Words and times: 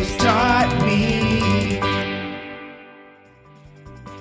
shows 0.00 0.16
taught 0.16 0.86
me. 0.86 1.80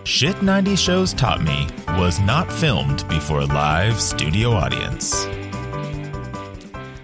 Shit 0.04 0.42
90 0.42 0.76
Shows 0.76 1.14
Taught 1.14 1.42
Me 1.42 1.68
was 1.98 2.20
not 2.20 2.52
filmed 2.52 3.08
before 3.08 3.42
a 3.42 3.46
live 3.46 4.00
studio 4.02 4.52
audience. 4.52 5.26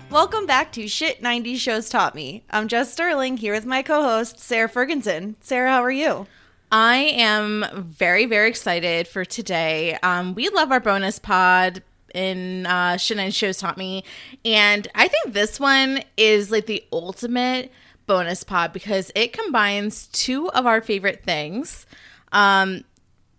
Welcome 0.09 0.45
back 0.45 0.73
to 0.73 0.89
Shit 0.89 1.21
90 1.21 1.55
Shows 1.55 1.89
Taught 1.89 2.15
Me. 2.15 2.43
I'm 2.49 2.67
Jess 2.67 2.91
Sterling 2.91 3.37
here 3.37 3.53
with 3.53 3.65
my 3.65 3.81
co 3.81 4.01
host, 4.01 4.39
Sarah 4.39 4.67
Ferguson. 4.67 5.37
Sarah, 5.39 5.71
how 5.71 5.81
are 5.81 5.91
you? 5.91 6.27
I 6.69 6.97
am 6.97 7.65
very, 7.73 8.25
very 8.25 8.49
excited 8.49 9.07
for 9.07 9.23
today. 9.23 9.97
Um, 10.03 10.35
we 10.35 10.49
love 10.49 10.71
our 10.71 10.81
bonus 10.81 11.17
pod 11.19 11.81
in 12.13 12.65
uh, 12.65 12.97
Shit 12.97 13.15
90 13.15 13.31
Shows 13.31 13.57
Taught 13.59 13.77
Me. 13.77 14.03
And 14.43 14.85
I 14.95 15.07
think 15.07 15.33
this 15.33 15.61
one 15.61 16.01
is 16.17 16.51
like 16.51 16.65
the 16.65 16.83
ultimate 16.91 17.71
bonus 18.05 18.43
pod 18.43 18.73
because 18.73 19.11
it 19.15 19.33
combines 19.33 20.07
two 20.07 20.49
of 20.51 20.65
our 20.65 20.81
favorite 20.81 21.23
things. 21.23 21.85
Um, 22.31 22.83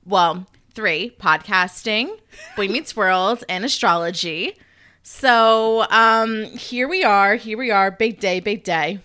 well, 0.05 0.47
three 0.73 1.17
podcasting, 1.21 2.19
Boy 2.57 2.69
Meets 2.69 2.97
World, 2.97 3.45
and 3.49 3.65
astrology. 3.65 4.57
So 5.03 5.87
um, 5.91 6.45
here 6.45 6.89
we 6.89 7.05
are. 7.05 7.37
Here 7.37 7.57
we 7.57 7.71
are. 7.71 7.91
Big 7.91 8.21
day, 8.21 8.41
big 8.41 8.65
day. 8.65 9.01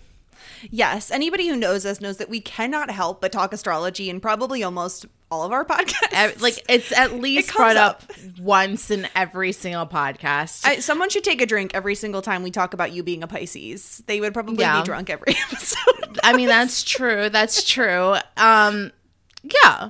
Yes, 0.70 1.10
anybody 1.10 1.48
who 1.48 1.56
knows 1.56 1.84
us 1.84 2.00
knows 2.00 2.18
that 2.18 2.28
we 2.28 2.40
cannot 2.40 2.90
help 2.90 3.20
but 3.20 3.32
talk 3.32 3.52
astrology 3.52 4.08
in 4.08 4.20
probably 4.20 4.62
almost 4.62 5.06
all 5.32 5.44
of 5.44 5.52
our 5.52 5.64
podcasts. 5.64 6.40
Like 6.42 6.62
it's 6.68 6.92
at 6.92 7.14
least 7.20 7.48
comes 7.48 7.56
brought 7.74 7.76
up. 7.76 8.02
up. 8.10 8.38
once 8.38 8.90
in 8.90 9.08
every 9.16 9.52
single 9.52 9.86
podcast. 9.86 10.66
I, 10.66 10.78
someone 10.80 11.08
should 11.08 11.24
take 11.24 11.40
a 11.40 11.46
drink 11.46 11.70
every 11.74 11.94
single 11.94 12.20
time 12.22 12.42
we 12.42 12.50
talk 12.50 12.74
about 12.74 12.92
you 12.92 13.02
being 13.02 13.22
a 13.22 13.26
Pisces. 13.26 14.02
They 14.06 14.20
would 14.20 14.34
probably 14.34 14.56
Yeah. 14.62 14.80
be 14.82 14.84
drunk 14.84 15.08
every 15.10 15.34
episode. 15.50 16.20
I 16.22 16.34
mean, 16.36 16.48
that's 16.48 16.84
true. 16.84 17.30
That's 17.30 17.64
true. 17.64 18.16
Um, 18.36 18.92
yeah. 19.42 19.88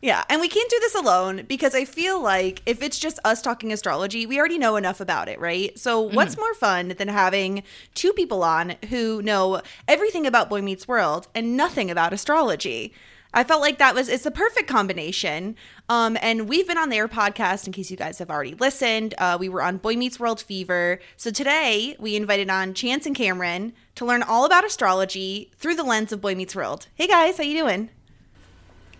Yeah, 0.00 0.22
and 0.30 0.40
we 0.40 0.48
can't 0.48 0.70
do 0.70 0.78
this 0.78 0.94
alone 0.94 1.44
because 1.48 1.74
I 1.74 1.84
feel 1.84 2.22
like 2.22 2.62
if 2.66 2.82
it's 2.84 3.00
just 3.00 3.18
us 3.24 3.42
talking 3.42 3.72
astrology, 3.72 4.26
we 4.26 4.38
already 4.38 4.56
know 4.56 4.76
enough 4.76 5.00
about 5.00 5.28
it, 5.28 5.40
right? 5.40 5.76
So, 5.76 6.00
what's 6.00 6.36
more 6.36 6.54
fun 6.54 6.94
than 6.98 7.08
having 7.08 7.64
two 7.96 8.12
people 8.12 8.44
on 8.44 8.76
who 8.90 9.20
know 9.22 9.60
everything 9.88 10.24
about 10.24 10.48
Boy 10.48 10.62
Meets 10.62 10.86
World 10.86 11.26
and 11.34 11.56
nothing 11.56 11.90
about 11.90 12.12
astrology? 12.12 12.94
I 13.34 13.44
felt 13.44 13.60
like 13.60 13.78
that 13.78 13.94
was 13.94 14.08
it's 14.08 14.24
the 14.24 14.30
perfect 14.30 14.68
combination. 14.68 15.54
Um, 15.88 16.16
and 16.22 16.48
we've 16.48 16.66
been 16.66 16.78
on 16.78 16.88
their 16.88 17.08
podcast 17.08 17.66
in 17.66 17.72
case 17.72 17.90
you 17.90 17.96
guys 17.96 18.18
have 18.18 18.30
already 18.30 18.54
listened. 18.54 19.14
Uh, 19.18 19.36
we 19.38 19.48
were 19.48 19.62
on 19.62 19.76
Boy 19.76 19.96
Meets 19.96 20.18
World 20.18 20.40
Fever. 20.40 20.98
So 21.16 21.30
today 21.30 21.94
we 21.98 22.16
invited 22.16 22.48
on 22.50 22.72
Chance 22.74 23.04
and 23.06 23.14
Cameron 23.14 23.74
to 23.96 24.04
learn 24.06 24.22
all 24.22 24.44
about 24.46 24.64
astrology 24.64 25.50
through 25.56 25.74
the 25.76 25.82
lens 25.84 26.10
of 26.12 26.20
Boy 26.20 26.34
Meets 26.34 26.56
World. 26.56 26.86
Hey 26.94 27.06
guys, 27.06 27.36
how 27.36 27.42
you 27.44 27.58
doing? 27.58 27.90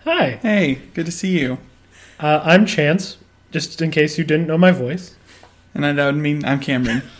Hi, 0.04 0.38
Hey, 0.42 0.76
good 0.94 1.06
to 1.06 1.12
see 1.12 1.38
you. 1.38 1.58
uh, 2.20 2.40
I'm 2.44 2.66
Chance, 2.66 3.16
just 3.50 3.80
in 3.82 3.90
case 3.90 4.16
you 4.18 4.24
didn't 4.24 4.46
know 4.46 4.58
my 4.58 4.70
voice. 4.72 5.16
And 5.74 5.84
I, 5.86 5.92
that 5.92 6.06
would 6.06 6.16
mean 6.16 6.44
I'm 6.44 6.60
Cameron. 6.60 7.02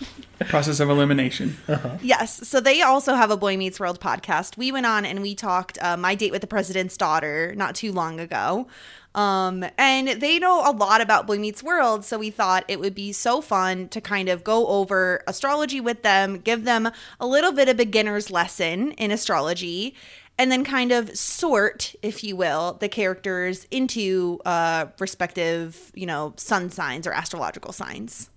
Process 0.47 0.81
of 0.81 0.89
elimination. 0.89 1.57
Yes. 2.01 2.47
So 2.49 2.61
they 2.61 2.81
also 2.81 3.15
have 3.15 3.31
a 3.31 3.37
Boy 3.37 3.57
Meets 3.57 3.81
World 3.81 4.01
podcast. 4.01 4.57
We 4.57 4.71
went 4.71 4.87
on 4.87 5.05
and 5.05 5.21
we 5.21 5.35
talked 5.35 5.79
uh, 5.83 5.97
My 5.97 6.15
Date 6.15 6.31
with 6.31 6.43
the 6.43 6.47
President's 6.47 6.97
Daughter 6.97 7.55
not 7.57 7.75
too 7.75 7.93
long 7.93 8.21
ago. 8.21 8.69
Um, 9.15 9.65
and 9.77 10.09
they 10.21 10.39
know 10.39 10.63
a 10.69 10.71
lot 10.71 11.01
about 11.01 11.27
Boy 11.27 11.39
Meets 11.39 11.63
World. 11.63 12.05
So 12.05 12.19
we 12.19 12.31
thought 12.31 12.65
it 12.69 12.79
would 12.79 12.95
be 12.95 13.11
so 13.13 13.41
fun 13.41 13.89
to 13.89 14.01
kind 14.01 14.29
of 14.29 14.45
go 14.45 14.69
over 14.69 15.25
astrology 15.27 15.81
with 15.81 16.03
them, 16.03 16.39
give 16.39 16.65
them 16.65 16.89
a 17.19 17.27
little 17.27 17.53
bit 17.53 17.69
of 17.69 17.77
beginner's 17.77 18.31
lesson 18.31 18.93
in 18.93 19.11
astrology. 19.11 19.95
And 20.41 20.53
then 20.53 20.63
kind 20.63 20.93
of 20.93 21.19
sort, 21.19 21.97
if 22.01 22.23
you 22.23 22.37
will, 22.37 22.75
the 22.75 22.89
characters 22.89 23.67
into 23.73 24.41
uh, 24.45 24.87
respective, 25.01 25.91
you 25.95 26.07
know, 26.07 26.33
sun 26.37 26.71
signs 26.71 27.09
or 27.09 27.13
astrological 27.13 27.73
signs. 27.73 28.31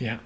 Yeah. 0.00 0.18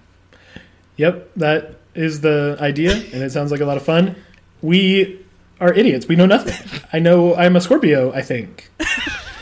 Yep, 1.03 1.31
that 1.35 1.75
is 1.97 2.21
the 2.21 2.57
idea, 2.61 2.93
and 2.93 3.25
it 3.25 3.33
sounds 3.33 3.51
like 3.51 3.61
a 3.61 3.65
lot 3.65 3.77
of 3.77 3.83
fun. 3.83 4.15
We 4.61 5.21
are 5.61 5.75
idiots. 5.75 6.07
We 6.07 6.15
know 6.15 6.27
nothing. 6.27 6.55
I 6.93 7.01
know 7.01 7.35
I'm 7.35 7.57
a 7.57 7.61
Scorpio, 7.61 8.13
I 8.13 8.23
think. 8.23 8.71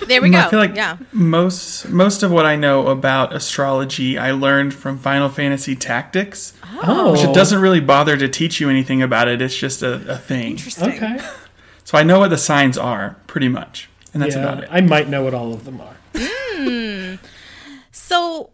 There 0.06 0.22
we 0.22 0.30
mm, 0.30 0.32
go. 0.32 0.38
I 0.38 0.48
feel 0.48 0.58
like 0.58 0.74
yeah. 0.74 0.96
most 1.12 1.86
most 1.90 2.22
of 2.22 2.32
what 2.32 2.46
I 2.46 2.56
know 2.56 2.86
about 2.86 3.34
astrology 3.34 4.16
I 4.16 4.30
learned 4.30 4.72
from 4.72 4.96
Final 4.96 5.28
Fantasy 5.28 5.76
Tactics, 5.76 6.54
Oh. 6.82 7.12
which 7.12 7.24
it 7.24 7.34
doesn't 7.34 7.60
really 7.60 7.80
bother 7.80 8.16
to 8.16 8.26
teach 8.26 8.58
you 8.58 8.70
anything 8.70 9.02
about 9.02 9.28
it. 9.28 9.42
It's 9.42 9.54
just 9.54 9.82
a, 9.82 10.14
a 10.14 10.16
thing. 10.16 10.52
Interesting. 10.52 10.92
Okay. 10.94 11.20
So 11.84 11.98
I 11.98 12.04
know 12.04 12.20
what 12.20 12.30
the 12.30 12.38
signs 12.38 12.78
are 12.78 13.16
pretty 13.26 13.48
much, 13.48 13.90
and 14.14 14.22
that's 14.22 14.34
yeah, 14.34 14.42
about 14.42 14.64
it. 14.64 14.70
I 14.72 14.80
might 14.80 15.10
know 15.10 15.24
what 15.24 15.34
all 15.34 15.52
of 15.52 15.66
them 15.66 15.78
are. 15.82 15.96
Hmm. 16.16 17.16
So 17.92 18.50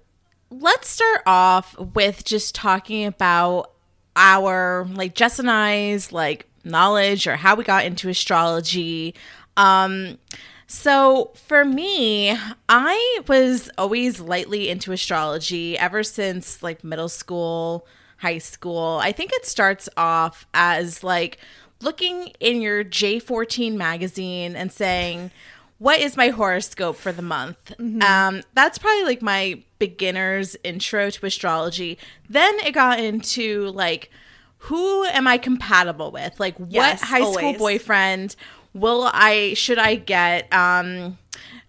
let's 0.50 0.88
start 0.88 1.22
off 1.26 1.78
with 1.78 2.25
just 2.25 2.54
talking 2.54 3.04
about 3.04 3.72
our 4.14 4.87
like 4.94 5.14
Jess 5.14 5.38
and 5.38 5.50
I's 5.50 6.12
like 6.12 6.48
knowledge 6.64 7.26
or 7.26 7.37
how 7.37 7.54
we 7.54 7.64
got 7.64 7.84
into 7.84 8.08
astrology. 8.08 9.14
Um 9.56 10.19
so 10.66 11.31
for 11.46 11.64
me, 11.64 12.37
I 12.69 13.20
was 13.28 13.70
always 13.78 14.19
lightly 14.19 14.69
into 14.69 14.93
astrology 14.93 15.78
ever 15.78 16.02
since 16.02 16.62
like 16.62 16.82
middle 16.82 17.08
school, 17.08 17.87
high 18.19 18.38
school. 18.38 18.98
I 19.00 19.12
think 19.12 19.32
it 19.32 19.46
starts 19.46 19.88
off 19.96 20.46
as 20.54 21.04
like 21.04 21.38
looking 21.81 22.32
in 22.40 22.62
your 22.62 22.82
J14 22.82 23.75
magazine 23.75 24.56
and 24.56 24.72
saying, 24.72 25.31
what 25.78 26.00
is 26.00 26.17
my 26.17 26.28
horoscope 26.28 26.96
for 26.96 27.12
the 27.12 27.23
month? 27.23 27.73
Mm-hmm. 27.78 28.02
Um, 28.02 28.43
that's 28.55 28.78
probably 28.78 29.05
like 29.05 29.23
my 29.23 29.62
beginner's 29.78 30.56
intro 30.64 31.11
to 31.11 31.26
astrology. 31.26 31.99
Then 32.28 32.58
it 32.61 32.73
got 32.73 32.99
into 32.99 33.70
like, 33.70 34.11
who 34.58 35.05
am 35.05 35.26
I 35.26 35.38
compatible 35.38 36.11
with? 36.11 36.40
Like, 36.40 36.56
what 36.58 36.73
Yes, 36.73 37.02
high 37.02 37.31
school 37.31 37.52
boyfriend 37.55 38.37
will 38.73 39.08
I 39.12 39.55
should 39.55 39.78
I 39.78 39.96
get? 39.96 40.52
Um, 40.52 41.19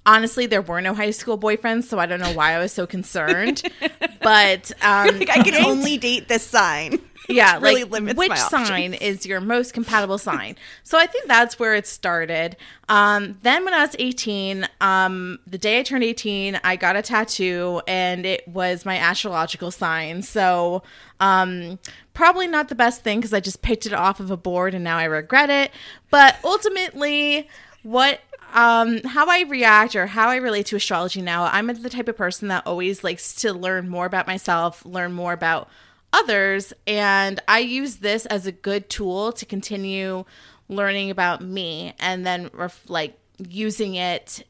honestly, 0.05 0.45
there 0.45 0.61
were 0.61 0.81
no 0.81 0.93
high 0.93 1.11
school 1.11 1.37
boyfriends, 1.37 1.83
so 1.83 1.99
I 1.99 2.05
don't 2.05 2.19
know 2.19 2.33
why 2.33 2.53
I 2.53 2.59
was 2.59 2.71
so 2.71 2.87
concerned. 2.87 3.61
but 4.21 4.71
um, 4.81 5.19
Like 5.19 5.29
I 5.29 5.43
can 5.43 5.55
only 5.65 5.97
date 5.97 6.27
this 6.27 6.43
sign. 6.43 6.99
yeah, 7.35 7.59
really 7.59 7.83
like 7.83 7.91
limits 7.91 8.17
which 8.17 8.35
sign 8.35 8.93
is 8.93 9.25
your 9.25 9.41
most 9.41 9.73
compatible 9.73 10.17
sign? 10.17 10.55
So 10.83 10.97
I 10.97 11.05
think 11.07 11.27
that's 11.27 11.59
where 11.59 11.75
it 11.75 11.87
started. 11.87 12.55
Um, 12.89 13.37
then 13.41 13.65
when 13.65 13.73
I 13.73 13.81
was 13.81 13.95
18, 13.99 14.67
um, 14.81 15.39
the 15.45 15.57
day 15.57 15.79
I 15.79 15.83
turned 15.83 16.03
18, 16.03 16.59
I 16.63 16.75
got 16.75 16.95
a 16.95 17.01
tattoo 17.01 17.81
and 17.87 18.25
it 18.25 18.47
was 18.47 18.85
my 18.85 18.97
astrological 18.97 19.71
sign. 19.71 20.21
So 20.21 20.83
um, 21.19 21.79
probably 22.13 22.47
not 22.47 22.69
the 22.69 22.75
best 22.75 23.03
thing 23.03 23.19
because 23.19 23.33
I 23.33 23.39
just 23.39 23.61
picked 23.61 23.85
it 23.85 23.93
off 23.93 24.19
of 24.19 24.31
a 24.31 24.37
board 24.37 24.73
and 24.73 24.83
now 24.83 24.97
I 24.97 25.05
regret 25.05 25.49
it. 25.49 25.71
But 26.09 26.37
ultimately, 26.43 27.49
what 27.83 28.21
um 28.53 29.01
how 29.03 29.29
i 29.29 29.41
react 29.41 29.95
or 29.95 30.07
how 30.07 30.29
i 30.29 30.37
relate 30.37 30.65
to 30.65 30.75
astrology 30.75 31.21
now 31.21 31.45
i'm 31.45 31.67
the 31.67 31.89
type 31.89 32.07
of 32.07 32.15
person 32.15 32.47
that 32.47 32.65
always 32.65 33.03
likes 33.03 33.35
to 33.35 33.53
learn 33.53 33.89
more 33.89 34.05
about 34.05 34.25
myself 34.25 34.85
learn 34.85 35.11
more 35.11 35.33
about 35.33 35.69
others 36.17 36.73
and 36.85 37.39
i 37.47 37.59
use 37.59 37.97
this 37.97 38.25
as 38.27 38.45
a 38.45 38.51
good 38.51 38.89
tool 38.89 39.31
to 39.31 39.45
continue 39.45 40.23
learning 40.69 41.09
about 41.09 41.41
me 41.41 41.93
and 41.99 42.25
then 42.25 42.49
ref- 42.53 42.89
like 42.89 43.17
using 43.37 43.95
it 43.95 44.43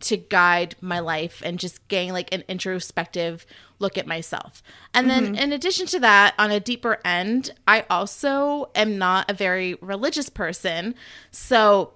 to 0.00 0.16
guide 0.16 0.76
my 0.80 0.98
life 0.98 1.42
and 1.44 1.58
just 1.58 1.86
gain 1.88 2.12
like 2.12 2.32
an 2.32 2.44
introspective 2.48 3.46
look 3.78 3.96
at 3.98 4.06
myself. 4.06 4.62
And 4.92 5.10
then 5.10 5.34
in 5.34 5.52
addition 5.52 5.86
to 5.88 6.00
that, 6.00 6.34
on 6.38 6.50
a 6.50 6.60
deeper 6.60 6.98
end, 7.04 7.50
I 7.66 7.84
also 7.90 8.70
am 8.74 8.98
not 8.98 9.30
a 9.30 9.34
very 9.34 9.74
religious 9.80 10.28
person. 10.28 10.94
So 11.30 11.94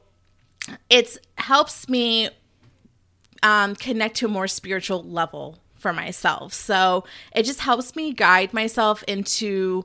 it 0.90 1.18
helps 1.36 1.88
me 1.88 2.30
um, 3.42 3.74
connect 3.76 4.16
to 4.16 4.26
a 4.26 4.28
more 4.28 4.48
spiritual 4.48 5.02
level 5.02 5.58
for 5.78 5.92
myself. 5.92 6.52
So 6.52 7.04
it 7.34 7.44
just 7.44 7.60
helps 7.60 7.96
me 7.96 8.12
guide 8.12 8.52
myself 8.52 9.02
into 9.08 9.84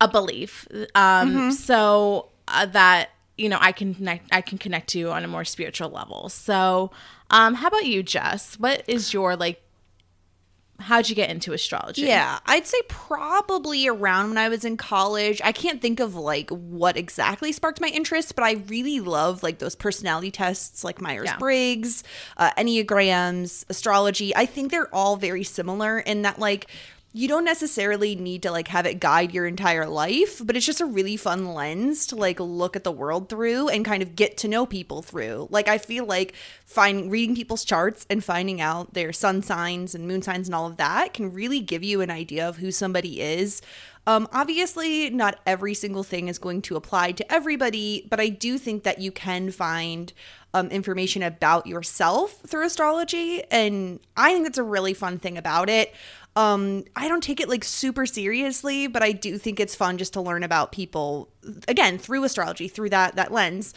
a 0.00 0.08
belief. 0.08 0.66
Um, 0.94 1.50
So 1.52 2.28
uh, 2.48 2.66
that 2.66 3.10
you 3.38 3.48
know 3.48 3.58
I 3.60 3.72
can 3.72 3.94
connect, 3.94 4.28
I 4.32 4.40
can 4.42 4.58
connect 4.58 4.88
to 4.90 5.10
on 5.10 5.24
a 5.24 5.28
more 5.28 5.44
spiritual 5.44 5.88
level. 5.90 6.28
So, 6.28 6.90
um, 7.30 7.54
how 7.54 7.68
about 7.68 7.86
you, 7.86 8.02
Jess? 8.02 8.58
What 8.58 8.84
is 8.86 9.12
your 9.12 9.36
like? 9.36 9.60
How'd 10.80 11.08
you 11.08 11.14
get 11.14 11.30
into 11.30 11.52
astrology? 11.52 12.02
Yeah, 12.02 12.40
I'd 12.46 12.66
say 12.66 12.78
probably 12.88 13.86
around 13.86 14.30
when 14.30 14.38
I 14.38 14.48
was 14.48 14.64
in 14.64 14.76
college. 14.76 15.40
I 15.44 15.52
can't 15.52 15.80
think 15.80 16.00
of 16.00 16.16
like 16.16 16.50
what 16.50 16.96
exactly 16.96 17.52
sparked 17.52 17.80
my 17.80 17.88
interest, 17.88 18.34
but 18.34 18.44
I 18.44 18.54
really 18.68 19.00
love 19.00 19.42
like 19.42 19.58
those 19.58 19.76
personality 19.76 20.32
tests 20.32 20.82
like 20.82 21.00
Myers 21.00 21.30
Briggs, 21.38 22.02
uh, 22.36 22.50
Enneagrams, 22.58 23.64
astrology. 23.68 24.34
I 24.34 24.46
think 24.46 24.72
they're 24.72 24.92
all 24.92 25.16
very 25.16 25.44
similar 25.44 26.00
in 26.00 26.22
that 26.22 26.38
like 26.40 26.68
you 27.16 27.28
don't 27.28 27.44
necessarily 27.44 28.16
need 28.16 28.42
to 28.42 28.50
like 28.50 28.66
have 28.66 28.86
it 28.86 28.98
guide 28.98 29.32
your 29.32 29.46
entire 29.46 29.86
life, 29.86 30.44
but 30.44 30.56
it's 30.56 30.66
just 30.66 30.80
a 30.80 30.84
really 30.84 31.16
fun 31.16 31.54
lens 31.54 32.08
to 32.08 32.16
like 32.16 32.40
look 32.40 32.74
at 32.74 32.82
the 32.82 32.90
world 32.90 33.28
through 33.28 33.68
and 33.68 33.84
kind 33.84 34.02
of 34.02 34.16
get 34.16 34.36
to 34.38 34.48
know 34.48 34.66
people 34.66 35.00
through. 35.00 35.46
Like 35.48 35.68
I 35.68 35.78
feel 35.78 36.06
like 36.06 36.34
finding 36.66 37.08
reading 37.08 37.36
people's 37.36 37.64
charts 37.64 38.04
and 38.10 38.22
finding 38.22 38.60
out 38.60 38.94
their 38.94 39.12
sun 39.12 39.42
signs 39.42 39.94
and 39.94 40.08
moon 40.08 40.22
signs 40.22 40.48
and 40.48 40.56
all 40.56 40.66
of 40.66 40.76
that 40.78 41.14
can 41.14 41.32
really 41.32 41.60
give 41.60 41.84
you 41.84 42.00
an 42.00 42.10
idea 42.10 42.48
of 42.48 42.56
who 42.56 42.72
somebody 42.72 43.20
is. 43.20 43.62
Um, 44.08 44.28
obviously, 44.32 45.08
not 45.08 45.38
every 45.46 45.72
single 45.72 46.02
thing 46.02 46.26
is 46.26 46.38
going 46.38 46.62
to 46.62 46.74
apply 46.74 47.12
to 47.12 47.32
everybody, 47.32 48.06
but 48.10 48.18
I 48.18 48.28
do 48.28 48.58
think 48.58 48.82
that 48.82 48.98
you 48.98 49.12
can 49.12 49.52
find 49.52 50.12
um, 50.52 50.68
information 50.68 51.22
about 51.22 51.66
yourself 51.66 52.40
through 52.46 52.66
astrology, 52.66 53.42
and 53.50 53.98
I 54.16 54.32
think 54.32 54.44
that's 54.44 54.58
a 54.58 54.62
really 54.62 54.94
fun 54.94 55.18
thing 55.18 55.38
about 55.38 55.70
it. 55.70 55.92
Um, 56.36 56.84
I 56.96 57.06
don't 57.06 57.22
take 57.22 57.40
it 57.40 57.48
like 57.48 57.64
super 57.64 58.06
seriously, 58.06 58.86
but 58.86 59.02
I 59.02 59.12
do 59.12 59.38
think 59.38 59.60
it's 59.60 59.74
fun 59.74 59.98
just 59.98 60.12
to 60.14 60.20
learn 60.20 60.42
about 60.42 60.72
people 60.72 61.28
again 61.68 61.98
through 61.98 62.24
astrology, 62.24 62.68
through 62.68 62.90
that 62.90 63.16
that 63.16 63.32
lens. 63.32 63.74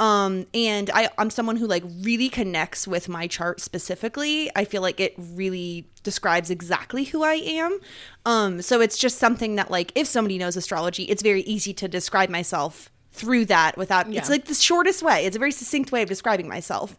Um, 0.00 0.46
and 0.54 0.90
I, 0.94 1.08
I'm 1.18 1.28
someone 1.28 1.56
who 1.56 1.66
like 1.66 1.82
really 2.02 2.28
connects 2.28 2.86
with 2.86 3.08
my 3.08 3.26
chart 3.26 3.60
specifically. 3.60 4.50
I 4.54 4.64
feel 4.64 4.80
like 4.80 5.00
it 5.00 5.14
really 5.18 5.88
describes 6.04 6.50
exactly 6.50 7.04
who 7.04 7.24
I 7.24 7.34
am. 7.34 7.80
Um, 8.24 8.62
so 8.62 8.80
it's 8.80 8.96
just 8.96 9.18
something 9.18 9.56
that 9.56 9.70
like 9.70 9.92
if 9.94 10.06
somebody 10.06 10.38
knows 10.38 10.56
astrology, 10.56 11.04
it's 11.04 11.22
very 11.22 11.42
easy 11.42 11.74
to 11.74 11.88
describe 11.88 12.30
myself 12.30 12.90
through 13.12 13.46
that 13.46 13.76
without 13.76 14.06
it's 14.20 14.30
like 14.30 14.44
the 14.44 14.54
shortest 14.54 15.02
way. 15.02 15.26
It's 15.26 15.34
a 15.34 15.38
very 15.40 15.52
succinct 15.52 15.90
way 15.90 16.02
of 16.02 16.08
describing 16.08 16.48
myself. 16.48 16.96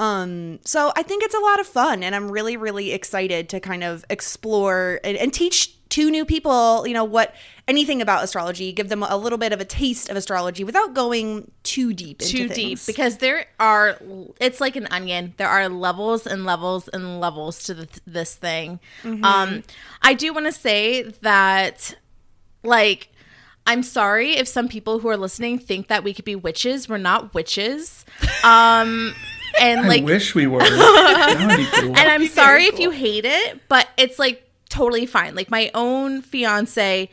Um, 0.00 0.60
so 0.64 0.92
I 0.96 1.02
think 1.02 1.22
it's 1.22 1.34
a 1.34 1.40
lot 1.40 1.60
of 1.60 1.66
fun 1.66 2.02
and 2.02 2.14
I'm 2.14 2.30
really, 2.30 2.56
really 2.56 2.92
excited 2.92 3.50
to 3.50 3.60
kind 3.60 3.84
of 3.84 4.02
explore 4.08 4.98
and, 5.04 5.14
and 5.14 5.30
teach 5.30 5.76
two 5.90 6.10
new 6.10 6.24
people, 6.24 6.86
you 6.86 6.94
know, 6.94 7.04
what 7.04 7.34
anything 7.68 8.00
about 8.00 8.24
astrology, 8.24 8.72
give 8.72 8.88
them 8.88 9.02
a 9.02 9.16
little 9.18 9.36
bit 9.36 9.52
of 9.52 9.60
a 9.60 9.64
taste 9.66 10.08
of 10.08 10.16
astrology 10.16 10.64
without 10.64 10.94
going 10.94 11.50
too 11.64 11.92
deep 11.92 12.22
into 12.22 12.32
too 12.32 12.48
things. 12.48 12.86
deep 12.86 12.86
because 12.86 13.18
there 13.18 13.44
are 13.58 14.00
it's 14.40 14.58
like 14.58 14.74
an 14.74 14.88
onion. 14.90 15.34
There 15.36 15.48
are 15.48 15.68
levels 15.68 16.26
and 16.26 16.46
levels 16.46 16.88
and 16.88 17.20
levels 17.20 17.64
to 17.64 17.74
the, 17.74 18.00
this 18.06 18.34
thing. 18.34 18.80
Mm-hmm. 19.02 19.22
um 19.22 19.62
i 20.00 20.14
do 20.14 20.32
want 20.32 20.46
to 20.46 20.52
say 20.52 21.02
that 21.02 21.94
like 22.62 23.08
i'm 23.66 23.82
sorry 23.82 24.36
if 24.36 24.48
some 24.48 24.66
people 24.68 25.00
who 25.00 25.08
are 25.08 25.16
listening 25.18 25.58
think 25.58 25.88
that 25.88 26.02
we 26.04 26.14
could 26.14 26.24
be 26.24 26.36
witches. 26.36 26.88
We're 26.88 26.96
not 26.96 27.34
witches. 27.34 28.06
Um 28.44 29.14
and 29.58 29.80
I 29.80 29.88
like 29.88 30.04
wish 30.04 30.34
we 30.34 30.46
were. 30.46 30.58
that 30.60 31.46
would 31.48 31.56
be 31.56 31.80
cool. 31.80 31.96
and 31.96 32.08
I'm 32.08 32.26
sorry 32.26 32.64
if 32.64 32.78
you 32.78 32.90
hate 32.90 33.24
it, 33.24 33.60
but 33.68 33.88
it's 33.96 34.18
like 34.18 34.46
totally 34.68 35.06
fine. 35.06 35.34
Like 35.34 35.50
my 35.50 35.70
own 35.74 36.22
fiance 36.22 37.08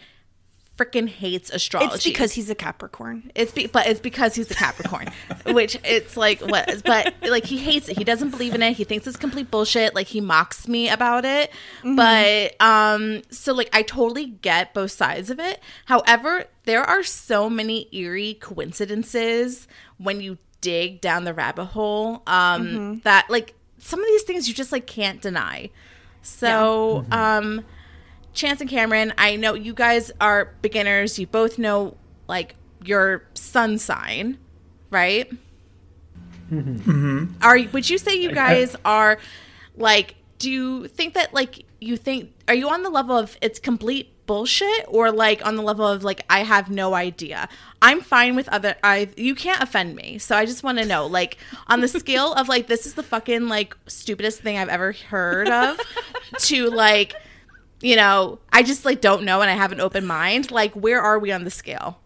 freaking 0.77 1.09
hates 1.09 1.49
astrology. 1.49 1.95
It's 1.95 2.03
because 2.03 2.33
he's 2.33 2.49
a 2.49 2.55
Capricorn. 2.55 3.31
It's 3.35 3.51
be- 3.51 3.67
but 3.67 3.87
it's 3.87 3.99
because 3.99 4.35
he's 4.35 4.49
a 4.51 4.55
Capricorn, 4.55 5.07
which 5.47 5.77
it's 5.83 6.15
like 6.15 6.39
what? 6.41 6.83
But 6.85 7.15
like 7.23 7.45
he 7.45 7.57
hates 7.57 7.89
it. 7.89 7.97
He 7.97 8.03
doesn't 8.03 8.29
believe 8.29 8.53
in 8.53 8.61
it. 8.61 8.73
He 8.73 8.83
thinks 8.83 9.07
it's 9.07 9.17
complete 9.17 9.51
bullshit. 9.51 9.95
Like 9.95 10.07
he 10.07 10.21
mocks 10.21 10.67
me 10.67 10.89
about 10.89 11.25
it. 11.25 11.51
But 11.83 12.61
um, 12.61 13.23
so 13.29 13.53
like 13.53 13.69
I 13.73 13.81
totally 13.81 14.27
get 14.27 14.73
both 14.73 14.91
sides 14.91 15.29
of 15.29 15.39
it. 15.39 15.59
However, 15.85 16.45
there 16.65 16.83
are 16.83 17.03
so 17.03 17.49
many 17.49 17.87
eerie 17.91 18.35
coincidences 18.35 19.67
when 19.97 20.21
you 20.21 20.37
dig 20.61 21.01
down 21.01 21.23
the 21.23 21.33
rabbit 21.33 21.65
hole 21.65 22.23
um 22.27 22.99
that 23.03 23.29
like 23.29 23.53
some 23.77 23.99
of 23.99 24.05
these 24.07 24.23
things 24.23 24.47
you 24.47 24.53
just 24.53 24.71
like 24.71 24.87
can't 24.87 25.21
deny. 25.21 25.69
So 26.21 27.05
um 27.11 27.63
Chance 28.33 28.61
and 28.61 28.69
Cameron, 28.69 29.13
I 29.17 29.35
know 29.35 29.55
you 29.55 29.73
guys 29.73 30.11
are 30.21 30.53
beginners. 30.61 31.17
You 31.17 31.25
both 31.25 31.57
know 31.57 31.97
like 32.27 32.55
your 32.83 33.23
sun 33.33 33.79
sign, 33.79 34.37
right? 34.91 35.27
Mm-hmm. 36.51 37.25
Are 37.41 37.59
would 37.73 37.89
you 37.89 37.97
say 37.97 38.15
you 38.15 38.31
guys 38.31 38.75
are 38.85 39.17
like? 39.75 40.15
Do 40.37 40.51
you 40.51 40.87
think 40.87 41.15
that 41.15 41.33
like 41.33 41.65
you 41.81 41.97
think? 41.97 42.31
Are 42.47 42.53
you 42.53 42.69
on 42.69 42.83
the 42.83 42.91
level 42.91 43.17
of 43.17 43.35
it's 43.41 43.59
complete 43.59 44.13
bullshit, 44.27 44.85
or 44.87 45.11
like 45.11 45.45
on 45.45 45.55
the 45.55 45.63
level 45.63 45.87
of 45.87 46.03
like 46.03 46.23
I 46.29 46.43
have 46.43 46.69
no 46.69 46.93
idea? 46.93 47.49
I'm 47.81 48.01
fine 48.01 48.35
with 48.35 48.47
other. 48.49 48.75
I 48.83 49.09
you 49.17 49.33
can't 49.33 49.63
offend 49.63 49.95
me, 49.95 50.19
so 50.19 50.35
I 50.35 50.45
just 50.45 50.61
want 50.61 50.77
to 50.77 50.85
know 50.85 51.07
like 51.07 51.37
on 51.67 51.81
the 51.81 51.87
scale 51.87 52.33
of 52.33 52.47
like 52.47 52.67
this 52.67 52.85
is 52.85 52.93
the 52.93 53.03
fucking 53.03 53.47
like 53.47 53.75
stupidest 53.87 54.41
thing 54.41 54.57
I've 54.57 54.69
ever 54.69 54.91
heard 54.91 55.49
of, 55.49 55.79
to 56.39 56.69
like 56.69 57.15
you 57.81 57.95
know, 57.95 58.39
I 58.51 58.63
just 58.63 58.85
like 58.85 59.01
don't 59.01 59.23
know 59.23 59.41
and 59.41 59.49
I 59.49 59.53
have 59.53 59.71
an 59.71 59.79
open 59.79 60.05
mind. 60.05 60.51
Like, 60.51 60.73
where 60.73 61.01
are 61.01 61.19
we 61.19 61.31
on 61.31 61.43
the 61.43 61.51
scale? 61.51 61.99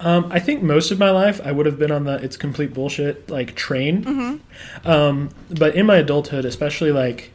Um, 0.00 0.28
I 0.30 0.38
think 0.38 0.62
most 0.62 0.90
of 0.90 0.98
my 0.98 1.10
life 1.10 1.40
I 1.44 1.50
would 1.50 1.66
have 1.66 1.78
been 1.78 1.90
on 1.90 2.04
the 2.04 2.22
it's 2.22 2.36
complete 2.36 2.72
bullshit 2.72 3.28
like 3.28 3.54
train. 3.56 4.40
Um, 4.84 5.30
but 5.50 5.74
in 5.74 5.86
my 5.86 5.96
adulthood, 5.96 6.44
especially 6.44 6.92
like, 6.92 7.32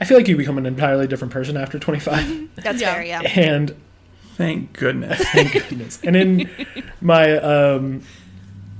I 0.00 0.04
feel 0.04 0.16
like 0.16 0.28
you 0.28 0.36
become 0.36 0.58
an 0.58 0.66
entirely 0.66 1.06
different 1.06 1.32
person 1.32 1.56
after 1.56 1.78
25. 1.78 2.54
That's 2.62 2.80
Yeah. 2.80 2.94
fair, 2.94 3.02
yeah. 3.04 3.20
and 3.22 3.74
Thank 4.36 4.72
goodness. 4.74 5.18
thank 5.32 5.52
goodness. 5.52 5.98
And 6.04 6.14
in 6.14 6.48
my 7.00 7.36
um, 7.38 8.02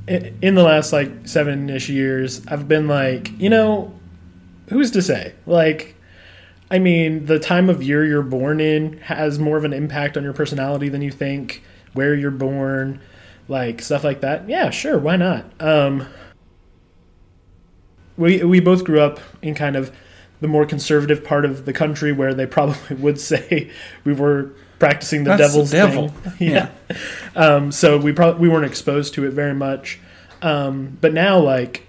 in 0.07 0.55
the 0.55 0.63
last 0.63 0.93
like 0.93 1.11
seven 1.27 1.69
ish 1.69 1.89
years, 1.89 2.47
I've 2.47 2.69
been 2.69 2.87
like, 2.87 3.33
you 3.41 3.51
know, 3.51 3.93
who's 4.69 4.93
to 4.93 5.03
say? 5.03 5.35
Like, 5.47 5.97
I 6.71 6.79
mean, 6.79 7.27
the 7.27 7.41
time 7.41 7.69
of 7.69 7.83
year 7.83 8.05
you're 8.07 8.23
born 8.23 8.61
in 8.61 8.99
has 8.99 9.41
more 9.41 9.57
of 9.57 9.65
an 9.65 9.73
impact 9.73 10.17
on 10.17 10.23
your 10.23 10.33
personality 10.33 10.89
than 10.89 11.03
you 11.03 11.11
think. 11.11 11.63
Where 11.95 12.15
you're 12.15 12.31
born, 12.31 13.01
like 13.49 13.83
stuff 13.83 14.05
like 14.05 14.21
that. 14.21 14.49
Yeah, 14.49 14.71
sure, 14.71 14.97
why 14.99 15.17
not? 15.17 15.45
Um, 15.61 16.07
we 18.17 18.45
we 18.45 18.61
both 18.61 18.85
grew 18.85 19.01
up 19.01 19.19
in 19.43 19.55
kind 19.57 19.75
of 19.75 19.91
the 20.41 20.49
more 20.49 20.65
conservative 20.67 21.25
part 21.25 21.45
of 21.45 21.65
the 21.65 21.73
country 21.73 22.13
where 22.13 22.35
they 22.35 22.47
probably 22.47 22.97
would 22.99 23.21
say 23.21 23.71
we 24.05 24.13
were 24.13 24.51
practicing 24.79 25.25
the 25.25 25.31
That's 25.37 25.43
the 25.55 25.65
devil's 25.65 25.71
devil. 25.71 26.09
thing. 26.37 26.51
yeah. 26.53 26.69
Um, 27.35 27.73
so 27.73 27.99
we 27.99 28.13
probably 28.13 28.41
we 28.43 28.49
weren't 28.49 28.65
exposed 28.67 29.15
to 29.15 29.27
it 29.27 29.31
very 29.33 29.55
much. 29.55 29.99
Um, 30.43 30.97
but 31.01 31.13
now 31.13 31.39
like 31.41 31.87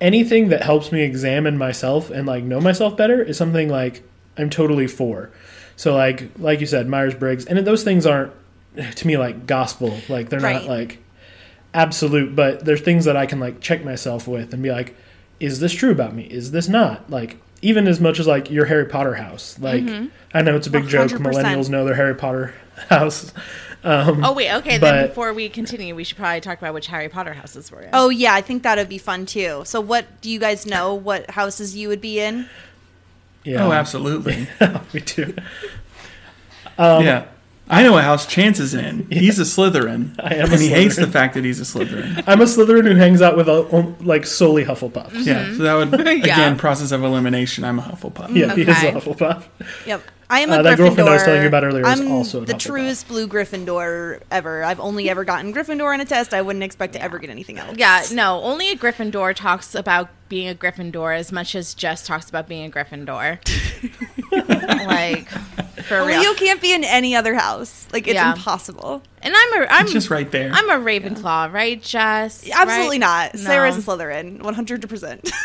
anything 0.00 0.48
that 0.48 0.62
helps 0.62 0.92
me 0.92 1.02
examine 1.02 1.56
myself 1.58 2.10
and 2.10 2.26
like 2.26 2.44
know 2.44 2.60
myself 2.60 2.96
better 2.96 3.22
is 3.22 3.36
something 3.36 3.68
like 3.68 4.02
I'm 4.38 4.50
totally 4.50 4.86
for. 4.86 5.30
So 5.76 5.94
like 5.94 6.30
like 6.38 6.60
you 6.60 6.66
said, 6.66 6.88
Myers 6.88 7.14
Briggs, 7.14 7.44
and 7.44 7.58
those 7.66 7.84
things 7.84 8.06
aren't 8.06 8.32
to 8.96 9.06
me 9.06 9.16
like 9.18 9.46
gospel. 9.46 9.98
Like 10.08 10.30
they're 10.30 10.40
Right. 10.40 10.54
not 10.54 10.64
like 10.66 10.98
absolute, 11.74 12.34
but 12.34 12.64
there's 12.64 12.80
things 12.80 13.04
that 13.04 13.16
I 13.16 13.26
can 13.26 13.40
like 13.40 13.60
check 13.60 13.84
myself 13.84 14.26
with 14.26 14.54
and 14.54 14.62
be 14.62 14.70
like, 14.70 14.94
is 15.40 15.60
this 15.60 15.72
true 15.72 15.90
about 15.90 16.14
me? 16.14 16.24
Is 16.24 16.50
this 16.50 16.68
not? 16.68 17.10
Like 17.10 17.36
even 17.62 17.86
as 17.86 18.00
much 18.00 18.18
as 18.20 18.26
like 18.26 18.50
your 18.50 18.66
Harry 18.66 18.86
Potter 18.86 19.14
house. 19.14 19.58
Like 19.58 19.84
mm-hmm. 19.84 20.06
I 20.34 20.42
know 20.42 20.56
it's 20.56 20.66
a 20.66 20.70
big 20.70 20.88
joke. 20.88 21.10
100%. 21.10 21.18
Millennials 21.18 21.68
know 21.68 21.84
their 21.84 21.94
Harry 21.94 22.14
Potter 22.14 22.54
house. 22.88 23.32
Um, 23.84 24.24
oh 24.24 24.32
wait, 24.32 24.52
okay. 24.52 24.78
But- 24.78 24.92
then 24.92 25.06
before 25.08 25.32
we 25.32 25.48
continue, 25.48 25.94
we 25.94 26.04
should 26.04 26.16
probably 26.16 26.40
talk 26.40 26.58
about 26.58 26.74
which 26.74 26.88
Harry 26.88 27.08
Potter 27.08 27.34
houses 27.34 27.70
we're 27.70 27.82
in. 27.82 27.90
Oh 27.92 28.08
yeah, 28.08 28.34
I 28.34 28.40
think 28.40 28.62
that 28.64 28.78
would 28.78 28.88
be 28.88 28.98
fun 28.98 29.26
too. 29.26 29.62
So 29.64 29.80
what 29.80 30.20
do 30.20 30.30
you 30.30 30.38
guys 30.38 30.66
know 30.66 30.94
what 30.94 31.30
houses 31.30 31.76
you 31.76 31.88
would 31.88 32.00
be 32.00 32.20
in? 32.20 32.48
Yeah. 33.44 33.64
Oh, 33.64 33.72
absolutely. 33.72 34.48
we 34.92 35.00
do. 35.00 35.34
Um, 36.78 37.04
yeah. 37.04 37.26
I 37.68 37.82
know 37.82 37.98
a 37.98 38.02
house 38.02 38.26
Chance 38.26 38.60
is 38.60 38.74
in. 38.74 39.06
He's 39.10 39.38
a 39.38 39.42
Slytherin. 39.42 40.14
I 40.20 40.34
am 40.36 40.50
a 40.50 40.52
and 40.52 40.62
he 40.62 40.68
hates 40.68 40.96
the 40.96 41.06
fact 41.08 41.34
that 41.34 41.44
he's 41.44 41.60
a 41.60 41.64
Slytherin. 41.64 42.22
I'm 42.26 42.40
a 42.40 42.44
Slytherin 42.44 42.86
who 42.86 42.94
hangs 42.94 43.20
out 43.20 43.36
with 43.36 43.48
uh, 43.48 43.62
like 44.00 44.24
solely 44.24 44.64
Hufflepuffs. 44.64 45.24
Yeah. 45.26 45.46
So 45.56 45.62
that 45.64 45.74
would 45.74 46.06
Yeah. 46.06 46.34
again 46.34 46.56
process 46.58 46.92
of 46.92 47.02
elimination. 47.02 47.64
I'm 47.64 47.78
a 47.78 47.82
Hufflepuff. 47.82 48.34
Yeah, 48.34 48.54
he 48.54 48.62
is 48.62 48.68
a 48.68 48.92
Hufflepuff. 48.92 49.44
Yep. 49.86 50.02
I 50.28 50.40
am 50.40 50.50
a 50.50 50.54
Uh, 50.54 50.58
Gryffindor. 50.58 50.62
that 50.64 50.76
girlfriend 50.76 51.08
I 51.08 51.12
was 51.12 51.22
telling 51.22 51.42
you 51.42 51.48
about 51.48 51.64
earlier 51.64 51.86
I'm 51.86 52.10
also 52.10 52.40
the 52.40 52.52
Hufflepuff. 52.54 52.58
truest 52.58 53.08
blue 53.08 53.28
Gryffindor 53.28 54.20
ever. 54.30 54.64
I've 54.64 54.80
only 54.80 55.08
ever 55.08 55.24
gotten 55.24 55.52
Gryffindor 55.54 55.94
in 55.94 56.00
a 56.00 56.04
test. 56.04 56.34
I 56.34 56.42
wouldn't 56.42 56.64
expect 56.64 56.94
to 56.94 57.02
ever 57.02 57.18
get 57.18 57.30
anything 57.30 57.58
else. 57.58 57.76
Yeah, 57.76 58.02
no, 58.12 58.40
only 58.42 58.70
a 58.70 58.76
Gryffindor 58.76 59.34
talks 59.34 59.74
about 59.74 60.08
being 60.28 60.48
a 60.48 60.54
Gryffindor 60.54 61.16
as 61.16 61.30
much 61.30 61.54
as 61.54 61.74
Jess 61.74 62.04
talks 62.06 62.28
about 62.28 62.48
being 62.48 62.66
a 62.66 62.70
Gryffindor. 62.70 63.38
like, 64.86 65.28
for 65.84 66.04
real. 66.04 66.20
you 66.22 66.34
can't 66.34 66.60
be 66.60 66.72
in 66.74 66.82
any 66.82 67.14
other 67.14 67.34
house. 67.34 67.86
Like 67.92 68.06
it's 68.08 68.14
Yeah. 68.14 68.32
impossible. 68.32 69.02
And 69.22 69.32
I'm 69.36 69.62
a, 69.62 69.66
I'm 69.70 69.84
It's 69.84 69.92
just 69.92 70.10
right 70.10 70.30
there. 70.30 70.50
I'm 70.52 70.68
a 70.70 70.74
Ravenclaw, 70.84 71.52
right, 71.52 71.80
Jess? 71.80 72.48
Absolutely 72.52 72.96
Right? 72.98 73.32
not. 73.32 73.34
No. 73.34 73.40
Sarah's 73.40 73.76
a 73.76 73.80
Slytherin, 73.80 74.42
one 74.42 74.54
hundred 74.54 74.88
percent. 74.88 75.30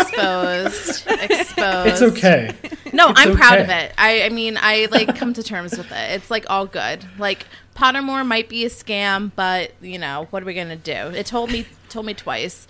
exposed. 0.00 1.06
Exposed. 1.30 1.88
It's 1.88 2.02
okay. 2.02 2.54
No, 2.92 3.08
It's 3.10 3.20
I'm 3.20 3.36
proud 3.36 3.58
of 3.60 3.68
it. 3.70 3.92
I, 3.98 4.22
I 4.24 4.28
mean, 4.28 4.58
I 4.60 4.88
like 4.90 5.16
come 5.16 5.32
to 5.34 5.42
terms 5.42 5.76
with 5.76 5.90
it. 5.90 6.10
It's 6.12 6.30
like 6.30 6.44
all 6.48 6.66
good. 6.66 7.04
Like 7.18 7.46
Pottermore 7.76 8.26
might 8.26 8.48
be 8.48 8.64
a 8.64 8.68
scam, 8.68 9.32
but 9.34 9.72
you 9.80 9.98
know 9.98 10.26
what 10.30 10.42
are 10.42 10.46
we 10.46 10.54
gonna 10.54 10.76
do? 10.76 10.92
It 10.92 11.26
told 11.26 11.50
me 11.50 11.66
told 11.88 12.06
me 12.06 12.14
twice, 12.14 12.68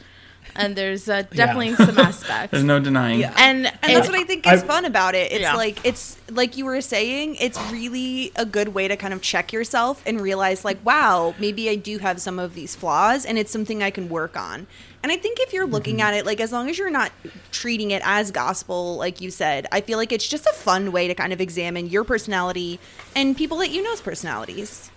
and 0.57 0.77
there's 0.77 1.09
uh, 1.09 1.23
definitely 1.23 1.75
some 1.75 1.99
aspects. 1.99 2.53
There's 2.53 2.65
no 2.65 2.79
denying. 2.81 3.21
Yeah. 3.21 3.35
and 3.37 3.67
And 3.67 3.77
that's 3.83 4.09
what 4.09 4.19
I 4.19 4.25
think 4.25 4.47
is 4.47 4.63
I- 4.63 4.67
fun 4.67 4.85
about 4.85 5.15
it. 5.15 5.33
It's 5.33 5.41
Yeah. 5.43 5.55
like 5.57 5.85
it's 5.85 6.17
like 6.31 6.57
you 6.57 6.65
were 6.65 6.81
saying, 6.81 7.37
it's 7.37 7.59
really 7.71 8.33
a 8.37 8.47
good 8.47 8.69
way 8.69 8.89
to 8.89 8.97
kind 8.97 9.13
of 9.13 9.21
check 9.21 9.53
yourself 9.53 10.03
and 10.07 10.21
realize 10.21 10.65
like, 10.65 10.79
wow, 10.85 11.35
maybe 11.39 11.69
I 11.69 11.75
do 11.75 11.99
have 11.99 12.21
some 12.21 12.39
of 12.39 12.55
these 12.55 12.75
flaws 12.75 13.25
and 13.27 13.37
it's 13.39 13.51
something 13.53 13.83
I 13.83 13.91
can 13.91 14.09
work 14.09 14.37
on. 14.37 14.67
And 15.05 15.13
I 15.13 15.17
think 15.19 15.39
if 15.41 15.53
you're 15.53 15.67
looking 15.67 15.99
Mm-hmm. 15.99 16.07
at 16.07 16.15
it 16.15 16.27
like 16.27 16.41
as 16.41 16.51
long 16.51 16.69
as 16.71 16.79
you're 16.79 16.91
not 16.91 17.13
treating 17.53 17.91
it 17.93 18.01
as 18.05 18.31
gospel 18.33 18.97
like 18.97 19.21
you 19.21 19.31
said, 19.31 19.67
I 19.71 19.81
feel 19.83 19.99
like 19.99 20.11
it's 20.13 20.27
just 20.27 20.47
a 20.47 20.53
fun 20.55 20.91
way 20.93 21.07
to 21.09 21.15
kind 21.15 21.33
of 21.33 21.41
examine 21.41 21.87
your 21.89 22.05
personality 22.05 22.81
and 23.15 23.37
people 23.37 23.59
that 23.59 23.71
you 23.71 23.83
know's 23.83 24.01
personalities. 24.01 24.91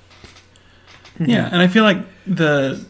Yeah, 1.20 1.50
and 1.52 1.62
I 1.62 1.68
feel 1.68 1.84
like 1.84 1.98
the 2.26 2.86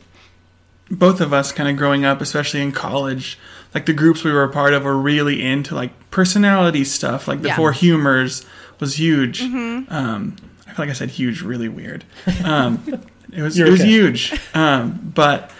both 0.91 1.19
of 1.21 1.33
us 1.33 1.51
kind 1.51 1.67
of 1.69 1.75
growing 1.75 2.05
up, 2.05 2.21
especially 2.21 2.61
in 2.61 2.71
college, 2.71 3.37
like 3.73 3.85
the 3.85 3.93
groups 3.93 4.23
we 4.23 4.31
were 4.31 4.43
a 4.43 4.49
part 4.49 4.73
of 4.73 4.83
were 4.83 4.97
really 4.97 5.43
into 5.43 5.75
like 5.75 5.91
personality 6.11 6.83
stuff. 6.83 7.27
Like 7.27 7.41
the 7.41 7.49
Yeah. 7.49 7.55
Four 7.55 7.71
Humors 7.71 8.45
was 8.79 8.99
huge. 8.99 9.41
Um, 9.41 10.35
I 10.67 10.73
feel 10.73 10.75
like 10.85 10.89
I 10.89 10.93
said 10.93 11.09
huge, 11.09 11.41
really 11.41 11.67
weird. 11.69 12.03
Um, 12.43 12.83
it 13.33 13.41
was 13.41 13.57
You're 13.57 13.67
it 13.67 13.71
was 13.71 13.81
okay. 13.81 13.89
huge, 13.89 14.39
um, 14.53 15.11
but 15.15 15.51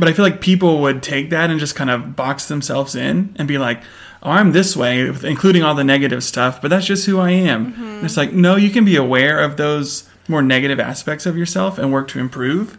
but 0.00 0.08
I 0.08 0.12
feel 0.12 0.24
like 0.24 0.40
people 0.40 0.80
would 0.80 1.02
take 1.02 1.30
that 1.30 1.50
and 1.50 1.60
just 1.60 1.76
kind 1.76 1.90
of 1.90 2.16
box 2.16 2.46
themselves 2.46 2.96
in 2.96 3.36
and 3.38 3.46
be 3.46 3.58
like, 3.58 3.82
"Oh, 4.22 4.30
I'm 4.30 4.52
this 4.52 4.74
way," 4.74 5.06
including 5.06 5.62
all 5.62 5.74
the 5.74 5.84
negative 5.84 6.24
stuff. 6.24 6.60
But 6.60 6.68
that's 6.68 6.86
just 6.86 7.06
who 7.06 7.20
I 7.20 7.30
am. 7.30 7.74
And 7.76 8.04
it's 8.04 8.16
like, 8.16 8.32
no, 8.32 8.56
you 8.56 8.70
can 8.70 8.84
be 8.84 8.96
aware 8.96 9.38
of 9.38 9.58
those 9.58 10.08
more 10.26 10.42
negative 10.42 10.80
aspects 10.80 11.26
of 11.26 11.36
yourself 11.36 11.78
and 11.78 11.92
work 11.92 12.08
to 12.08 12.18
improve. 12.18 12.78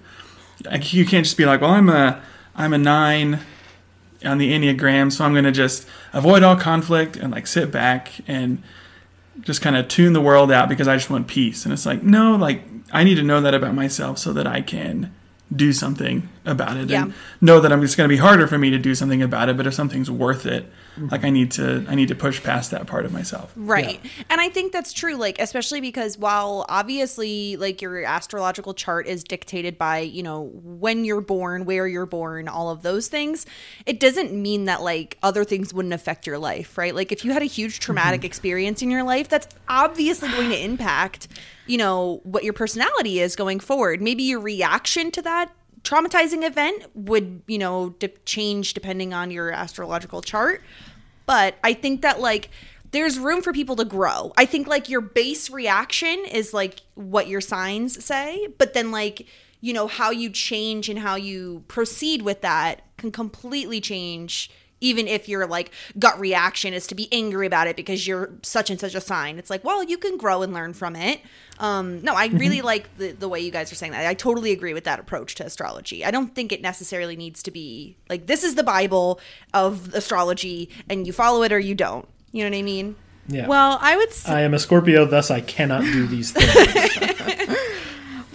Like, 0.66 0.94
you 0.94 1.06
can't 1.06 1.25
just 1.25 1.38
be 1.38 1.46
like, 1.46 1.62
"Well, 1.62 1.72
I'm 1.72 1.90
a 1.90 2.22
I'm 2.56 2.74
a 2.74 2.78
nine 2.78 3.40
on 4.25 4.38
the 4.38 4.51
enneagram, 4.51 5.12
so 5.12 5.24
I'm 5.24 5.34
going 5.34 5.46
to 5.46 5.51
just 5.51 5.88
avoid 6.13 6.44
all 6.44 6.56
conflict 6.56 7.16
and 7.16 7.32
like 7.32 7.48
sit 7.48 7.72
back 7.72 8.12
and 8.28 8.62
just 9.42 9.62
kind 9.62 9.75
of 9.75 9.88
tune 9.88 10.13
the 10.13 10.22
world 10.22 10.51
out 10.51 10.70
because 10.70 10.88
I 10.88 10.96
just 10.96 11.10
want 11.10 11.28
peace." 11.28 11.66
And 11.66 11.74
it's 11.74 11.86
like, 11.86 12.01
no, 12.04 12.36
like 12.36 12.63
I 12.92 13.04
need 13.04 13.16
to 13.16 13.24
know 13.24 13.42
that 13.42 13.54
about 13.54 13.75
myself 13.75 14.18
so 14.18 14.34
that 14.34 14.48
I 14.48 14.62
can 14.62 15.12
do 15.55 15.74
something 15.74 16.29
about 16.46 16.77
it 16.77 16.89
Yeah. 16.89 17.03
and 17.03 17.13
know 17.41 17.60
that 17.60 17.72
I'm 17.72 17.84
it's 17.84 17.96
going 17.96 18.08
to 18.08 18.13
be 18.13 18.17
harder 18.20 18.48
for 18.48 18.58
me 18.58 18.70
to 18.70 18.77
do 18.77 18.96
something 18.96 19.22
about 19.22 19.50
it 19.50 19.58
but 19.58 19.67
if 19.67 19.74
something's 19.74 20.10
worth 20.10 20.46
it 20.46 20.65
like 20.98 21.24
I 21.24 21.29
need 21.29 21.51
to 21.51 21.86
I 21.88 21.95
need 21.95 22.10
to 22.10 22.15
push 22.15 22.43
past 22.43 22.71
that 22.71 22.88
part 22.88 23.05
of 23.05 23.13
myself 23.13 23.51
Right. 23.55 24.00
And 24.29 24.41
I 24.41 24.50
think 24.50 24.71
that's 24.71 24.91
true, 24.93 25.15
like, 25.15 25.39
especially 25.39 25.81
because 25.81 26.17
while 26.17 26.65
obviously, 26.67 27.57
like, 27.57 27.81
your 27.81 28.03
astrological 28.03 28.74
chart 28.74 29.07
is 29.07 29.24
dictated 29.24 29.77
by, 29.77 30.00
you 30.00 30.24
know, 30.24 30.51
when 30.63 31.05
you're 31.05 31.21
born, 31.21 31.65
where 31.65 31.88
you're 31.88 32.05
born, 32.05 32.48
all 32.48 32.69
of 32.69 32.81
those 32.81 33.07
things, 33.07 33.45
it 33.86 34.00
doesn't 34.00 34.33
mean 34.33 34.65
that, 34.65 34.81
like, 34.81 35.17
other 35.24 35.43
things 35.43 35.74
wouldn't 35.74 35.93
affect 35.93 36.25
your 36.27 36.38
life, 36.38 36.77
right? 36.77 36.95
Like, 36.95 37.12
if 37.12 37.24
you 37.24 37.31
had 37.31 37.41
a 37.41 37.45
huge 37.45 37.79
traumatic 37.79 38.21
mm-hmm. 38.21 38.27
experience 38.27 38.81
in 38.81 38.89
your 38.89 39.03
life, 39.03 39.29
that's 39.29 39.48
obviously 39.67 40.29
going 40.29 40.50
to 40.50 40.60
impact, 40.60 41.27
you 41.67 41.77
know, 41.77 42.19
what 42.24 42.43
your 42.43 42.53
personality 42.53 43.19
is 43.19 43.36
going 43.36 43.60
forward. 43.60 44.01
Maybe 44.01 44.24
your 44.24 44.39
reaction 44.39 45.12
to 45.12 45.21
that 45.21 45.51
traumatizing 45.84 46.46
event 46.46 46.86
would, 46.94 47.42
you 47.48 47.58
know, 47.58 47.90
de- 48.00 48.10
change 48.26 48.74
depending 48.74 49.14
on 49.14 49.32
your 49.32 49.52
astrological 49.52 50.22
chart 50.22 50.62
but 51.32 51.56
I 51.64 51.74
think 51.74 52.02
that 52.02 52.20
like 52.20 52.50
there's 52.92 53.18
room 53.18 53.42
for 53.42 53.54
people 53.54 53.78
to 53.78 53.86
grow. 53.86 54.34
I 54.36 54.46
think 54.46 54.68
like 54.68 54.90
your 54.90 55.00
base 55.00 55.50
reaction 55.50 56.26
is 56.30 56.54
like 56.54 56.82
what 56.96 57.28
your 57.28 57.40
signs 57.40 58.04
say, 58.04 58.50
but 58.58 58.74
then 58.74 58.92
like 58.92 59.28
you 59.62 59.74
know 59.74 59.88
how 59.88 60.12
you 60.12 60.30
change 60.30 60.90
and 60.90 61.00
how 61.00 61.16
you 61.16 61.64
proceed 61.70 62.24
with 62.24 62.42
that 62.42 62.82
can 62.98 63.12
completely 63.14 63.80
change 63.80 64.52
even 64.82 65.08
if 65.08 65.30
your 65.30 65.48
like 65.48 65.72
gut 65.98 66.20
reaction 66.20 66.74
is 66.74 66.88
to 66.88 66.96
be 66.96 67.08
angry 67.12 67.48
about 67.48 67.68
it 67.68 67.76
because 67.76 68.06
you're 68.06 68.32
such 68.42 68.70
and 68.70 68.80
such 68.80 68.96
a 68.96 69.02
sign. 69.02 69.38
It's 69.38 69.50
like, 69.50 69.64
well, 69.64 69.84
you 69.84 69.98
can 69.98 70.18
grow 70.18 70.42
and 70.42 70.54
learn 70.54 70.74
from 70.74 70.96
it. 70.96 71.22
Um, 71.60 72.02
no, 72.02 72.16
I 72.16 72.26
really 72.28 72.62
like 72.64 72.96
the, 72.98 73.12
the 73.12 73.30
way 73.30 73.40
you 73.40 73.52
guys 73.52 73.72
are 73.72 73.76
saying 73.76 73.94
that. 73.94 74.06
I 74.06 74.16
totally 74.16 74.52
agree 74.52 74.74
with 74.74 74.84
that 74.86 75.00
approach 75.00 75.36
to 75.36 75.46
astrology. 75.46 76.04
I 76.04 76.12
don't 76.12 76.34
think 76.36 76.52
it 76.52 76.62
necessarily 76.62 77.16
needs 77.16 77.44
to 77.44 77.52
be 77.52 77.96
like 78.10 78.26
this 78.28 78.44
is 78.44 78.56
the 78.56 78.64
Bible 78.64 79.20
of 79.54 79.94
astrology 79.94 80.70
and 80.90 81.08
you 81.08 81.14
follow 81.14 81.44
it 81.44 81.54
or 81.54 81.60
you 81.60 81.76
don't. 81.76 82.08
You 82.32 82.44
know 82.44 82.50
what 82.50 82.58
I 82.58 82.64
mean? 82.64 82.96
Yeah. 83.28 83.48
well, 83.48 83.78
I 83.82 83.96
would 83.96 84.12
say 84.12 84.34
I 84.34 84.42
am 84.42 84.54
a 84.54 84.60
Scorpio, 84.60 85.06
thus 85.06 85.30
I 85.30 85.42
cannot 85.42 85.84
do 85.84 86.08
these 86.08 86.32
things. 86.36 87.58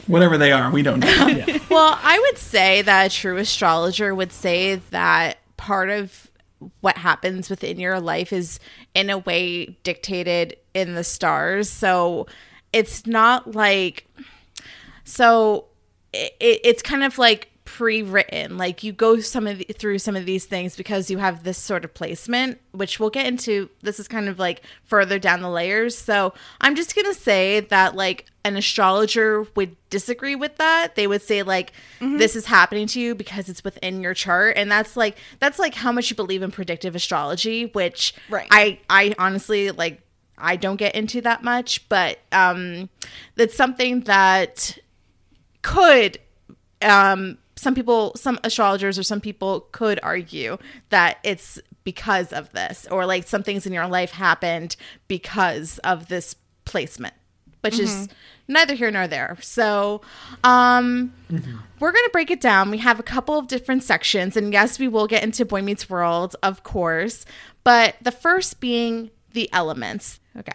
whatever 0.06 0.38
they 0.38 0.52
are 0.52 0.70
we 0.70 0.82
don't 0.82 1.00
know 1.00 1.44
Well, 1.68 1.98
I 2.00 2.18
would 2.18 2.38
say 2.38 2.82
that 2.82 3.06
a 3.06 3.10
true 3.14 3.36
astrologer 3.38 4.14
would 4.14 4.32
say 4.32 4.76
that 4.90 5.38
part 5.56 5.90
of 5.90 6.30
what 6.80 6.96
happens 6.96 7.50
within 7.50 7.78
your 7.78 8.00
life 8.00 8.32
is 8.32 8.60
in 8.94 9.10
a 9.10 9.18
way 9.18 9.66
dictated 9.82 10.56
in 10.74 10.94
the 10.94 11.04
stars. 11.04 11.68
So 11.68 12.26
it's 12.72 13.06
not 13.06 13.54
like 13.54 14.06
so 15.04 15.66
it, 16.12 16.34
it's 16.40 16.82
kind 16.82 17.04
of 17.04 17.18
like 17.18 17.50
pre-written. 17.64 18.56
Like 18.56 18.82
you 18.82 18.92
go 18.92 19.20
some 19.20 19.46
of 19.46 19.58
the, 19.58 19.66
through 19.76 19.98
some 19.98 20.16
of 20.16 20.24
these 20.24 20.46
things 20.46 20.76
because 20.76 21.10
you 21.10 21.18
have 21.18 21.42
this 21.42 21.58
sort 21.58 21.84
of 21.84 21.92
placement 21.92 22.60
which 22.72 22.98
we'll 23.00 23.10
get 23.10 23.26
into. 23.26 23.68
This 23.82 23.98
is 24.00 24.08
kind 24.08 24.28
of 24.28 24.38
like 24.38 24.62
further 24.84 25.18
down 25.18 25.42
the 25.42 25.50
layers. 25.50 25.96
So 25.96 26.32
i'm 26.60 26.74
just 26.74 26.94
gonna 26.94 27.14
say 27.14 27.60
that 27.60 27.94
like 27.94 28.26
an 28.46 28.56
astrologer 28.56 29.46
would 29.54 29.76
disagree 29.90 30.34
with 30.34 30.56
that. 30.56 30.94
They 30.94 31.06
would 31.06 31.22
say 31.22 31.42
like 31.42 31.72
this 32.00 32.36
is 32.36 32.46
happening 32.46 32.86
to 32.88 33.00
you 33.00 33.14
because 33.14 33.48
it's 33.48 33.62
within 33.64 34.00
your 34.00 34.14
chart. 34.14 34.56
And 34.56 34.70
that's 34.70 34.96
like 34.96 35.16
that's 35.38 35.58
like 35.58 35.74
how 35.74 35.92
much 35.92 36.10
you 36.10 36.16
believe 36.16 36.42
in 36.42 36.50
predictive 36.50 36.94
astrology 36.94 37.66
which 37.66 38.14
Right. 38.28 38.46
i 38.50 38.78
i 38.88 39.14
honestly 39.18 39.70
like 39.70 40.00
i 40.38 40.56
don't 40.56 40.76
get 40.76 40.94
into 40.94 41.20
that 41.22 41.42
much. 41.42 41.88
But 41.88 42.18
um 42.32 42.88
that's 43.34 43.56
something 43.56 44.00
that 44.02 44.78
could 45.62 46.18
um 46.82 47.38
some 47.58 47.74
people, 47.74 48.12
some 48.16 48.38
astrologers 48.44 48.98
or 48.98 49.02
some 49.02 49.18
people 49.20 49.60
could 49.72 49.98
argue 50.02 50.58
that 50.90 51.16
it's 51.24 51.58
because 51.84 52.30
of 52.30 52.52
this, 52.52 52.86
or 52.90 53.06
like 53.06 53.26
some 53.26 53.42
things 53.42 53.66
in 53.66 53.72
your 53.72 53.86
life 53.86 54.10
happened 54.10 54.76
because 55.08 55.78
of 55.78 56.08
this 56.08 56.36
placement, 56.66 57.14
which 57.66 57.80
is 57.80 58.08
neither 58.48 58.74
here 58.74 58.90
nor 58.90 59.06
there. 59.06 59.36
So, 59.40 60.00
um, 60.44 61.12
we're 61.80 61.92
going 61.92 62.04
to 62.04 62.10
break 62.12 62.30
it 62.30 62.40
down. 62.40 62.70
We 62.70 62.78
have 62.78 62.98
a 62.98 63.02
couple 63.02 63.38
of 63.38 63.48
different 63.48 63.82
sections, 63.82 64.36
and 64.36 64.52
yes, 64.52 64.78
we 64.78 64.88
will 64.88 65.06
get 65.06 65.22
into 65.22 65.44
Boy 65.44 65.62
Meets 65.62 65.90
World, 65.90 66.36
of 66.42 66.62
course, 66.62 67.24
but 67.64 67.96
the 68.00 68.12
first 68.12 68.60
being 68.60 69.10
the 69.32 69.52
elements. 69.52 70.20
Okay. 70.38 70.52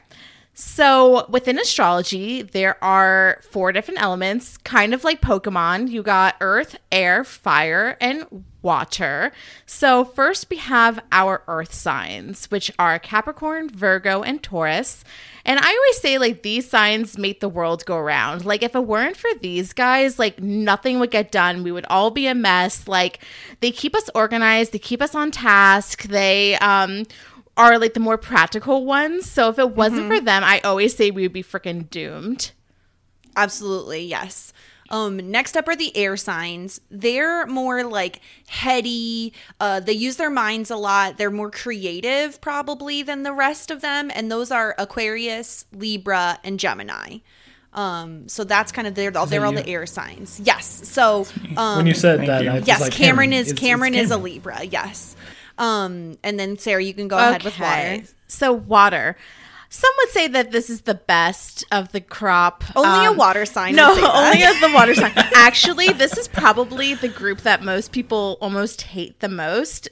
So, 0.53 1.25
within 1.30 1.58
astrology, 1.58 2.41
there 2.41 2.82
are 2.84 3.41
four 3.50 3.72
different 3.72 4.01
elements, 4.01 4.58
kind 4.58 4.94
of 4.94 5.03
like 5.03 5.22
Pokemon. 5.22 5.89
You 5.89 6.03
got 6.03 6.36
earth, 6.41 6.77
air, 6.91 7.24
fire, 7.24 7.98
and 8.01 8.44
water. 8.62 9.32
So, 9.65 10.03
first 10.03 10.50
we 10.50 10.58
have 10.58 11.00
our 11.12 11.44
earth 11.48 11.74
signs, 11.74 12.51
which 12.51 12.72
are 12.77 13.00
Capricorn, 13.00 13.70
Virgo, 13.70 14.24
and 14.24 14.44
Taurus. 14.44 15.03
And 15.46 15.60
I 15.60 15.68
always 15.68 15.98
say, 16.02 16.18
like, 16.18 16.44
these 16.44 16.70
signs 16.70 17.18
make 17.18 17.40
the 17.40 17.50
world 17.50 17.86
go 17.86 18.00
round. 18.00 18.46
Like, 18.46 18.64
if 18.64 18.76
it 18.76 18.86
weren't 18.86 19.18
for 19.18 19.30
these 19.42 19.74
guys, 19.74 20.20
like, 20.20 20.40
nothing 20.42 21.00
would 21.00 21.12
get 21.12 21.32
done. 21.32 21.64
We 21.64 21.72
would 21.72 21.86
all 21.90 22.12
be 22.12 22.28
a 22.28 22.36
mess. 22.36 22.88
Like, 22.88 23.20
they 23.60 23.72
keep 23.72 23.96
us 23.96 24.10
organized, 24.14 24.72
they 24.72 24.80
keep 24.80 25.02
us 25.02 25.16
on 25.16 25.32
task, 25.32 26.04
they, 26.04 26.56
um, 26.58 27.06
are 27.58 27.78
like 27.78 27.94
the 27.94 28.00
more 28.00 28.18
practical 28.18 28.86
ones. 28.86 29.30
So 29.30 29.50
if 29.50 29.60
it 29.60 29.76
wasn't 29.76 30.08
for 30.08 30.20
them, 30.22 30.44
I 30.44 30.62
always 30.62 30.96
say 30.96 31.12
we 31.12 31.24
would 31.24 31.34
be 31.34 31.44
freaking 31.44 31.90
doomed. 31.90 32.52
Absolutely, 33.36 34.06
yes. 34.06 34.54
Um, 34.92 35.32
next 35.32 35.56
up 35.58 35.68
are 35.68 35.76
the 35.76 35.96
air 35.96 36.18
signs. 36.18 36.82
They're 36.92 37.48
more 37.48 37.84
like 37.84 38.22
heady. 38.48 39.34
Uh, 39.60 39.80
they 39.80 39.94
use 39.94 40.18
their 40.18 40.30
minds 40.30 40.70
a 40.70 40.76
lot. 40.76 41.18
They're 41.18 41.32
more 41.32 41.50
creative, 41.50 42.40
probably, 42.42 43.02
than 43.02 43.24
the 43.24 43.34
rest 43.34 43.72
of 43.72 43.82
them. 43.82 44.12
And 44.14 44.30
those 44.30 44.52
are 44.52 44.76
Aquarius, 44.78 45.66
Libra, 45.72 46.40
and 46.44 46.60
Gemini. 46.60 47.20
Um, 47.74 48.28
so 48.28 48.44
that's 48.44 48.74
kind 48.74 48.86
of 48.86 48.96
they're, 48.96 49.18
all 49.18 49.26
they're 49.26 49.46
all 49.46 49.54
the 49.54 49.66
air 49.66 49.86
signs. 49.86 50.42
Yes. 50.42 50.66
So 50.90 51.26
um, 51.56 51.78
when 51.78 51.88
you 51.88 51.94
said 51.94 52.20
that, 52.28 52.44
you. 52.44 52.50
I 52.52 52.58
yes, 52.58 52.82
like, 52.82 52.92
Cameron 52.92 53.32
is 53.32 53.48
It's- 53.48 53.52
it's 53.52 53.60
Cameron 53.62 53.96
is 53.96 54.12
a 54.12 54.18
Libra. 54.18 54.64
Yes. 54.66 55.16
Um, 55.58 56.18
and 56.22 56.38
then 56.40 56.58
Sarah, 56.58 56.84
you 56.84 56.94
can 56.94 57.08
go 57.08 57.18
ahead 57.18 57.44
with 57.44 57.58
water. 57.60 58.04
So 58.28 58.52
water. 58.52 59.16
Some 59.74 59.90
would 60.00 60.10
say 60.10 60.28
that 60.28 60.51
this 60.51 60.70
is 60.70 60.82
the 60.82 60.96
best 60.96 61.63
of 61.72 61.94
the 61.94 62.01
crop. 62.01 62.66
Only 62.75 63.06
a 63.06 63.12
Um, 63.12 63.16
water 63.18 63.46
sign. 63.46 63.74
No, 63.74 63.88
only 64.13 64.44
of 64.44 64.60
the 64.60 64.70
water 64.74 64.94
sign. 64.94 65.13
Actually, 65.34 65.88
this 65.94 66.18
is 66.18 66.28
probably 66.28 66.94
the 66.94 67.08
group 67.08 67.40
that 67.42 67.63
most 67.63 67.94
people 67.94 68.38
almost 68.42 68.82
hate 68.82 69.22
the 69.22 69.30
most, 69.30 69.88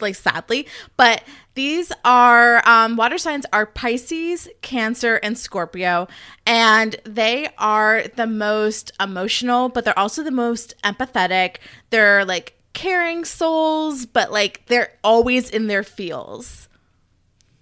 like 0.00 0.14
sadly. 0.14 0.68
But 0.96 1.24
these 1.54 1.90
are 2.04 2.62
um, 2.68 2.94
water 2.94 3.18
signs 3.18 3.46
are 3.52 3.66
Pisces, 3.66 4.48
Cancer, 4.62 5.16
and 5.24 5.36
Scorpio, 5.36 6.06
and 6.46 6.94
they 7.04 7.48
are 7.58 8.04
the 8.14 8.28
most 8.28 8.92
emotional, 9.00 9.70
but 9.70 9.84
they're 9.84 9.98
also 9.98 10.22
the 10.22 10.30
most 10.30 10.72
empathetic. 10.84 11.56
They're 11.90 12.24
like 12.24 12.54
caring 12.74 13.24
souls, 13.24 14.06
but 14.06 14.30
like 14.30 14.66
they're 14.66 14.92
always 15.02 15.50
in 15.50 15.66
their 15.66 15.82
feels. 15.82 16.68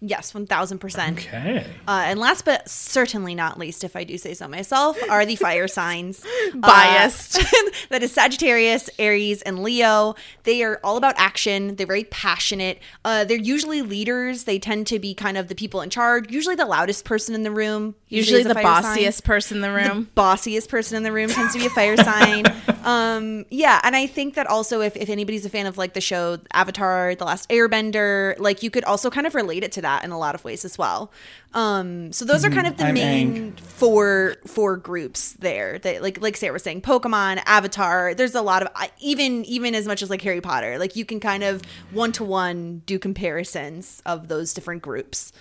Yes, 0.04 0.34
one 0.34 0.46
thousand 0.48 0.78
percent. 0.78 1.18
Okay. 1.18 1.64
Uh, 1.86 2.02
and 2.06 2.18
last 2.18 2.44
but 2.44 2.68
certainly 2.68 3.36
not 3.36 3.56
least, 3.56 3.84
if 3.84 3.94
I 3.94 4.02
do 4.02 4.18
say 4.18 4.34
so 4.34 4.48
myself, 4.48 4.98
are 5.08 5.24
the 5.24 5.36
fire 5.36 5.68
signs. 5.68 6.24
Biased. 6.54 7.38
Uh, 7.38 7.44
that 7.90 8.02
is 8.02 8.10
Sagittarius, 8.10 8.90
Aries, 8.98 9.42
and 9.42 9.62
Leo. 9.62 10.16
They 10.42 10.64
are 10.64 10.80
all 10.82 10.96
about 10.96 11.14
action. 11.18 11.76
They're 11.76 11.86
very 11.86 12.02
passionate. 12.02 12.80
Uh, 13.04 13.22
they're 13.22 13.36
usually 13.36 13.80
leaders. 13.80 14.42
They 14.42 14.58
tend 14.58 14.88
to 14.88 14.98
be 14.98 15.14
kind 15.14 15.38
of 15.38 15.46
the 15.46 15.54
people 15.54 15.80
in 15.82 15.88
charge, 15.88 16.32
usually 16.32 16.56
the 16.56 16.66
loudest 16.66 17.04
person 17.04 17.36
in 17.36 17.44
the 17.44 17.52
room. 17.52 17.94
Usually 18.08 18.40
a 18.40 18.44
the 18.44 18.54
fire 18.54 18.82
sign. 18.82 18.98
bossiest 18.98 19.22
person 19.22 19.58
in 19.58 19.62
the 19.62 19.72
room. 19.72 20.10
The 20.16 20.20
bossiest 20.20 20.68
person 20.68 20.96
in 20.96 21.04
the 21.04 21.12
room 21.12 21.30
tends 21.30 21.52
to 21.52 21.60
be 21.60 21.66
a 21.66 21.70
fire 21.70 21.96
sign. 22.02 22.44
Um, 22.82 23.46
yeah, 23.50 23.80
and 23.84 23.94
I 23.94 24.08
think 24.08 24.34
that 24.34 24.48
also 24.48 24.80
if, 24.80 24.96
if 24.96 25.08
anybody's 25.08 25.46
a 25.46 25.48
fan 25.48 25.66
of 25.66 25.78
like 25.78 25.94
the 25.94 26.00
show 26.00 26.38
Avatar, 26.52 27.14
The 27.14 27.24
Last 27.24 27.48
Airbender, 27.50 28.34
like 28.40 28.64
you 28.64 28.70
could 28.70 28.82
also 28.82 29.08
kind 29.10 29.28
of 29.28 29.36
relate 29.36 29.62
it 29.62 29.70
to 29.72 29.82
that 29.82 29.91
in 30.02 30.10
a 30.10 30.18
lot 30.18 30.34
of 30.34 30.44
ways 30.44 30.64
as 30.64 30.78
well. 30.78 31.12
Um, 31.54 32.12
so 32.12 32.24
those 32.24 32.44
are 32.44 32.50
kind 32.50 32.66
of 32.66 32.76
the 32.76 32.86
I'm 32.86 32.94
main 32.94 33.52
Aang. 33.52 33.60
four 33.60 34.36
four 34.46 34.76
groups 34.76 35.34
there. 35.34 35.78
That 35.78 36.02
like 36.02 36.20
like 36.20 36.36
Sarah 36.36 36.52
was 36.52 36.62
saying, 36.62 36.82
Pokemon, 36.82 37.42
Avatar. 37.44 38.14
There's 38.14 38.34
a 38.34 38.42
lot 38.42 38.62
of 38.62 38.68
even 39.00 39.44
even 39.44 39.74
as 39.74 39.86
much 39.86 40.02
as 40.02 40.10
like 40.10 40.22
Harry 40.22 40.40
Potter. 40.40 40.78
Like 40.78 40.96
you 40.96 41.04
can 41.04 41.20
kind 41.20 41.42
of 41.42 41.62
one 41.90 42.12
to 42.12 42.24
one 42.24 42.82
do 42.86 42.98
comparisons 42.98 44.02
of 44.06 44.28
those 44.28 44.54
different 44.54 44.82
groups. 44.82 45.32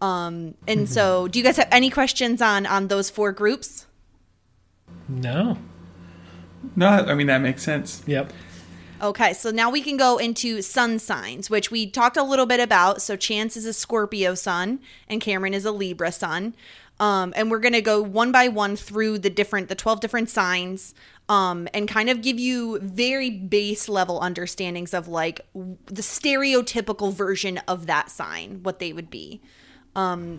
Um, 0.00 0.54
and 0.66 0.88
so, 0.88 1.28
do 1.28 1.38
you 1.38 1.44
guys 1.44 1.56
have 1.58 1.68
any 1.70 1.88
questions 1.88 2.42
on 2.42 2.66
on 2.66 2.88
those 2.88 3.08
four 3.08 3.30
groups? 3.30 3.86
No. 5.08 5.58
No, 6.74 6.86
I 6.88 7.14
mean 7.14 7.28
that 7.28 7.40
makes 7.40 7.62
sense. 7.62 8.02
Yep. 8.06 8.32
Okay, 9.02 9.32
so 9.32 9.50
now 9.50 9.68
we 9.68 9.82
can 9.82 9.96
go 9.96 10.18
into 10.18 10.62
sun 10.62 11.00
signs, 11.00 11.50
which 11.50 11.72
we 11.72 11.90
talked 11.90 12.16
a 12.16 12.22
little 12.22 12.46
bit 12.46 12.60
about. 12.60 13.02
So 13.02 13.16
Chance 13.16 13.56
is 13.56 13.66
a 13.66 13.72
Scorpio 13.72 14.34
sun, 14.34 14.78
and 15.08 15.20
Cameron 15.20 15.54
is 15.54 15.64
a 15.64 15.72
Libra 15.72 16.12
sun. 16.12 16.54
Um, 17.00 17.32
and 17.34 17.50
we're 17.50 17.58
gonna 17.58 17.80
go 17.80 18.00
one 18.00 18.30
by 18.30 18.46
one 18.46 18.76
through 18.76 19.18
the 19.18 19.30
different, 19.30 19.68
the 19.68 19.74
twelve 19.74 19.98
different 20.00 20.30
signs, 20.30 20.94
um, 21.28 21.66
and 21.74 21.88
kind 21.88 22.10
of 22.10 22.22
give 22.22 22.38
you 22.38 22.78
very 22.78 23.28
base 23.28 23.88
level 23.88 24.20
understandings 24.20 24.94
of 24.94 25.08
like 25.08 25.40
w- 25.52 25.78
the 25.86 26.02
stereotypical 26.02 27.12
version 27.12 27.58
of 27.66 27.86
that 27.86 28.08
sign, 28.08 28.60
what 28.62 28.78
they 28.78 28.92
would 28.92 29.10
be. 29.10 29.40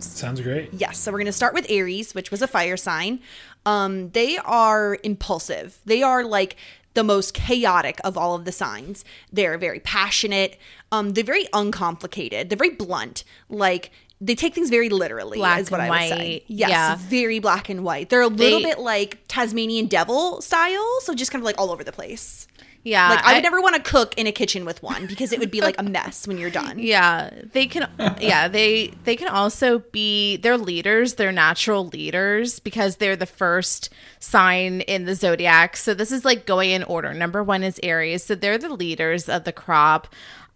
Sounds 0.00 0.40
great. 0.40 0.72
Yes. 0.72 0.98
So 0.98 1.12
we're 1.12 1.18
going 1.18 1.26
to 1.26 1.32
start 1.32 1.54
with 1.54 1.66
Aries, 1.68 2.12
which 2.14 2.30
was 2.30 2.42
a 2.42 2.48
fire 2.48 2.76
sign. 2.76 3.20
Um, 3.64 4.10
they 4.10 4.36
are 4.38 4.98
impulsive. 5.04 5.78
They 5.84 6.02
are 6.02 6.24
like 6.24 6.56
the 6.94 7.04
most 7.04 7.34
chaotic 7.34 8.00
of 8.04 8.16
all 8.16 8.34
of 8.34 8.44
the 8.44 8.52
signs. 8.52 9.04
They're 9.32 9.58
very 9.58 9.80
passionate. 9.80 10.56
Um, 10.92 11.10
they're 11.10 11.24
very 11.24 11.46
uncomplicated. 11.52 12.48
They're 12.48 12.56
very 12.58 12.70
blunt. 12.74 13.24
Like 13.48 13.90
they 14.20 14.34
take 14.34 14.54
things 14.54 14.70
very 14.70 14.88
literally. 14.88 15.38
Black 15.38 15.60
is 15.60 15.70
what 15.70 15.80
and 15.80 15.92
I 15.92 16.00
would 16.02 16.08
say. 16.08 16.16
white. 16.30 16.44
Yes, 16.46 16.70
Yeah. 16.70 16.96
very 16.96 17.40
black 17.40 17.68
and 17.68 17.84
white. 17.84 18.08
They're 18.08 18.20
a 18.22 18.28
little 18.28 18.60
They- 18.60 18.64
bit 18.66 18.78
like 18.78 19.18
Tasmanian 19.28 19.86
devil 19.86 20.40
style, 20.40 21.00
so 21.00 21.14
just 21.14 21.30
kind 21.32 21.42
of 21.42 21.44
like 21.46 21.58
all 21.58 21.70
over 21.70 21.82
the 21.84 21.92
place. 21.92 22.46
Yeah, 22.84 23.08
Like 23.08 23.24
I 23.24 23.32
would 23.34 23.42
never 23.42 23.62
want 23.62 23.76
to 23.76 23.82
cook 23.82 24.12
in 24.18 24.26
a 24.26 24.32
kitchen 24.32 24.66
with 24.66 24.82
one 24.82 25.06
because 25.06 25.32
it 25.32 25.40
would 25.40 25.50
be 25.50 25.62
like 25.62 25.76
a 25.80 25.82
mess 25.82 26.28
when 26.28 26.36
you're 26.36 26.50
done. 26.50 26.78
Yeah, 26.94 27.30
they 27.52 27.66
can. 27.66 27.88
yeah, 28.20 28.46
they 28.46 28.92
they 29.04 29.16
can 29.16 29.28
also 29.28 29.78
be 29.90 30.36
they're 30.36 30.58
leaders. 30.58 31.14
They're 31.14 31.32
natural 31.32 31.86
leaders 31.86 32.60
because 32.60 32.96
they're 32.96 33.16
the 33.16 33.24
first 33.26 33.88
sign 34.20 34.82
in 34.82 35.06
the 35.06 35.14
zodiac. 35.14 35.78
So 35.78 35.94
this 35.94 36.12
is 36.12 36.26
like 36.26 36.44
going 36.44 36.70
in 36.70 36.82
order. 36.84 37.14
Number 37.14 37.42
one 37.42 37.62
is 37.62 37.80
Aries. 37.82 38.22
So 38.22 38.34
they're 38.34 38.58
the 38.58 38.68
leaders 38.74 39.28
of 39.30 39.44
the 39.44 39.52
crop. 39.52 40.08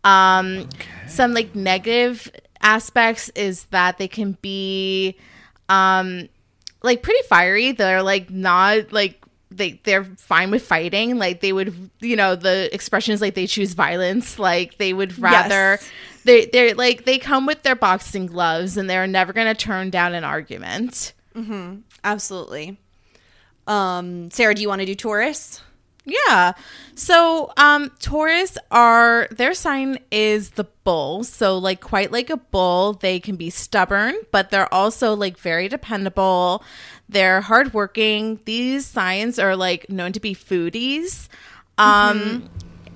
Um, 0.05 0.69
some 1.07 1.33
like 1.33 1.55
negative 1.55 2.31
aspects 2.61 3.31
is 3.31 3.65
that 3.67 3.97
they 3.99 4.09
can 4.09 4.37
be, 4.43 5.17
um, 5.69 6.29
like 6.83 7.03
pretty 7.03 7.23
fiery. 7.27 7.73
They're 7.73 8.03
like 8.03 8.31
not 8.31 8.93
like 8.93 9.18
they 9.59 9.81
they're 9.85 10.05
fine 10.05 10.51
with 10.51 10.63
fighting. 10.67 11.19
Like 11.19 11.41
they 11.43 11.53
would, 11.53 11.91
you 12.01 12.17
know, 12.17 12.35
the 12.35 12.73
expression 12.75 13.13
is 13.13 13.21
like 13.21 13.35
they 13.35 13.47
choose 13.47 13.75
violence. 13.75 14.39
Like 14.39 14.79
they 14.79 14.93
would 14.95 15.19
rather 15.19 15.73
Yes. 15.81 15.91
they 16.25 16.47
they're 16.47 16.75
like 16.75 17.05
they 17.05 17.19
come 17.19 17.45
with 17.45 17.63
their 17.65 17.77
boxing 17.77 18.27
gloves 18.27 18.77
and 18.79 18.89
they're 18.89 19.07
never 19.07 19.33
gonna 19.35 19.55
turn 19.55 19.91
down 19.91 20.15
an 20.15 20.25
argument. 20.25 21.13
Absolutely. 22.05 22.79
Um, 23.67 24.31
Sarah, 24.31 24.55
do 24.55 24.63
you 24.63 24.69
want 24.69 24.81
to 24.81 24.87
do 24.87 24.95
Taurus? 24.95 25.61
Yeah. 26.05 26.53
So, 26.95 27.53
um, 27.59 27.91
Taurus 28.01 28.57
are 28.71 29.29
their 29.31 29.53
sign 29.53 29.99
is 30.11 30.51
the 30.51 30.65
bull. 30.83 31.23
So, 31.23 31.59
like, 31.59 31.81
quite 31.83 32.11
like 32.11 32.31
a 32.31 32.39
bull, 32.39 32.95
they 32.95 33.21
can 33.21 33.37
be 33.37 33.51
stubborn, 33.51 34.15
but 34.33 34.51
they're 34.51 34.73
also 34.73 35.15
like 35.15 35.39
very 35.39 35.69
dependable. 35.69 36.65
They're 37.09 37.41
hardworking. 37.41 38.41
These 38.45 38.87
signs 38.87 39.39
are 39.39 39.57
like 39.57 39.89
known 39.89 40.13
to 40.13 40.21
be 40.21 40.35
foodies. 40.35 41.29
Um, 41.79 42.49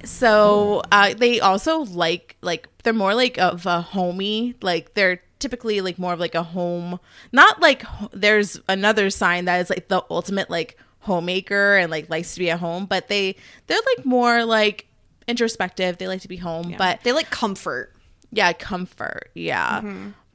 so 0.04 0.82
uh, 0.90 1.14
they 1.14 1.40
also 1.40 1.80
like 1.80 2.36
like 2.40 2.68
they're 2.82 2.92
more 2.92 3.14
like 3.14 3.38
of 3.38 3.66
a 3.66 3.80
homey. 3.80 4.54
Like 4.60 4.94
they're 4.94 5.22
typically 5.38 5.80
like 5.80 5.98
more 5.98 6.12
of 6.12 6.20
like 6.20 6.34
a 6.34 6.42
home. 6.42 6.98
Not 7.32 7.60
like 7.60 7.84
there's 8.12 8.60
another 8.68 9.10
sign 9.10 9.44
that 9.46 9.60
is 9.60 9.70
like 9.70 9.88
the 9.88 10.02
ultimate 10.10 10.50
like 10.50 10.76
homemaker 11.00 11.76
and 11.76 11.90
like 11.90 12.08
likes 12.10 12.34
to 12.34 12.40
be 12.40 12.50
at 12.50 12.58
home, 12.60 12.86
but 12.86 13.08
they 13.08 13.36
they're 13.66 13.80
like 13.96 14.04
more 14.04 14.44
like 14.44 14.86
introspective. 15.28 15.98
They 15.98 16.08
like 16.08 16.20
to 16.22 16.28
be 16.28 16.36
home, 16.36 16.74
but 16.76 17.02
They 17.02 17.12
like 17.12 17.30
comfort. 17.30 17.94
yeah, 18.32 18.52
comfort. 18.52 19.30
Yeah. 19.34 19.82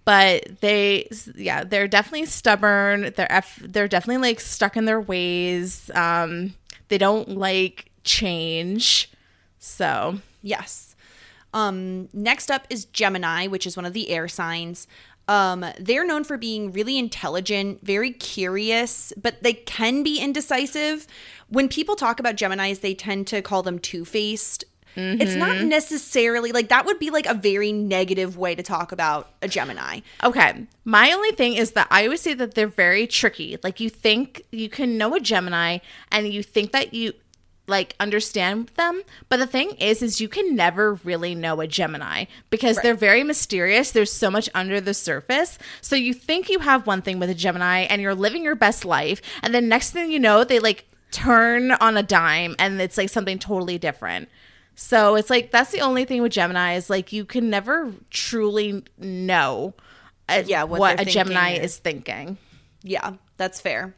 But 0.08 0.62
they, 0.62 1.10
yeah, 1.36 1.65
they're 1.65 1.89
definitely 1.89 2.28
stubborn. 2.28 3.12
They're 3.17 3.30
eff- 3.30 3.62
they're 3.62 3.89
definitely 3.89 4.22
like 4.30 4.39
stuck 4.39 4.78
in 4.78 4.86
their 4.86 5.02
ways. 5.02 5.91
Um, 5.93 6.54
they 6.88 6.98
don't 6.98 7.38
like 7.38 7.91
change. 8.06 9.12
So, 9.60 10.20
Yes. 10.41 10.96
Um, 11.54 12.08
next 12.13 12.50
up 12.50 12.67
is 12.70 12.86
Gemini, 12.86 13.48
which 13.48 13.67
is 13.67 13.76
one 13.76 13.86
of 13.86 13.91
the 13.91 14.10
air 14.10 14.30
signs. 14.30 14.88
Um, 15.28 15.65
they're 15.78 16.06
known 16.06 16.24
for 16.24 16.38
being 16.38 16.72
really 16.72 16.98
intelligent, 16.98 17.86
very 17.86 18.12
curious, 18.12 19.12
but 19.22 19.43
they 19.43 19.54
can 19.54 20.04
be 20.04 20.20
indecisive. 20.20 21.06
When 21.50 21.67
people 21.67 21.98
talk 21.98 22.22
about 22.22 22.36
Geminis, 22.38 22.80
they 22.80 22.93
tend 22.93 23.28
to 23.28 23.41
call 23.41 23.62
them 23.62 23.78
two 23.78 24.06
faced. 24.06 24.63
It's 24.97 25.36
not 25.36 25.57
mm-hmm. 25.57 25.67
necessarily 25.67 26.51
like 26.51 26.69
that 26.69 26.86
would 26.86 26.97
be 26.99 27.10
like 27.10 27.27
a 27.27 27.33
very 27.33 27.71
negative 27.71 28.38
way 28.38 28.55
to 28.55 28.63
talk 28.63 28.91
about 28.91 29.29
a 29.41 29.47
Gemini. 29.47 29.99
Okay. 30.23 30.65
My 30.86 31.12
only 31.12 31.31
thing 31.31 31.53
is 31.53 31.71
that 31.71 31.88
I 31.91 32.05
always 32.05 32.21
say 32.21 32.33
that 32.33 32.55
they're 32.55 32.67
very 32.67 33.05
tricky. 33.05 33.57
Like 33.63 33.79
you 33.79 33.89
think 33.89 34.43
you 34.51 34.69
can 34.69 34.97
know 34.97 35.13
a 35.15 35.19
Gemini 35.19 35.79
and 36.12 36.27
you 36.27 36.41
think 36.41 36.71
that 36.71 36.93
you 36.93 37.13
like 37.67 37.95
understand 37.99 38.71
them, 38.75 39.03
but 39.29 39.38
the 39.38 39.45
thing 39.45 39.71
is 39.71 40.01
is 40.01 40.21
you 40.21 40.29
can 40.29 40.55
never 40.55 40.95
really 41.03 41.36
know 41.36 41.60
a 41.62 41.67
Gemini 41.67 42.25
because 42.49 42.77
they're 42.77 42.95
very 42.95 43.23
mysterious. 43.23 43.91
There's 43.91 44.12
so 44.12 44.31
much 44.31 44.49
under 44.55 44.79
the 44.79 44.93
surface. 44.93 45.60
So 45.81 45.95
you 45.95 46.13
think 46.13 46.49
you 46.49 46.60
have 46.60 46.88
one 46.88 47.01
thing 47.01 47.19
with 47.19 47.29
a 47.29 47.36
Gemini 47.36 47.81
and 47.81 48.01
you're 48.01 48.15
living 48.15 48.43
your 48.43 48.55
best 48.55 48.86
life 48.86 49.21
and 49.43 49.53
then 49.53 49.67
next 49.67 49.91
thing 49.91 50.10
you 50.10 50.19
know 50.19 50.43
they 50.43 50.60
like 50.60 50.86
turn 51.12 51.71
on 51.73 51.97
a 51.97 52.03
dime 52.03 52.55
and 52.60 52.81
it's 52.81 52.97
like 52.97 53.10
something 53.10 53.38
totally 53.38 53.77
different. 53.77 54.29
So 54.79 55.15
it's 55.15 55.31
like 55.31 55.49
that's 55.49 55.71
the 55.71 55.81
only 55.81 56.05
thing 56.05 56.21
with 56.21 56.31
Gemini 56.31 56.75
is 56.75 56.87
like 56.87 57.11
you 57.11 57.25
can 57.25 57.49
never 57.49 57.91
truly 58.11 58.83
know 58.99 59.73
uh, 60.29 60.43
Yeah, 60.45 60.63
what 60.65 60.79
what, 60.79 61.01
a 61.01 61.05
Gemini 61.05 61.45
thinking 61.45 61.61
or- 61.61 61.65
is 61.65 61.77
thinking. 61.77 62.37
Yeah, 62.83 63.13
that's 63.37 63.59
fair. 63.59 63.95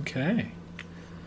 Okay. 0.00 0.48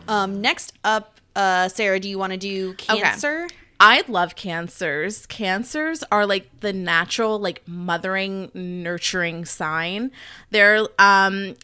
Um, 0.09 0.41
next 0.41 0.73
up, 0.83 1.19
uh, 1.35 1.69
Sarah, 1.69 1.99
do 1.99 2.09
you 2.09 2.19
want 2.19 2.33
to 2.33 2.37
do 2.37 2.73
Cancer? 2.73 3.47
I 3.79 4.03
love 4.09 4.35
cancers. 4.35 5.25
Cancers 5.27 6.03
are 6.11 6.25
like 6.25 6.49
the 6.59 6.73
natural, 6.73 7.39
like 7.39 7.61
mothering, 7.65 8.51
nurturing 8.53 9.45
sign. 9.45 10.11
They're 10.51 10.85
um 10.99 11.55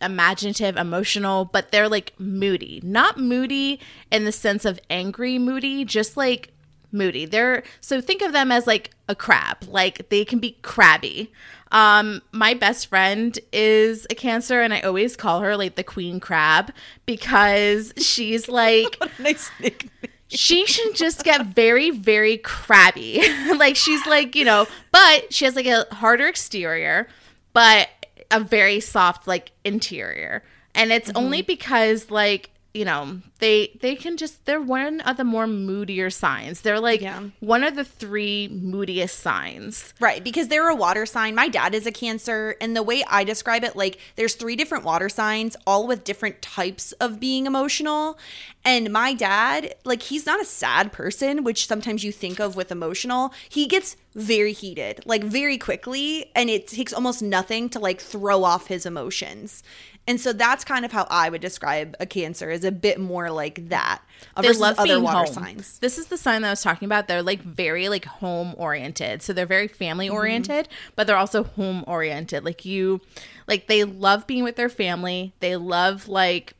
imaginative, 0.00 0.76
emotional, 0.76 1.44
but 1.44 1.72
they're 1.72 1.88
like 1.88 2.12
moody. 2.18 2.80
Not 2.82 3.18
moody 3.18 3.80
in 4.10 4.24
the 4.24 4.32
sense 4.32 4.64
of 4.64 4.80
angry 4.90 5.38
moody, 5.38 5.84
just 5.84 6.16
like 6.16 6.52
moody. 6.92 7.26
They're 7.26 7.62
so 7.80 8.00
think 8.00 8.22
of 8.22 8.32
them 8.32 8.50
as 8.50 8.66
like 8.66 8.90
a 9.08 9.14
crab. 9.14 9.58
Like 9.66 10.08
they 10.08 10.24
can 10.24 10.38
be 10.38 10.56
crabby. 10.62 11.32
Um 11.72 12.22
my 12.32 12.54
best 12.54 12.86
friend 12.86 13.38
is 13.52 14.06
a 14.10 14.14
cancer 14.14 14.62
and 14.62 14.72
I 14.72 14.80
always 14.80 15.16
call 15.16 15.40
her 15.40 15.56
like 15.56 15.74
the 15.74 15.84
queen 15.84 16.20
crab 16.20 16.72
because 17.04 17.92
she's 17.98 18.48
like 18.48 18.96
nice 19.18 19.50
nickname. 19.60 19.90
she 20.28 20.66
should 20.66 20.94
just 20.94 21.24
get 21.24 21.46
very 21.46 21.90
very 21.90 22.38
crabby 22.38 23.20
like 23.56 23.76
she's 23.76 24.06
like 24.06 24.36
you 24.36 24.44
know 24.44 24.66
but 24.92 25.32
she 25.32 25.44
has 25.44 25.56
like 25.56 25.66
a 25.66 25.86
harder 25.92 26.26
exterior 26.26 27.08
but 27.52 27.88
a 28.30 28.40
very 28.40 28.80
soft 28.80 29.26
like 29.26 29.52
interior. 29.64 30.42
And 30.74 30.92
it's 30.92 31.10
only 31.14 31.40
mm-hmm. 31.40 31.46
because 31.46 32.10
like 32.10 32.50
you 32.74 32.84
know 32.84 33.20
they 33.38 33.70
they 33.80 33.94
can 33.94 34.16
just 34.16 34.44
they're 34.46 34.60
one 34.60 35.00
of 35.02 35.16
the 35.16 35.22
more 35.24 35.46
moodier 35.46 36.10
signs 36.10 36.60
they're 36.62 36.80
like 36.80 37.00
Yeah. 37.00 37.22
one 37.40 37.62
of 37.62 37.76
the 37.76 37.84
three 37.84 38.48
moodiest 38.48 39.18
signs 39.20 39.94
Right, 40.00 40.22
because 40.24 40.48
they're 40.48 40.68
a 40.68 40.74
water 40.74 41.06
sign. 41.06 41.34
My 41.34 41.48
dad 41.48 41.74
is 41.74 41.86
a 41.86 41.92
Cancer, 41.92 42.56
and 42.60 42.76
the 42.76 42.82
way 42.82 43.04
I 43.08 43.22
describe 43.24 43.62
it, 43.64 43.76
like 43.76 43.98
there's 44.16 44.34
three 44.34 44.56
different 44.56 44.84
water 44.84 45.08
signs, 45.08 45.56
all 45.66 45.86
with 45.86 46.04
different 46.04 46.42
types 46.42 46.92
of 46.92 47.20
being 47.20 47.46
emotional. 47.46 48.18
And 48.64 48.92
my 48.92 49.14
dad, 49.14 49.74
like 49.84 50.02
he's 50.02 50.26
not 50.26 50.40
a 50.40 50.44
sad 50.44 50.90
person, 50.92 51.44
which 51.44 51.66
sometimes 51.66 52.02
you 52.04 52.12
think 52.12 52.40
of 52.40 52.56
with 52.56 52.72
emotional. 52.72 53.32
He 53.48 53.66
gets 53.66 53.96
very 54.14 54.52
heated, 54.52 55.00
like 55.06 55.22
very 55.24 55.58
quickly, 55.58 56.30
and 56.34 56.50
it 56.50 56.66
takes 56.66 56.92
almost 56.92 57.22
nothing 57.22 57.68
to 57.70 57.78
like 57.78 58.00
throw 58.00 58.42
off 58.44 58.66
his 58.66 58.84
emotions. 58.86 59.62
And 60.06 60.20
so 60.20 60.34
that's 60.34 60.64
kind 60.64 60.84
of 60.84 60.92
how 60.92 61.06
I 61.08 61.30
would 61.30 61.40
describe 61.40 61.96
a 61.98 62.04
Cancer 62.04 62.50
is 62.50 62.62
a 62.62 62.70
bit 62.70 63.00
more 63.00 63.30
like 63.30 63.70
that. 63.70 64.02
they 64.38 64.52
love 64.52 64.78
other 64.78 64.86
being 64.94 65.02
water 65.02 65.24
home. 65.24 65.32
signs. 65.32 65.78
This 65.78 65.96
is 65.96 66.08
the 66.08 66.18
sign 66.18 66.42
that 66.42 66.48
I 66.48 66.52
was 66.52 66.62
talking 66.62 66.84
about. 66.84 67.08
They're 67.08 67.22
like 67.22 67.40
very 67.40 67.88
like 67.88 68.04
home 68.04 68.54
oriented. 68.58 69.22
So 69.22 69.32
they're 69.32 69.46
very 69.46 69.66
family 69.68 70.06
Mm-hmm. 70.08 70.14
oriented, 70.16 70.68
but 70.94 71.06
they're 71.06 71.16
also 71.16 71.44
home 71.44 71.84
oriented. 71.86 72.44
Like 72.44 72.66
you 72.66 73.00
like 73.46 73.66
they 73.66 73.84
love 73.84 74.26
being 74.26 74.44
with 74.44 74.56
their 74.56 74.68
family. 74.68 75.32
They 75.40 75.56
love 75.56 76.06
like 76.06 76.52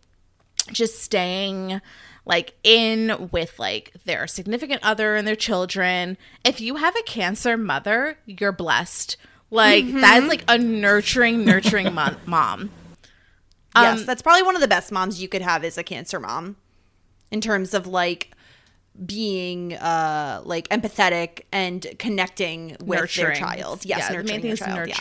just 0.73 1.01
staying 1.03 1.83
like 2.25 2.55
in 2.65 3.29
with 3.31 3.59
like 3.59 3.93
their 4.07 4.27
significant 4.27 4.81
other 4.83 5.17
and 5.17 5.29
their 5.29 5.37
children. 5.37 6.17
If 6.47 6.63
you 6.63 6.77
have 6.77 6.97
a 6.97 7.03
cancer 7.03 7.59
mother, 7.59 8.17
you're 8.25 8.53
blessed. 8.53 9.19
Like 9.51 9.85
Mm-hmm. 9.85 10.01
that 10.01 10.23
is 10.23 10.29
like 10.31 10.45
a 10.49 10.57
nurturing, 10.57 11.45
nurturing 11.45 11.93
mo- 11.93 12.17
mom. 13.75 13.85
yes, 13.85 14.01
Um, 14.01 14.07
that's 14.07 14.23
probably 14.23 14.43
one 14.43 14.55
of 14.55 14.61
the 14.61 14.69
best 14.69 14.93
moms 14.93 15.21
you 15.21 15.29
could 15.29 15.43
have 15.43 15.65
is 15.65 15.77
a 15.79 15.83
cancer 15.83 16.21
mom 16.21 16.57
in 17.31 17.41
terms 17.41 17.75
of 17.75 17.87
like 17.87 18.31
being 19.07 19.75
uh 19.75 20.41
like 20.45 20.69
empathetic 20.69 21.43
and 21.51 21.85
connecting 21.99 22.77
with 22.81 23.13
their 23.15 23.35
child. 23.35 23.85
Yes, 23.85 23.99
yeah, 23.99 24.09
the 24.09 24.15
nurturing 24.15 24.27
main 24.37 24.43
thing 24.43 24.51
is 24.53 24.59
child, 24.61 24.77
yeah. 24.89 24.95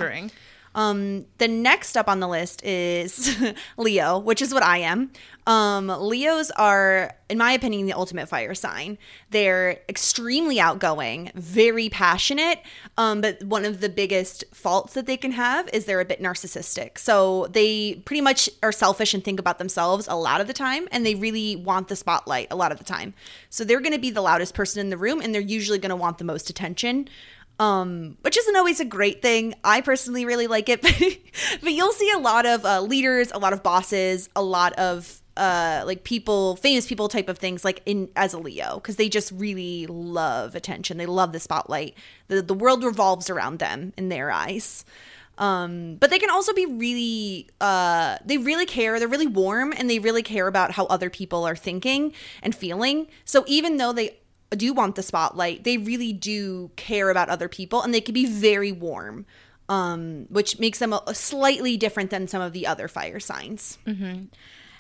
Um, 0.76 1.26
the 1.38 1.48
next 1.48 1.96
up 1.96 2.08
on 2.08 2.20
the 2.20 2.28
list 2.28 2.64
is 2.64 3.38
Leo, 3.78 4.18
which 4.18 4.42
is 4.42 4.54
what 4.54 4.64
I 4.64 4.80
am. 4.80 5.12
Um, 5.46 5.88
Leos 5.88 6.52
are, 6.52 7.16
in 7.30 7.38
my 7.38 7.52
opinion, 7.52 7.86
the 7.86 7.94
ultimate 7.94 8.30
fire 8.30 8.56
sign. 8.56 8.98
They're 9.30 9.82
extremely 9.90 10.60
outgoing, 10.60 11.32
very 11.36 11.90
passionate. 11.90 12.60
Um, 12.98 13.22
but 13.22 13.44
one 13.44 13.66
of 13.66 13.82
the 13.82 13.90
biggest 13.90 14.46
faults 14.54 14.94
that 14.94 15.06
they 15.06 15.18
can 15.18 15.32
have 15.32 15.70
is 15.74 15.86
they're 15.86 16.00
a 16.00 16.06
bit 16.06 16.22
narcissistic. 16.22 16.98
So 16.98 17.48
they 17.48 17.96
pretty 18.06 18.22
much 18.22 18.50
are 18.62 18.72
selfish 18.72 19.14
and 19.14 19.24
think 19.24 19.40
about 19.40 19.60
themselves 19.60 20.08
a 20.08 20.16
lot 20.16 20.40
of 20.40 20.48
the 20.48 20.54
time, 20.54 20.88
and 20.92 21.06
they 21.06 21.16
really 21.16 21.56
want 21.56 21.90
the 21.90 21.96
spotlight 21.96 22.48
a 22.50 22.56
lot 22.56 22.72
of 22.72 22.78
the 22.78 22.86
time. 22.86 23.14
So 23.50 23.64
they're 23.64 23.82
going 23.82 23.94
to 23.94 24.00
be 24.00 24.12
the 24.12 24.22
loudest 24.22 24.54
person 24.54 24.80
in 24.80 24.90
the 24.90 24.98
room, 24.98 25.22
and 25.22 25.36
they're 25.36 25.42
usually 25.42 25.80
going 25.80 25.90
to 25.90 25.96
want 25.96 26.20
the 26.20 26.24
most 26.24 26.50
attention 26.50 27.10
um, 27.60 28.18
which 28.22 28.38
isn't 28.38 28.56
always 28.56 28.80
a 28.80 28.86
great 28.86 29.22
thing. 29.22 29.54
I 29.64 29.82
personally 29.82 30.26
really 30.26 30.48
like 30.48 30.70
it, 30.70 30.82
but 31.62 31.72
you'll 31.72 31.92
see 31.94 32.12
a 32.12 32.20
lot 32.20 32.46
of 32.46 32.66
uh, 32.66 32.82
leaders, 32.82 33.32
a 33.32 33.40
lot 33.40 33.54
of 33.54 33.64
bosses, 33.64 34.30
a 34.36 34.42
lot 34.42 34.74
of 34.74 35.20
uh 35.36 35.82
like 35.86 36.04
people 36.04 36.56
famous 36.58 36.86
people 36.86 37.08
type 37.08 37.28
of 37.28 37.40
things 37.40 37.66
like 37.66 37.82
in 37.88 38.08
as 38.16 38.34
a 38.34 38.38
leo 38.38 38.76
because 38.76 38.98
they 38.98 39.10
just 39.10 39.32
really 39.32 39.88
love 39.88 40.54
attention. 40.54 40.98
They 40.98 41.08
love 41.08 41.32
the 41.32 41.40
spotlight. 41.40 41.96
The, 42.28 42.42
the 42.42 42.54
world 42.54 42.84
revolves 42.84 43.30
around 43.30 43.58
them 43.58 43.94
in 43.98 44.10
their 44.10 44.30
eyes. 44.30 44.86
Um 45.40 45.96
but 45.96 46.12
they 46.12 46.20
can 46.20 46.30
also 46.30 46.54
be 46.54 46.68
really 46.68 47.50
uh 47.60 48.18
they 48.24 48.38
really 48.38 48.68
care. 48.68 49.00
They're 49.00 49.08
really 49.08 49.26
warm 49.26 49.74
and 49.76 49.90
they 49.90 49.98
really 49.98 50.22
care 50.22 50.46
about 50.46 50.72
how 50.72 50.86
other 50.86 51.10
people 51.10 51.46
are 51.46 51.56
thinking 51.56 52.14
and 52.44 52.54
feeling. 52.54 53.08
So 53.26 53.44
even 53.48 53.78
though 53.78 53.92
they 53.92 54.18
do 54.56 54.74
want 54.74 54.96
the 54.96 55.04
spotlight 55.04 55.64
they 55.64 55.78
really 55.78 56.14
do 56.14 56.72
care 56.76 57.10
about 57.10 57.30
other 57.30 57.48
people 57.48 57.82
and 57.82 57.94
they 57.94 58.02
can 58.02 58.14
be 58.14 58.26
very 58.26 58.72
warm 58.72 59.26
um 59.70 60.26
which 60.30 60.60
makes 60.60 60.80
them 60.80 60.92
a, 60.94 61.02
a 61.08 61.14
slightly 61.16 61.78
different 61.78 62.10
than 62.10 62.28
some 62.28 62.42
of 62.42 62.54
the 62.54 62.68
other 62.68 62.88
fire 62.88 63.20
signs 63.20 63.78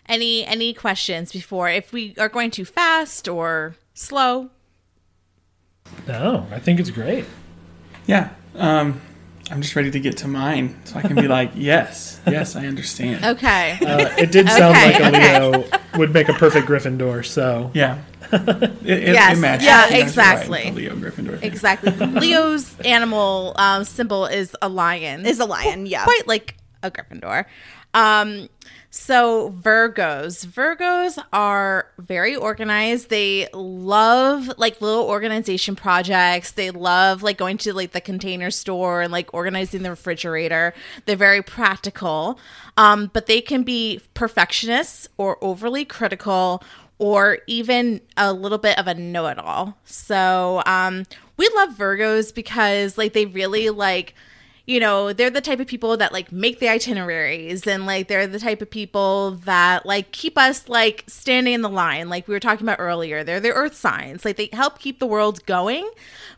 Any 0.09 0.45
any 0.45 0.73
questions 0.73 1.31
before 1.31 1.69
if 1.69 1.93
we 1.93 2.13
are 2.19 2.27
going 2.27 2.51
too 2.51 2.65
fast 2.65 3.27
or 3.29 3.75
slow? 3.93 4.49
No, 6.07 6.45
I 6.51 6.59
think 6.59 6.79
it's 6.79 6.89
great. 6.89 7.25
Yeah. 8.05 8.31
Um, 8.55 8.99
I'm 9.49 9.61
just 9.61 9.75
ready 9.75 9.91
to 9.91 9.99
get 9.99 10.17
to 10.17 10.27
mine 10.27 10.75
so 10.83 10.97
I 10.99 11.01
can 11.03 11.15
be 11.15 11.27
like, 11.39 11.51
yes, 11.55 12.19
yes, 12.27 12.55
I 12.55 12.65
understand. 12.67 13.23
Okay. 13.23 13.77
Uh, 13.81 14.13
it 14.17 14.31
did 14.31 14.49
sound 14.59 14.75
Okay, 14.75 14.99
like 14.99 15.13
a. 15.13 15.49
Leo 15.49 15.79
would 15.97 16.13
make 16.13 16.27
a 16.29 16.33
perfect 16.33 16.67
Gryffindor. 16.67 17.25
So 17.25 17.71
Yeah. 17.73 17.99
It, 18.83 18.99
it, 19.09 19.13
Yes, 19.13 19.37
it 19.37 19.41
matches. 19.41 19.65
yeah, 19.65 19.85
It 19.87 19.91
matches 19.91 20.03
exactly. 20.03 20.63
right, 20.65 20.73
Leo 20.75 20.95
Gryffindor. 20.95 21.39
thing. 21.39 21.51
exactly. 21.51 21.91
Leo's 22.07 22.79
animal 22.81 23.53
um, 23.57 23.83
symbol 23.83 24.25
is 24.25 24.55
a 24.61 24.69
lion. 24.69 25.25
is 25.25 25.39
a 25.39 25.45
lion 25.45 25.85
yeah 25.85 26.03
quite 26.03 26.27
like 26.27 26.55
a 26.81 26.91
Gryffindor. 26.91 27.45
Um, 27.93 28.49
so 28.89 29.49
Virgos, 29.51 30.45
Virgos 30.45 31.17
are 31.31 31.87
very 31.97 32.35
organized. 32.35 33.09
They 33.09 33.47
love 33.53 34.51
like 34.57 34.81
little 34.81 35.03
organization 35.05 35.75
projects. 35.75 36.51
They 36.51 36.69
love 36.71 37.23
like 37.23 37.37
going 37.37 37.57
to 37.59 37.73
like 37.73 37.91
the 37.91 38.01
container 38.01 38.51
store 38.51 39.01
and 39.01 39.11
like 39.11 39.33
organizing 39.33 39.81
the 39.83 39.89
refrigerator. 39.91 40.73
They're 41.05 41.15
very 41.15 41.41
practical, 41.41 42.37
um, 42.77 43.09
but 43.13 43.25
they 43.25 43.41
can 43.41 43.63
be 43.63 44.01
perfectionists 44.13 45.07
or 45.17 45.37
overly 45.43 45.85
critical 45.85 46.63
or 47.03 47.39
even 47.47 47.99
a 48.15 48.31
little 48.31 48.57
bit 48.57 48.79
of 48.79 48.87
a 48.87 48.93
know-it-all. 48.93 49.77
So 49.83 50.63
um, 50.65 51.03
we 51.35 51.49
love 51.53 51.71
Virgos 51.71 52.33
because 52.33 52.97
like 52.97 53.11
they 53.11 53.25
really 53.25 53.69
like 53.69 54.15
you 54.65 54.79
know, 54.79 55.11
they're 55.11 55.29
the 55.29 55.41
type 55.41 55.59
of 55.59 55.67
people 55.67 55.97
that 55.97 56.13
like 56.13 56.31
make 56.31 56.59
the 56.59 56.69
itineraries 56.69 57.67
and 57.67 57.85
like 57.85 58.07
they're 58.07 58.27
the 58.27 58.39
type 58.39 58.61
of 58.61 58.69
people 58.69 59.31
that 59.43 59.85
like 59.85 60.13
keep 60.13 60.37
us 60.37 60.69
like 60.69 61.03
standing 61.05 61.53
in 61.53 61.61
the 61.61 61.69
line, 61.69 62.07
like 62.07 62.29
we 62.29 62.33
were 62.33 62.39
talking 62.39 62.65
about 62.65 62.79
earlier. 62.79 63.25
They're 63.25 63.41
the 63.41 63.51
earth 63.51 63.75
signs. 63.75 64.23
Like 64.23 64.37
they 64.37 64.47
help 64.53 64.79
keep 64.79 64.99
the 64.99 65.05
world 65.05 65.45
going, 65.45 65.91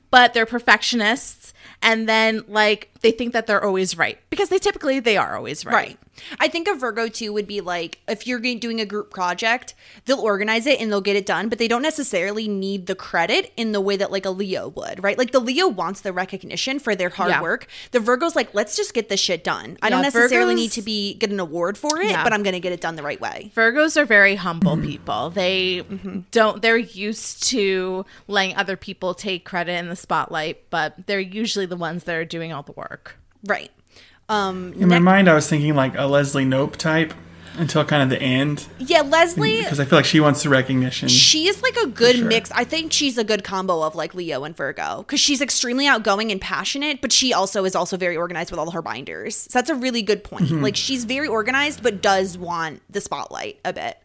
but 0.10 0.34
they're 0.34 0.48
perfectionists 0.48 1.54
and 1.84 2.10
then 2.10 2.44
like 2.48 2.90
they 3.02 3.12
think 3.12 3.34
that 3.34 3.46
they're 3.46 3.64
always 3.64 3.96
right 3.96 4.18
because 4.32 4.50
they 4.50 4.58
typically 4.58 5.00
they 5.00 5.18
are 5.18 5.36
always 5.36 5.64
right. 5.64 5.74
Right. 5.74 6.00
I 6.40 6.48
think 6.48 6.68
a 6.68 6.76
Virgo 6.76 7.08
too 7.08 7.34
would 7.34 7.48
be 7.48 7.62
like 7.62 8.00
if 8.08 8.26
you're 8.28 8.40
doing 8.40 8.80
a 8.80 8.86
group 8.86 9.10
project, 9.12 9.74
they'll 10.06 10.20
organize 10.20 10.66
it 10.66 10.80
and 10.80 10.92
they'll 10.92 11.02
get 11.02 11.16
it 11.16 11.26
done, 11.26 11.50
but 11.50 11.58
they 11.58 11.68
don't 11.68 11.82
necessarily 11.82 12.48
need 12.48 12.88
the 12.88 12.96
credit 12.96 13.52
in 13.58 13.72
the 13.72 13.82
way 13.82 13.98
that 13.98 14.12
like 14.12 14.26
a 14.26 14.30
Leo 14.30 14.70
would, 14.70 15.04
right? 15.04 15.18
Like 15.18 15.32
the 15.32 15.40
Leo 15.40 15.68
wants 15.68 16.02
the 16.02 16.14
recognition 16.14 16.80
for 16.80 16.96
their 16.96 17.10
hard 17.10 17.32
Yeah. 17.32 17.42
work. 17.42 17.68
The 17.92 18.00
Virgo's 18.00 18.36
like, 18.36 18.54
let's 18.54 18.76
just 18.76 18.94
get 18.94 19.10
this 19.10 19.20
shit 19.20 19.44
done. 19.44 19.78
I 19.82 19.90
don't 19.90 20.02
necessarily 20.02 20.54
Virgos- 20.54 20.58
need 20.58 20.72
to 20.74 20.82
be 20.82 21.14
get 21.16 21.32
an 21.32 21.40
award 21.40 21.78
for 21.78 22.00
it, 22.02 22.12
Yeah. 22.12 22.24
but 22.24 22.34
I'm 22.34 22.44
gonna 22.44 22.60
get 22.60 22.72
it 22.72 22.82
done 22.82 22.96
the 22.96 23.04
right 23.04 23.20
way. 23.20 23.52
Virgos 23.56 23.98
are 23.98 24.06
very 24.06 24.36
humble 24.36 24.76
mm-hmm. 24.76 24.88
people. 24.88 25.30
They 25.30 25.82
mm-hmm. 25.82 26.20
don't 26.32 26.62
they're 26.62 26.78
used 26.78 27.44
to 27.50 28.06
letting 28.28 28.56
other 28.56 28.78
people 28.78 29.14
take 29.14 29.46
credit 29.46 29.74
in 29.74 29.90
the 29.90 29.96
spotlight, 29.96 30.70
but 30.70 31.08
they're 31.08 31.20
usually 31.20 31.66
the 31.66 31.78
ones 31.78 32.06
that 32.06 32.16
are 32.16 32.26
doing 32.26 32.54
all 32.54 32.64
the 32.64 32.72
work. 32.74 33.18
Right. 33.44 33.72
Um 34.30 34.74
In 34.74 34.90
my 34.90 35.00
mind, 35.00 35.30
I 35.30 35.34
was 35.34 35.50
thinking 35.50 35.76
like 35.76 35.98
a 35.98 36.06
Leslie 36.06 36.46
Knope 36.46 36.76
type 36.76 37.14
until 37.58 37.86
kind 37.86 38.04
of 38.04 38.10
the 38.10 38.22
end 38.22 38.68
yeah, 38.80 39.02
Leslie 39.02 39.62
because 39.62 39.80
I 39.80 39.86
feel 39.86 39.98
like 39.98 40.06
she 40.06 40.20
wants 40.20 40.44
the 40.44 40.50
recognition. 40.50 41.08
she 41.08 41.48
is 41.48 41.62
like 41.64 41.76
a 41.78 41.88
good 41.88 42.18
sure. 42.18 42.28
mix. 42.28 42.52
I 42.52 42.64
think 42.64 42.92
she's 42.92 43.18
a 43.18 43.24
good 43.24 43.44
combo 43.44 43.82
of 43.84 43.96
like 43.96 44.14
Leo 44.14 44.44
and 44.44 44.56
Virgo 44.56 45.00
because 45.00 45.20
she's 45.20 45.42
extremely 45.42 45.88
outgoing 45.88 46.32
and 46.32 46.42
passionate, 46.42 47.02
but 47.02 47.12
she 47.12 47.34
also 47.34 47.64
is 47.66 47.76
also 47.76 47.98
very 47.98 48.18
organized 48.18 48.52
with 48.52 48.60
all 48.60 48.72
her 48.72 48.82
binders. 48.82 49.36
So 49.38 49.50
that's 49.54 49.70
a 49.70 49.76
really 49.76 50.02
good 50.02 50.24
point. 50.24 50.52
Like 50.52 50.76
she's 50.76 51.06
very 51.06 51.28
organized, 51.28 51.84
but 51.84 52.02
does 52.02 52.38
want 52.38 52.82
the 52.90 53.02
spotlight 53.02 53.60
a 53.64 53.74
bit. 53.74 54.00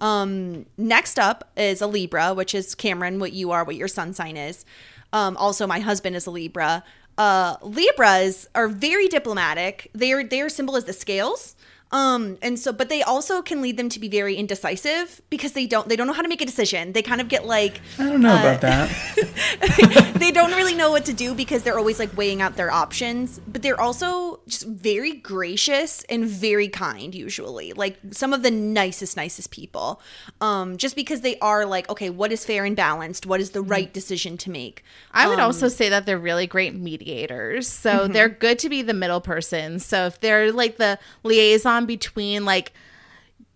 Um, 0.00 0.66
next 0.76 1.18
up 1.18 1.50
is 1.56 1.80
a 1.80 1.86
Libra, 1.86 2.34
which 2.34 2.54
is 2.54 2.74
Cameron, 2.74 3.20
what 3.20 3.32
you 3.32 3.52
are, 3.52 3.64
what 3.64 3.76
your 3.76 3.88
sun 3.88 4.12
sign 4.14 4.36
is. 4.36 4.64
Um, 5.12 5.36
also, 5.36 5.66
my 5.66 5.80
husband 5.80 6.16
is 6.16 6.26
a 6.26 6.30
Libra. 6.30 6.82
Uh, 7.18 7.56
Libras 7.62 8.48
are 8.54 8.68
very 8.68 9.08
diplomatic. 9.08 9.90
Their 9.94 10.24
their 10.24 10.48
symbol 10.48 10.76
is 10.76 10.84
the 10.84 10.92
scales. 10.92 11.54
Um, 11.92 12.38
and 12.42 12.58
so, 12.58 12.72
but 12.72 12.88
they 12.88 13.02
also 13.02 13.42
can 13.42 13.60
lead 13.62 13.76
them 13.76 13.88
to 13.90 14.00
be 14.00 14.08
very 14.08 14.34
indecisive 14.36 15.20
because 15.30 15.52
they 15.52 15.66
don't 15.66 15.88
they 15.88 15.96
don't 15.96 16.06
know 16.06 16.12
how 16.12 16.22
to 16.22 16.28
make 16.28 16.40
a 16.40 16.46
decision. 16.46 16.92
They 16.92 17.02
kind 17.02 17.20
of 17.20 17.28
get 17.28 17.46
like 17.46 17.80
I 17.98 18.08
don't 18.08 18.20
know 18.20 18.34
uh, 18.34 18.40
about 18.40 18.60
that. 18.62 20.14
they 20.16 20.30
don't 20.30 20.52
really 20.52 20.74
know 20.74 20.90
what 20.90 21.04
to 21.06 21.12
do 21.12 21.34
because 21.34 21.62
they're 21.62 21.78
always 21.78 21.98
like 21.98 22.16
weighing 22.16 22.40
out 22.40 22.56
their 22.56 22.70
options 22.70 23.40
but 23.46 23.62
they're 23.62 23.80
also 23.80 24.40
just 24.46 24.66
very 24.66 25.12
gracious 25.12 26.04
and 26.04 26.24
very 26.26 26.68
kind 26.68 27.14
usually 27.14 27.72
like 27.72 27.98
some 28.10 28.32
of 28.32 28.42
the 28.42 28.50
nicest 28.50 29.16
nicest 29.16 29.50
people 29.50 30.00
um 30.40 30.76
just 30.76 30.96
because 30.96 31.20
they 31.20 31.38
are 31.38 31.66
like 31.66 31.88
okay 31.90 32.10
what 32.10 32.32
is 32.32 32.44
fair 32.44 32.64
and 32.64 32.76
balanced 32.76 33.26
what 33.26 33.40
is 33.40 33.50
the 33.50 33.62
right 33.62 33.92
decision 33.92 34.36
to 34.36 34.50
make 34.50 34.82
I 35.12 35.28
would 35.28 35.38
also 35.38 35.68
say 35.68 35.88
that 35.90 36.06
they're 36.06 36.18
really 36.18 36.46
great 36.46 36.74
mediators. 36.74 37.68
So 37.68 38.08
they're 38.08 38.28
good 38.28 38.58
to 38.60 38.68
be 38.68 38.82
the 38.82 38.94
middle 38.94 39.20
person. 39.20 39.78
So 39.78 40.06
if 40.06 40.20
they're 40.20 40.52
like 40.52 40.78
the 40.78 40.98
liaison 41.22 41.81
between 41.86 42.44
like 42.44 42.72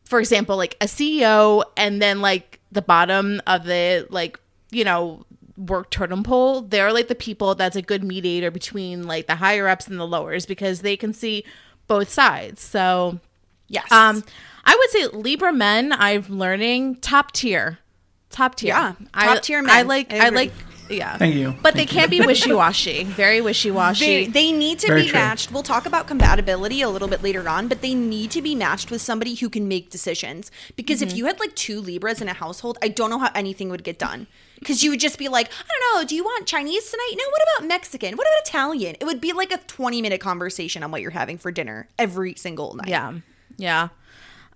for 0.04 0.20
example, 0.20 0.56
like 0.56 0.76
a 0.80 0.86
CEO 0.86 1.64
and 1.76 2.00
then 2.00 2.20
like 2.20 2.60
the 2.70 2.82
bottom 2.82 3.42
of 3.46 3.64
the 3.64 4.06
like, 4.08 4.38
you 4.70 4.84
know, 4.84 5.26
work 5.56 5.90
totem 5.90 6.22
pole, 6.22 6.60
they're 6.60 6.92
like 6.92 7.08
the 7.08 7.14
people 7.14 7.54
that's 7.54 7.76
a 7.76 7.82
good 7.82 8.04
mediator 8.04 8.50
between 8.50 9.06
like 9.06 9.26
the 9.26 9.34
higher 9.36 9.66
ups 9.66 9.88
and 9.88 9.98
the 9.98 10.06
lowers 10.06 10.46
because 10.46 10.82
they 10.82 10.96
can 10.96 11.12
see 11.12 11.44
both 11.88 12.08
sides. 12.08 12.60
So 12.62 13.18
yes 13.68 13.90
um 13.90 14.22
I 14.64 14.76
would 14.76 14.90
say 14.90 15.06
Libra 15.18 15.52
men 15.52 15.92
i'm 15.92 16.22
learning 16.28 16.96
top 16.96 17.32
tier. 17.32 17.78
Top 18.30 18.54
tier. 18.54 18.68
Yeah, 18.68 18.92
I- 19.14 19.26
top 19.26 19.42
tier 19.42 19.62
men. 19.62 19.74
I 19.76 19.82
like 19.82 20.12
I 20.12 20.26
I, 20.26 20.28
like 20.28 20.52
yeah. 20.88 21.16
Thank 21.16 21.34
you. 21.34 21.54
But 21.62 21.74
Thank 21.74 21.90
they 21.90 21.94
can't 21.94 22.10
be 22.10 22.20
wishy 22.26 22.52
washy. 22.52 23.04
Very 23.04 23.40
wishy 23.40 23.68
they, 23.70 23.74
washy. 23.74 24.26
they 24.26 24.52
need 24.52 24.78
to 24.80 24.86
Very 24.88 25.02
be 25.02 25.08
true. 25.08 25.18
matched. 25.18 25.52
We'll 25.52 25.62
talk 25.62 25.86
about 25.86 26.06
compatibility 26.06 26.82
a 26.82 26.88
little 26.88 27.08
bit 27.08 27.22
later 27.22 27.48
on, 27.48 27.68
but 27.68 27.82
they 27.82 27.94
need 27.94 28.30
to 28.32 28.42
be 28.42 28.54
matched 28.54 28.90
with 28.90 29.00
somebody 29.00 29.34
who 29.34 29.48
can 29.50 29.68
make 29.68 29.90
decisions. 29.90 30.50
Because 30.76 31.00
Mm-hmm. 31.00 31.10
if 31.10 31.16
you 31.16 31.26
had 31.26 31.38
like 31.40 31.54
two 31.54 31.80
Libras 31.80 32.20
in 32.22 32.28
a 32.28 32.32
household, 32.32 32.78
I 32.82 32.88
don't 32.88 33.10
know 33.10 33.18
how 33.18 33.30
anything 33.34 33.68
would 33.70 33.84
get 33.84 33.98
done. 33.98 34.26
Because 34.58 34.82
you 34.82 34.90
would 34.90 35.00
just 35.00 35.18
be 35.18 35.28
like, 35.28 35.48
I 35.48 35.64
don't 35.68 36.00
know, 36.02 36.08
do 36.08 36.14
you 36.14 36.24
want 36.24 36.46
Chinese 36.46 36.90
tonight? 36.90 37.14
No, 37.18 37.24
what 37.30 37.42
about 37.58 37.68
Mexican? 37.68 38.16
What 38.16 38.26
about 38.26 38.48
Italian? 38.48 38.96
It 39.00 39.04
would 39.04 39.20
be 39.20 39.32
like 39.34 39.52
a 39.52 39.58
20 39.58 40.00
minute 40.00 40.20
conversation 40.20 40.82
on 40.82 40.90
what 40.90 41.02
you're 41.02 41.10
having 41.10 41.36
for 41.36 41.50
dinner 41.52 41.88
every 41.98 42.34
single 42.34 42.74
night. 42.74 42.88
Yeah. 42.88 43.12
Yeah. 43.58 43.88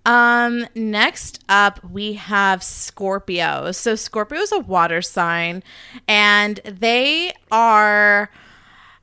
Um 0.05 0.65
next 0.75 1.43
up 1.47 1.83
we 1.83 2.13
have 2.13 2.63
Scorpio. 2.63 3.71
So 3.71 3.95
Scorpio 3.95 4.39
is 4.39 4.51
a 4.51 4.59
water 4.59 5.01
sign 5.01 5.63
and 6.07 6.59
they 6.65 7.33
are 7.51 8.29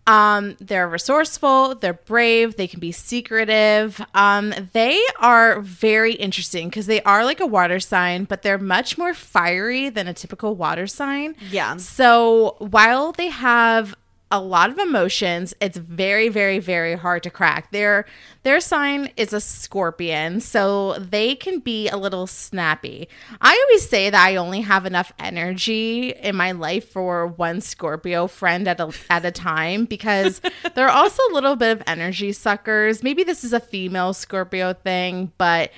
um 0.06 0.56
they're 0.58 0.88
resourceful, 0.88 1.74
they're 1.76 1.92
brave, 1.92 2.56
they 2.56 2.66
can 2.66 2.80
be 2.80 2.90
secretive. 2.92 4.04
Um 4.14 4.54
they 4.72 5.00
are 5.20 5.60
very 5.60 6.14
interesting 6.14 6.68
because 6.68 6.86
they 6.86 7.02
are 7.02 7.24
like 7.24 7.40
a 7.40 7.46
water 7.46 7.78
sign, 7.78 8.24
but 8.24 8.42
they're 8.42 8.58
much 8.58 8.98
more 8.98 9.14
fiery 9.14 9.90
than 9.90 10.08
a 10.08 10.14
typical 10.14 10.56
water 10.56 10.86
sign. 10.86 11.36
Yeah. 11.50 11.76
So 11.76 12.56
while 12.58 13.12
they 13.12 13.28
have 13.28 13.94
a 14.30 14.40
lot 14.40 14.70
of 14.70 14.78
emotions, 14.78 15.54
it's 15.60 15.78
very, 15.78 16.28
very, 16.28 16.58
very 16.58 16.94
hard 16.94 17.22
to 17.22 17.30
crack. 17.30 17.70
Their 17.70 18.04
their 18.42 18.60
sign 18.60 19.10
is 19.16 19.32
a 19.32 19.40
scorpion, 19.40 20.40
so 20.40 20.94
they 20.98 21.34
can 21.34 21.60
be 21.60 21.88
a 21.88 21.96
little 21.96 22.26
snappy. 22.26 23.08
I 23.40 23.64
always 23.68 23.88
say 23.88 24.10
that 24.10 24.26
I 24.26 24.36
only 24.36 24.60
have 24.60 24.84
enough 24.84 25.12
energy 25.18 26.10
in 26.10 26.36
my 26.36 26.52
life 26.52 26.90
for 26.90 27.26
one 27.26 27.60
Scorpio 27.60 28.26
friend 28.26 28.68
at 28.68 28.80
a 28.80 28.92
at 29.08 29.24
a 29.24 29.30
time 29.30 29.86
because 29.86 30.40
they're 30.74 30.90
also 30.90 31.22
a 31.30 31.34
little 31.34 31.56
bit 31.56 31.78
of 31.78 31.82
energy 31.86 32.32
suckers. 32.32 33.02
Maybe 33.02 33.24
this 33.24 33.44
is 33.44 33.52
a 33.52 33.60
female 33.60 34.12
Scorpio 34.12 34.74
thing, 34.74 35.32
but 35.38 35.70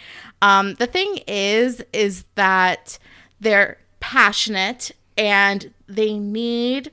um, 0.42 0.74
the 0.74 0.86
thing 0.86 1.20
is, 1.26 1.84
is 1.92 2.24
that 2.34 2.98
they're 3.40 3.78
passionate 4.00 4.90
and 5.16 5.72
they 5.86 6.18
need 6.18 6.90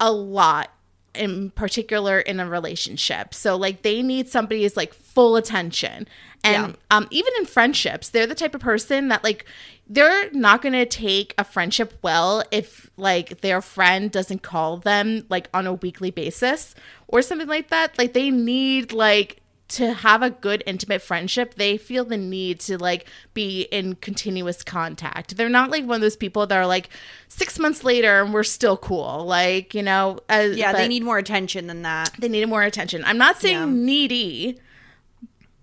a 0.00 0.12
lot 0.12 0.70
in 1.14 1.50
particular 1.50 2.20
in 2.20 2.40
a 2.40 2.48
relationship. 2.48 3.32
So 3.32 3.56
like 3.56 3.82
they 3.82 4.02
need 4.02 4.28
somebody's 4.28 4.76
like 4.76 4.92
full 4.92 5.36
attention. 5.36 6.06
And 6.44 6.72
Yeah. 6.72 6.96
um 6.96 7.08
even 7.10 7.32
in 7.38 7.46
friendships, 7.46 8.10
they're 8.10 8.26
the 8.26 8.34
type 8.34 8.54
of 8.54 8.60
person 8.60 9.08
that 9.08 9.24
like 9.24 9.46
they're 9.88 10.30
not 10.32 10.62
going 10.62 10.72
to 10.72 10.84
take 10.84 11.32
a 11.38 11.44
friendship 11.44 11.94
well 12.02 12.42
if 12.50 12.90
like 12.96 13.40
their 13.40 13.62
friend 13.62 14.10
doesn't 14.10 14.42
call 14.42 14.78
them 14.78 15.24
like 15.28 15.48
on 15.54 15.64
a 15.66 15.74
weekly 15.74 16.10
basis 16.10 16.74
or 17.06 17.22
something 17.22 17.46
like 17.48 17.68
that. 17.70 17.96
Like 17.96 18.12
they 18.12 18.30
need 18.30 18.92
like 18.92 19.40
to 19.68 19.92
have 19.94 20.22
a 20.22 20.30
good 20.30 20.62
intimate 20.66 21.02
friendship, 21.02 21.54
they 21.56 21.76
feel 21.76 22.04
the 22.04 22.16
need 22.16 22.60
to 22.60 22.78
like 22.78 23.06
be 23.34 23.62
in 23.72 23.96
continuous 23.96 24.62
contact. 24.62 25.36
They're 25.36 25.48
not 25.48 25.70
like 25.70 25.84
one 25.84 25.96
of 25.96 26.00
those 26.02 26.16
people 26.16 26.46
that 26.46 26.56
are 26.56 26.66
like 26.66 26.88
six 27.28 27.58
months 27.58 27.82
later 27.82 28.22
and 28.22 28.32
we're 28.32 28.44
still 28.44 28.76
cool. 28.76 29.24
Like, 29.26 29.74
you 29.74 29.82
know, 29.82 30.20
uh, 30.30 30.48
Yeah, 30.52 30.72
they 30.72 30.86
need 30.86 31.02
more 31.02 31.18
attention 31.18 31.66
than 31.66 31.82
that. 31.82 32.12
they 32.18 32.28
needed 32.28 32.48
more 32.48 32.62
attention. 32.62 33.02
I'm 33.04 33.18
not 33.18 33.38
saying 33.40 33.56
Yeah. 33.58 33.64
needy, 33.66 34.60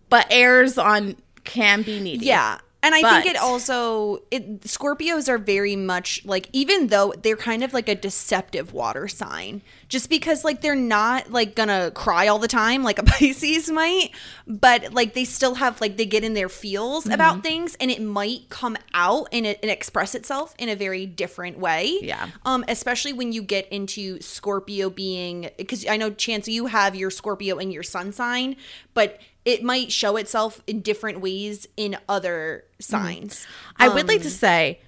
but 0.10 0.28
airs 0.30 0.78
on 0.78 1.16
can 1.46 1.82
be 1.82 2.00
needy. 2.00 2.26
Yeah. 2.26 2.60
And 2.84 2.94
I 2.94 3.02
think 3.22 3.34
it 3.36 3.42
also 3.42 4.20
it 4.30 4.62
Scorpios 4.62 5.28
are 5.30 5.38
very 5.40 5.76
much 5.76 6.24
like 6.26 6.50
even 6.54 6.88
though 6.88 7.14
they're 7.22 7.36
kind 7.38 7.64
of 7.64 7.74
like 7.74 7.88
a 7.90 7.96
deceptive 7.96 8.74
water 8.74 9.08
sign 9.08 9.62
just 9.88 10.10
because 10.10 10.44
like 10.44 10.62
they're 10.62 10.76
not 10.76 11.32
like 11.32 11.56
gonna 11.56 11.92
cry 11.96 12.28
all 12.28 12.40
the 12.40 12.48
time 12.48 12.84
like 12.84 13.00
a 13.00 13.04
Pisces 13.14 13.70
might 13.72 14.10
but 14.46 14.94
like 14.94 15.14
they 15.14 15.24
still 15.26 15.56
have 15.56 15.80
like 15.82 15.98
they 15.98 16.06
get 16.06 16.24
in 16.24 16.34
their 16.34 16.50
feels 16.50 16.84
Mm-hmm. 17.06 17.14
about 17.14 17.42
things 17.44 17.76
and 17.80 17.90
it 17.90 18.02
might 18.02 18.50
come 18.50 18.76
out 18.94 19.28
and 19.32 19.46
it 19.46 19.60
and 19.64 19.72
express 19.72 20.14
itself 20.16 20.54
in 20.60 20.68
a 20.70 20.76
very 20.76 21.06
different 21.06 21.58
way 21.60 21.98
Yeah. 22.02 22.28
um 22.46 22.64
especially 22.68 23.14
when 23.14 23.32
you 23.32 23.42
get 23.42 23.68
into 23.70 24.20
Scorpio 24.22 24.90
being 24.90 25.50
because 25.58 25.86
I 25.88 25.98
know 25.98 26.10
Chance 26.12 26.48
you 26.50 26.66
have 26.68 26.96
your 26.96 27.10
Scorpio 27.10 27.58
in 27.58 27.72
your 27.72 27.84
sun 27.84 28.12
sign 28.12 28.56
but 28.94 29.20
it 29.46 29.64
might 29.64 29.92
show 29.92 30.16
itself 30.18 30.62
in 30.68 30.82
different 30.82 31.20
ways 31.22 31.68
in 31.78 31.98
other 32.08 32.64
signs. 32.80 33.46
I 33.78 33.90
would 33.90 34.08
like 34.08 34.18
Um, 34.20 34.24
to 34.24 34.30
say 34.30 34.80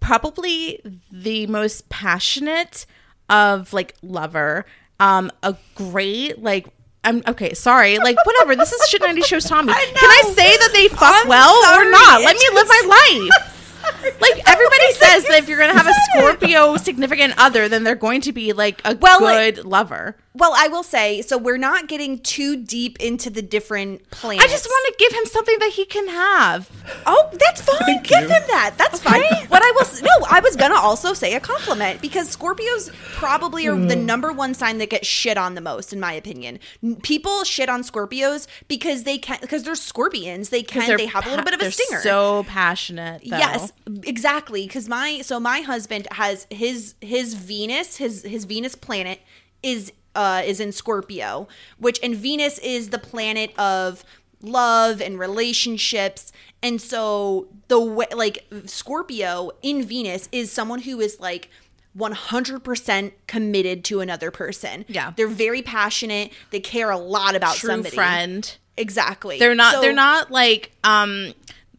probably 0.00 0.80
the 1.10 1.46
most 1.46 1.88
passionate 1.88 2.86
of 3.28 3.72
like 3.72 3.94
lover, 4.02 4.66
um, 5.00 5.30
a 5.42 5.56
great 5.74 6.40
like 6.42 6.66
I'm 7.04 7.22
okay, 7.28 7.54
sorry. 7.54 7.98
Like 7.98 8.16
whatever. 8.26 8.56
This 8.56 8.72
is 8.72 8.88
shit 8.88 9.00
ninety 9.02 9.22
shows 9.22 9.44
Taught 9.44 9.66
Me. 9.66 9.72
Can 9.94 10.10
I 10.10 10.32
say 10.34 10.56
that 10.56 10.70
they 10.72 10.88
fuck 10.88 11.14
I'm 11.14 11.28
well 11.28 11.62
sorry, 11.62 11.86
or 11.86 11.90
not? 11.90 12.20
Let 12.22 12.34
me 12.36 12.48
live 12.52 12.66
my 12.68 13.28
life. 13.30 14.20
Like 14.20 14.42
everybody 14.66 14.92
says 14.94 15.24
that 15.24 15.38
if 15.38 15.48
you're 15.48 15.58
going 15.58 15.70
to 15.70 15.76
have 15.76 15.86
a 15.86 15.94
Scorpio 16.10 16.76
significant 16.76 17.34
other, 17.38 17.68
then 17.68 17.84
they're 17.84 17.94
going 17.94 18.20
to 18.22 18.32
be 18.32 18.52
like 18.52 18.80
a 18.84 18.96
Well, 18.96 19.22
like- 19.22 19.56
good 19.56 19.64
lover. 19.64 20.16
Well, 20.36 20.52
I 20.54 20.68
will 20.68 20.82
say, 20.82 21.22
so 21.22 21.38
we're 21.38 21.56
not 21.56 21.88
getting 21.88 22.18
too 22.18 22.56
deep 22.56 23.00
into 23.00 23.30
the 23.30 23.40
different 23.40 24.10
planets. 24.10 24.44
I 24.44 24.48
just 24.48 24.66
want 24.66 24.86
to 24.86 24.94
give 24.98 25.18
him 25.18 25.24
something 25.24 25.58
that 25.60 25.70
he 25.72 25.86
can 25.86 26.08
have. 26.08 26.70
Oh, 27.06 27.30
that's 27.32 27.62
fine. 27.62 28.02
Give 28.02 28.20
him 28.20 28.42
that. 28.48 28.74
That's 28.76 29.00
fine. 29.00 29.22
What 29.48 29.62
I 29.62 29.72
was 29.76 30.02
no, 30.02 30.10
I 30.28 30.40
was 30.40 30.54
gonna 30.56 30.74
also 30.74 31.14
say 31.14 31.34
a 31.34 31.40
compliment 31.40 32.02
because 32.02 32.36
Scorpios 32.36 32.92
probably 33.14 33.66
are 33.66 33.78
the 33.78 33.96
hmm. 33.96 34.04
number 34.04 34.30
one 34.30 34.52
sign 34.52 34.76
that 34.78 34.90
gets 34.90 35.06
shit 35.06 35.38
on 35.38 35.54
the 35.54 35.62
most, 35.62 35.92
in 35.92 36.00
my 36.00 36.12
opinion. 36.12 36.58
People 37.02 37.44
shit 37.44 37.70
on 37.70 37.82
Scorpios 37.82 38.46
because 38.68 39.04
they 39.04 39.16
can 39.16 39.38
because 39.40 39.62
they're 39.62 39.74
scorpions. 39.74 40.50
They 40.50 40.62
can 40.62 40.86
They're 40.86 40.98
they 40.98 41.06
have 41.06 41.26
a 41.26 41.30
little 41.30 41.44
bit 41.44 41.54
of 41.54 41.60
a 41.60 41.64
they're 41.64 41.70
stinger. 41.70 42.02
So 42.02 42.44
passionate. 42.44 43.22
though. 43.24 43.38
Yes, 43.38 43.72
exactly. 44.02 44.55
Because 44.64 44.88
my 44.88 45.20
so 45.22 45.40
my 45.40 45.60
husband 45.60 46.06
has 46.12 46.46
his 46.50 46.94
his 47.00 47.34
Venus 47.34 47.96
his 47.96 48.22
his 48.22 48.44
Venus 48.44 48.74
planet 48.76 49.20
is 49.62 49.92
uh 50.14 50.42
is 50.46 50.60
in 50.60 50.72
Scorpio, 50.72 51.48
which 51.78 51.98
and 52.02 52.14
Venus 52.14 52.58
is 52.60 52.90
the 52.90 52.98
planet 52.98 53.52
of 53.58 54.04
love 54.40 55.00
and 55.02 55.18
relationships, 55.18 56.30
and 56.62 56.80
so 56.80 57.48
the 57.68 57.80
way 57.80 58.06
like 58.14 58.46
Scorpio 58.66 59.50
in 59.62 59.82
Venus 59.82 60.28
is 60.32 60.50
someone 60.52 60.80
who 60.82 61.00
is 61.00 61.20
like. 61.20 61.50
100% 61.98 63.12
committed 63.26 63.82
to 63.84 64.00
another 64.00 64.30
person. 64.30 64.84
Yeah. 64.86 65.12
They're 65.16 65.26
very 65.28 65.62
passionate. 65.62 66.30
They 66.50 66.60
care 66.60 66.90
a 66.90 66.98
lot 66.98 67.34
about 67.34 67.56
True 67.56 67.70
somebody. 67.70 67.96
friend. 67.96 68.56
Exactly. 68.76 69.38
They're 69.38 69.54
not. 69.54 69.76
So- 69.76 69.80
they're 69.80 69.94
not 69.94 70.30
like. 70.30 70.72
Um, 70.84 71.32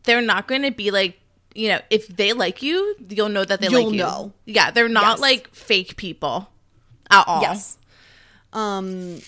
they're 0.06 0.22
not 0.24 0.48
going 0.48 0.64
to 0.64 0.72
be 0.72 0.90
like. 0.90 1.20
You 1.58 1.70
know, 1.70 1.80
if 1.90 2.08
they 2.08 2.34
like 2.34 2.62
you, 2.62 2.96
you'll 3.10 3.30
know 3.30 3.44
that 3.44 3.60
they 3.62 3.68
You'll 3.68 3.86
like 3.86 3.94
you. 3.94 4.00
know. 4.00 4.32
Yeah, 4.46 4.70
they're 4.72 4.88
not 4.88 5.14
Yes. 5.18 5.20
like 5.20 5.54
fake 5.56 5.98
people 5.98 6.50
at 7.10 7.28
all. 7.28 7.42
Yes. 7.42 7.78
Um 8.54 9.20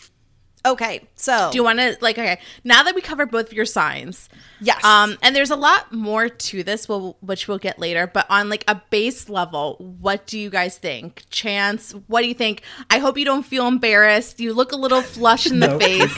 okay, 0.66 1.08
so 1.16 1.50
Do 1.52 1.58
you 1.58 1.64
want 1.64 1.80
to 1.80 1.98
like? 2.02 2.18
Okay, 2.20 2.40
now 2.64 2.84
that 2.84 2.94
we 2.94 3.02
covered 3.02 3.32
both 3.32 3.48
of 3.48 3.54
your 3.54 3.66
signs, 3.66 4.30
Yes. 4.62 4.84
Um, 4.84 5.18
and 5.24 5.34
there's 5.36 5.50
a 5.52 5.56
lot 5.56 5.92
more 5.94 6.28
to 6.30 6.64
this, 6.64 6.88
we'll, 6.90 7.16
which 7.22 7.48
we'll 7.48 7.58
get 7.60 7.80
later. 7.80 8.06
But 8.08 8.28
on 8.30 8.50
like 8.50 8.66
a 8.68 8.76
base 8.90 9.30
level, 9.30 9.78
what 10.02 10.28
do 10.28 10.38
you 10.38 10.50
guys 10.50 10.78
think? 10.78 11.24
Chance, 11.32 11.94
what 12.08 12.22
do 12.22 12.28
you 12.28 12.34
think? 12.34 12.62
I 12.90 13.00
hope 13.00 13.18
you 13.18 13.24
don't 13.26 13.46
feel 13.46 13.68
embarrassed. 13.68 14.40
You 14.42 14.54
look 14.54 14.72
a 14.74 14.76
little 14.76 15.02
flush 15.02 15.48
in 15.48 15.62
the 15.62 15.68
Nope. 15.80 15.82
face. 15.82 16.16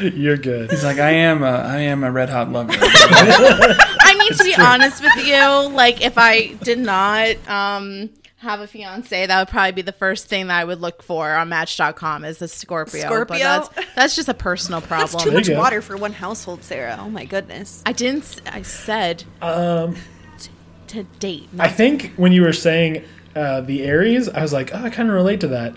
You're 0.16 0.36
good. 0.38 0.70
He's 0.70 0.84
like, 0.84 0.98
I 0.98 1.10
am 1.10 1.42
a, 1.42 1.50
I 1.50 1.80
am 1.80 2.02
a 2.02 2.10
red 2.10 2.30
hot 2.30 2.50
lover. 2.50 2.72
I 4.28 4.30
mean, 4.30 4.38
to 4.38 4.44
be 4.44 4.62
honest 4.62 5.02
with 5.02 5.26
you, 5.26 5.68
like 5.74 6.00
if 6.04 6.18
I 6.18 6.52
did 6.62 6.78
not 6.78 7.36
um 7.48 8.10
have 8.40 8.60
a 8.60 8.66
fiance, 8.68 9.26
that 9.26 9.38
would 9.40 9.48
probably 9.48 9.72
be 9.72 9.82
the 9.82 9.90
first 9.92 10.28
thing 10.28 10.46
that 10.46 10.60
I 10.60 10.64
would 10.64 10.80
look 10.80 11.02
for 11.02 11.32
on 11.34 11.48
Match.com 11.48 12.24
is 12.24 12.38
the 12.38 12.46
Scorpio. 12.46 13.02
But 13.02 13.06
Scorpio? 13.08 13.38
that's 13.38 13.68
that's 13.96 14.16
just 14.16 14.28
a 14.28 14.34
personal 14.34 14.80
That's 14.80 15.12
problem. 15.12 15.24
too 15.24 15.30
There 15.30 15.38
much 15.40 15.48
you 15.48 15.54
go. 15.54 15.60
water 15.60 15.82
for 15.82 15.96
one 15.96 16.12
household, 16.12 16.62
Sarah. 16.62 16.96
Oh 17.00 17.10
my 17.10 17.24
goodness. 17.24 17.82
I 17.84 17.92
didn't. 17.92 18.40
I 18.46 18.62
said 18.62 19.24
Um, 19.42 19.96
t- 20.38 20.50
to 20.88 21.02
date. 21.18 21.48
I 21.58 21.68
think 21.68 22.12
when 22.16 22.30
you 22.32 22.42
were 22.42 22.52
saying 22.52 23.02
uh, 23.34 23.60
the 23.62 23.82
Aries, 23.84 24.28
I 24.28 24.40
was 24.42 24.52
like, 24.52 24.72
oh, 24.72 24.84
I 24.84 24.90
kind 24.90 25.08
of 25.08 25.14
relate 25.16 25.40
to 25.40 25.48
that. 25.48 25.74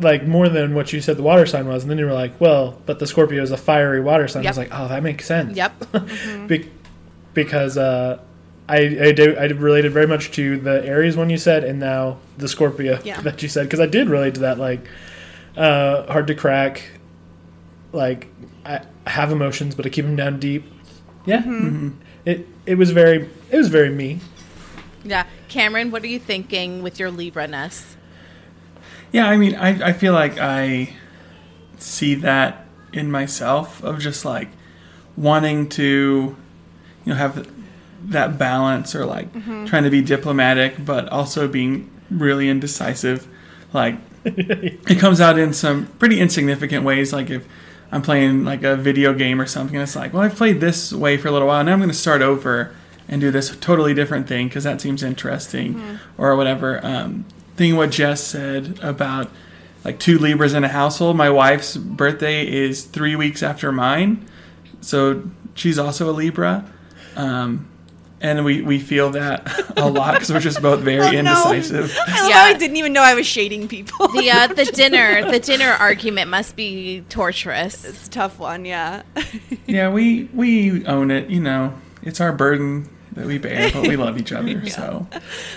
Like 0.00 0.26
more 0.26 0.48
than 0.48 0.74
what 0.74 0.94
you 0.94 1.02
said 1.02 1.18
the 1.18 1.22
water 1.22 1.44
sign 1.44 1.66
was, 1.68 1.82
and 1.82 1.90
then 1.90 1.98
you 1.98 2.06
were 2.06 2.12
like, 2.14 2.40
well, 2.40 2.80
but 2.86 3.00
the 3.00 3.06
Scorpio 3.06 3.42
is 3.42 3.50
a 3.50 3.58
fiery 3.58 4.00
water 4.00 4.28
sign. 4.28 4.46
I 4.46 4.50
was 4.50 4.56
like, 4.56 4.70
oh, 4.72 4.88
that 4.88 5.02
makes 5.02 5.26
sense. 5.26 5.56
Yep. 5.58 5.92
Be- 6.46 6.70
because 7.34 7.76
uh, 7.76 8.20
I 8.68 8.76
I, 8.78 9.12
do, 9.12 9.36
I 9.36 9.44
related 9.46 9.92
very 9.92 10.06
much 10.06 10.30
to 10.32 10.58
the 10.58 10.84
Aries 10.84 11.16
one 11.16 11.30
you 11.30 11.38
said, 11.38 11.64
and 11.64 11.78
now 11.78 12.18
the 12.38 12.48
Scorpio 12.48 13.00
Yeah. 13.04 13.20
that 13.22 13.42
you 13.42 13.48
said 13.48 13.64
because 13.64 13.80
I 13.80 13.86
did 13.86 14.08
relate 14.08 14.34
to 14.34 14.40
that. 14.40 14.58
Like 14.58 14.86
uh, 15.56 16.10
hard 16.10 16.26
to 16.28 16.34
crack. 16.34 16.90
Like 17.92 18.28
I 18.64 18.82
have 19.06 19.32
emotions, 19.32 19.74
but 19.74 19.86
I 19.86 19.88
keep 19.88 20.04
them 20.04 20.16
down 20.16 20.38
deep. 20.38 20.64
Yeah, 21.26 21.42
it 22.24 22.46
it 22.66 22.76
was 22.76 22.92
very 22.92 23.28
it 23.50 23.56
was 23.56 23.68
very 23.68 23.90
me. 23.90 24.20
Yeah. 25.04 25.26
Cameron, 25.48 25.90
what 25.90 26.02
are 26.02 26.08
you 26.08 26.18
thinking 26.18 26.82
with 26.82 26.98
your 26.98 27.10
Libra 27.10 27.46
ness? 27.46 27.96
Yeah, 29.12 29.28
I 29.28 29.36
mean, 29.36 29.56
I, 29.56 29.88
I 29.88 29.92
feel 29.92 30.12
like 30.12 30.38
I 30.38 30.94
see 31.78 32.14
that 32.16 32.66
in 32.92 33.10
myself 33.10 33.82
of 33.82 33.98
just 33.98 34.24
like 34.24 34.48
wanting 35.16 35.68
to, 35.70 36.36
you 37.04 37.12
know, 37.12 37.14
have 37.16 37.48
that 38.04 38.38
balance 38.38 38.94
or 38.94 39.04
like 39.04 39.32
trying 39.66 39.84
to 39.84 39.90
be 39.90 40.00
diplomatic, 40.00 40.84
but 40.84 41.08
also 41.08 41.46
being 41.48 41.90
really 42.10 42.48
indecisive. 42.48 43.26
Like, 43.72 43.96
it 44.24 44.98
comes 44.98 45.20
out 45.20 45.38
in 45.38 45.52
some 45.52 45.86
pretty 45.98 46.20
insignificant 46.20 46.84
ways. 46.84 47.12
Like, 47.12 47.30
if 47.30 47.46
I'm 47.92 48.02
playing 48.02 48.44
like 48.44 48.62
a 48.62 48.76
video 48.76 49.14
game 49.14 49.40
or 49.40 49.46
something, 49.46 49.78
it's 49.80 49.96
like, 49.96 50.12
well, 50.12 50.22
I've 50.22 50.36
played 50.36 50.60
this 50.60 50.92
way 50.92 51.16
for 51.16 51.28
a 51.28 51.30
little 51.32 51.48
while, 51.48 51.62
now 51.64 51.72
I'm 51.72 51.78
going 51.78 51.90
to 51.90 51.94
start 51.94 52.22
over 52.22 52.74
and 53.08 53.20
do 53.20 53.30
this 53.30 53.56
totally 53.56 53.92
different 53.92 54.28
thing 54.28 54.48
because 54.48 54.64
that 54.64 54.80
seems 54.80 55.02
interesting 55.02 55.98
or 56.16 56.36
whatever. 56.36 56.84
Um, 56.84 57.24
thinking 57.56 57.76
what 57.76 57.90
Jess 57.90 58.22
said 58.22 58.78
about 58.82 59.30
like 59.84 59.98
two 59.98 60.18
Libras 60.18 60.54
in 60.54 60.62
a 60.62 60.68
household. 60.68 61.16
My 61.16 61.30
wife's 61.30 61.76
birthday 61.76 62.46
is 62.46 62.84
three 62.84 63.16
weeks 63.16 63.42
after 63.42 63.72
mine, 63.72 64.26
so 64.80 65.28
she's 65.54 65.78
also 65.78 66.08
a 66.08 66.12
Libra. 66.12 66.70
Um, 67.16 67.66
and 68.22 68.44
we, 68.44 68.60
we 68.60 68.78
feel 68.78 69.10
that 69.12 69.72
a 69.78 69.88
lot 69.88 70.12
because 70.12 70.30
we're 70.30 70.40
just 70.40 70.60
both 70.60 70.80
very 70.80 71.00
Oh, 71.00 71.10
no. 71.10 71.18
indecisive. 71.20 71.96
I 72.06 72.28
Yeah. 72.28 72.34
how 72.34 72.44
I 72.44 72.52
didn't 72.52 72.76
even 72.76 72.92
know 72.92 73.00
I 73.02 73.14
was 73.14 73.26
shading 73.26 73.66
people. 73.66 74.08
The 74.08 74.30
uh, 74.30 74.46
the 74.48 74.64
dinner 74.74 75.30
the 75.30 75.40
dinner 75.40 75.70
argument 75.70 76.28
must 76.28 76.54
be 76.54 77.02
torturous. 77.08 77.84
it's 77.84 78.08
a 78.08 78.10
tough 78.10 78.38
one, 78.38 78.64
yeah. 78.66 79.02
Yeah, 79.66 79.88
we 79.90 80.24
we 80.34 80.84
own 80.86 81.10
it. 81.10 81.30
You 81.30 81.40
know, 81.40 81.72
it's 82.02 82.20
our 82.20 82.32
burden 82.32 82.90
that 83.12 83.26
we 83.26 83.38
bear, 83.38 83.70
but 83.72 83.82
we 83.88 83.96
love 83.96 84.18
each 84.18 84.32
other. 84.32 84.62
So 84.70 85.06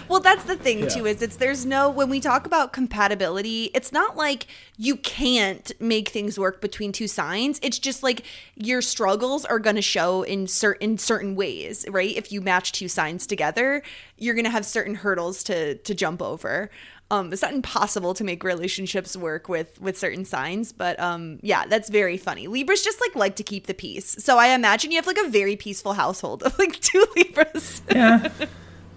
Well, 0.10 0.20
that's 0.20 0.44
the 0.46 0.56
thing 0.56 0.80
Yeah. 0.80 0.88
too 0.90 1.06
is 1.06 1.22
it's 1.22 1.36
there's 1.38 1.66
no 1.66 1.90
when 1.90 2.10
we 2.10 2.20
talk 2.20 2.46
about 2.46 2.74
compatibility, 2.74 3.70
it's 3.74 3.92
not 3.92 4.16
like 4.18 4.48
you 4.78 4.96
can't 4.96 5.72
make 5.80 6.10
things 6.10 6.40
work 6.40 6.62
between 6.62 6.92
two 6.92 7.08
signs. 7.08 7.60
It's 7.62 7.80
just 7.80 8.02
like 8.04 8.24
your 8.56 8.82
struggles 8.82 9.46
are 9.46 9.60
going 9.60 9.76
to 9.76 9.82
show 9.82 10.24
in 10.24 10.48
certain 10.48 10.98
certain 10.98 11.36
ways, 11.36 11.86
right? 11.90 12.16
If 12.16 12.32
you 12.32 12.42
match 12.42 12.72
two 12.72 12.88
signs 12.88 13.28
together, 13.28 13.84
you're 14.18 14.36
going 14.36 14.46
to 14.46 14.52
have 14.52 14.66
certain 14.66 14.96
hurdles 14.96 15.44
to 15.46 15.76
to 15.76 15.94
jump 15.94 16.22
over. 16.22 16.70
Um, 17.14 17.32
it's 17.32 17.44
not 17.44 17.54
impossible 17.54 18.16
to 18.16 18.24
make 18.24 18.44
relationships 18.44 19.16
work 19.16 19.48
with 19.48 19.80
with 19.80 19.98
certain 19.98 20.26
signs, 20.26 20.72
but 20.72 21.00
um, 21.00 21.40
yeah, 21.44 21.66
that's 21.68 21.90
very 21.90 22.18
funny. 22.18 22.48
Libras 22.48 22.82
just 22.82 23.00
like 23.02 23.16
like 23.16 23.36
to 23.36 23.44
keep 23.44 23.68
the 23.68 23.76
peace, 23.76 24.16
so 24.24 24.40
I 24.40 24.48
imagine 24.48 24.90
you 24.92 24.98
have 24.98 25.06
like 25.06 25.20
a 25.20 25.30
very 25.30 25.56
peaceful 25.56 25.94
household 25.94 26.42
of 26.42 26.58
like 26.58 26.80
two 26.80 27.06
Libras. 27.16 27.84
yeah, 27.92 28.30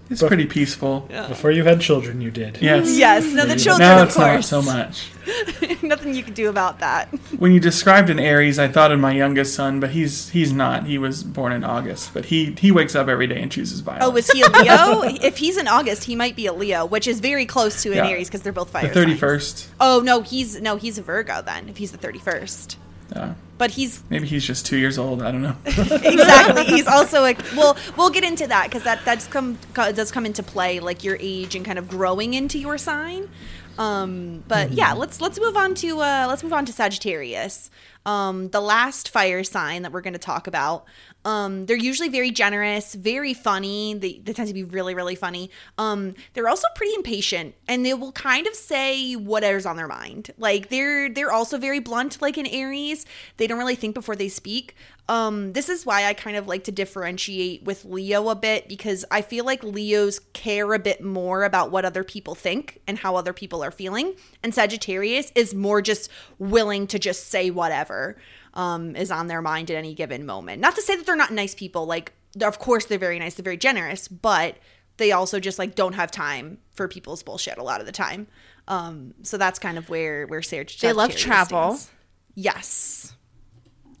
it's 0.09 0.23
pretty 0.23 0.45
peaceful. 0.45 1.01
Before 1.27 1.51
you 1.51 1.63
had 1.63 1.81
children, 1.81 2.21
you 2.21 2.31
did. 2.31 2.57
Yes. 2.61 2.97
yes, 2.97 3.25
no, 3.33 3.45
the 3.45 3.55
children, 3.55 3.87
now 3.87 4.01
of 4.01 4.07
it's 4.09 4.17
not 4.17 4.43
so 4.43 4.61
much. 4.61 5.09
Nothing 5.83 6.13
you 6.15 6.23
can 6.23 6.33
do 6.33 6.47
about 6.49 6.79
that. 6.79 7.07
When 7.37 7.51
you 7.51 7.59
described 7.59 8.09
an 8.09 8.17
Aries, 8.19 8.57
I 8.59 8.67
thought 8.69 8.91
of 8.91 8.99
my 8.99 9.11
youngest 9.11 9.53
son, 9.53 9.79
but 9.81 9.89
he's 9.89 10.29
he's 10.29 10.53
not. 10.53 10.85
He 10.85 10.97
was 10.97 11.23
born 11.23 11.51
in 11.51 11.63
August, 11.65 12.13
but 12.13 12.25
he 12.25 12.53
he 12.57 12.71
wakes 12.71 12.95
up 12.95 13.07
every 13.09 13.27
day 13.27 13.41
and 13.41 13.51
chooses 13.51 13.81
violence. 13.81 14.05
Oh, 14.05 14.15
is 14.15 14.29
he 14.31 14.41
a 14.41 14.49
Leo? 14.49 15.01
if 15.21 15.37
he's 15.37 15.57
in 15.57 15.67
August, 15.67 16.05
he 16.05 16.15
might 16.15 16.35
be 16.35 16.45
a 16.47 16.53
Leo, 16.53 16.85
which 16.85 17.07
is 17.07 17.19
very 17.19 17.45
close 17.45 17.83
to 17.83 17.89
an 17.91 17.97
Yeah. 17.97 18.07
Aries 18.07 18.29
because 18.29 18.41
they're 18.41 18.53
both 18.53 18.69
fire. 18.69 18.87
the 18.87 18.93
thirty 18.93 19.11
signs. 19.11 19.19
first? 19.19 19.69
Oh 19.81 20.01
no, 20.03 20.21
he's 20.21 20.61
no, 20.61 20.77
he's 20.77 20.97
a 20.97 21.01
Virgo 21.01 21.41
then. 21.41 21.67
If 21.67 21.77
he's 21.77 21.91
the 21.91 21.97
thirty 21.97 22.19
first, 22.19 22.77
Uh, 23.15 23.33
but 23.57 23.71
he's 23.71 24.03
maybe 24.09 24.27
he's 24.27 24.45
just 24.45 24.65
two 24.65 24.77
years 24.77 24.97
old. 24.97 25.21
I 25.21 25.31
don't 25.31 25.41
know. 25.41 25.55
exactly. 25.65 26.65
He's 26.65 26.87
also 26.87 27.25
a. 27.25 27.35
Well, 27.55 27.77
we'll 27.97 28.09
get 28.09 28.23
into 28.23 28.47
that 28.47 28.65
because 28.65 28.83
that 28.83 29.03
that's 29.05 29.25
come 29.27 29.57
does 29.73 30.11
come 30.11 30.25
into 30.25 30.43
play, 30.43 30.79
like 30.79 31.03
your 31.03 31.17
age 31.19 31.55
and 31.55 31.65
kind 31.65 31.79
of 31.79 31.87
growing 31.87 32.33
into 32.33 32.59
your 32.59 32.77
sign. 32.77 33.29
Um, 33.77 34.43
but 34.47 34.71
yeah, 34.71 34.93
let's 34.93 35.21
let's 35.21 35.39
move 35.39 35.55
on 35.55 35.75
to 35.75 36.01
uh, 36.01 36.25
let's 36.27 36.43
move 36.43 36.53
on 36.53 36.65
to 36.65 36.73
Sagittarius. 36.73 37.69
Um, 38.05 38.49
the 38.49 38.61
last 38.61 39.09
fire 39.09 39.43
sign 39.43 39.81
that 39.81 39.91
we're 39.91 40.01
going 40.01 40.13
to 40.13 40.19
talk 40.19 40.47
about. 40.47 40.85
Um, 41.27 41.65
they're 41.65 41.75
usually 41.75 42.07
very 42.07 42.31
generous, 42.31 42.95
very 42.95 43.33
funny. 43.33 43.93
They, 43.93 44.21
they 44.23 44.31
tend 44.31 44.47
to 44.47 44.53
be 44.53 44.63
really, 44.63 44.95
really 44.95 45.15
funny. 45.15 45.51
Um, 45.77 46.13
they're 46.33 46.47
also 46.47 46.69
pretty 46.73 46.95
impatient, 46.95 47.53
and 47.67 47.85
they 47.85 47.93
will 47.93 48.13
kind 48.13 48.47
of 48.47 48.55
say 48.55 49.11
whatever's 49.11 49.65
on 49.65 49.75
their 49.75 49.89
mind. 49.89 50.31
Like 50.37 50.69
they're 50.69 51.09
they're 51.09 51.33
also 51.33 51.57
very 51.57 51.79
blunt, 51.79 52.21
like 52.21 52.37
an 52.37 52.47
Aries. 52.47 53.05
They 53.35 53.45
don't 53.45 53.59
really 53.59 53.75
think 53.75 53.93
before 53.93 54.15
they 54.15 54.29
speak. 54.29 54.77
Um, 55.09 55.51
this 55.51 55.67
is 55.67 55.85
why 55.85 56.05
I 56.05 56.13
kind 56.13 56.37
of 56.37 56.47
like 56.47 56.63
to 56.65 56.71
differentiate 56.71 57.63
with 57.63 57.83
Leo 57.83 58.29
a 58.29 58.35
bit 58.35 58.69
because 58.69 59.03
I 59.11 59.21
feel 59.21 59.43
like 59.43 59.63
Leos 59.63 60.19
care 60.31 60.73
a 60.73 60.79
bit 60.79 61.03
more 61.03 61.43
about 61.43 61.71
what 61.71 61.83
other 61.83 62.05
people 62.05 62.35
think 62.35 62.79
and 62.87 62.97
how 62.99 63.17
other 63.17 63.33
people 63.33 63.61
are 63.65 63.71
feeling, 63.71 64.13
and 64.43 64.55
Sagittarius 64.55 65.33
is 65.35 65.53
more 65.53 65.81
just 65.81 66.09
willing 66.39 66.87
to 66.87 66.97
just 66.97 67.27
say 67.27 67.49
whatever 67.49 68.15
um, 68.57 68.93
is 68.97 69.09
on 69.11 69.27
their 69.27 69.41
mind 69.41 69.71
at 69.71 69.77
any 69.77 69.93
given 69.93 70.25
moment. 70.25 70.59
Not 70.61 70.75
to 70.75 70.81
say 70.81 70.97
that 70.97 71.05
they're 71.05 71.15
not 71.15 71.31
nice 71.31 71.55
people. 71.55 71.85
Like 71.85 72.11
of 72.41 72.59
course 72.59 72.85
they're 72.85 72.99
very 72.99 73.17
nice, 73.19 73.35
they're 73.35 73.43
very 73.43 73.57
generous, 73.57 74.07
but 74.09 74.57
they 74.97 75.11
also 75.13 75.39
just 75.39 75.57
like 75.59 75.75
don't 75.75 75.93
have 75.93 76.11
time 76.11 76.57
for 76.73 76.87
people's 76.89 77.23
bullshit 77.23 77.57
a 77.57 77.63
lot 77.63 77.79
of 77.79 77.85
the 77.85 77.91
time. 77.93 78.27
Um, 78.67 79.13
so 79.23 79.37
that's 79.37 79.59
kind 79.59 79.77
of 79.77 79.89
where 79.89 80.27
where 80.27 80.41
Sarah 80.41 80.65
They 80.81 80.91
love 80.91 81.15
travel. 81.15 81.75
stands. 81.75 81.91
Yes, 82.35 83.15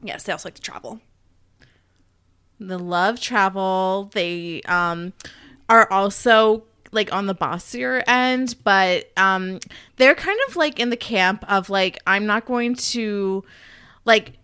yes, 0.03 0.23
they 0.23 0.33
also 0.33 0.47
like 0.47 0.55
to 0.55 0.61
travel. 0.61 0.99
the 2.59 2.77
love 2.79 3.19
travel 3.19 4.09
they 4.13 4.61
um 4.63 5.13
are 5.69 5.91
also 5.91 6.63
like 6.91 7.13
on 7.13 7.27
the 7.27 7.33
bossier 7.35 8.03
end 8.07 8.55
but 8.63 9.11
um 9.17 9.59
they're 9.97 10.15
kind 10.15 10.39
of 10.47 10.55
like 10.55 10.79
in 10.79 10.89
the 10.89 10.97
camp 10.97 11.43
of 11.51 11.69
like 11.69 11.99
i'm 12.07 12.25
not 12.25 12.45
going 12.45 12.73
to 12.75 13.43
like 14.05 14.36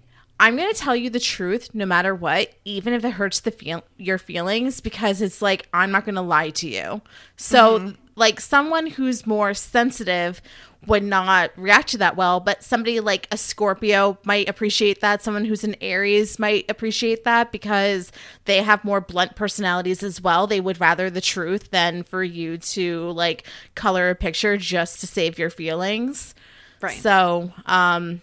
i'm 0.43 0.57
going 0.57 0.71
to 0.71 0.77
tell 0.77 0.95
you 0.95 1.09
the 1.09 1.21
truth 1.21 1.69
no 1.73 1.85
matter 1.85 2.13
what 2.13 2.53
even 2.65 2.93
if 2.93 3.05
it 3.05 3.11
hurts 3.11 3.39
the 3.39 3.51
feel 3.51 3.81
your 3.97 4.17
feelings 4.17 4.81
because 4.81 5.21
it's 5.21 5.41
like 5.41 5.67
i'm 5.73 5.89
not 5.89 6.03
going 6.03 6.15
to 6.15 6.21
lie 6.21 6.49
to 6.49 6.67
you. 6.67 7.01
So 7.37 7.93
like 8.15 8.39
someone 8.39 8.87
who's 8.87 9.25
more 9.25 9.53
sensitive 9.53 10.41
would 10.85 11.01
not 11.01 11.51
react 11.55 11.87
to 11.87 11.97
that 11.97 12.17
well 12.17 12.41
but 12.41 12.61
somebody 12.61 12.99
like 12.99 13.25
a 13.31 13.37
scorpio 13.37 14.17
might 14.25 14.49
appreciate 14.49 14.99
that. 14.99 15.21
Someone 15.21 15.45
who's 15.45 15.63
an 15.63 15.77
aries 15.79 16.37
might 16.37 16.69
appreciate 16.69 17.23
that 17.23 17.53
because 17.53 18.11
they 18.43 18.61
have 18.61 18.83
more 18.83 18.99
blunt 18.99 19.37
personalities 19.37 20.03
as 20.03 20.19
well. 20.19 20.45
They 20.45 20.59
would 20.59 20.81
rather 20.81 21.09
the 21.09 21.21
truth 21.21 21.71
than 21.71 22.03
for 22.03 22.21
you 22.21 22.57
to 22.57 23.11
like 23.11 23.47
color 23.75 24.09
a 24.09 24.15
picture 24.15 24.57
just 24.57 24.99
to 24.99 25.07
save 25.07 25.39
your 25.39 25.49
feelings. 25.49 26.35
Right. 26.81 26.99
so 26.99 27.53
um 27.65 28.21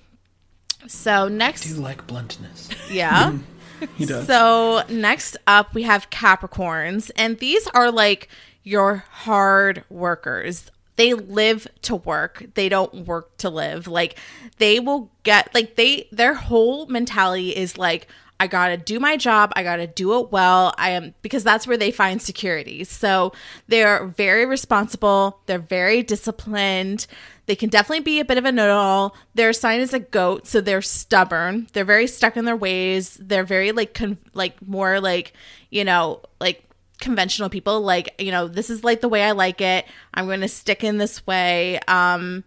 so 0.86 1.28
next 1.28 1.64
do 1.64 1.74
like 1.74 2.06
bluntness. 2.06 2.68
yeah 2.90 3.32
mm-hmm. 3.32 3.42
He 3.96 4.06
does. 4.06 4.26
so 4.26 4.82
next 4.88 5.36
up, 5.46 5.74
we 5.74 5.84
have 5.84 6.10
Capricorns, 6.10 7.10
and 7.16 7.38
these 7.38 7.66
are 7.68 7.90
like 7.90 8.28
your 8.62 9.04
hard 9.10 9.84
workers. 9.88 10.70
They 10.96 11.14
live 11.14 11.66
to 11.82 11.96
work. 11.96 12.44
They 12.54 12.68
don't 12.68 13.06
work 13.06 13.36
to 13.38 13.48
live. 13.48 13.86
Like 13.86 14.18
they 14.58 14.80
will 14.80 15.10
get 15.22 15.54
like 15.54 15.76
they 15.76 16.08
their 16.12 16.34
whole 16.34 16.86
mentality 16.86 17.56
is 17.56 17.78
like 17.78 18.06
I 18.40 18.46
got 18.46 18.68
to 18.68 18.78
do 18.78 18.98
my 18.98 19.18
job. 19.18 19.52
I 19.54 19.62
got 19.62 19.76
to 19.76 19.86
do 19.86 20.18
it 20.18 20.32
well. 20.32 20.74
I 20.78 20.90
am 20.90 21.14
because 21.20 21.44
that's 21.44 21.66
where 21.66 21.76
they 21.76 21.90
find 21.90 22.22
security. 22.22 22.84
So 22.84 23.34
they're 23.68 24.06
very 24.06 24.46
responsible. 24.46 25.40
They're 25.44 25.58
very 25.58 26.02
disciplined. 26.02 27.06
They 27.44 27.54
can 27.54 27.68
definitely 27.68 28.02
be 28.02 28.18
a 28.18 28.24
bit 28.24 28.38
of 28.38 28.46
a 28.46 28.52
know-it-all. 28.52 29.14
Their 29.34 29.52
sign 29.52 29.80
is 29.80 29.92
a 29.92 29.98
goat, 29.98 30.46
so 30.46 30.62
they're 30.62 30.80
stubborn. 30.80 31.68
They're 31.74 31.84
very 31.84 32.06
stuck 32.06 32.38
in 32.38 32.46
their 32.46 32.56
ways. 32.56 33.18
They're 33.20 33.44
very 33.44 33.72
like 33.72 33.92
con- 33.92 34.18
like 34.32 34.66
more 34.66 35.00
like 35.00 35.34
you 35.68 35.84
know 35.84 36.22
like 36.40 36.64
conventional 36.98 37.50
people. 37.50 37.82
Like 37.82 38.14
you 38.18 38.30
know 38.30 38.48
this 38.48 38.70
is 38.70 38.82
like 38.82 39.02
the 39.02 39.08
way 39.08 39.22
I 39.22 39.32
like 39.32 39.60
it. 39.60 39.84
I'm 40.14 40.24
going 40.24 40.40
to 40.40 40.48
stick 40.48 40.82
in 40.82 40.96
this 40.96 41.26
way. 41.26 41.78
Um, 41.88 42.44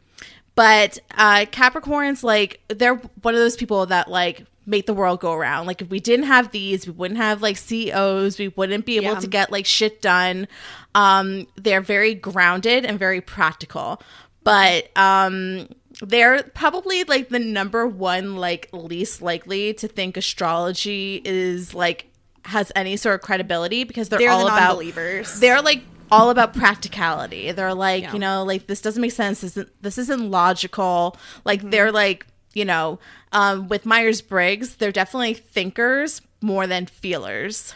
but 0.56 1.00
uh 1.18 1.46
Capricorns 1.52 2.24
like 2.24 2.62
they're 2.68 2.96
one 2.96 3.34
of 3.34 3.39
those 3.39 3.58
people 3.58 3.86
that 3.88 4.10
like 4.10 4.46
make 4.66 4.86
the 4.86 4.93
world 4.93 5.20
go 5.20 5.34
around. 5.34 5.66
Like 5.68 5.82
if 5.82 5.89
we 5.89 5.99
didn't 5.99 6.26
have 6.28 6.51
these, 6.51 6.88
we 6.88 6.93
wouldn't 6.93 7.20
have 7.20 7.41
like 7.41 7.57
CEOs, 7.57 8.39
we 8.39 8.47
wouldn't 8.49 8.86
be 8.86 8.95
able 8.97 9.14
Yeah. 9.14 9.20
to 9.20 9.28
get 9.28 9.51
like 9.51 9.66
shit 9.66 10.01
done. 10.01 10.47
Um 10.95 11.47
they're 11.55 11.82
very 11.82 12.14
grounded 12.16 12.86
and 12.86 12.97
very 12.99 13.22
practical. 13.22 14.01
But 14.43 14.95
um 14.97 15.68
they're 16.01 16.43
probably 16.43 17.03
like 17.03 17.30
the 17.30 17.39
number 17.39 17.88
one 17.88 18.36
like 18.38 18.68
least 18.74 19.22
likely 19.22 19.74
to 19.76 19.88
think 19.88 20.18
astrology 20.18 21.22
is 21.24 21.74
like 21.74 22.07
has 22.45 22.72
any 22.76 22.97
sort 22.97 23.16
of 23.16 23.22
credibility 23.22 23.84
because 23.86 24.09
they're, 24.09 24.20
They're 24.20 24.30
all 24.32 24.41
the 24.41 24.47
about 24.47 24.59
non-believers. 24.70 25.39
they're 25.39 25.61
like 25.61 25.84
all 26.11 26.30
about 26.30 26.53
practicality. 26.53 27.51
They're 27.53 27.74
like, 27.74 28.03
Yeah. 28.03 28.14
you 28.14 28.20
know, 28.20 28.43
like 28.43 28.68
this 28.68 28.82
doesn't 28.82 29.01
make 29.01 29.14
sense. 29.14 29.41
This 29.41 29.51
isn't 29.57 29.70
this 29.82 29.97
isn't 29.97 30.30
logical. 30.32 31.16
Like 31.45 31.59
Mm-hmm. 31.61 31.70
they're 31.70 31.91
like, 31.91 32.28
you 32.54 32.66
know, 32.66 32.99
um, 33.32 33.68
with 33.68 33.86
Myers 33.86 34.22
Briggs, 34.22 34.76
they're 34.76 34.91
definitely 34.91 35.34
thinkers 35.34 36.22
more 36.41 36.68
than 36.68 36.86
feelers. 36.86 37.74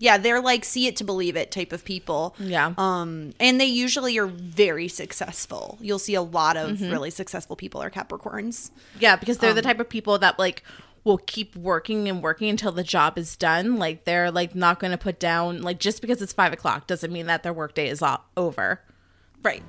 Yeah, 0.00 0.18
they're 0.18 0.40
like 0.40 0.64
see 0.64 0.88
it 0.88 0.96
to 0.96 1.04
believe 1.04 1.36
it 1.36 1.52
type 1.52 1.72
of 1.72 1.84
people. 1.84 2.34
Yeah. 2.40 2.74
Um, 2.76 3.32
and 3.38 3.60
they 3.60 3.66
usually 3.66 4.18
are 4.18 4.26
very 4.26 4.88
successful. 4.88 5.78
You'll 5.80 6.00
see 6.00 6.14
a 6.16 6.22
lot 6.22 6.56
of 6.56 6.70
Mm-hmm. 6.78 6.90
really 6.90 7.10
successful 7.10 7.54
people 7.54 7.80
are 7.80 7.88
Capricorns. 7.88 8.72
Yeah, 8.98 9.14
because 9.14 9.38
they're 9.38 9.50
Um, 9.50 9.56
the 9.56 9.62
type 9.62 9.78
of 9.78 9.88
people 9.88 10.18
that 10.18 10.36
like 10.36 10.64
will 11.04 11.18
keep 11.18 11.54
working 11.54 12.08
and 12.08 12.22
working 12.24 12.48
until 12.48 12.72
the 12.72 12.82
job 12.82 13.16
is 13.16 13.36
done. 13.36 13.76
Like 13.76 14.04
they're 14.04 14.32
like 14.32 14.56
not 14.56 14.80
going 14.80 14.90
to 14.90 14.98
put 14.98 15.20
down 15.20 15.62
like 15.62 15.78
just 15.78 16.00
because 16.02 16.20
it's 16.20 16.32
five 16.32 16.52
o'clock 16.52 16.88
doesn't 16.88 17.12
mean 17.12 17.26
that 17.26 17.44
their 17.44 17.52
workday 17.52 17.88
is 17.88 18.02
o- 18.02 18.18
over. 18.36 18.80
Right. 19.44 19.62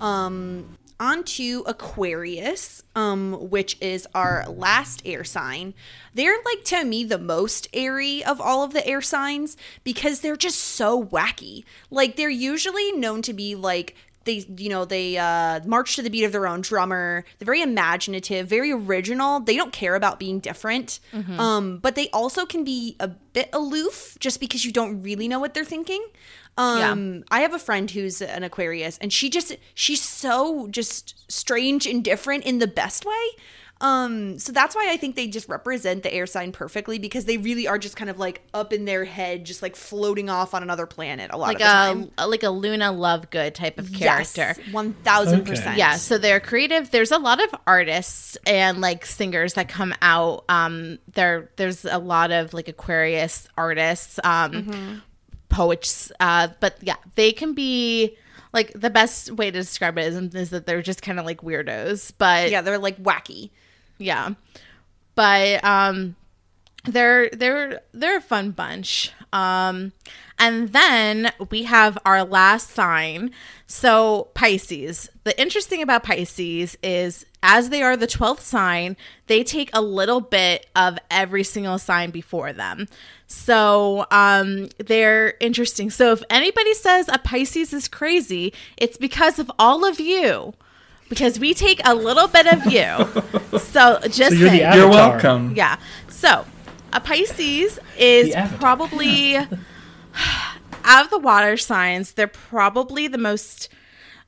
Um, 0.00 0.78
on 1.04 1.22
to 1.22 1.62
Aquarius, 1.66 2.82
um, 2.96 3.50
which 3.50 3.76
is 3.80 4.08
our 4.14 4.48
last 4.48 5.02
air 5.04 5.22
sign. 5.22 5.74
They're 6.14 6.38
like 6.44 6.64
to 6.64 6.84
me 6.84 7.04
the 7.04 7.18
most 7.18 7.68
airy 7.74 8.24
of 8.24 8.40
all 8.40 8.64
of 8.64 8.72
the 8.72 8.86
air 8.86 9.02
signs 9.02 9.56
because 9.84 10.20
they're 10.20 10.34
just 10.34 10.58
so 10.58 11.04
wacky. 11.04 11.64
Like 11.90 12.16
they're 12.16 12.30
usually 12.30 12.90
known 12.92 13.20
to 13.22 13.34
be 13.34 13.54
like 13.54 13.94
they 14.24 14.44
you 14.56 14.68
know 14.68 14.84
they 14.84 15.16
uh 15.18 15.60
march 15.64 15.96
to 15.96 16.02
the 16.02 16.10
beat 16.10 16.24
of 16.24 16.32
their 16.32 16.46
own 16.46 16.60
drummer. 16.60 17.24
They're 17.38 17.46
very 17.46 17.62
imaginative 17.62 18.46
very 18.48 18.72
original. 18.72 19.40
They 19.40 19.56
don't 19.56 19.72
care 19.72 19.94
about 19.94 20.18
being 20.18 20.40
different. 20.40 21.00
Um 21.38 21.78
but 21.78 21.94
they 21.94 22.08
also 22.10 22.46
can 22.46 22.64
be 22.64 22.96
a 23.00 23.08
bit 23.08 23.48
aloof 23.52 24.16
just 24.20 24.40
because 24.40 24.64
you 24.64 24.72
don't 24.72 25.02
really 25.02 25.28
know 25.28 25.40
what 25.40 25.54
they're 25.54 25.64
thinking. 25.64 26.04
Um 26.56 27.24
i 27.30 27.40
have 27.40 27.52
a 27.52 27.58
friend 27.58 27.90
who's 27.90 28.22
an 28.22 28.44
aquarius 28.44 28.96
and 28.98 29.12
she 29.12 29.28
just 29.28 29.56
she's 29.74 30.00
so 30.02 30.68
just 30.68 31.14
strange 31.30 31.84
and 31.86 32.04
different 32.04 32.44
in 32.44 32.58
the 32.60 32.68
best 32.68 33.04
way 33.04 33.24
um 33.80 34.38
so 34.38 34.52
that's 34.52 34.74
why 34.76 34.88
i 34.90 34.96
think 34.96 35.16
they 35.16 35.26
just 35.26 35.48
represent 35.48 36.04
the 36.04 36.14
air 36.14 36.26
sign 36.26 36.52
perfectly 36.52 36.98
because 36.98 37.24
they 37.24 37.36
really 37.38 37.66
are 37.66 37.76
just 37.78 37.96
kind 37.96 38.08
of 38.08 38.18
like 38.20 38.40
up 38.54 38.72
in 38.72 38.84
their 38.84 39.04
head 39.04 39.44
just 39.44 39.62
like 39.62 39.74
floating 39.74 40.30
off 40.30 40.54
on 40.54 40.62
another 40.62 40.86
planet 40.86 41.30
a 41.32 41.36
lot 41.36 41.48
Like 41.48 41.56
of 41.56 41.60
the 41.60 41.64
time 41.64 42.10
a 42.18 42.28
like 42.28 42.44
a 42.44 42.50
Luna 42.50 42.92
Lovegood 42.92 43.54
type 43.54 43.78
of 43.78 43.92
character. 43.92 44.54
Yes, 44.56 44.58
one 44.72 44.92
thousand 44.92 45.44
percent. 45.44 45.70
Okay. 45.70 45.78
Yeah, 45.78 45.96
so 45.96 46.18
they're 46.18 46.40
creative. 46.40 46.90
There's 46.92 47.10
a 47.10 47.18
lot 47.18 47.42
of 47.42 47.54
artists 47.66 48.36
and 48.46 48.80
like 48.80 49.04
singers 49.04 49.54
that 49.54 49.68
come 49.68 49.92
out. 50.00 50.44
Um, 50.48 50.98
there 51.12 51.50
there's 51.56 51.84
a 51.84 51.98
lot 51.98 52.30
of 52.30 52.54
like 52.54 52.68
Aquarius 52.68 53.48
artists, 53.58 54.20
um, 54.22 55.02
poets. 55.48 56.12
Uh, 56.20 56.48
but 56.60 56.76
yeah, 56.80 56.96
they 57.16 57.32
can 57.32 57.54
be 57.54 58.16
like 58.52 58.72
the 58.74 58.90
best 58.90 59.32
way 59.32 59.50
to 59.50 59.58
describe 59.58 59.98
it 59.98 60.06
is, 60.06 60.34
is 60.34 60.50
that 60.50 60.66
they're 60.66 60.82
just 60.82 61.02
kind 61.02 61.18
of 61.18 61.26
like 61.26 61.40
weirdos. 61.42 62.12
But 62.16 62.50
yeah, 62.50 62.60
they're 62.62 62.78
like 62.78 63.02
wacky. 63.02 63.50
Yeah. 63.98 64.30
But 65.14 65.64
um 65.64 66.16
they're 66.84 67.30
they're 67.30 67.80
they're 67.92 68.18
a 68.18 68.22
fun 68.22 68.50
bunch. 68.50 69.12
Um 69.32 69.92
and 70.38 70.72
then 70.72 71.32
we 71.50 71.62
have 71.64 71.96
our 72.04 72.24
last 72.24 72.70
sign. 72.70 73.30
So 73.66 74.30
pisces. 74.34 75.08
The 75.22 75.40
interesting 75.40 75.80
about 75.80 76.02
pisces 76.02 76.76
is 76.82 77.24
as 77.42 77.70
they 77.70 77.82
are 77.82 77.96
the 77.96 78.06
12th 78.06 78.40
sign 78.40 78.96
they 79.26 79.44
take 79.44 79.70
a 79.72 79.82
little 79.82 80.20
bit 80.20 80.66
of 80.74 80.98
every 81.10 81.44
single 81.44 81.78
sign 81.78 82.10
before 82.10 82.52
them. 82.52 82.86
So 83.26 84.06
um 84.10 84.68
they're 84.78 85.34
interesting. 85.40 85.90
So 85.90 86.12
if 86.12 86.22
anybody 86.28 86.74
says 86.74 87.08
a 87.08 87.18
pisces 87.18 87.72
is 87.72 87.88
crazy 87.88 88.52
it's 88.76 88.96
because 88.96 89.38
of 89.38 89.50
all 89.58 89.84
of 89.84 90.00
you 90.00 90.54
because 91.14 91.38
we 91.38 91.54
take 91.54 91.80
a 91.84 91.94
little 91.94 92.26
bit 92.28 92.46
of 92.46 92.66
you 92.66 93.58
so 93.58 93.98
just 94.08 94.16
So 94.16 94.34
you're 94.34 94.50
the 94.50 94.58
saying. 94.58 94.74
You're 94.74 94.88
welcome. 94.88 95.54
Yeah. 95.56 95.78
So 96.08 96.44
a 96.92 97.00
Pisces 97.00 97.78
is 97.98 98.28
The 98.28 98.34
Avatar. 98.36 98.58
probably 98.58 99.36
out 99.36 99.48
of 101.04 101.10
the 101.10 101.18
water 101.18 101.56
signs. 101.56 102.12
They're 102.12 102.26
probably 102.26 103.08
the 103.08 103.18
most. 103.18 103.68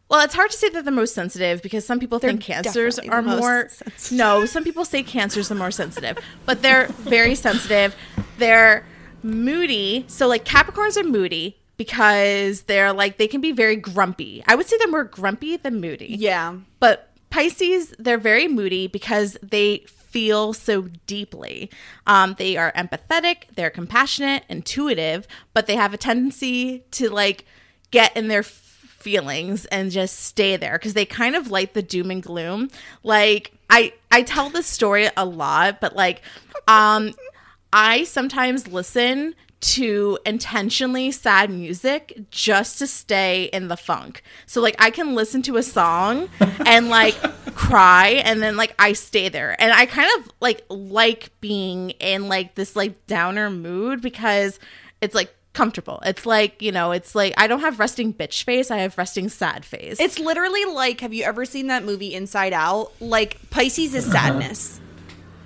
Well, 0.09 0.20
it's 0.24 0.34
hard 0.34 0.51
to 0.53 0.57
say 0.57 0.68
they're 0.68 0.82
the 0.82 0.93
most 0.93 1.14
sensitive 1.14 1.62
because 1.62 1.84
some 1.84 1.99
people 1.99 2.20
think 2.20 2.41
cancers 2.41 2.99
are 3.01 3.22
more. 3.22 3.68
sensitive. 3.68 4.16
No, 4.16 4.45
some 4.47 4.62
people 4.62 4.84
say 4.84 5.03
cancers 5.03 5.51
are 5.51 5.57
more 5.57 5.72
sensitive, 5.72 6.16
but 6.45 6.62
they're 6.62 6.87
very 6.87 7.34
sensitive. 7.34 7.97
They're 8.39 8.84
moody. 9.24 10.05
So, 10.07 10.28
like 10.28 10.45
Capricorns 10.45 10.97
are 10.97 11.03
moody 11.03 11.59
because 11.76 12.62
they're 12.62 12.92
like 12.92 13.18
they 13.18 13.28
can 13.28 13.40
be 13.40 13.52
very 13.52 13.76
grumpy. 13.76 14.42
I 14.46 14.54
would 14.54 14.66
say 14.66 14.76
they're 14.78 14.88
more 14.88 15.04
grumpy 15.04 15.56
than 15.56 15.80
moody. 15.80 16.16
Yeah. 16.18 16.56
But 16.80 17.10
Pisces, 17.30 17.94
they're 17.98 18.18
very 18.18 18.48
moody 18.48 18.86
because 18.86 19.36
they 19.42 19.84
feel 19.86 20.52
so 20.54 20.82
deeply. 21.06 21.70
Um, 22.06 22.34
they 22.38 22.56
are 22.56 22.72
empathetic, 22.72 23.54
they're 23.54 23.70
compassionate, 23.70 24.44
intuitive, 24.48 25.26
but 25.52 25.66
they 25.66 25.76
have 25.76 25.92
a 25.92 25.98
tendency 25.98 26.84
to 26.92 27.10
like 27.10 27.44
get 27.90 28.16
in 28.16 28.28
their 28.28 28.42
feelings 28.42 29.66
and 29.66 29.90
just 29.90 30.18
stay 30.18 30.56
there 30.56 30.72
because 30.72 30.94
they 30.94 31.04
kind 31.04 31.36
of 31.36 31.50
like 31.50 31.74
the 31.74 31.82
doom 31.82 32.10
and 32.10 32.22
gloom. 32.22 32.70
Like 33.02 33.52
I, 33.68 33.92
I 34.10 34.22
tell 34.22 34.48
this 34.48 34.66
story 34.66 35.08
a 35.16 35.24
lot, 35.24 35.80
but 35.80 35.94
like, 35.94 36.22
um, 36.66 37.12
I 37.72 38.04
sometimes 38.04 38.66
listen 38.68 39.34
to 39.61 40.18
intentionally 40.26 41.11
sad 41.11 41.50
music 41.50 42.18
just 42.30 42.78
to 42.78 42.86
stay 42.86 43.44
in 43.52 43.68
the 43.68 43.76
funk. 43.76 44.22
So 44.46 44.61
like 44.61 44.76
I 44.78 44.90
can 44.90 45.14
listen 45.14 45.42
to 45.42 45.57
a 45.57 45.62
song 45.62 46.28
and 46.66 46.88
like 46.88 47.14
cry 47.54 48.09
and 48.24 48.42
then 48.42 48.57
like 48.57 48.74
I 48.78 48.92
stay 48.92 49.28
there. 49.28 49.61
And 49.61 49.72
I 49.72 49.86
kind 49.86 50.11
of 50.18 50.30
like 50.40 50.64
like 50.68 51.30
being 51.40 51.90
in 51.90 52.28
like 52.28 52.54
this 52.54 52.76
like 52.76 53.07
downer 53.07 53.50
mood 53.50 54.02
because 54.02 54.59
it's 55.00 55.14
like 55.14 55.34
comfortable. 55.52 56.00
It's 56.04 56.26
like, 56.26 56.61
you 56.61 56.70
know, 56.70 56.92
it's 56.92 57.14
like 57.14 57.32
I 57.36 57.46
don't 57.46 57.61
have 57.61 57.78
resting 57.80 58.12
bitch 58.12 58.44
face, 58.44 58.70
I 58.70 58.78
have 58.78 58.96
resting 58.98 59.28
sad 59.28 59.64
face. 59.64 59.98
It's 59.98 60.18
literally 60.18 60.66
like, 60.66 61.00
have 61.00 61.14
you 61.14 61.24
ever 61.24 61.44
seen 61.44 61.68
that 61.68 61.82
movie 61.82 62.14
Inside 62.14 62.52
Out? 62.52 62.92
Like 63.00 63.38
Pisces 63.50 63.94
is 63.94 64.04
sadness. 64.04 64.80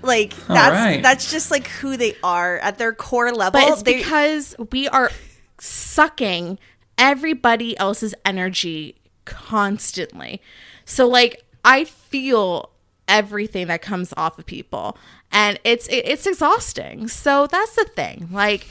Like 0.02 0.34
that's 0.46 0.74
right. 0.74 1.02
that's 1.02 1.30
just 1.30 1.50
like 1.50 1.66
who 1.68 1.96
they 1.96 2.16
are 2.22 2.58
at 2.58 2.78
their 2.78 2.92
core 2.92 3.32
level. 3.32 3.60
but 3.60 3.68
it's 3.70 3.82
They- 3.82 3.96
because 3.98 4.54
we 4.72 4.88
are 4.88 5.10
sucking 5.58 6.58
everybody 6.98 7.78
else's 7.78 8.14
energy 8.24 8.96
constantly. 9.24 10.40
So 10.84 11.06
like 11.06 11.44
I 11.64 11.84
feel 11.84 12.70
everything 13.08 13.66
that 13.66 13.82
comes 13.82 14.14
off 14.16 14.38
of 14.38 14.46
people 14.46 14.96
and 15.32 15.58
it's 15.64 15.86
it- 15.88 16.06
it's 16.06 16.26
exhausting. 16.26 17.08
So 17.08 17.46
that's 17.46 17.74
the 17.76 17.84
thing. 17.84 18.28
Like 18.32 18.66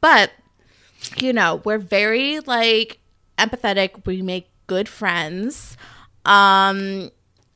but 0.00 0.30
you 1.16 1.32
know, 1.32 1.60
we're 1.64 1.78
very 1.78 2.40
like 2.40 2.98
empathetic. 3.38 4.06
We 4.06 4.22
make 4.22 4.48
good 4.66 4.88
friends. 4.88 5.76
Um 6.24 7.10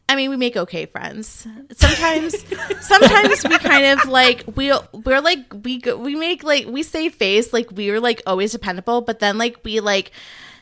I 0.09 0.17
mean, 0.17 0.31
we 0.31 0.37
make 0.37 0.57
okay 0.57 0.87
friends. 0.87 1.47
Sometimes, 1.73 2.35
sometimes 2.81 3.45
we 3.45 3.59
kind 3.59 3.99
of 3.99 4.09
like 4.09 4.45
we 4.57 4.73
we're 4.93 5.21
like 5.21 5.41
we 5.63 5.81
go, 5.81 5.97
we 5.97 6.15
make 6.15 6.43
like 6.43 6.67
we 6.67 6.83
say 6.83 7.11
face 7.11 7.53
like 7.53 7.71
we're 7.73 8.01
like 8.01 8.23
always 8.27 8.53
dependable, 8.53 9.03
but 9.03 9.19
then 9.19 9.37
like 9.37 9.59
we 9.65 9.81
like 9.81 10.13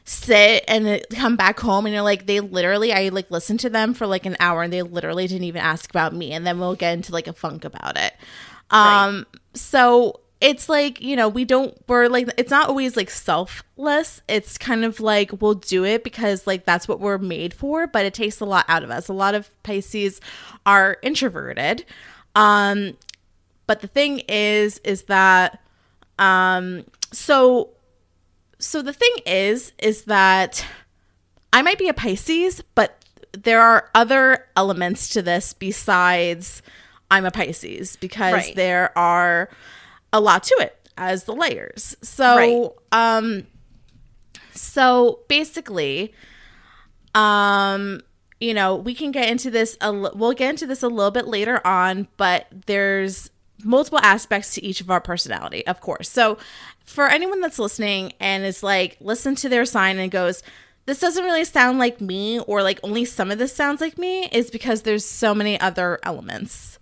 sit 0.05 0.65
and 0.69 1.05
come 1.15 1.37
back 1.37 1.59
home 1.59 1.85
and 1.87 1.93
you're 1.95 2.03
like 2.03 2.27
they 2.27 2.41
literally 2.41 2.93
I 2.93 3.09
like 3.09 3.31
listened 3.31 3.61
to 3.61 3.71
them 3.71 3.93
for 3.93 4.07
like 4.07 4.25
an 4.25 4.37
hour 4.39 4.63
and 4.63 4.73
they 4.73 4.83
literally 4.83 5.27
didn't 5.27 5.45
even 5.45 5.63
ask 5.63 5.91
about 5.91 6.15
me 6.15 6.33
and 6.33 6.47
then 6.47 6.61
we'll 6.61 6.77
get 6.77 6.95
into 6.95 7.13
like 7.13 7.27
a 7.27 7.33
funk 7.33 7.65
about 7.65 7.97
it. 7.97 8.15
Um 8.71 9.27
so 9.55 10.21
it's 10.41 10.69
like, 10.69 11.01
you 11.01 11.17
know, 11.17 11.29
we 11.29 11.45
don't 11.45 11.77
we're 11.89 12.09
like 12.09 12.29
it's 12.37 12.51
not 12.51 12.69
always 12.69 12.97
like 12.97 13.09
selfless. 13.11 14.21
It's 14.29 14.59
kind 14.59 14.85
of 14.85 15.01
like 15.01 15.41
we'll 15.41 15.55
do 15.55 15.85
it 15.85 16.05
because 16.05 16.47
like 16.47 16.65
that's 16.67 16.87
what 16.87 17.01
we're 17.01 17.19
made 17.19 17.55
for, 17.55 17.87
but 17.87 18.05
it 18.05 18.13
takes 18.15 18.41
a 18.41 18.45
lot 18.45 18.65
out 18.69 18.83
of 18.83 18.91
us. 18.91 19.09
A 19.09 19.13
lot 19.15 19.35
of 19.35 19.51
Pisces 19.63 20.21
are 20.67 20.99
introverted. 21.03 21.85
Um 22.35 22.97
but 23.67 23.81
the 23.81 23.89
thing 23.89 24.21
is 24.29 24.79
is 24.85 25.05
that 25.05 25.61
um 26.19 26.85
so 27.13 27.71
so 28.59 28.83
the 28.83 28.93
thing 28.93 29.15
is 29.25 29.73
is 29.79 30.03
that 30.05 30.65
I 31.53 31.63
might 31.63 31.79
be 31.79 31.89
a 31.89 31.95
Pisces, 31.95 32.63
but 32.75 33.03
there 33.33 33.61
are 33.63 33.91
other 33.95 34.47
elements 34.55 35.09
to 35.11 35.23
this 35.23 35.55
besides 35.55 36.61
I'm 37.11 37.25
a 37.25 37.31
Pisces 37.31 37.97
because 37.97 38.33
Right. 38.35 38.55
there 38.55 38.97
are 38.99 39.49
a 40.17 40.21
lot 40.21 40.43
to 40.45 40.55
it 40.61 40.89
as 40.97 41.25
the 41.25 41.35
layers. 41.35 41.97
So 42.03 42.37
Right. 42.93 43.17
um 43.19 43.47
so 44.55 45.21
basically 45.29 46.15
um 47.15 48.01
you 48.39 48.53
know, 48.53 48.77
we 48.77 48.95
can 48.95 49.13
get 49.13 49.31
into 49.31 49.51
this 49.51 49.79
a 49.81 49.91
li- 49.91 50.11
we'll 50.15 50.33
get 50.35 50.51
into 50.51 50.67
this 50.67 50.83
a 50.83 50.89
little 50.89 51.11
bit 51.11 51.27
later 51.27 51.67
on, 51.67 52.07
but 52.19 52.47
there's 52.67 53.31
multiple 53.65 53.99
aspects 54.03 54.53
to 54.55 54.63
each 54.63 54.83
of 54.83 54.91
our 54.91 55.01
personality, 55.01 55.67
of 55.67 55.81
course. 55.81 56.11
So 56.11 56.37
for 56.85 57.07
anyone 57.09 57.41
that's 57.41 57.59
listening 57.59 58.13
and 58.21 58.45
is 58.45 58.63
like 58.63 58.99
listen 59.01 59.35
to 59.37 59.49
their 59.49 59.65
sign 59.65 59.99
and 59.99 60.11
goes 60.11 60.43
this 60.85 61.01
doesn't 61.01 61.25
really 61.25 61.45
sound 61.45 61.79
like 61.81 62.01
me 62.01 62.39
or 62.41 62.63
like 62.63 62.79
only 62.85 63.05
some 63.05 63.31
of 63.33 63.39
this 63.39 63.53
sounds 63.57 63.81
like 63.81 63.99
me 63.99 64.27
is 64.31 64.51
because 64.51 64.83
there's 64.83 65.05
so 65.05 65.35
many 65.35 65.59
other 65.59 65.99
elements. 66.05 66.79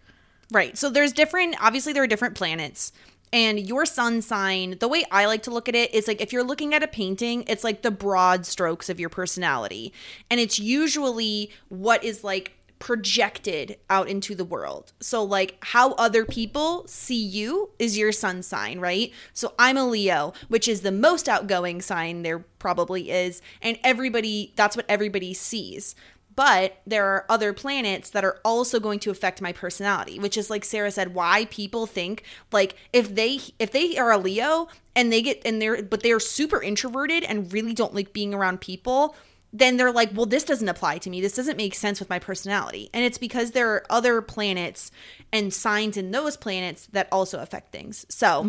Right. 0.52 0.76
So 0.76 0.90
there's 0.90 1.12
different, 1.12 1.56
obviously, 1.58 1.94
there 1.94 2.02
are 2.02 2.06
different 2.06 2.34
planets. 2.34 2.92
And 3.34 3.58
your 3.58 3.84
sun 3.84 4.22
sign, 4.22 4.78
the 4.78 4.86
way 4.86 5.02
I 5.10 5.26
like 5.26 5.42
to 5.42 5.50
look 5.50 5.68
at 5.68 5.74
it 5.74 5.92
is 5.92 6.06
like 6.06 6.20
if 6.20 6.32
you're 6.32 6.44
looking 6.44 6.72
at 6.72 6.84
a 6.84 6.88
painting, 6.88 7.42
it's 7.48 7.64
like 7.64 7.82
the 7.82 7.90
broad 7.90 8.46
strokes 8.46 8.88
of 8.88 9.00
your 9.00 9.08
personality. 9.08 9.92
And 10.30 10.38
it's 10.38 10.60
usually 10.60 11.50
what 11.68 12.04
is 12.04 12.22
like 12.22 12.52
projected 12.78 13.76
out 13.90 14.08
into 14.08 14.36
the 14.36 14.44
world. 14.44 14.92
So, 15.00 15.24
like 15.24 15.56
how 15.62 15.94
other 15.94 16.24
people 16.24 16.86
see 16.86 17.20
you 17.20 17.70
is 17.80 17.98
your 17.98 18.12
sun 18.12 18.44
sign, 18.44 18.78
right? 18.78 19.10
So, 19.32 19.54
I'm 19.58 19.76
a 19.76 19.84
Leo, 19.84 20.32
which 20.46 20.68
is 20.68 20.82
the 20.82 20.92
most 20.92 21.28
outgoing 21.28 21.82
sign 21.82 22.22
there 22.22 22.44
probably 22.60 23.10
is. 23.10 23.42
And 23.60 23.80
everybody, 23.82 24.52
that's 24.54 24.76
what 24.76 24.86
everybody 24.88 25.34
sees 25.34 25.96
but 26.36 26.80
there 26.86 27.06
are 27.06 27.26
other 27.28 27.52
planets 27.52 28.10
that 28.10 28.24
are 28.24 28.40
also 28.44 28.80
going 28.80 28.98
to 28.98 29.10
affect 29.10 29.40
my 29.40 29.52
personality 29.52 30.18
which 30.18 30.36
is 30.36 30.50
like 30.50 30.64
sarah 30.64 30.90
said 30.90 31.14
why 31.14 31.46
people 31.46 31.86
think 31.86 32.22
like 32.52 32.76
if 32.92 33.14
they 33.14 33.40
if 33.58 33.72
they 33.72 33.96
are 33.96 34.12
a 34.12 34.18
leo 34.18 34.68
and 34.96 35.12
they 35.12 35.22
get 35.22 35.40
and 35.44 35.60
they're 35.60 35.82
but 35.82 36.02
they're 36.02 36.20
super 36.20 36.62
introverted 36.62 37.24
and 37.24 37.52
really 37.52 37.74
don't 37.74 37.94
like 37.94 38.12
being 38.12 38.34
around 38.34 38.60
people 38.60 39.14
then 39.54 39.76
they're 39.76 39.92
like 39.92 40.10
well 40.14 40.26
this 40.26 40.44
doesn't 40.44 40.68
apply 40.68 40.98
to 40.98 41.08
me. 41.08 41.20
This 41.20 41.36
doesn't 41.36 41.56
make 41.56 41.76
sense 41.76 42.00
with 42.00 42.10
my 42.10 42.18
personality. 42.18 42.90
And 42.92 43.04
it's 43.04 43.18
because 43.18 43.52
there 43.52 43.70
are 43.70 43.86
other 43.88 44.20
planets 44.20 44.90
and 45.32 45.54
signs 45.54 45.96
in 45.96 46.10
those 46.10 46.36
planets 46.36 46.88
that 46.90 47.08
also 47.12 47.40
affect 47.40 47.70
things. 47.70 48.04
So 48.08 48.42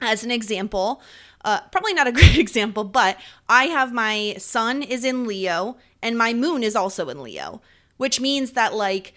as 0.00 0.24
an 0.24 0.30
example 0.30 1.02
uh, 1.44 1.60
probably 1.72 1.94
not 1.94 2.06
a 2.06 2.12
great 2.20 2.38
example 2.38 2.84
but 2.84 3.18
i 3.48 3.64
have 3.64 3.92
my 3.92 4.34
son 4.38 4.82
is 4.82 5.04
in 5.04 5.26
leo 5.26 5.76
and 6.02 6.16
my 6.16 6.32
moon 6.32 6.62
is 6.62 6.74
also 6.76 7.08
in 7.08 7.22
leo 7.22 7.60
which 7.96 8.20
means 8.20 8.52
that 8.52 8.74
like 8.74 9.12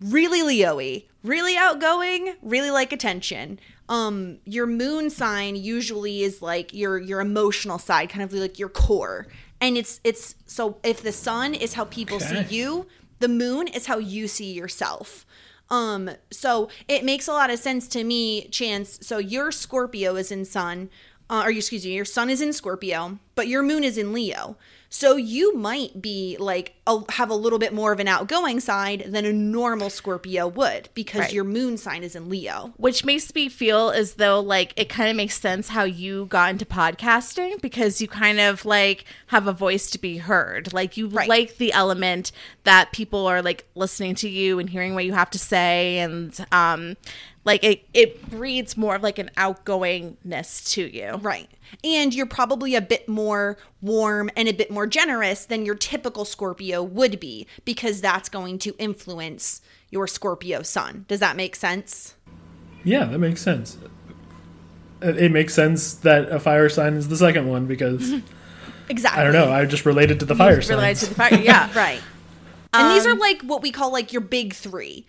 really 0.00 0.42
leo-y 0.42 1.04
really 1.22 1.56
outgoing 1.56 2.34
really 2.42 2.70
like 2.70 2.92
attention. 2.92 3.58
Um 3.88 4.38
your 4.44 4.66
moon 4.66 5.10
sign 5.10 5.56
usually 5.56 6.22
is 6.22 6.40
like 6.40 6.72
your 6.72 6.96
your 6.98 7.20
emotional 7.20 7.78
side 7.78 8.08
kind 8.08 8.22
of 8.22 8.32
like 8.32 8.58
your 8.58 8.68
core. 8.70 9.26
And 9.60 9.76
it's 9.76 10.00
it's 10.04 10.36
so 10.46 10.78
if 10.82 11.02
the 11.02 11.12
sun 11.12 11.52
is 11.54 11.74
how 11.74 11.84
people 11.84 12.16
Okay. 12.16 12.46
see 12.46 12.56
you 12.56 12.86
the 13.18 13.28
moon 13.28 13.68
is 13.68 13.86
how 13.86 13.98
you 13.98 14.28
see 14.28 14.52
yourself. 14.52 15.26
Um 15.68 16.10
so 16.30 16.70
it 16.88 17.04
makes 17.04 17.28
a 17.28 17.32
lot 17.32 17.50
of 17.50 17.58
sense 17.58 17.86
to 17.88 18.02
me 18.04 18.48
chance. 18.48 18.98
So 19.02 19.18
your 19.18 19.52
scorpio 19.52 20.16
is 20.16 20.30
in 20.32 20.44
sun 20.46 20.88
uh, 21.28 21.42
or 21.44 21.50
excuse 21.50 21.84
me 21.84 21.92
your 21.92 22.04
sun 22.06 22.30
is 22.30 22.40
in 22.40 22.52
scorpio 22.52 23.18
but 23.34 23.46
your 23.48 23.62
moon 23.62 23.84
is 23.84 23.98
in 23.98 24.12
leo 24.14 24.56
so 24.92 25.14
you 25.16 25.54
might 25.56 26.02
be 26.02 26.36
like 26.40 26.74
a, 26.84 26.98
have 27.12 27.30
a 27.30 27.34
little 27.34 27.60
bit 27.60 27.72
more 27.72 27.92
of 27.92 28.00
an 28.00 28.08
outgoing 28.08 28.58
side 28.58 29.04
than 29.06 29.24
a 29.24 29.32
normal 29.32 29.88
scorpio 29.88 30.48
would 30.48 30.88
because 30.94 31.20
Right. 31.20 31.32
your 31.32 31.44
moon 31.44 31.76
sign 31.78 32.02
is 32.02 32.16
in 32.16 32.28
leo 32.28 32.72
which 32.76 33.04
makes 33.04 33.32
me 33.34 33.48
feel 33.48 33.90
as 33.90 34.14
though 34.14 34.40
like 34.40 34.72
it 34.76 34.88
kind 34.88 35.08
of 35.08 35.14
makes 35.16 35.38
sense 35.38 35.68
how 35.68 35.84
you 35.84 36.26
got 36.26 36.50
into 36.50 36.64
podcasting 36.64 37.60
because 37.62 38.00
you 38.00 38.08
kind 38.08 38.40
of 38.40 38.64
like 38.64 39.04
have 39.28 39.46
a 39.46 39.52
voice 39.52 39.90
to 39.90 39.98
be 39.98 40.18
heard 40.18 40.72
like 40.72 40.96
you 40.96 41.06
Right. 41.08 41.28
like 41.28 41.56
the 41.58 41.72
element 41.72 42.32
that 42.64 42.90
people 42.92 43.26
are 43.28 43.42
like 43.42 43.66
listening 43.76 44.16
to 44.16 44.28
you 44.28 44.58
and 44.58 44.68
hearing 44.68 44.94
what 44.94 45.04
you 45.04 45.12
have 45.12 45.30
to 45.30 45.38
say 45.38 45.98
and 45.98 46.44
um 46.50 46.96
like 47.44 47.62
it 47.64 47.84
it 47.94 48.28
breeds 48.28 48.76
more 48.76 48.96
of 48.96 49.02
like 49.02 49.18
an 49.20 49.30
outgoingness 49.36 50.70
to 50.72 50.94
you 50.94 51.16
Right. 51.22 51.48
And 51.84 52.14
you're 52.14 52.26
probably 52.26 52.74
a 52.74 52.80
bit 52.80 53.08
more 53.08 53.56
warm 53.80 54.30
and 54.36 54.48
a 54.48 54.52
bit 54.52 54.70
more 54.70 54.86
generous 54.86 55.44
than 55.44 55.64
your 55.64 55.74
typical 55.74 56.24
Scorpio 56.24 56.82
would 56.82 57.20
be 57.20 57.46
because 57.64 58.00
that's 58.00 58.28
going 58.28 58.58
to 58.60 58.74
influence 58.78 59.62
your 59.90 60.06
Scorpio 60.06 60.62
sun. 60.62 61.04
Does 61.08 61.20
that 61.20 61.36
make 61.36 61.56
sense? 61.56 62.14
Yeah, 62.84 63.04
that 63.06 63.18
makes 63.18 63.42
sense. 63.42 63.78
It 65.02 65.16
it 65.16 65.32
makes 65.32 65.54
sense 65.54 65.94
that 65.94 66.30
a 66.30 66.38
fire 66.40 66.68
sign 66.68 66.94
is 66.94 67.08
the 67.08 67.16
second 67.16 67.48
one 67.48 67.66
because 67.66 68.14
Exactly. 68.90 69.20
I 69.20 69.24
don't 69.24 69.32
know. 69.32 69.52
I 69.52 69.64
just 69.66 69.86
related 69.86 70.18
to 70.20 70.26
the 70.26 70.34
fire 70.34 70.60
related 70.68 71.00
to 71.00 71.08
the 71.10 71.14
fire 71.14 71.34
yeah 71.34 71.72
Right. 71.74 72.02
And 72.72 72.94
these 72.94 73.06
are 73.06 73.12
um, 73.12 73.18
like 73.18 73.42
what 73.42 73.62
we 73.62 73.72
call 73.72 73.92
like 73.92 74.12
your 74.12 74.20
big 74.20 74.54
three. 74.54 75.06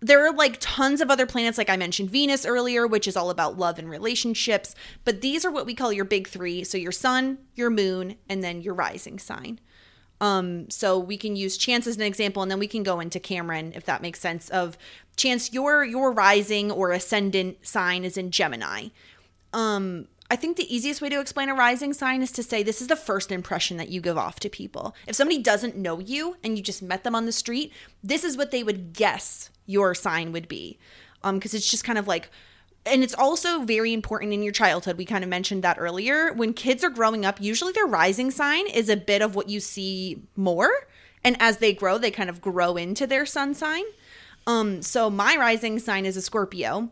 There 0.00 0.26
are 0.26 0.32
like 0.32 0.58
tons 0.60 1.00
of 1.00 1.10
other 1.10 1.26
planets, 1.26 1.56
like 1.56 1.70
I 1.70 1.76
mentioned 1.76 2.10
Venus 2.10 2.44
earlier, 2.44 2.86
which 2.86 3.08
is 3.08 3.16
all 3.16 3.30
about 3.30 3.58
love 3.58 3.78
and 3.78 3.88
relationships. 3.88 4.74
But 5.04 5.22
these 5.22 5.44
are 5.44 5.50
what 5.50 5.66
we 5.66 5.74
call 5.74 5.92
your 5.92 6.04
big 6.04 6.28
three. 6.28 6.62
So 6.64 6.76
your 6.76 6.92
sun, 6.92 7.38
your 7.54 7.70
moon, 7.70 8.16
and 8.28 8.44
then 8.44 8.60
your 8.60 8.74
rising 8.74 9.18
sign. 9.18 9.60
Um, 10.20 10.70
so 10.70 10.98
we 10.98 11.16
can 11.16 11.36
use 11.36 11.56
Chance 11.56 11.86
as 11.86 11.96
an 11.96 12.02
example, 12.02 12.42
and 12.42 12.50
then 12.50 12.58
we 12.58 12.68
can 12.68 12.82
go 12.82 13.00
into 13.00 13.18
Cameron 13.20 13.72
if 13.74 13.84
that 13.86 14.02
makes 14.02 14.20
sense. 14.20 14.48
Of 14.48 14.78
Chance, 15.16 15.52
your 15.52 15.84
your 15.84 16.12
rising 16.12 16.70
or 16.70 16.92
ascendant 16.92 17.66
sign 17.66 18.04
is 18.04 18.16
in 18.16 18.30
Gemini. 18.30 18.88
Um, 19.52 20.08
I 20.30 20.36
think 20.36 20.56
the 20.56 20.74
easiest 20.74 21.02
way 21.02 21.10
to 21.10 21.20
explain 21.20 21.48
a 21.48 21.54
rising 21.54 21.92
sign 21.92 22.22
is 22.22 22.32
to 22.32 22.42
say 22.42 22.62
this 22.62 22.80
is 22.80 22.88
the 22.88 22.96
first 22.96 23.30
impression 23.30 23.76
that 23.76 23.90
you 23.90 24.00
give 24.00 24.16
off 24.16 24.40
to 24.40 24.48
people. 24.48 24.94
If 25.06 25.14
somebody 25.14 25.42
doesn't 25.42 25.76
know 25.76 26.00
you 26.00 26.36
and 26.42 26.56
you 26.56 26.62
just 26.62 26.82
met 26.82 27.04
them 27.04 27.14
on 27.14 27.26
the 27.26 27.32
street, 27.32 27.72
this 28.02 28.24
is 28.24 28.36
what 28.36 28.50
they 28.50 28.64
would 28.64 28.94
guess 28.94 29.50
your 29.66 29.94
sign 29.94 30.32
would 30.32 30.48
be. 30.48 30.78
Um, 31.22 31.38
because 31.38 31.54
it's 31.54 31.70
just 31.70 31.84
kind 31.84 31.98
of 31.98 32.06
like 32.06 32.30
and 32.86 33.02
it's 33.02 33.14
also 33.14 33.60
very 33.60 33.92
important 33.92 34.32
in 34.32 34.42
your 34.42 34.52
childhood. 34.52 34.98
We 34.98 35.04
kind 35.04 35.24
of 35.24 35.30
mentioned 35.30 35.62
that 35.64 35.78
earlier. 35.78 36.32
When 36.32 36.52
kids 36.52 36.84
are 36.84 36.90
growing 36.90 37.24
up, 37.24 37.40
usually 37.40 37.72
their 37.72 37.86
rising 37.86 38.30
sign 38.30 38.66
is 38.66 38.88
a 38.88 38.96
bit 38.96 39.22
of 39.22 39.34
what 39.34 39.48
you 39.48 39.60
see 39.60 40.22
more. 40.36 40.70
And 41.22 41.36
as 41.40 41.58
they 41.58 41.72
grow, 41.72 41.96
they 41.96 42.10
kind 42.10 42.28
of 42.28 42.42
grow 42.42 42.76
into 42.76 43.06
their 43.06 43.24
sun 43.24 43.54
sign. 43.54 43.84
Um, 44.46 44.82
so 44.82 45.08
my 45.08 45.36
rising 45.36 45.78
sign 45.78 46.04
is 46.04 46.18
a 46.18 46.22
Scorpio, 46.22 46.90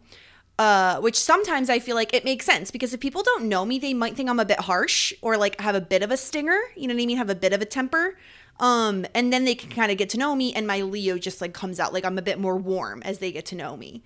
uh, 0.58 0.98
which 1.00 1.18
sometimes 1.18 1.68
I 1.68 1.78
feel 1.78 1.94
like 1.94 2.14
it 2.14 2.24
makes 2.24 2.46
sense 2.46 2.70
because 2.70 2.94
if 2.94 3.00
people 3.00 3.22
don't 3.22 3.44
know 3.44 3.66
me, 3.66 3.78
they 3.78 3.92
might 3.92 4.16
think 4.16 4.30
I'm 4.30 4.40
a 4.40 4.46
bit 4.46 4.60
harsh 4.60 5.12
or 5.20 5.36
like 5.36 5.60
have 5.60 5.74
a 5.74 5.80
bit 5.82 6.02
of 6.02 6.10
a 6.10 6.16
stinger. 6.16 6.58
You 6.74 6.88
know 6.88 6.94
what 6.94 7.02
I 7.02 7.06
mean? 7.06 7.16
Have 7.18 7.28
a 7.28 7.34
bit 7.34 7.52
of 7.52 7.60
a 7.60 7.66
temper. 7.66 8.16
Um, 8.60 9.06
and 9.14 9.32
then 9.32 9.44
they 9.44 9.54
can 9.54 9.70
kind 9.70 9.90
of 9.90 9.98
get 9.98 10.08
to 10.10 10.18
know 10.18 10.36
me, 10.36 10.52
and 10.54 10.66
my 10.66 10.82
Leo 10.82 11.18
just 11.18 11.40
like 11.40 11.52
comes 11.52 11.80
out 11.80 11.92
like 11.92 12.04
I'm 12.04 12.18
a 12.18 12.22
bit 12.22 12.38
more 12.38 12.56
warm 12.56 13.02
as 13.02 13.18
they 13.18 13.32
get 13.32 13.44
to 13.46 13.56
know 13.56 13.76
me. 13.76 14.02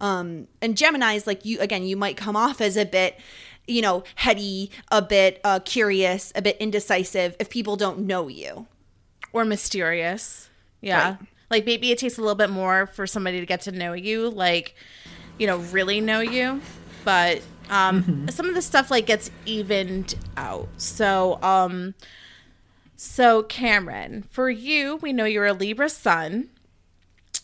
Um, 0.00 0.48
and 0.60 0.76
Gemini's 0.76 1.26
like 1.26 1.44
you 1.44 1.60
again, 1.60 1.84
you 1.84 1.96
might 1.96 2.16
come 2.16 2.34
off 2.34 2.60
as 2.60 2.76
a 2.76 2.84
bit, 2.84 3.20
you 3.68 3.80
know, 3.80 4.02
heady, 4.16 4.70
a 4.90 5.00
bit 5.00 5.40
uh, 5.44 5.60
curious, 5.60 6.32
a 6.34 6.42
bit 6.42 6.56
indecisive 6.58 7.36
if 7.38 7.48
people 7.48 7.76
don't 7.76 8.00
know 8.00 8.26
you. 8.26 8.66
or 9.32 9.44
mysterious. 9.44 10.48
Yeah. 10.80 11.10
Right. 11.10 11.18
Like 11.50 11.66
maybe 11.66 11.90
it 11.90 11.98
takes 11.98 12.18
a 12.18 12.20
little 12.20 12.34
bit 12.34 12.50
more 12.50 12.86
for 12.86 13.06
somebody 13.06 13.40
to 13.40 13.46
get 13.46 13.60
to 13.62 13.72
know 13.72 13.92
you, 13.92 14.30
like, 14.30 14.74
you 15.38 15.46
know, 15.46 15.58
really 15.58 16.00
know 16.00 16.20
you. 16.20 16.60
But 17.04 17.42
um 17.70 18.26
some 18.30 18.48
of 18.48 18.54
the 18.54 18.62
stuff 18.62 18.90
like 18.90 19.06
gets 19.06 19.30
evened 19.46 20.14
out. 20.36 20.68
So 20.76 21.38
um 21.42 21.94
so 23.02 23.42
Cameron, 23.42 24.22
for 24.30 24.48
you, 24.48 24.96
we 24.96 25.12
know 25.12 25.24
you're 25.24 25.46
a 25.46 25.52
Libra 25.52 25.88
sun. 25.88 26.50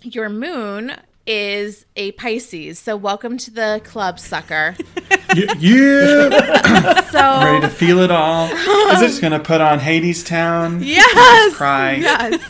Your 0.03 0.29
moon 0.29 0.93
is 1.27 1.85
a 1.97 2.13
Pisces. 2.13 2.79
So 2.79 2.97
welcome 2.97 3.37
to 3.39 3.51
the 3.51 3.81
club, 3.85 4.21
sucker. 4.21 4.77
Yeah, 5.35 5.53
yeah. 5.59 7.01
So 7.11 7.19
ready 7.19 7.61
to 7.61 7.69
feel 7.69 7.99
it 7.99 8.11
all. 8.11 8.47
Is 8.47 9.03
it 9.03 9.09
just 9.09 9.21
gonna 9.21 9.39
put 9.39 9.61
on 9.61 9.79
Hadestown? 9.79 10.81
Yes. 10.85 11.55
Cry. 11.55 11.97
Yes. 11.97 12.41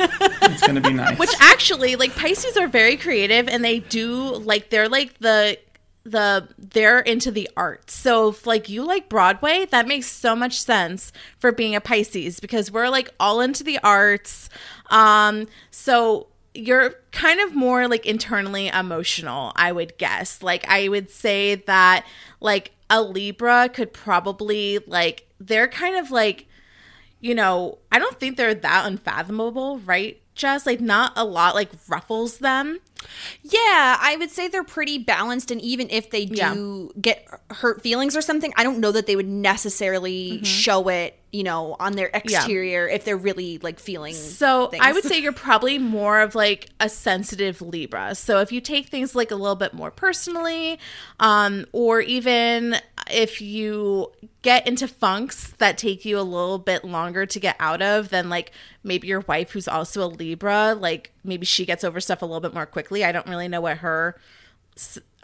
It's 0.42 0.64
gonna 0.64 0.80
be 0.80 0.92
nice. 0.92 1.18
Which 1.18 1.34
actually, 1.40 1.96
like 1.96 2.14
Pisces 2.14 2.56
are 2.56 2.68
very 2.68 2.96
creative 2.96 3.48
and 3.48 3.64
they 3.64 3.80
do 3.80 4.36
like 4.36 4.70
they're 4.70 4.88
like 4.88 5.18
the 5.18 5.58
the 6.10 6.48
they're 6.58 7.00
into 7.00 7.30
the 7.30 7.48
arts. 7.56 7.94
So 7.94 8.28
if 8.28 8.46
like 8.46 8.68
you 8.68 8.84
like 8.84 9.08
Broadway, 9.08 9.66
that 9.66 9.86
makes 9.86 10.06
so 10.06 10.34
much 10.34 10.60
sense 10.60 11.12
for 11.38 11.52
being 11.52 11.74
a 11.74 11.80
Pisces 11.80 12.40
because 12.40 12.70
we're 12.70 12.88
like 12.88 13.12
all 13.20 13.40
into 13.40 13.64
the 13.64 13.78
arts. 13.82 14.48
Um 14.90 15.46
so 15.70 16.28
you're 16.54 16.94
kind 17.12 17.40
of 17.40 17.54
more 17.54 17.86
like 17.88 18.06
internally 18.06 18.68
emotional, 18.68 19.52
I 19.54 19.72
would 19.72 19.96
guess. 19.98 20.42
Like 20.42 20.64
I 20.68 20.88
would 20.88 21.10
say 21.10 21.56
that 21.66 22.06
like 22.40 22.72
a 22.90 23.02
Libra 23.02 23.68
could 23.68 23.92
probably 23.92 24.78
like 24.86 25.28
they're 25.38 25.68
kind 25.68 25.96
of 25.96 26.10
like 26.10 26.46
you 27.20 27.34
know, 27.34 27.78
I 27.90 27.98
don't 27.98 28.18
think 28.18 28.36
they're 28.36 28.54
that 28.54 28.86
unfathomable, 28.86 29.78
right? 29.80 30.20
Just 30.34 30.66
like 30.66 30.80
not 30.80 31.12
a 31.16 31.24
lot 31.24 31.54
like 31.56 31.70
ruffles 31.88 32.38
them. 32.38 32.78
Yeah, 33.42 33.96
I 34.00 34.16
would 34.18 34.30
say 34.30 34.48
they're 34.48 34.64
pretty 34.64 34.98
balanced, 34.98 35.50
and 35.50 35.60
even 35.60 35.88
if 35.90 36.10
they 36.10 36.26
do 36.26 36.90
get 37.00 37.26
hurt 37.50 37.82
feelings 37.82 38.16
or 38.16 38.20
something, 38.20 38.52
I 38.56 38.64
don't 38.64 38.78
know 38.80 38.92
that 38.92 39.06
they 39.06 39.16
would 39.16 39.28
necessarily 39.28 40.42
show 40.44 40.88
it, 40.88 41.18
you 41.32 41.42
know, 41.44 41.76
on 41.78 41.92
their 41.92 42.10
exterior 42.12 42.88
if 42.88 43.04
they're 43.04 43.16
really 43.16 43.58
like 43.58 43.78
feeling. 43.78 44.14
So 44.14 44.70
I 44.80 44.92
would 44.92 45.04
say 45.04 45.18
you're 45.18 45.32
probably 45.32 45.78
more 45.78 46.20
of 46.20 46.34
like 46.34 46.68
a 46.80 46.88
sensitive 46.88 47.62
Libra. 47.62 48.14
So 48.14 48.40
if 48.40 48.50
you 48.52 48.60
take 48.60 48.88
things 48.88 49.14
like 49.14 49.30
a 49.30 49.36
little 49.36 49.56
bit 49.56 49.72
more 49.74 49.90
personally, 49.90 50.78
um, 51.20 51.64
or 51.72 52.00
even 52.00 52.76
if 53.10 53.40
you 53.40 54.12
get 54.42 54.66
into 54.66 54.86
funks 54.86 55.52
that 55.58 55.78
take 55.78 56.04
you 56.04 56.18
a 56.18 56.22
little 56.22 56.58
bit 56.58 56.84
longer 56.84 57.24
to 57.26 57.40
get 57.40 57.56
out 57.58 57.80
of 57.80 58.10
than 58.10 58.28
like 58.28 58.52
maybe 58.84 59.08
your 59.08 59.20
wife 59.20 59.50
who's 59.52 59.66
also 59.68 60.04
a 60.04 60.08
Libra, 60.08 60.74
like 60.78 61.12
maybe 61.24 61.44
she 61.46 61.64
gets 61.64 61.84
over 61.84 62.00
stuff 62.00 62.22
a 62.22 62.24
little 62.26 62.40
bit 62.40 62.54
more 62.54 62.66
quickly. 62.66 62.87
I 63.04 63.12
don't 63.12 63.26
really 63.26 63.48
know 63.48 63.60
what 63.60 63.78
her 63.78 64.18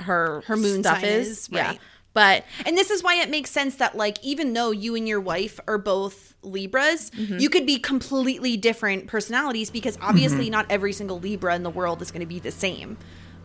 her 0.00 0.42
Her 0.46 0.56
moon 0.56 0.82
stuff 0.82 1.00
sign 1.00 1.04
is, 1.08 1.28
is, 1.28 1.48
yeah. 1.50 1.68
right. 1.68 1.80
But 2.12 2.44
And 2.64 2.76
this 2.78 2.90
is 2.90 3.02
why 3.02 3.16
it 3.20 3.28
makes 3.30 3.50
sense 3.50 3.76
that, 3.76 3.96
like, 3.96 4.18
even 4.22 4.52
though 4.52 4.70
you 4.70 4.94
and 4.94 5.06
your 5.08 5.20
wife 5.20 5.58
are 5.66 5.78
both 5.78 6.34
Libras, 6.42 7.10
Mm-hmm. 7.10 7.38
you 7.38 7.48
could 7.50 7.66
be 7.66 7.78
completely 7.78 8.56
different 8.56 9.06
personalities 9.08 9.70
because 9.70 9.98
obviously 10.00 10.48
not 10.50 10.66
every 10.70 10.92
single 10.92 11.18
Libra 11.18 11.54
in 11.56 11.62
the 11.64 11.70
world 11.70 12.02
is 12.02 12.10
going 12.12 12.20
to 12.20 12.26
be 12.26 12.38
the 12.38 12.52
same. 12.52 12.98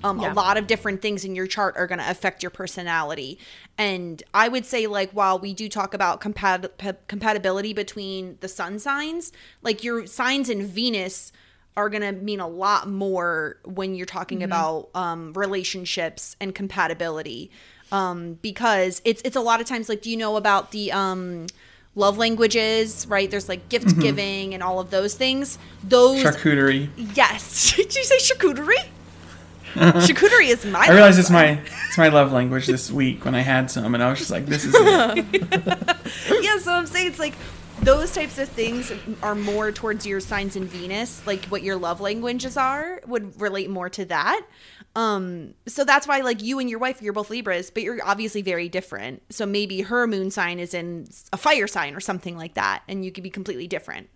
Um, 0.03 0.19
Yeah. 0.19 0.31
A 0.31 0.35
lot 0.35 0.57
of 0.57 0.67
different 0.67 1.01
things 1.01 1.25
in 1.25 1.35
your 1.35 1.47
chart 1.47 1.75
are 1.77 1.87
going 1.87 1.99
to 1.99 2.09
affect 2.09 2.43
your 2.43 2.51
personality. 2.51 3.39
And 3.77 4.21
I 4.33 4.47
would 4.47 4.65
say, 4.65 4.85
like, 4.87 5.11
while 5.11 5.39
we 5.39 5.53
do 5.53 5.67
talk 5.67 5.93
about 5.93 6.21
compat- 6.21 6.77
p- 6.77 6.91
compatibility 7.07 7.73
between 7.73 8.37
the 8.39 8.47
sun 8.47 8.77
signs, 8.79 9.31
like, 9.61 9.83
your 9.83 10.05
signs 10.07 10.47
in 10.49 10.65
Venus 10.65 11.31
are 11.79 11.89
going 11.89 12.01
to 12.01 12.11
mean 12.11 12.39
a 12.39 12.47
lot 12.47 12.89
more 12.89 13.57
when 13.63 13.95
you're 13.95 14.05
talking 14.05 14.43
about 14.43 14.89
um, 14.93 15.33
relationships 15.33 16.35
and 16.41 16.53
compatibility. 16.53 17.49
Um, 17.91 18.37
because 18.43 19.01
it's 19.03 19.21
it's 19.25 19.35
a 19.35 19.41
lot 19.41 19.61
of 19.61 19.65
times 19.65 19.89
like 19.89 20.03
do 20.03 20.11
you 20.11 20.17
know 20.17 20.37
about 20.37 20.69
the 20.69 20.91
um, 20.91 21.47
love 21.95 22.19
languages 22.19 23.07
right? 23.07 23.31
There's 23.31 23.49
like 23.49 23.67
gift 23.69 23.99
giving 23.99 24.53
and 24.53 24.61
all 24.61 24.79
of 24.79 24.91
those 24.91 25.15
things. 25.15 25.57
Those 25.83 26.23
charcuterie. 26.23 26.89
yes. 27.15 27.73
Did 27.75 27.95
you 27.95 28.03
say 28.03 28.17
charcuterie? 28.17 28.89
Charcuterie 29.73 30.49
is 30.49 30.65
my 30.65 30.87
I 30.87 30.91
realized 30.91 31.19
it's 31.19 31.29
my 31.29 31.59
it's 31.87 31.97
my 31.97 32.07
love 32.07 32.31
language 32.31 32.65
this 32.65 32.91
week 32.91 33.23
when 33.23 33.35
I 33.35 33.41
had 33.41 33.69
some, 33.69 33.93
and 33.93 34.03
I 34.03 34.09
was 34.09 34.17
just 34.17 34.31
like, 34.31 34.47
this 34.47 34.65
is 34.65 34.73
it. 34.75 35.25
yeah 36.41 36.57
so 36.57 36.73
i'm 36.73 36.87
saying 36.87 37.07
it's 37.07 37.19
like 37.19 37.35
those 37.81 38.13
types 38.13 38.37
of 38.37 38.49
things 38.49 38.91
are 39.21 39.35
more 39.35 39.71
towards 39.71 40.05
your 40.05 40.19
signs 40.19 40.55
in 40.55 40.65
venus 40.65 41.25
like 41.25 41.45
what 41.45 41.63
your 41.63 41.75
love 41.75 42.01
languages 42.01 42.57
are 42.57 43.01
would 43.07 43.39
relate 43.39 43.69
more 43.69 43.89
to 43.89 44.05
that 44.05 44.41
um 44.95 45.53
so 45.67 45.83
that's 45.83 46.07
why 46.07 46.19
like 46.21 46.41
you 46.41 46.59
and 46.59 46.69
your 46.69 46.79
wife 46.79 47.01
you're 47.01 47.13
both 47.13 47.29
libras 47.29 47.69
but 47.69 47.83
you're 47.83 47.99
obviously 48.03 48.41
very 48.41 48.69
different 48.69 49.21
so 49.29 49.45
maybe 49.45 49.81
her 49.81 50.07
moon 50.07 50.31
sign 50.31 50.59
is 50.59 50.73
in 50.73 51.07
a 51.31 51.37
fire 51.37 51.67
sign 51.67 51.95
or 51.95 51.99
something 51.99 52.37
like 52.37 52.53
that 52.53 52.81
and 52.87 53.05
you 53.05 53.11
could 53.11 53.23
be 53.23 53.29
completely 53.29 53.67
different 53.67 54.09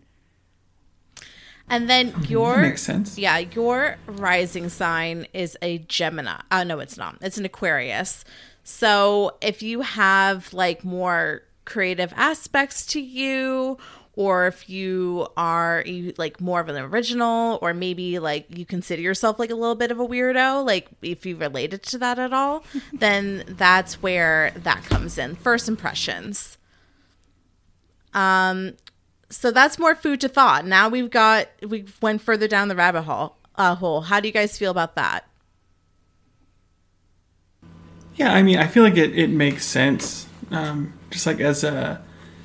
and 1.70 1.89
then 1.89 2.14
your 2.28 2.57
makes 2.61 2.82
sense. 2.82 3.18
Yeah, 3.18 3.38
your 3.38 3.95
rising 4.05 4.68
sign 4.68 5.28
is 5.34 5.57
a 5.61 5.78
Gemini. 5.80 6.41
Oh 6.51 6.64
no, 6.64 6.80
it's 6.80 6.97
not. 6.97 7.18
It's 7.22 7.38
an 7.38 7.45
Aquarius. 7.45 8.26
So 8.64 9.38
if 9.41 9.64
you 9.64 9.82
have 9.82 10.53
like 10.53 10.84
more 10.84 11.43
creative 11.66 12.14
aspects 12.16 12.86
to 12.88 13.01
you, 13.01 13.78
or 14.16 14.47
if 14.47 14.70
you 14.70 15.28
are 15.36 15.84
you, 15.86 16.14
like 16.18 16.39
more 16.39 16.59
of 16.59 16.70
an 16.70 16.76
original, 16.78 17.59
or 17.61 17.74
maybe 17.74 18.20
like 18.20 18.45
you 18.49 18.66
consider 18.66 19.01
yourself 19.01 19.39
like 19.39 19.49
a 19.49 19.55
little 19.55 19.76
bit 19.76 19.91
of 19.91 19.99
a 19.99 20.05
weirdo, 20.05 20.66
like 20.66 20.88
if 21.01 21.26
you 21.26 21.36
related 21.36 21.84
to 21.84 21.97
that 21.97 22.20
at 22.20 22.34
all, 22.34 22.64
then 22.93 23.43
that's 23.47 24.01
where 24.01 24.51
that 24.57 24.84
comes 24.84 25.18
in. 25.18 25.36
First 25.36 25.68
impressions. 25.68 26.57
Um, 28.14 28.74
so 29.30 29.49
that's 29.49 29.80
more 29.80 29.95
food 29.95 30.22
to 30.22 30.30
thought. 30.30 30.66
Now 30.66 30.89
we've 30.89 31.09
got 31.09 31.47
we 31.68 31.86
went 32.01 32.22
further 32.22 32.47
down 32.47 32.68
the 32.68 32.76
rabbit 32.76 33.03
hole. 33.03 33.38
Uh, 33.55 33.76
hole. 33.76 34.01
How 34.01 34.20
do 34.20 34.28
you 34.28 34.34
guys 34.34 34.57
feel 34.57 34.72
about 34.72 34.95
that? 34.95 35.28
Yeah, 38.16 38.34
I 38.34 38.43
mean, 38.43 38.57
I 38.57 38.68
feel 38.68 38.84
like 38.84 38.97
it, 38.97 39.18
it 39.18 39.30
makes 39.30 39.66
sense. 39.66 40.28
Um, 40.51 40.93
just 41.14 41.26
like 41.28 41.39
as 41.39 41.64
a 41.64 42.01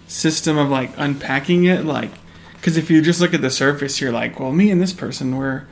system 0.07 0.59
of 0.59 0.69
like 0.69 0.93
unpacking 0.97 1.65
it, 1.65 1.85
like, 1.85 2.11
because 2.55 2.77
if 2.77 2.91
you 2.91 3.01
just 3.03 3.21
look 3.21 3.35
at 3.35 3.41
the 3.41 3.51
surface, 3.51 4.01
you're 4.01 4.13
like, 4.13 4.39
well, 4.39 4.53
me 4.53 4.71
and 4.71 4.81
this 4.81 4.93
person 4.93 5.37
were 5.37 5.67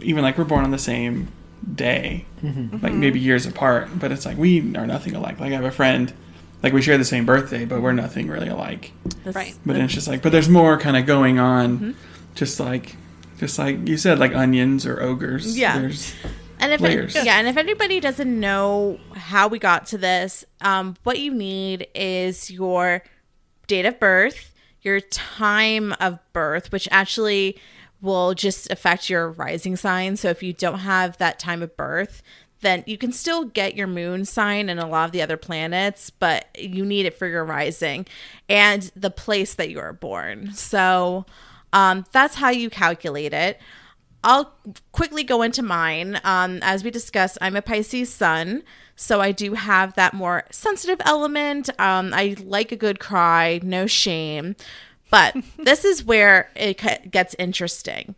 even 0.00 0.22
like 0.22 0.38
we're 0.38 0.44
born 0.44 0.64
on 0.64 0.70
the 0.70 0.78
same 0.78 1.28
day, 1.74 2.24
mm-hmm. 2.42 2.82
like 2.82 2.94
maybe 2.94 3.18
mm-hmm. 3.18 3.26
years 3.26 3.44
apart, 3.44 3.88
but 3.98 4.12
it's 4.12 4.24
like 4.24 4.38
we 4.38 4.74
are 4.76 4.86
nothing 4.86 5.14
alike. 5.14 5.40
Like 5.40 5.50
I 5.50 5.56
have 5.56 5.64
a 5.64 5.70
friend, 5.70 6.12
like 6.62 6.72
we 6.72 6.80
share 6.80 6.96
the 6.96 7.04
same 7.04 7.26
birthday, 7.26 7.64
but 7.64 7.82
we're 7.82 7.92
nothing 7.92 8.28
really 8.28 8.48
alike. 8.48 8.92
This- 9.24 9.34
Right. 9.34 9.54
But 9.66 9.76
it's 9.76 9.92
just 9.92 10.08
like, 10.08 10.22
but 10.22 10.32
there's 10.32 10.48
more 10.48 10.78
kind 10.78 10.96
of 10.96 11.06
going 11.06 11.38
on, 11.38 11.76
mm-hmm. 11.76 11.90
just 12.34 12.60
like, 12.60 12.96
just 13.38 13.58
like 13.58 13.88
you 13.88 13.96
said, 13.96 14.18
like 14.18 14.34
onions 14.34 14.86
or 14.86 15.02
ogres. 15.02 15.58
Yeah. 15.58 15.78
There's, 15.78 16.14
And 16.60 16.72
if 16.72 16.80
Layers. 16.80 17.14
yeah, 17.14 17.38
and 17.38 17.48
if 17.48 17.56
anybody 17.56 18.00
doesn't 18.00 18.38
know 18.38 19.00
how 19.14 19.48
we 19.48 19.58
got 19.58 19.86
to 19.86 19.98
this, 19.98 20.44
um, 20.60 20.96
what 21.02 21.18
you 21.18 21.32
need 21.32 21.88
is 21.94 22.50
your 22.50 23.02
date 23.66 23.86
of 23.86 23.98
birth, 23.98 24.52
your 24.82 25.00
time 25.00 25.94
of 26.00 26.18
birth, 26.32 26.70
which 26.70 26.86
actually 26.90 27.58
will 28.02 28.34
just 28.34 28.70
affect 28.70 29.10
your 29.10 29.30
rising 29.30 29.76
sign. 29.76 30.16
So 30.16 30.28
if 30.28 30.42
you 30.42 30.52
don't 30.52 30.80
have 30.80 31.18
that 31.18 31.38
time 31.38 31.62
of 31.62 31.76
birth, 31.76 32.22
then 32.60 32.84
you 32.86 32.98
can 32.98 33.12
still 33.12 33.44
get 33.44 33.74
your 33.74 33.86
moon 33.86 34.24
sign 34.24 34.68
and 34.68 34.78
a 34.78 34.86
lot 34.86 35.06
of 35.06 35.12
the 35.12 35.22
other 35.22 35.36
planets, 35.36 36.10
but 36.10 36.46
you 36.58 36.84
need 36.84 37.06
it 37.06 37.18
for 37.18 37.26
your 37.26 37.44
rising 37.44 38.06
and 38.48 38.90
the 38.94 39.10
place 39.10 39.54
that 39.54 39.70
you 39.70 39.80
are 39.80 39.92
born. 39.92 40.52
So 40.52 41.24
um, 41.72 42.04
that's 42.12 42.34
how 42.34 42.50
you 42.50 42.68
calculate 42.68 43.32
it. 43.32 43.60
I'll 44.22 44.54
quickly 44.92 45.24
go 45.24 45.42
into 45.42 45.62
mine. 45.62 46.20
Um, 46.24 46.58
as 46.62 46.84
we 46.84 46.90
discussed, 46.90 47.38
I'm 47.40 47.56
a 47.56 47.62
Pisces 47.62 48.12
sun, 48.12 48.62
so 48.96 49.20
I 49.20 49.32
do 49.32 49.54
have 49.54 49.94
that 49.94 50.12
more 50.12 50.44
sensitive 50.50 51.00
element. 51.04 51.70
Um, 51.80 52.12
I 52.12 52.36
like 52.44 52.70
a 52.70 52.76
good 52.76 53.00
cry, 53.00 53.60
no 53.62 53.86
shame. 53.86 54.56
But 55.10 55.36
this 55.58 55.84
is 55.84 56.04
where 56.04 56.50
it 56.54 57.10
gets 57.10 57.34
interesting. 57.38 58.14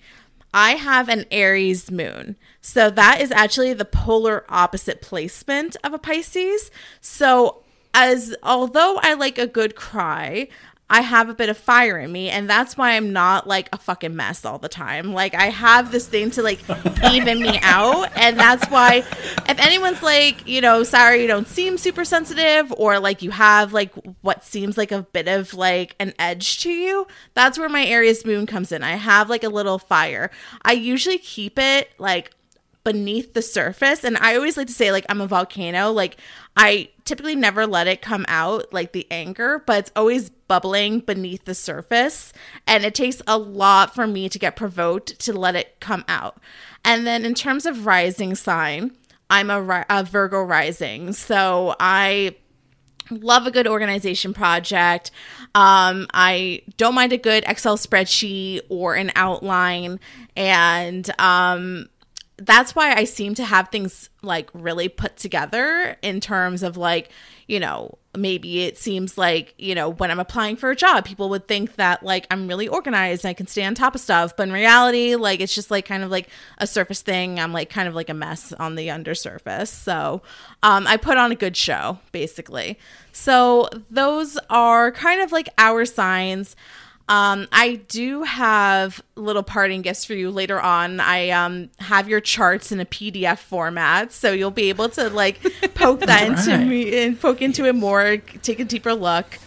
I 0.55 0.72
have 0.72 1.09
an 1.09 1.24
Aries 1.30 1.90
moon. 1.90 2.36
So 2.61 2.90
that 2.90 3.20
is 3.20 3.30
actually 3.30 3.72
the 3.72 3.84
polar 3.84 4.44
opposite 4.48 5.00
placement 5.00 5.76
of 5.82 5.94
a 5.94 5.98
Pisces. 5.98 6.70
So 7.00 7.62
as 7.94 8.34
although 8.42 8.98
I 9.03 9.14
like 9.14 9.38
a 9.38 9.46
good 9.46 9.76
cry, 9.76 10.48
I 10.93 11.01
have 11.01 11.30
a 11.30 11.34
bit 11.34 11.49
of 11.49 11.57
fire 11.57 11.99
in 11.99 12.12
me, 12.12 12.28
and 12.28 12.49
that's 12.51 12.76
why 12.76 12.93
I'm 12.93 13.14
not 13.14 13.47
like 13.47 13.70
a 13.72 13.78
fucking 13.78 14.14
mess 14.14 14.45
all 14.45 14.59
the 14.59 14.68
time. 14.68 15.14
Like 15.14 15.34
I 15.34 15.47
have 15.47 15.90
this 15.90 16.07
thing 16.07 16.30
to 16.32 16.43
like 16.43 16.61
even 17.11 17.40
me 17.40 17.59
out, 17.62 18.14
and 18.14 18.38
that's 18.38 18.68
why 18.68 18.97
if 19.49 19.59
anyone's 19.59 20.03
like, 20.03 20.47
you 20.47 20.61
know, 20.61 20.82
sorry 20.82 21.22
you 21.22 21.26
don't 21.26 21.49
seem 21.49 21.78
super 21.78 22.05
sensitive, 22.05 22.70
or 22.76 23.01
like 23.01 23.22
you 23.22 23.30
have 23.30 23.72
like 23.72 23.95
what 24.20 24.45
seems 24.45 24.76
like 24.76 24.93
a 24.93 25.01
bit 25.01 25.28
of 25.28 25.55
like 25.55 25.97
an 25.99 26.12
edge 26.18 26.59
to 26.59 26.70
you, 26.70 27.07
that's 27.32 27.59
where 27.59 27.70
my 27.70 27.86
Aries 27.86 28.26
moon 28.26 28.45
comes 28.45 28.70
in. 28.70 28.82
I 28.82 28.97
have 28.97 29.30
like 29.30 29.45
a 29.45 29.49
little 29.49 29.78
fire. 29.78 30.30
I 30.61 30.72
usually 30.72 31.16
keep 31.16 31.59
it 31.59 31.88
like 31.99 32.32
beneath 32.85 33.35
the 33.35 33.43
surface. 33.43 34.05
And 34.05 34.16
i 34.18 34.35
always 34.35 34.57
like 34.57 34.66
to 34.66 34.72
say 34.72 34.93
like 34.93 35.07
i'm 35.09 35.20
a 35.20 35.26
volcano. 35.26 35.93
Like 35.93 36.16
i 36.57 36.89
typically 37.05 37.35
never 37.35 37.66
let 37.66 37.87
it 37.87 38.03
come 38.03 38.24
out 38.28 38.72
like 38.72 38.93
the 38.93 39.07
anger 39.11 39.62
but 39.66 39.78
it's 39.78 39.93
always 39.97 40.30
bubbling 40.30 41.01
beneath 41.01 41.45
the 41.45 41.55
surface. 41.55 42.33
And 42.66 42.85
it 42.85 42.95
takes 42.95 43.22
a 43.26 43.39
lot 43.39 43.95
for 43.95 44.07
me 44.07 44.28
to 44.28 44.39
get 44.39 44.57
provoked 44.57 45.18
to 45.20 45.33
let 45.33 45.57
it 45.57 45.80
come 45.80 46.05
out. 46.09 46.41
And 46.85 47.07
then 47.07 47.24
in 47.24 47.35
terms 47.35 47.66
of 47.66 47.87
rising 47.87 48.35
sign 48.35 48.97
i'm 49.30 49.51
a, 49.51 49.87
a 49.89 50.05
virgo 50.05 50.43
rising. 50.43 51.12
So 51.12 51.74
i 51.78 52.37
love 53.11 53.47
a 53.47 53.51
good 53.51 53.66
organization 53.66 54.33
project. 54.33 55.11
Um, 55.55 56.07
I 56.14 56.62
don't 56.76 56.95
mind 56.95 57.12
a 57.12 57.18
good 57.18 57.45
Excel 57.47 57.76
spreadsheet 57.76 58.62
or 58.68 58.95
an 58.95 59.12
outline. 59.16 60.01
And 60.37 61.09
um, 61.20 61.89
that's 62.47 62.74
why 62.74 62.95
I 62.95 63.05
seem 63.05 63.34
to 63.36 63.45
have 63.45 63.68
things 63.68 64.11
like 64.22 64.51
really 64.53 64.88
put 64.88 65.16
together 65.16 65.97
in 66.03 66.20
terms 66.20 66.62
of 66.62 66.76
like, 66.76 67.11
you 67.47 67.61
know, 67.61 67.99
maybe 68.16 68.62
it 68.62 68.76
seems 68.76 69.16
like, 69.16 69.55
you 69.59 69.74
know, 69.74 69.88
when 69.88 70.11
I'm 70.11 70.18
applying 70.18 70.57
for 70.57 70.70
a 70.70 70.76
job, 70.76 71.05
people 71.05 71.28
would 71.30 71.47
think 71.47 71.76
that 71.76 72.03
like 72.03 72.26
I'm 72.30 72.49
really 72.49 72.68
organized 72.68 73.24
and 73.24 73.30
I 73.30 73.34
can 73.34 73.47
stay 73.47 73.64
on 73.64 73.74
top 73.74 73.95
of 73.95 74.01
stuff. 74.01 74.36
But 74.36 74.49
in 74.49 74.53
reality, 74.53 75.14
like 75.14 75.40
it's 75.40 75.55
just 75.55 75.70
like 75.70 75.86
kind 75.86 76.03
of 76.03 76.11
like 76.11 76.28
a 76.59 76.66
surface 76.66 77.03
thing. 77.03 77.38
I'm 77.38 77.53
like 77.53 77.70
kind 77.70 77.88
of 77.88 77.95
like 77.95 78.09
a 78.09 78.14
mess 78.14 78.53
on 78.55 78.74
the 78.74 78.90
undersurface. 78.90 79.70
So 79.70 80.22
um, 80.62 80.86
I 80.86 80.97
put 80.97 81.16
on 81.16 81.32
a 81.32 81.36
good 81.36 81.57
show, 81.57 81.99
basically. 82.11 82.78
So 83.12 83.68
those 83.90 84.38
are 84.51 84.90
kind 84.93 85.20
of 85.22 85.32
like 85.32 85.49
our 85.59 85.84
signs. 85.84 86.57
Um, 87.12 87.46
I 87.52 87.74
do 87.88 88.22
have 88.22 89.02
little 89.16 89.42
parting 89.42 89.82
gifts 89.82 90.02
for 90.02 90.14
you 90.14 90.30
later 90.30 90.58
on. 90.58 90.98
I 90.98 91.28
um, 91.28 91.68
have 91.78 92.08
your 92.08 92.20
charts 92.20 92.72
in 92.72 92.80
a 92.80 92.86
PDF 92.86 93.36
format, 93.36 94.12
so 94.12 94.32
you'll 94.32 94.50
be 94.50 94.70
able 94.70 94.88
to 94.88 95.10
like 95.10 95.42
poke 95.74 96.00
that 96.00 96.26
into 96.26 96.56
me 96.64 97.04
and 97.04 97.20
poke 97.20 97.42
into 97.42 97.66
it 97.66 97.74
more, 97.74 98.16
take 98.16 98.60
a 98.60 98.64
deeper 98.64 98.94
look. 98.94 99.38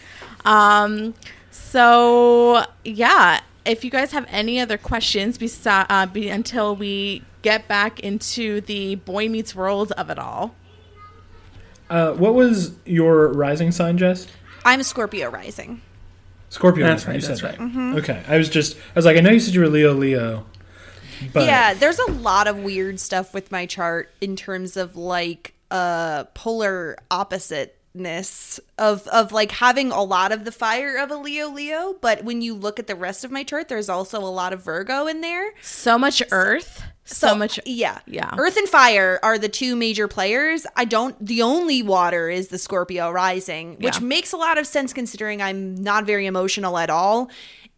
Um, 0.44 1.14
so 1.50 2.64
yeah, 2.84 3.40
if 3.64 3.84
you 3.84 3.90
guys 3.90 4.12
have 4.12 4.26
any 4.28 4.60
other 4.60 4.78
questions, 4.78 5.36
besi- 5.36 5.86
uh, 5.90 6.06
be- 6.06 6.28
until 6.28 6.76
we 6.76 7.24
get 7.42 7.66
back 7.66 7.98
into 7.98 8.60
the 8.60 8.94
boy 8.94 9.28
meets 9.28 9.56
world 9.56 9.90
of 9.98 10.08
it 10.08 10.20
all. 10.20 10.54
Uh, 11.90 12.12
what 12.12 12.36
was 12.36 12.76
your 12.84 13.26
rising 13.32 13.72
sign, 13.72 13.98
Jess? 13.98 14.28
I'm 14.64 14.84
Scorpio 14.84 15.30
rising. 15.30 15.82
Scorpio. 16.48 16.86
That's 16.86 17.06
right, 17.06 17.16
You 17.16 17.20
that's 17.26 17.40
said 17.40 17.58
right. 17.58 17.72
that. 17.72 17.98
Okay. 17.98 18.22
I 18.28 18.38
was 18.38 18.48
just. 18.48 18.76
I 18.76 18.80
was 18.94 19.04
like, 19.04 19.16
I 19.16 19.20
know 19.20 19.30
you 19.30 19.40
said 19.40 19.54
you 19.54 19.60
were 19.60 19.68
Leo, 19.68 19.92
Leo. 19.92 20.46
But 21.32 21.44
yeah, 21.46 21.74
there's 21.74 21.98
a 21.98 22.10
lot 22.10 22.46
of 22.46 22.58
weird 22.58 23.00
stuff 23.00 23.32
with 23.32 23.50
my 23.50 23.66
chart 23.66 24.10
in 24.20 24.36
terms 24.36 24.76
of 24.76 24.96
like 24.96 25.54
uh 25.70 26.24
polar 26.34 26.96
oppositeness 27.10 28.60
of 28.78 29.06
of 29.08 29.32
like 29.32 29.50
having 29.50 29.90
a 29.90 30.02
lot 30.02 30.30
of 30.30 30.44
the 30.44 30.52
fire 30.52 30.96
of 30.96 31.10
a 31.10 31.16
Leo 31.16 31.48
Leo, 31.48 31.94
but 32.00 32.22
when 32.24 32.42
you 32.42 32.54
look 32.54 32.78
at 32.78 32.86
the 32.86 32.94
rest 32.94 33.24
of 33.24 33.30
my 33.30 33.42
chart, 33.42 33.68
there's 33.68 33.88
also 33.88 34.20
a 34.20 34.28
lot 34.28 34.52
of 34.52 34.62
Virgo 34.62 35.06
in 35.06 35.22
there. 35.22 35.52
So 35.62 35.98
much 35.98 36.22
earth, 36.30 36.75
so, 37.06 37.34
much. 37.34 37.58
yeah 37.64 37.98
yeah. 38.06 38.34
earth 38.36 38.56
and 38.56 38.68
fire 38.68 39.18
are 39.22 39.38
the 39.38 39.48
two 39.48 39.76
major 39.76 40.08
players 40.08 40.66
i 40.76 40.84
don't 40.84 41.14
the 41.24 41.40
only 41.42 41.82
water 41.82 42.28
is 42.28 42.48
the 42.48 42.58
scorpio 42.58 43.10
rising 43.10 43.76
which 43.80 44.00
Yeah. 44.00 44.06
makes 44.06 44.32
a 44.32 44.36
lot 44.36 44.58
of 44.58 44.66
sense 44.66 44.92
considering 44.92 45.40
i'm 45.40 45.74
not 45.74 46.04
very 46.04 46.26
emotional 46.26 46.76
at 46.78 46.90
all 46.90 47.30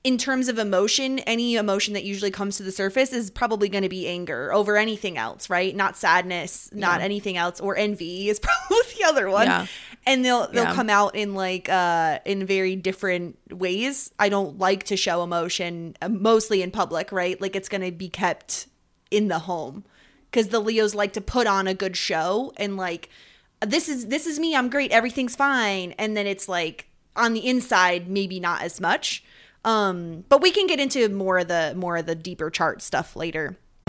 in 0.05 0.17
terms 0.17 0.49
of 0.49 0.59
emotion 0.59 1.19
any 1.21 1.57
emotion 1.57 1.93
that 1.95 2.05
usually 2.05 2.31
comes 2.31 2.57
to 2.57 2.63
the 2.63 2.73
surface 2.73 3.13
is 3.13 3.31
probably 3.31 3.69
going 3.69 3.83
to 3.83 3.89
be 3.89 4.07
anger 4.09 4.53
over 4.53 4.77
anything 4.77 5.19
else 5.19 5.51
right 5.51 5.75
not 5.77 5.97
sadness 5.97 6.71
not 6.73 7.01
anything 7.01 7.37
else 7.37 7.61
or 7.61 7.77
envy 7.77 8.29
is 8.29 8.39
probably 8.41 8.79
the 8.99 9.05
other 9.05 9.29
one 9.29 9.47
Yeah. 9.49 9.67
and 10.07 10.25
they'll 10.25 10.47
they'll 10.53 10.65
Yeah. 10.65 10.75
come 10.75 10.89
out 10.89 11.17
in 11.17 11.35
like 11.35 11.69
uh 11.69 12.21
in 12.25 12.47
very 12.47 12.77
different 12.77 13.37
ways 13.53 14.13
i 14.19 14.29
don't 14.29 14.59
like 14.59 14.85
to 14.85 14.97
show 14.97 15.23
emotion 15.25 15.97
uh, 16.01 16.09
mostly 16.09 16.63
in 16.63 16.71
public 16.71 17.11
right 17.13 17.39
like 17.41 17.57
it's 17.57 17.69
going 17.69 17.83
to 17.83 17.93
be 17.93 18.09
kept 18.09 18.69
in 19.11 19.29
the 19.29 19.41
home. 19.41 19.85
Because 20.31 20.49
the 20.49 20.61
leos 20.61 20.95
like 20.95 21.13
to 21.15 21.21
put 21.21 21.47
on 21.47 21.67
a 21.67 21.75
good 21.75 21.97
show 21.97 22.53
and 22.57 22.77
like 22.77 23.09
this 23.61 23.89
is 23.89 24.07
this 24.07 24.27
is 24.27 24.39
me 24.39 24.55
i'm 24.55 24.69
great 24.69 24.93
everything's 24.93 25.37
fine. 25.37 25.93
And 25.99 26.17
then 26.17 26.27
it's 26.27 26.49
like 26.49 26.89
on 27.17 27.33
the 27.33 27.47
inside 27.47 28.09
maybe 28.09 28.41
not 28.41 28.63
as 28.63 28.81
much. 28.81 29.25
Um 29.65 30.25
but 30.29 30.43
we 30.43 30.51
can 30.51 30.67
get 30.67 30.81
into 30.81 31.09
more 31.09 31.39
of 31.39 31.49
the 31.49 31.75
more 31.77 31.97
of 31.97 32.07
the 32.07 32.15
deeper 32.15 32.51
chart 32.51 32.83
stuff 32.83 33.17
later 33.17 33.57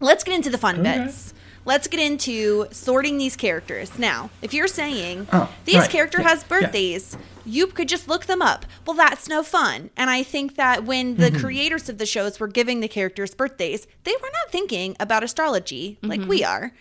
let's 0.00 0.24
get 0.24 0.34
into 0.34 0.50
the 0.50 0.58
fun 0.58 0.82
bits. 0.82 1.32
Let's 1.66 1.88
get 1.88 1.98
into 1.98 2.66
sorting 2.72 3.16
these 3.16 3.36
characters. 3.36 3.98
Now 3.98 4.30
if 4.42 4.52
you're 4.52 4.68
saying 4.68 5.28
Oh, 5.32 5.50
this 5.64 5.76
right. 5.76 5.90
character 5.90 6.20
Yeah, 6.20 6.28
has 6.28 6.42
yeah. 6.42 6.60
birthdays 6.60 7.16
you 7.46 7.66
could 7.66 7.88
just 7.88 8.08
look 8.08 8.24
them 8.26 8.40
up. 8.40 8.64
Well 8.86 8.96
that's 8.96 9.28
no 9.28 9.42
fun. 9.42 9.90
And 9.96 10.10
i 10.10 10.22
think 10.22 10.56
that 10.56 10.84
when 10.84 11.16
the 11.16 11.30
mm-hmm. 11.30 11.40
creators 11.40 11.88
of 11.88 11.98
the 11.98 12.06
shows 12.06 12.38
were 12.40 12.48
giving 12.48 12.80
the 12.80 12.88
characters 12.88 13.34
birthdays 13.34 13.86
they 14.04 14.12
were 14.22 14.30
not 14.32 14.50
thinking 14.50 14.96
about 15.00 15.22
astrology 15.24 15.98
like 16.02 16.20
we 16.22 16.42
mm-hmm. 16.42 16.64
are 16.64 16.72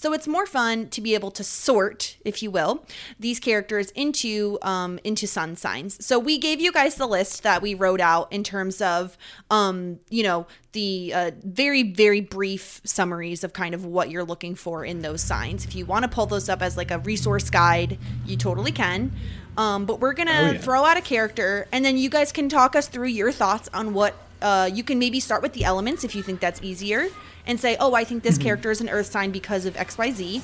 so 0.00 0.12
it's 0.12 0.28
more 0.28 0.46
fun 0.46 0.88
to 0.90 1.00
be 1.00 1.14
able 1.14 1.30
to 1.32 1.42
sort, 1.44 2.16
if 2.24 2.42
you 2.42 2.50
will, 2.50 2.84
these 3.18 3.38
characters 3.40 3.90
into 3.92 4.58
um, 4.62 4.98
into 5.02 5.26
sun 5.26 5.56
signs. 5.56 6.04
So 6.04 6.18
we 6.18 6.38
gave 6.38 6.60
you 6.60 6.70
guys 6.72 6.94
the 6.94 7.06
list 7.06 7.42
that 7.42 7.60
we 7.62 7.74
wrote 7.74 8.00
out 8.00 8.32
in 8.32 8.42
terms 8.44 8.80
of, 8.80 9.16
um, 9.50 9.98
you 10.08 10.22
know, 10.22 10.46
the 10.72 11.12
uh, 11.14 11.30
very 11.42 11.82
very 11.82 12.20
brief 12.20 12.80
summaries 12.84 13.42
of 13.44 13.52
kind 13.52 13.74
of 13.74 13.84
what 13.84 14.10
you're 14.10 14.24
looking 14.24 14.54
for 14.54 14.84
in 14.84 15.00
those 15.02 15.20
signs. 15.22 15.64
If 15.64 15.74
you 15.74 15.84
want 15.86 16.04
to 16.04 16.08
pull 16.08 16.26
those 16.26 16.48
up 16.48 16.62
as 16.62 16.76
like 16.76 16.90
a 16.90 16.98
resource 16.98 17.50
guide, 17.50 17.98
you 18.24 18.36
totally 18.36 18.72
can. 18.72 19.12
Um, 19.56 19.86
but 19.86 19.98
we're 20.00 20.12
gonna 20.12 20.30
Oh, 20.30 20.50
yeah. 20.52 20.58
throw 20.58 20.84
out 20.84 20.96
a 20.96 21.00
character, 21.00 21.66
and 21.72 21.84
then 21.84 21.98
you 21.98 22.08
guys 22.08 22.30
can 22.32 22.48
talk 22.48 22.76
us 22.76 22.86
through 22.86 23.08
your 23.08 23.32
thoughts 23.32 23.68
on 23.74 23.92
what 23.92 24.14
uh, 24.40 24.70
you 24.72 24.84
can 24.84 25.00
maybe 25.00 25.18
start 25.18 25.42
with 25.42 25.52
the 25.54 25.64
elements 25.64 26.04
if 26.04 26.14
you 26.14 26.22
think 26.22 26.38
that's 26.38 26.62
easier, 26.62 27.08
and 27.48 27.58
say, 27.58 27.76
oh, 27.80 27.94
I 27.94 28.04
think 28.04 28.22
this 28.22 28.38
character 28.38 28.70
is 28.70 28.80
an 28.80 28.88
Earth 28.88 29.10
sign 29.10 29.32
because 29.32 29.64
of 29.66 29.76
X, 29.76 29.98
Y, 29.98 30.12
Z, 30.12 30.42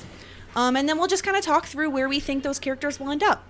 um, 0.57 0.75
and 0.75 0.89
then 0.89 0.97
we'll 0.97 1.07
just 1.07 1.23
kind 1.23 1.37
of 1.37 1.43
talk 1.45 1.65
through 1.67 1.89
where 1.91 2.09
we 2.09 2.19
think 2.19 2.43
those 2.43 2.59
characters 2.59 2.99
will 2.99 3.09
end 3.11 3.23
up. 3.23 3.43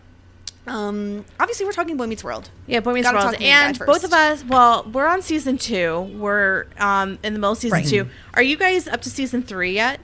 Um, 0.68 1.26
obviously, 1.40 1.64
we're 1.66 1.72
talking 1.74 1.96
Boy 1.96 2.08
Meets 2.08 2.24
World. 2.24 2.50
Yeah, 2.66 2.80
Boy 2.80 2.94
Meets 2.94 3.06
Gotta 3.06 3.18
World. 3.18 3.32
talk 3.34 3.40
main 3.40 3.50
guy 3.52 3.68
And 3.70 3.80
both 3.80 4.04
of 4.04 4.12
us, 4.14 4.44
well, 4.44 4.84
we're 4.92 5.06
on 5.08 5.22
season 5.22 5.58
two. 5.60 6.02
We're 6.18 6.66
um, 6.80 7.20
in 7.24 7.34
the 7.34 7.40
middle 7.40 7.52
of 7.52 7.58
season 7.60 7.78
Right. 7.80 7.88
two. 7.88 8.08
Are 8.34 8.42
you 8.42 8.58
guys 8.58 8.88
up 8.88 9.02
to 9.04 9.10
season 9.12 9.44
three 9.44 9.74
yet? 9.74 10.00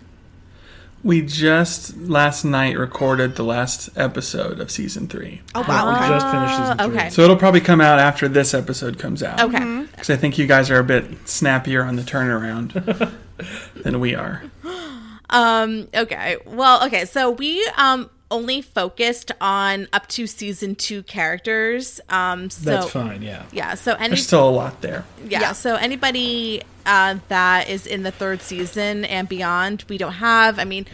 We 1.04 1.24
just 1.24 1.98
last 1.98 2.44
night 2.46 2.78
recorded 2.78 3.36
the 3.36 3.44
last 3.44 3.90
episode 3.98 4.60
of 4.60 4.70
season 4.70 5.08
three. 5.08 5.42
Oh 5.56 5.66
wow! 5.68 5.88
We 5.90 5.96
Okay. 5.96 6.08
just 6.10 6.28
finished 6.30 6.56
season 6.58 6.78
three. 6.78 6.98
okay. 7.00 7.10
So 7.10 7.24
it'll 7.24 7.38
probably 7.38 7.62
come 7.62 7.82
out 7.82 7.98
after 7.98 8.28
this 8.28 8.54
episode 8.54 9.00
comes 9.00 9.24
out. 9.24 9.42
Okay. 9.42 9.58
Mm-hmm. 9.58 9.86
Because 9.86 10.12
I 10.12 10.16
think 10.16 10.38
you 10.38 10.46
guys 10.46 10.70
are 10.70 10.78
a 10.78 10.84
bit 10.84 11.06
snappier 11.28 11.84
on 11.84 11.96
the 11.96 12.04
turnaround 12.04 13.12
than 13.76 14.00
we 14.00 14.16
are. 14.16 14.44
Um, 15.30 15.88
okay. 15.94 16.38
Well, 16.46 16.86
okay. 16.86 17.06
So 17.06 17.32
we 17.32 17.66
um 17.78 18.10
only 18.32 18.62
focused 18.62 19.32
on 19.42 19.88
up 19.94 20.08
to 20.08 20.26
season 20.26 20.74
two 20.74 21.04
characters. 21.04 22.00
Um, 22.10 22.50
so 22.50 22.72
That's 22.72 22.90
fine. 22.92 23.22
Yeah. 23.22 23.44
yeah. 23.52 23.76
So 23.76 23.94
any 23.96 24.10
There's 24.10 24.26
still 24.26 24.48
a 24.48 24.50
lot 24.50 24.82
there. 24.82 25.04
yeah, 25.28 25.42
Yeah. 25.42 25.52
So 25.52 25.76
anybody 25.76 26.64
uh, 26.86 27.18
that 27.28 27.70
is 27.70 27.86
in 27.86 28.04
the 28.04 28.12
third 28.12 28.42
season 28.42 29.06
and 29.06 29.28
beyond, 29.30 29.84
we 29.90 29.98
don't 29.98 30.14
have. 30.14 30.58
I 30.58 30.64
mean, 30.64 30.88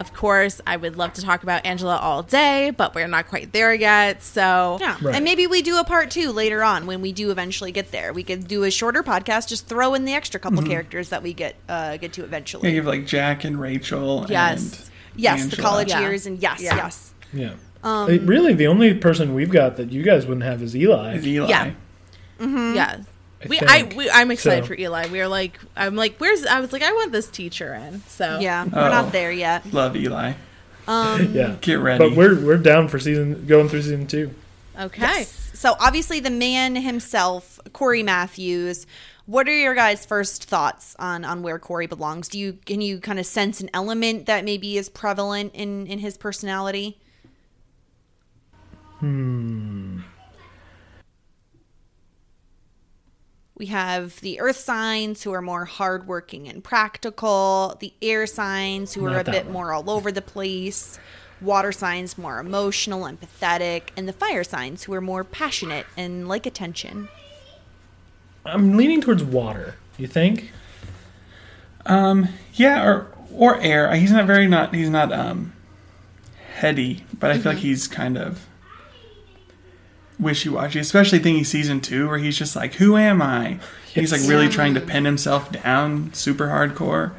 of 0.00 0.12
course, 0.14 0.60
I 0.66 0.76
would 0.76 0.96
love 0.96 1.12
to 1.14 1.22
talk 1.22 1.42
about 1.42 1.64
Angela 1.66 1.96
all 1.96 2.22
day, 2.22 2.70
but 2.76 2.94
we're 2.94 3.08
not 3.08 3.28
quite 3.28 3.52
there 3.52 3.72
yet. 3.74 4.22
So 4.22 4.78
Yeah, 4.80 4.96
Right. 5.00 5.14
and 5.14 5.24
maybe 5.24 5.46
we 5.46 5.62
do 5.62 5.78
a 5.78 5.84
part 5.84 6.10
two 6.10 6.32
later 6.32 6.62
on 6.62 6.86
when 6.86 7.00
we 7.00 7.12
do 7.12 7.30
eventually 7.30 7.72
get 7.72 7.90
there. 7.92 8.12
We 8.12 8.22
could 8.22 8.46
do 8.48 8.64
a 8.64 8.70
shorter 8.70 9.02
podcast, 9.02 9.48
just 9.48 9.66
throw 9.66 9.94
in 9.94 10.04
the 10.04 10.14
extra 10.14 10.38
couple 10.40 10.62
characters 10.62 11.08
that 11.10 11.22
we 11.22 11.32
get 11.32 11.56
uh, 11.68 11.96
get 11.96 12.12
to 12.14 12.20
Yeah, 12.22 12.26
eventually. 12.26 12.70
you 12.70 12.76
have 12.76 12.86
like 12.86 13.06
Jack 13.06 13.44
and 13.44 13.60
Rachel. 13.60 14.26
Yes. 14.28 14.80
And 14.80 14.90
yes, 15.16 15.46
the 15.46 15.56
college 15.56 15.88
Yeah. 15.88 16.00
years, 16.00 16.26
and 16.26 16.38
yes, 16.40 16.60
Yeah. 16.62 16.76
yes. 16.76 17.14
Yeah. 17.32 17.50
Um, 17.84 18.26
really, 18.26 18.54
the 18.54 18.66
only 18.66 18.94
person 18.94 19.34
we've 19.34 19.50
got 19.50 19.76
that 19.76 19.92
you 19.92 20.02
guys 20.02 20.26
wouldn't 20.26 20.44
have 20.44 20.62
is 20.62 20.74
Eli. 20.74 21.14
Is 21.14 21.26
Eli. 21.26 21.48
Yeah. 21.48 21.70
Mm-hmm. 22.40 22.74
yeah. 22.74 22.96
I 23.44 23.48
We, 23.48 23.60
I, 23.60 23.92
we, 23.96 24.10
I'm 24.10 24.30
excited 24.30 24.64
So- 24.64 24.68
for 24.68 24.74
Eli. 24.74 25.08
We 25.08 25.20
are 25.20 25.28
like, 25.28 25.58
I'm 25.76 25.94
like, 25.96 26.16
where's? 26.18 26.44
I 26.46 26.60
was 26.60 26.72
like, 26.72 26.82
I 26.82 26.92
want 26.92 27.12
this 27.12 27.30
teacher 27.30 27.72
in. 27.74 28.02
So 28.08 28.38
Yeah, 28.40 28.64
Oh. 28.66 28.76
we're 28.82 28.88
not 28.90 29.12
there 29.12 29.30
yet. 29.32 29.72
Love 29.72 29.96
Eli. 29.96 30.32
Um, 30.86 31.32
yeah. 31.34 31.56
Get 31.60 31.74
ready. 31.80 31.98
But 32.08 32.16
we're 32.16 32.34
we're 32.44 32.56
down 32.56 32.88
for 32.88 32.98
season 32.98 33.46
going 33.46 33.68
through 33.68 33.82
season 33.82 34.06
two. 34.06 34.34
Okay. 34.78 35.02
Yes. 35.02 35.50
So 35.54 35.74
obviously, 35.80 36.20
the 36.20 36.30
man 36.30 36.76
himself, 36.76 37.58
Cory 37.72 38.02
Matthews. 38.02 38.86
What 39.26 39.46
are 39.46 39.54
your 39.54 39.74
guys' 39.74 40.06
first 40.06 40.44
thoughts 40.44 40.96
on 40.98 41.24
on 41.24 41.42
where 41.42 41.58
Cory 41.58 41.86
belongs? 41.86 42.28
Do 42.28 42.38
you 42.38 42.58
can 42.64 42.80
you 42.80 42.98
kind 43.00 43.18
of 43.18 43.26
sense 43.26 43.60
an 43.60 43.68
element 43.74 44.24
that 44.26 44.44
maybe 44.44 44.78
is 44.78 44.88
prevalent 44.88 45.52
in 45.54 45.86
in 45.86 45.98
his 45.98 46.16
personality? 46.16 46.98
Hmm. 49.00 50.00
We 53.58 53.66
have 53.66 54.20
the 54.20 54.38
earth 54.40 54.56
signs 54.56 55.22
who 55.24 55.32
are 55.32 55.42
more 55.42 55.64
hardworking 55.64 56.48
and 56.48 56.62
practical, 56.62 57.76
the 57.80 57.92
air 58.00 58.26
signs 58.26 58.94
who 58.94 59.04
are 59.06 59.18
a 59.18 59.24
bit 59.24 59.44
one. 59.46 59.52
more 59.52 59.72
all 59.72 59.90
over 59.90 60.12
the 60.12 60.22
place, 60.22 60.98
water 61.40 61.72
signs 61.72 62.16
more 62.16 62.38
emotional, 62.38 63.04
and 63.04 63.20
empathetic, 63.20 63.88
and 63.96 64.08
the 64.08 64.12
fire 64.12 64.44
signs 64.44 64.84
who 64.84 64.94
are 64.94 65.00
more 65.00 65.24
passionate 65.24 65.86
and 65.96 66.28
like 66.28 66.46
attention. 66.46 67.08
I'm 68.44 68.76
leaning 68.76 69.00
towards 69.00 69.24
water. 69.24 69.74
You 69.98 70.06
think? 70.06 70.52
Um, 71.84 72.28
yeah, 72.54 72.84
or 72.86 73.08
or 73.32 73.60
air. 73.60 73.92
He's 73.96 74.12
not 74.12 74.26
very 74.26 74.46
not. 74.46 74.74
He's 74.74 74.88
not 74.90 75.12
um 75.12 75.52
heady, 76.54 77.04
but 77.18 77.30
I 77.30 77.34
feel 77.34 77.40
Mm-hmm. 77.40 77.48
like 77.48 77.58
he's 77.58 77.88
kind 77.88 78.16
of 78.16 78.46
wishy 80.18 80.48
washy. 80.48 80.78
Especially 80.78 81.18
thinking 81.18 81.44
season 81.44 81.80
two, 81.80 82.08
where 82.08 82.18
he's 82.18 82.36
just 82.38 82.54
like, 82.56 82.74
"Who 82.74 82.96
am 82.96 83.20
I?" 83.22 83.58
He's 83.92 84.12
like 84.12 84.20
really 84.28 84.48
trying 84.48 84.74
to 84.74 84.80
pin 84.80 85.04
himself 85.04 85.50
down, 85.50 86.12
super 86.14 86.48
hardcore. 86.48 87.12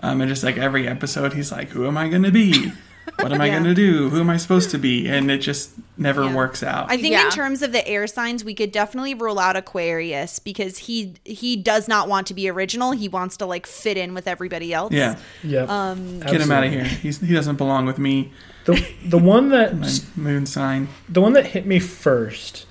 Um, 0.00 0.20
and 0.20 0.28
just 0.28 0.42
like 0.42 0.56
every 0.56 0.88
episode, 0.88 1.32
he's 1.34 1.52
like, 1.52 1.70
"Who 1.70 1.86
am 1.86 1.96
I 1.96 2.08
going 2.08 2.22
to 2.24 2.30
be? 2.32 2.72
What 3.20 3.32
am 3.32 3.40
I 3.40 3.46
Yeah. 3.46 3.52
going 3.52 3.64
to 3.64 3.74
do? 3.74 4.08
Who 4.10 4.18
am 4.20 4.30
I 4.30 4.36
supposed 4.36 4.70
to 4.70 4.78
be?" 4.78 5.06
And 5.08 5.30
it 5.30 5.38
just 5.38 5.70
never 5.96 6.24
Yeah. 6.24 6.34
works 6.34 6.62
out. 6.62 6.86
I 6.90 6.96
think 6.96 7.12
Yeah. 7.12 7.26
in 7.26 7.30
terms 7.30 7.62
of 7.62 7.70
the 7.72 7.86
air 7.86 8.06
signs, 8.06 8.44
we 8.44 8.54
could 8.54 8.72
definitely 8.72 9.14
rule 9.14 9.38
out 9.38 9.54
Aquarius 9.56 10.38
because 10.38 10.78
he 10.78 11.14
he 11.24 11.54
does 11.56 11.86
not 11.86 12.08
want 12.08 12.26
to 12.28 12.34
be 12.34 12.48
original. 12.48 12.92
He 12.92 13.08
wants 13.08 13.36
to 13.38 13.46
like 13.46 13.66
fit 13.66 13.96
in 13.96 14.14
with 14.14 14.26
everybody 14.26 14.72
else. 14.72 14.92
yeah, 14.92 15.16
yeah. 15.44 15.64
Um, 15.68 16.20
get 16.20 16.40
him 16.40 16.50
out 16.50 16.64
of 16.64 16.72
here. 16.72 16.84
He's, 16.84 17.20
he 17.20 17.34
doesn't 17.34 17.56
belong 17.56 17.86
with 17.86 17.98
me. 17.98 18.32
The 18.64 18.86
the 19.04 19.18
one 19.18 19.48
that 19.50 19.76
My 19.78 19.88
moon 20.16 20.46
sign. 20.46 20.88
the 21.08 21.20
one 21.20 21.32
that 21.32 21.46
hit 21.46 21.66
me 21.66 21.78
first, 21.78 22.66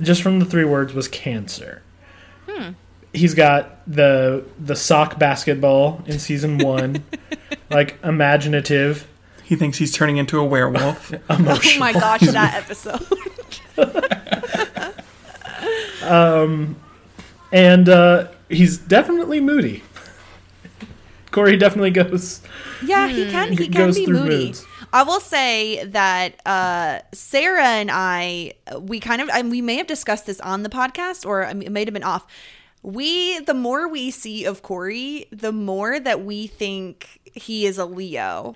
just 0.00 0.22
from 0.22 0.38
the 0.38 0.44
three 0.46 0.64
words, 0.64 0.94
was 0.94 1.08
cancer. 1.08 1.82
He's 3.12 3.34
got 3.34 3.78
the 3.86 4.44
the 4.58 4.74
sock 4.74 5.18
basketball 5.20 6.02
in 6.06 6.18
season 6.18 6.58
one, 6.74 7.04
like 7.70 7.96
imaginative, 8.02 9.06
He 9.44 9.54
thinks 9.54 9.78
he's 9.78 9.92
turning 9.92 10.16
into 10.16 10.38
a 10.40 10.44
werewolf. 10.44 11.12
Oh 11.30 11.38
my 11.78 11.92
gosh, 11.92 12.20
that 12.22 12.54
episode. 12.56 13.06
um, 16.02 16.76
and 17.52 17.88
uh, 17.88 18.28
he's 18.48 18.78
definitely 18.78 19.40
moody. 19.40 19.82
Cory 21.34 21.56
definitely 21.56 21.90
goes. 21.90 22.40
Yeah, 22.84 23.08
he 23.08 23.30
can. 23.30 23.50
He 23.52 23.64
He 23.64 23.68
can 23.68 23.92
be 23.92 24.06
moody. 24.06 24.46
moods. 24.46 24.64
I 24.92 25.02
will 25.02 25.20
say 25.20 25.84
that 25.84 26.40
uh, 26.46 27.00
Sarah 27.12 27.64
and 27.66 27.90
I, 27.92 28.52
we 28.80 29.00
kind 29.00 29.20
of, 29.20 29.28
and 29.30 29.50
we 29.50 29.60
may 29.60 29.74
have 29.76 29.88
discussed 29.88 30.26
this 30.26 30.38
on 30.40 30.62
the 30.62 30.68
podcast, 30.68 31.26
or 31.26 31.42
it 31.42 31.72
might 31.72 31.88
have 31.88 31.94
been 31.94 32.04
off. 32.04 32.24
We, 32.82 33.40
the 33.40 33.54
more 33.54 33.88
we 33.88 34.10
see 34.12 34.44
of 34.44 34.62
Cory, 34.62 35.26
the 35.32 35.50
more 35.52 35.98
that 35.98 36.24
we 36.24 36.46
think 36.46 37.18
he 37.34 37.66
is 37.66 37.78
a 37.78 37.86
Leo, 37.86 38.54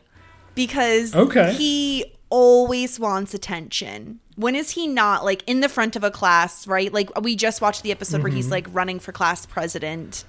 because 0.55 1.15
Okay. 1.17 1.55
he 1.55 2.05
always 2.31 3.01
wants 3.01 3.33
attention. 3.35 4.21
When 4.37 4.55
is 4.55 4.71
he 4.73 4.87
not 4.87 5.25
like 5.25 5.43
in 5.49 5.61
the 5.61 5.69
front 5.69 5.97
of 5.97 6.05
a 6.05 6.11
class, 6.11 6.67
right? 6.69 6.93
Like 6.93 7.11
we 7.21 7.35
just 7.35 7.61
watched 7.61 7.83
the 7.83 7.91
episode 7.91 8.23
where 8.23 8.29
Mm-hmm. 8.31 8.37
he's 8.37 8.51
like 8.51 8.67
running 8.71 9.01
for 9.01 9.11
class 9.13 9.47
president. 9.47 10.25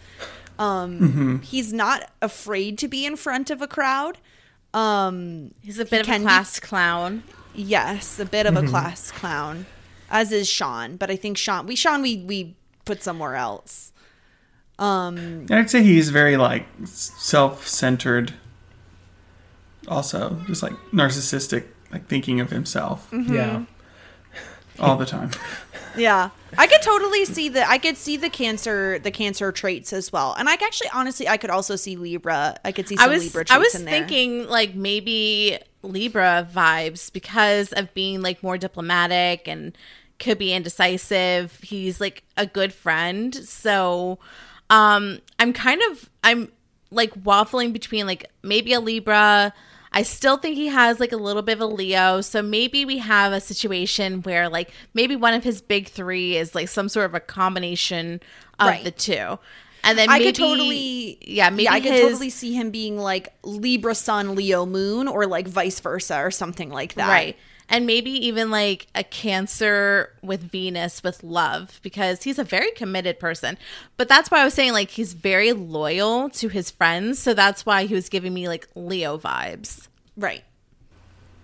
Um, 0.60 1.41
he's 1.41 1.72
not 1.74 2.12
afraid 2.22 2.78
to 2.80 2.88
be 2.88 3.05
in 3.05 3.16
front 3.16 3.49
of 3.49 3.62
a 3.62 3.68
crowd. 3.68 4.18
Um, 4.74 5.51
He's 5.62 5.80
a 5.80 5.86
bit 5.86 6.01
of 6.01 6.07
a 6.07 6.12
can 6.12 6.22
be- 6.22 6.26
class 6.26 6.60
clown. 6.60 7.24
yes, 7.55 8.20
a 8.20 8.26
bit 8.26 8.45
of 8.45 8.53
Mm-hmm. 8.53 8.68
a 8.68 8.70
class 8.70 9.10
clown, 9.12 9.66
as 10.12 10.32
is 10.32 10.47
Shawn. 10.49 10.97
But 10.97 11.10
I 11.10 11.16
think 11.16 11.38
Shawn, 11.38 11.66
we 11.66 11.76
Shawn, 11.76 12.01
we 12.03 12.18
we 12.18 12.55
put 12.86 13.01
somewhere 13.01 13.36
else. 13.36 13.91
Um, 14.78 15.45
I'd 15.49 15.70
say 15.70 15.82
he's 15.84 16.10
very 16.10 16.38
like 16.38 16.66
self-centered. 16.86 18.34
Also, 19.88 20.41
just 20.45 20.62
like 20.62 20.74
narcissistic, 20.93 21.64
like 21.91 22.07
thinking 22.07 22.39
of 22.39 22.49
himself 22.51 23.10
Mm-hmm. 23.12 23.34
Yeah, 23.34 23.64
all 24.80 24.95
the 24.95 25.05
time. 25.05 25.32
yeah, 25.97 26.30
I 26.57 26.67
could 26.67 26.82
totally 26.82 27.25
see 27.25 27.49
the 27.49 27.67
I 27.69 27.77
could 27.77 27.97
see 27.97 28.17
the 28.17 28.30
cancer 28.30 28.99
the 28.99 29.11
cancer 29.11 29.51
traits 29.51 29.93
as 29.93 30.11
well, 30.11 30.36
and 30.38 30.49
I 30.49 30.53
actually 30.53 30.89
honestly 30.93 31.27
I 31.27 31.38
could 31.38 31.49
also 31.49 31.75
see 31.75 31.95
Libra. 31.95 32.57
I 32.63 32.71
could 32.71 32.88
see 32.88 32.95
I 32.97 33.03
some 33.03 33.11
was 33.11 33.23
Libra 33.23 33.45
traits 33.45 33.51
I 33.51 33.57
was 33.57 33.75
in 33.75 33.86
there. 33.86 33.99
thinking 33.99 34.47
like 34.47 34.75
maybe 34.75 35.59
Libra 35.84 36.47
vibes 36.53 37.11
because 37.11 37.71
of 37.73 37.93
being 37.93 38.21
like 38.21 38.41
more 38.43 38.57
diplomatic 38.57 39.47
and 39.47 39.77
could 40.19 40.38
be 40.38 40.53
indecisive. 40.53 41.57
He's 41.61 42.01
like 42.01 42.23
a 42.36 42.45
good 42.45 42.73
friend. 42.73 43.34
So 43.36 44.19
um 44.69 45.19
I'm 45.39 45.53
kind 45.53 45.82
of 45.91 46.09
I'm 46.23 46.51
like 46.91 47.13
waffling 47.23 47.71
between 47.73 48.05
like 48.05 48.30
maybe 48.43 48.73
a 48.73 48.80
Libra. 48.80 49.53
I 49.91 50.03
still 50.03 50.37
think 50.37 50.55
he 50.55 50.67
has 50.67 50.99
like 50.99 51.11
a 51.11 51.17
little 51.17 51.41
bit 51.41 51.53
of 51.53 51.61
a 51.61 51.65
Leo. 51.65 52.21
So 52.21 52.41
maybe 52.41 52.85
we 52.85 52.99
have 52.99 53.33
a 53.33 53.39
situation 53.41 54.21
where 54.21 54.47
like 54.47 54.71
maybe 54.93 55.15
one 55.15 55.33
of 55.33 55.43
his 55.43 55.61
big 55.61 55.87
3 55.87 56.37
is 56.37 56.53
like 56.53 56.67
some 56.67 56.89
sort 56.89 57.07
of 57.07 57.15
a 57.15 57.19
combination 57.19 58.21
of 58.59 58.67
Right. 58.67 58.83
the 58.83 58.91
two. 58.91 59.39
And 59.83 59.97
then 59.97 60.09
I 60.09 60.19
could 60.19 60.35
totally, 60.35 61.17
yeah, 61.21 61.49
maybe 61.49 61.69
I 61.69 61.79
could 61.79 61.93
his- 61.93 62.01
totally 62.01 62.29
see 62.29 62.53
him 62.53 62.69
being 62.69 62.97
like 62.97 63.29
Libra 63.43 63.95
Sun, 63.95 64.35
Leo 64.35 64.65
Moon, 64.65 65.07
or 65.07 65.25
like 65.25 65.47
vice 65.47 65.79
versa, 65.79 66.17
or 66.17 66.31
something 66.31 66.69
like 66.69 66.95
that. 66.95 67.07
Right. 67.07 67.37
And 67.72 67.86
maybe 67.86 68.09
even 68.09 68.49
like 68.49 68.88
a 68.95 69.03
Cancer 69.03 70.13
with 70.24 70.41
Venus 70.41 71.03
with 71.03 71.24
love 71.24 71.80
because 71.84 72.24
he's 72.24 72.39
a 72.39 72.43
very 72.43 72.72
committed 72.72 73.20
person. 73.20 73.57
But 73.95 74.07
that's 74.09 74.32
why 74.32 74.41
I 74.41 74.45
was 74.45 74.55
saying 74.55 74.74
like 74.74 74.89
he's 74.89 75.13
very 75.13 75.53
loyal 75.53 76.30
to 76.32 76.47
his 76.47 76.72
friends. 76.72 77.20
So 77.20 77.34
that's 77.36 77.65
why 77.67 77.86
he 77.86 77.93
was 77.93 78.09
giving 78.09 78.34
me 78.34 78.47
like 78.47 78.67
Leo 78.76 79.17
vibes. 79.20 79.88
Right. 80.17 80.43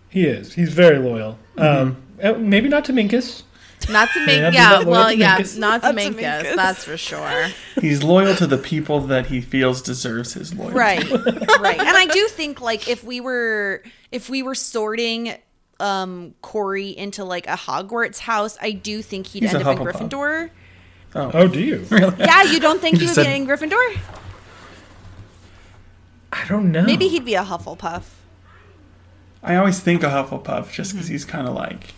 he 0.09 0.26
is. 0.26 0.53
He's 0.55 0.73
very 0.73 0.97
loyal. 0.97 1.38
Um, 1.57 1.97
uh, 2.23 2.34
maybe 2.34 2.69
not 2.69 2.86
to 2.86 2.93
Minkus. 2.93 3.43
Not 3.89 4.09
to 4.13 4.26
make, 4.26 4.38
Yeah, 4.39 4.51
yeah, 4.51 4.84
well, 4.84 5.09
to 5.09 5.15
yeah, 5.17 5.38
Minkus. 5.38 5.57
not 5.59 5.82
to 5.84 5.93
Not 5.93 6.01
to 6.01 6.09
Minkus, 6.09 6.41
Minkus. 6.43 6.55
that's 6.55 6.84
for 6.86 6.97
sure. 6.97 7.49
He's 7.82 8.03
loyal 8.03 8.34
to 8.36 8.47
the 8.47 8.57
people 8.57 8.99
that 9.01 9.28
he 9.28 9.41
feels 9.41 9.82
deserves 9.82 10.34
his 10.34 10.53
loyalty. 10.55 10.76
right 10.76 11.11
right 11.59 11.80
and 11.80 11.95
i 11.97 12.07
do 12.07 12.28
think 12.30 12.61
like 12.61 12.88
if 12.89 13.03
we 13.03 13.19
were 13.21 13.84
if 14.11 14.30
we 14.30 14.41
were 14.41 14.55
sorting 14.55 15.36
um 15.80 16.34
cory 16.41 16.89
into 16.89 17.23
like 17.26 17.45
a 17.47 17.51
hogwarts 17.57 18.19
house 18.19 18.57
i 18.61 18.71
do 18.71 19.01
think 19.01 19.28
he'd 19.28 19.43
He's 19.43 19.53
end 19.53 19.63
a 19.63 19.69
up 19.69 19.78
in 19.80 19.86
gryffindor 19.86 20.49
Oh, 21.17 21.47
do 21.47 21.61
you? 21.61 21.86
yeah 22.19 22.43
you 22.43 22.59
don't 22.59 22.82
think 22.82 22.95
You 22.95 22.99
he 23.01 23.05
would 23.07 23.15
just 23.15 23.28
be 23.28 23.34
in 23.36 23.47
gryffindor 23.47 23.97
I 26.32 26.45
don't 26.47 26.71
know. 26.71 26.84
maybe 26.84 27.07
he'd 27.07 27.26
be 27.26 27.36
a 27.36 27.43
hufflepuff 27.43 28.03
I 29.43 29.57
always 29.57 29.80
think 29.80 30.01
a 30.01 30.07
Hufflepuff 30.07 30.71
just 30.71 30.89
Mm-hmm. 30.89 30.97
because 30.97 31.07
he's 31.07 31.23
kind 31.23 31.47
of 31.47 31.53
like. 31.53 31.93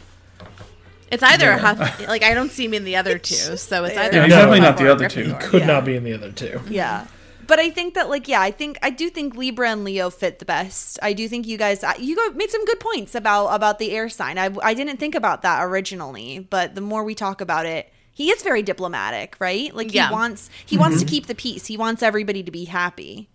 It's 1.09 1.23
either 1.23 1.45
Yeah. 1.45 1.57
Huff, 1.59 2.05
like 2.05 2.21
I 2.21 2.33
don't 2.33 2.51
see 2.51 2.65
him 2.65 2.73
in 2.73 2.83
the 2.83 2.97
other 2.97 3.17
two, 3.17 3.55
so 3.55 3.85
it's 3.85 3.97
either 3.97 4.17
Yeah, 4.17 4.23
he's 4.25 4.33
definitely 4.33 4.59
not 4.59 4.77
the 4.77 4.91
other 4.91 5.07
two. 5.07 5.23
Gryffindor. 5.27 5.39
Could 5.39 5.61
Yeah. 5.61 5.67
not 5.67 5.85
be 5.85 5.95
in 5.95 6.03
the 6.03 6.11
other 6.13 6.31
two. 6.33 6.59
Yeah. 6.69 7.07
But 7.47 7.59
I 7.59 7.69
think 7.69 7.93
that 7.93 8.09
like 8.09 8.27
yeah, 8.27 8.41
I 8.41 8.51
think 8.51 8.77
I 8.81 8.89
do 8.89 9.09
think 9.09 9.35
Libra 9.35 9.69
and 9.69 9.83
Leo 9.83 10.09
fit 10.09 10.39
the 10.39 10.45
best. 10.45 10.99
I 11.01 11.13
do 11.13 11.27
think 11.27 11.47
you 11.47 11.57
guys 11.57 11.83
you 11.99 12.33
made 12.33 12.51
some 12.51 12.65
good 12.65 12.79
points 12.79 13.15
about 13.15 13.47
about 13.47 13.79
the 13.79 13.91
air 13.91 14.09
sign. 14.09 14.37
I 14.37 14.53
I 14.61 14.73
didn't 14.73 14.97
think 14.97 15.15
about 15.15 15.41
that 15.43 15.63
originally, 15.63 16.39
but 16.39 16.75
the 16.75 16.81
more 16.81 17.03
we 17.03 17.15
talk 17.15 17.41
about 17.41 17.65
it, 17.65 17.91
he 18.13 18.31
is 18.31 18.43
very 18.43 18.63
diplomatic, 18.63 19.35
right? 19.39 19.73
Like 19.73 19.93
Yeah. 19.93 20.09
he 20.09 20.13
wants 20.13 20.49
he 20.65 20.77
wants 20.77 20.99
to 20.99 21.05
mm-hmm. 21.05 21.11
keep 21.11 21.27
the 21.27 21.35
peace. 21.35 21.65
He 21.67 21.77
wants 21.77 22.03
everybody 22.03 22.43
to 22.43 22.51
be 22.51 22.65
happy. 22.65 23.29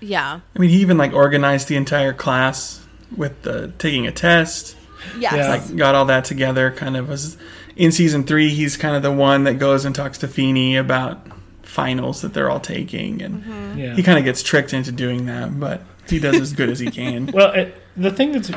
Yeah, 0.00 0.40
I 0.54 0.58
mean, 0.58 0.70
he 0.70 0.80
even 0.80 0.98
like 0.98 1.12
organized 1.12 1.68
the 1.68 1.76
entire 1.76 2.12
class 2.12 2.84
with 3.16 3.42
the 3.42 3.72
taking 3.78 4.06
a 4.06 4.12
test. 4.12 4.76
Yes. 5.18 5.34
Yeah. 5.34 5.48
Like 5.48 5.76
got 5.76 5.94
all 5.94 6.06
that 6.06 6.24
together. 6.24 6.70
Kind 6.70 6.96
of 6.96 7.08
was 7.08 7.36
in 7.76 7.92
season 7.92 8.24
three. 8.24 8.50
He's 8.50 8.76
kind 8.76 8.96
of 8.96 9.02
the 9.02 9.12
one 9.12 9.44
that 9.44 9.54
goes 9.54 9.84
and 9.84 9.94
talks 9.94 10.18
to 10.18 10.28
Feeney 10.28 10.76
about 10.76 11.26
finals 11.66 12.22
that 12.22 12.32
they're 12.34 12.48
all 12.50 12.60
taking, 12.60 13.20
and 13.22 13.42
Mm-hmm. 13.42 13.78
Yeah. 13.78 13.94
he 13.94 14.02
kind 14.02 14.18
of 14.18 14.24
gets 14.24 14.42
tricked 14.42 14.72
into 14.72 14.92
doing 14.92 15.26
that, 15.26 15.58
but 15.60 15.82
he 16.08 16.18
does 16.18 16.36
as 16.40 16.52
good 16.52 16.68
as 16.70 16.78
he 16.78 16.90
can. 16.90 17.26
Well, 17.32 17.52
it, 17.52 17.76
the 17.96 18.10
thing 18.10 18.32
that's 18.32 18.50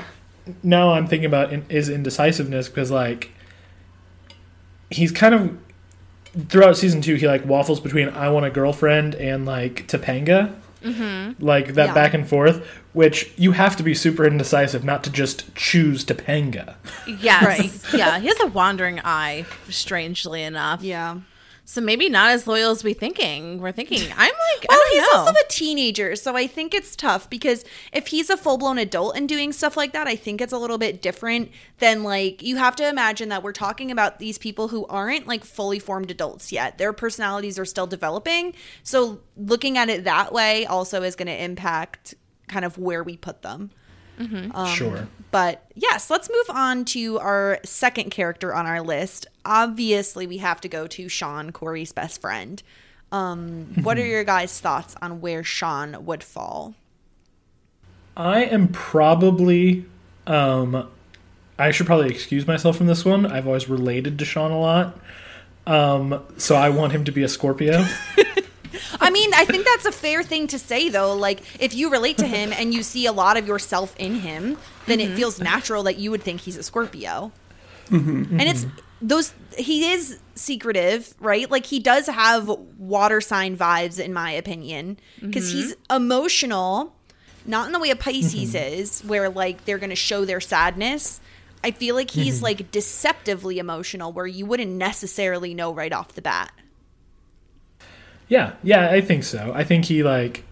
now 0.64 0.94
I'm 0.94 1.08
thinking 1.08 1.26
about 1.26 1.52
in, 1.54 1.66
is 1.70 1.90
indecisiveness 1.90 2.70
because 2.70 2.90
like 2.92 3.32
he's 4.90 5.12
kind 5.12 5.36
of 5.36 5.58
throughout 6.50 6.78
season 6.78 7.02
two 7.02 7.16
he 7.16 7.28
like 7.28 7.46
waffles 7.46 7.80
between 7.80 8.10
I 8.10 8.30
want 8.30 8.46
a 8.46 8.50
girlfriend 8.50 9.16
and 9.16 9.46
like 9.46 9.88
Topanga, 9.88 10.56
mm-hmm. 10.84 11.44
like 11.44 11.74
that 11.74 11.88
Yeah. 11.88 11.94
back 11.94 12.14
and 12.14 12.28
forth, 12.28 12.66
which 12.94 13.32
you 13.38 13.52
have 13.54 13.76
to 13.78 13.84
be 13.84 13.94
super 13.94 14.26
indecisive 14.26 14.84
not 14.84 15.04
to 15.06 15.12
just 15.12 15.54
choose 15.56 16.04
Topanga. 16.06 16.76
yes, 17.08 17.44
Right. 17.46 17.94
yeah. 18.00 18.20
He 18.20 18.28
has 18.28 18.40
a 18.42 18.48
wandering 18.48 19.00
eye, 19.04 19.46
strangely 19.70 20.44
enough. 20.44 20.84
Yeah. 20.84 21.18
So 21.70 21.82
maybe 21.82 22.10
not 22.10 22.32
as 22.32 22.48
loyal 22.48 22.72
as 22.72 22.84
we 22.84 22.96
thinking. 22.96 23.60
We're 23.60 23.72
thinking. 23.72 24.02
I'm 24.18 24.32
like, 24.32 24.66
Well, 24.68 24.80
I 24.80 24.90
he's 24.92 25.02
know. 25.04 25.20
also 25.20 25.34
a 25.34 25.48
teenager, 25.50 26.16
so 26.16 26.36
I 26.36 26.48
think 26.48 26.74
it's 26.74 26.96
tough 26.96 27.30
because 27.30 27.64
if 27.94 28.08
he's 28.08 28.32
a 28.32 28.38
full 28.38 28.58
blown 28.58 28.80
adult 28.80 29.16
and 29.16 29.30
doing 29.30 29.54
stuff 29.54 29.78
like 29.78 29.94
that, 29.94 30.08
I 30.08 30.16
think 30.16 30.42
it's 30.42 30.52
a 30.52 30.58
little 30.58 30.80
bit 30.80 31.00
different 31.00 31.52
than 31.78 32.02
like 32.02 32.42
you 32.42 32.56
have 32.56 32.76
to 32.78 32.90
imagine 32.90 33.30
that 33.30 33.44
we're 33.44 33.52
talking 33.52 33.92
about 33.92 34.18
these 34.18 34.40
people 34.40 34.70
who 34.70 34.88
aren't 34.88 35.28
like 35.28 35.44
fully 35.44 35.78
formed 35.78 36.10
adults 36.10 36.52
yet. 36.52 36.80
Their 36.80 36.92
personalities 36.92 37.60
are 37.60 37.66
still 37.66 37.86
developing. 37.86 38.56
So 38.82 39.20
looking 39.38 39.78
at 39.78 39.90
it 39.90 40.06
that 40.06 40.34
way 40.34 40.66
also 40.66 41.04
is 41.04 41.16
going 41.16 41.28
to 41.28 41.44
impact 41.44 42.16
kind 42.48 42.66
of 42.66 42.80
where 42.80 43.04
we 43.04 43.16
put 43.16 43.44
them. 43.44 43.70
Um, 44.20 44.68
sure. 44.68 45.08
But 45.32 45.66
yes, 45.76 46.10
let's 46.10 46.30
move 46.30 46.50
on 46.50 46.86
to 46.86 47.20
our 47.20 47.60
second 47.64 48.10
character 48.12 48.54
on 48.54 48.66
our 48.66 48.82
list. 48.82 49.28
Obviously, 49.46 50.28
we 50.28 50.38
have 50.38 50.60
to 50.62 50.68
go 50.68 50.88
to 50.88 51.08
Shawn, 51.08 51.52
Cory's 51.52 51.92
best 51.92 52.20
friend. 52.20 52.62
Um, 53.12 53.74
what 53.82 53.98
are 53.98 54.06
your 54.06 54.24
guys' 54.24 54.60
thoughts 54.60 54.96
on 55.02 55.22
where 55.22 55.44
Shawn 55.44 56.06
would 56.06 56.24
fall? 56.24 56.76
I 58.18 58.44
am 58.44 58.68
probably 58.68 59.86
um 60.28 60.90
I 61.58 61.72
should 61.72 61.86
probably 61.86 62.10
excuse 62.10 62.46
myself 62.46 62.76
from 62.78 62.88
this 62.88 63.06
one. 63.06 63.26
I've 63.26 63.48
always 63.48 63.70
related 63.70 64.20
to 64.20 64.26
Shawn 64.26 64.52
a 64.52 64.60
lot. 64.60 65.00
Um 65.66 66.22
so 66.38 66.56
I 66.56 66.70
want 66.70 66.92
him 66.92 67.06
to 67.06 67.12
be 67.14 67.24
a 67.24 67.30
Scorpio. 67.30 67.86
I 69.00 69.10
mean, 69.10 69.34
I 69.34 69.46
think 69.46 69.66
that's 69.66 69.86
a 69.86 69.92
fair 69.92 70.24
thing 70.24 70.48
to 70.48 70.60
say, 70.60 70.90
though. 70.90 71.16
Like, 71.16 71.42
if 71.62 71.74
you 71.74 71.92
relate 71.92 72.18
to 72.20 72.28
him 72.28 72.54
and 72.54 72.74
you 72.74 72.84
see 72.84 73.06
a 73.06 73.12
lot 73.12 73.38
of 73.38 73.48
yourself 73.48 73.96
in 73.98 74.16
him, 74.16 74.58
then 74.86 75.00
it 75.00 75.08
mm-hmm. 75.08 75.16
feels 75.16 75.40
natural 75.40 75.84
that 75.84 75.98
you 75.98 76.12
would 76.12 76.24
think 76.24 76.42
he's 76.42 76.58
a 76.58 76.64
Scorpio. 76.64 77.32
Mm-hmm. 77.90 78.40
And 78.40 78.42
it's 78.42 78.66
mm-hmm. 78.66 79.08
those, 79.08 79.34
he 79.58 79.92
is 79.92 80.20
secretive, 80.36 81.14
right? 81.20 81.50
Like, 81.50 81.66
he 81.66 81.80
does 81.80 82.08
have 82.08 82.48
water 82.78 83.22
sign 83.22 83.58
vibes, 83.58 84.00
in 84.00 84.14
my 84.14 84.32
opinion, 84.32 84.98
because 85.22 85.52
he's 85.52 85.76
emotional, 85.90 86.96
not 87.46 87.68
in 87.68 87.74
the 87.74 87.80
way 87.80 87.90
a 87.90 87.96
Pisces 87.96 88.56
is, 88.56 89.02
where 89.02 89.30
like 89.30 89.66
they're 89.66 89.78
going 89.78 89.90
to 89.90 89.96
show 89.96 90.26
their 90.26 90.42
sadness. 90.42 91.20
I 91.64 91.72
feel 91.72 91.96
like 91.96 92.12
he's 92.12 92.42
like 92.42 92.72
deceptively 92.72 93.60
emotional, 93.60 94.14
where 94.14 94.28
you 94.28 94.46
wouldn't 94.46 94.72
necessarily 94.72 95.54
know 95.54 95.74
right 95.74 95.92
off 95.92 96.14
the 96.14 96.22
bat. 96.22 96.52
Yeah, 98.30 98.54
yeah, 98.64 98.90
I 98.90 99.02
think 99.02 99.24
so. 99.24 99.52
I 99.54 99.64
think 99.64 99.86
he 99.86 100.04
like 100.04 100.44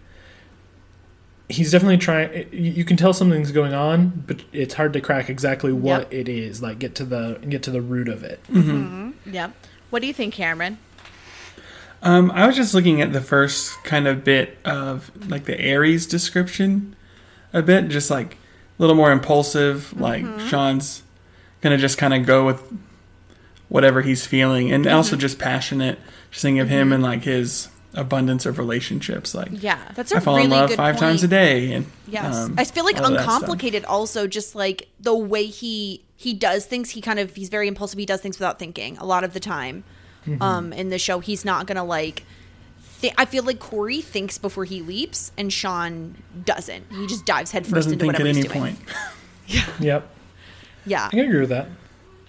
he's 1.47 1.71
definitely 1.71 1.97
trying. 1.97 2.47
You 2.51 2.71
you 2.71 2.83
can 2.83 2.97
tell 2.97 3.13
something's 3.13 3.51
going 3.51 3.73
on, 3.73 4.23
but 4.27 4.41
it's 4.51 4.73
hard 4.73 4.93
to 4.93 5.01
crack 5.01 5.29
exactly 5.29 5.71
what 5.71 6.11
Yep. 6.11 6.13
it 6.13 6.29
is. 6.29 6.61
Like 6.61 6.79
get 6.79 6.95
to 6.95 7.05
the 7.05 7.39
get 7.47 7.63
to 7.63 7.71
the 7.71 7.81
root 7.81 8.09
of 8.09 8.23
it. 8.23 8.43
Mm-hmm. 8.51 8.71
Mm-hmm. 8.71 9.33
Yep. 9.33 9.53
What 9.89 10.01
do 10.01 10.07
you 10.07 10.13
think, 10.13 10.33
Cameron? 10.33 10.79
Um, 12.01 12.29
I 12.31 12.45
was 12.45 12.55
just 12.55 12.73
looking 12.73 13.01
at 13.01 13.13
the 13.13 13.21
first 13.21 13.83
kind 13.83 14.07
of 14.07 14.23
bit 14.23 14.57
of 14.65 15.09
like 15.29 15.45
the 15.45 15.59
Aries 15.59 16.05
description, 16.05 16.95
a 17.53 17.61
bit, 17.61 17.87
just 17.87 18.09
like 18.09 18.33
a 18.33 18.37
little 18.77 18.95
more 18.95 19.11
impulsive. 19.11 19.99
Like 19.99 20.23
mm-hmm. 20.23 20.47
Shawn's 20.47 21.03
gonna 21.61 21.77
just 21.77 21.97
kind 21.97 22.13
of 22.13 22.25
go 22.25 22.45
with 22.45 22.61
whatever 23.69 24.01
he's 24.01 24.25
feeling, 24.25 24.71
and 24.71 24.85
also 24.87 25.15
just 25.15 25.39
passionate. 25.39 25.99
Just 26.31 26.41
thinking 26.41 26.59
of 26.59 26.69
him 26.69 26.91
and 26.93 27.01
like 27.03 27.23
his 27.23 27.69
abundance 27.93 28.45
of 28.45 28.57
relationships. 28.59 29.33
Like 29.33 29.49
Yeah. 29.51 29.79
That's 29.95 30.11
a 30.11 30.17
I 30.17 30.19
fall 30.19 30.35
really 30.35 30.45
in 30.45 30.51
love 30.51 30.69
good 30.69 30.75
five 30.77 30.95
point. 30.95 30.99
times 31.01 31.23
a 31.23 31.27
day, 31.27 31.73
and 31.73 31.85
Yes. 32.07 32.35
um, 32.35 32.55
I 32.57 32.63
feel 32.65 32.85
like 32.85 32.97
all 32.97 33.05
of 33.05 33.11
that 33.13 33.21
stuff. 33.23 33.33
uncomplicated 33.41 33.85
also 33.85 34.27
just 34.27 34.53
like 34.55 34.87
the 34.99 35.15
way 35.15 35.45
he 35.45 36.03
he 36.15 36.33
does 36.33 36.65
things 36.65 36.91
he 36.91 37.01
kind 37.01 37.19
of 37.19 37.35
he's 37.35 37.49
very 37.49 37.67
impulsive 37.67 37.97
he 37.99 38.05
does 38.05 38.21
things 38.21 38.37
without 38.39 38.59
thinking 38.59 38.97
a 38.97 39.05
lot 39.05 39.23
of 39.23 39.33
the 39.33 39.39
time. 39.39 39.83
Mm-hmm. 40.25 40.41
Um 40.41 40.73
in 40.73 40.89
the 40.89 40.99
show 40.99 41.19
he's 41.19 41.43
not 41.45 41.65
going 41.67 41.77
to 41.77 41.83
like 41.83 42.23
thi- 42.81 43.13
I 43.17 43.25
feel 43.25 43.43
like 43.43 43.59
Cory 43.59 44.01
thinks 44.01 44.37
before 44.37 44.65
he 44.65 44.81
leaps 44.81 45.31
and 45.37 45.51
Shawn 45.53 46.15
doesn't. 46.45 46.85
He 46.91 47.07
just 47.07 47.25
dives 47.25 47.51
headfirst 47.51 47.73
doesn't 47.75 47.93
into 47.93 48.03
think 48.05 48.13
at 48.15 48.19
whatever 48.19 48.29
any 48.29 48.37
he's 48.41 48.51
doing. 48.51 48.75
point. 48.75 48.79
Yep, 49.79 50.09
Yeah. 50.85 51.05
I 51.05 51.09
can 51.09 51.19
agree 51.19 51.39
with 51.39 51.49
that. 51.49 51.67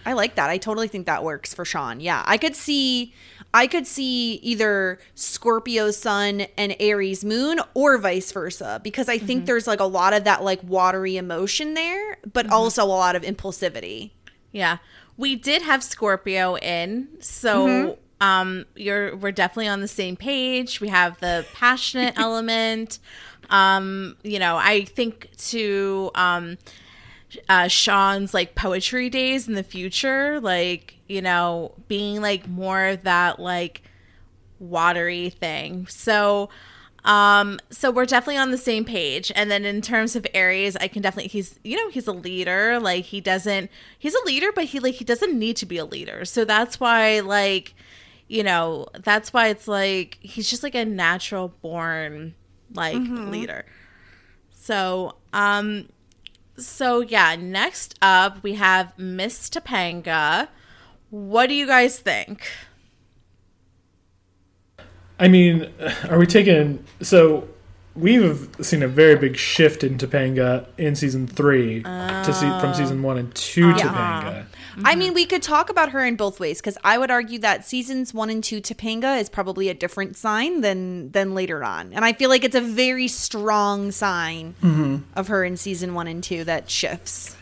I 0.07 0.12
like 0.14 0.36
that. 0.36 0.49
I 0.49 0.57
totally 0.59 0.88
think 0.88 1.07
that 1.07 1.24
works 1.24 1.53
for 1.53 1.64
Shawn. 1.64 2.01
Yeah. 2.01 2.22
I 2.26 2.36
could 2.38 2.55
see 2.57 3.12
I 3.59 3.66
could 3.66 3.88
see 3.88 4.34
either 4.34 5.00
Scorpio 5.16 5.90
sun 5.90 6.42
and 6.56 6.76
Aries 6.78 7.24
moon 7.24 7.59
or 7.74 7.98
vice 7.98 8.30
versa 8.30 8.80
because 8.84 9.09
I 9.09 9.18
think 9.18 9.46
there's 9.46 9.66
like 9.66 9.80
a 9.80 9.84
lot 9.84 10.12
of 10.12 10.22
that 10.22 10.44
like 10.44 10.62
watery 10.62 11.16
emotion 11.16 11.74
there, 11.74 12.18
but 12.32 12.48
also 12.52 12.84
a 12.84 12.86
lot 12.86 13.16
of 13.16 13.22
impulsivity. 13.22 14.12
Yeah. 14.52 14.78
We 15.16 15.34
did 15.34 15.62
have 15.62 15.82
Scorpio 15.82 16.56
in, 16.59 17.09
so 17.18 17.98
um 18.20 18.64
you're 18.76 19.16
we're 19.16 19.32
definitely 19.32 19.66
on 19.66 19.80
the 19.80 19.88
same 19.88 20.14
page. 20.14 20.80
We 20.80 20.86
have 20.86 21.18
the 21.18 21.44
passionate 21.52 22.14
element. 22.16 23.00
Um, 23.50 24.16
you 24.22 24.38
know, 24.38 24.56
I 24.56 24.84
think 24.84 25.30
to 25.48 26.12
um 26.14 26.59
uh 27.48 27.66
Shawn's 27.66 28.32
like 28.32 28.54
poetry 28.54 29.11
days 29.11 29.48
in 29.48 29.54
the 29.54 29.64
future, 29.64 30.38
like, 30.38 30.97
you 31.09 31.22
know, 31.22 31.74
being 31.88 32.20
like 32.20 32.46
more 32.48 32.84
of 32.84 33.02
that 33.04 33.40
like 33.40 33.82
watery 34.59 35.30
thing. 35.30 35.86
So 35.86 36.48
um 37.04 37.59
so 37.70 37.90
we're 37.90 38.04
definitely 38.06 38.36
on 38.38 38.50
the 38.50 38.59
same 38.59 38.84
page. 38.84 39.32
And 39.34 39.50
then 39.50 39.64
in 39.64 39.80
terms 39.80 40.16
of 40.16 40.26
aries 40.34 40.76
i 40.76 40.88
can 40.88 41.00
definitely 41.00 41.28
he's 41.28 41.59
you 41.62 41.76
know 41.76 41.90
he's 41.90 42.06
a 42.06 42.12
leader. 42.12 42.78
Like 42.80 43.04
he 43.04 43.20
doesn't 43.20 43.70
he's 43.98 44.14
a 44.14 44.24
leader 44.26 44.48
but 44.54 44.64
he 44.64 44.80
like 44.80 44.94
he 44.94 45.04
doesn't 45.04 45.36
need 45.38 45.56
to 45.59 45.66
be 45.66 45.78
a 45.78 45.84
leader. 45.84 46.24
So 46.24 46.44
that's 46.44 46.78
why 46.80 47.20
like 47.20 47.74
you 48.26 48.42
know 48.42 48.86
that's 49.02 49.32
why 49.32 49.48
it's 49.48 49.66
like 49.68 50.18
he's 50.20 50.50
just 50.50 50.62
like 50.62 50.74
a 50.74 50.84
natural 50.84 51.48
born 51.62 52.34
like 52.74 52.96
leader. 52.96 53.64
So 54.50 55.14
um 55.32 55.88
so 56.56 57.00
yeah 57.00 57.36
next 57.36 57.96
up 58.02 58.42
we 58.42 58.54
have 58.54 58.98
miss 58.98 59.48
topanga 59.48 60.48
what 61.11 61.48
do 61.48 61.54
you 61.54 61.66
guys 61.66 61.98
think? 61.98 62.50
I 65.18 65.28
mean, 65.28 65.70
are 66.09 66.18
we 66.18 66.26
taking 66.26 66.84
so 67.00 67.48
we've 67.98 68.48
seen 68.61 68.82
a 68.82 68.88
very 68.88 69.16
big 69.16 69.36
shift 69.36 69.82
in 69.82 69.98
Topanga 69.98 70.66
in 70.78 70.94
season 70.94 71.26
three 71.26 71.82
to 71.82 72.32
see 72.32 72.46
from 72.61 72.70
oh. 72.70 72.72
season 72.72 73.02
one 73.02 73.18
and 73.18 73.34
two 73.34 73.72
Topanga. 73.72 74.46
I 74.84 74.94
mean, 74.94 75.12
we 75.12 75.26
could 75.26 75.42
talk 75.42 75.70
about 75.70 75.90
her 75.90 76.04
in 76.04 76.14
both 76.14 76.38
ways 76.38 76.61
because 76.61 76.78
I 76.84 76.98
would 76.98 77.11
argue 77.11 77.40
that 77.40 77.66
seasons 77.66 78.14
one 78.14 78.30
and 78.30 78.42
two 78.42 78.61
Topanga 78.61 79.20
is 79.20 79.28
probably 79.28 79.68
a 79.68 79.74
different 79.74 80.16
sign 80.16 80.61
than 80.61 81.11
than 81.11 81.34
later 81.34 81.64
on, 81.64 81.92
and 81.92 82.04
I 82.04 82.12
feel 82.12 82.30
like 82.30 82.44
it's 82.44 82.54
a 82.54 82.61
very 82.61 83.09
strong 83.09 83.90
sign 83.90 84.54
mm-hmm. 84.62 84.98
of 85.16 85.28
her 85.28 85.44
in 85.44 85.56
season 85.56 85.94
one 85.94 86.06
and 86.06 86.22
two 86.22 86.44
that 86.44 86.70
shifts. 86.70 87.36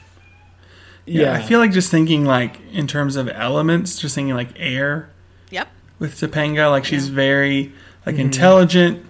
Yeah, 1.07 1.33
I 1.33 1.41
feel 1.43 1.61
like 1.61 1.73
just 1.73 1.91
thinking 1.91 2.25
like 2.25 2.59
in 2.73 2.87
terms 2.87 3.17
of 3.17 3.29
elements, 3.29 3.99
just 3.99 4.15
thinking 4.15 4.35
like 4.35 4.49
air 4.57 5.09
Yep. 5.51 5.69
with 6.01 6.15
Topanga. 6.21 6.69
Like 6.71 6.85
she's 6.85 7.09
very 7.09 7.73
like 8.05 8.17
intelligent, 8.17 9.05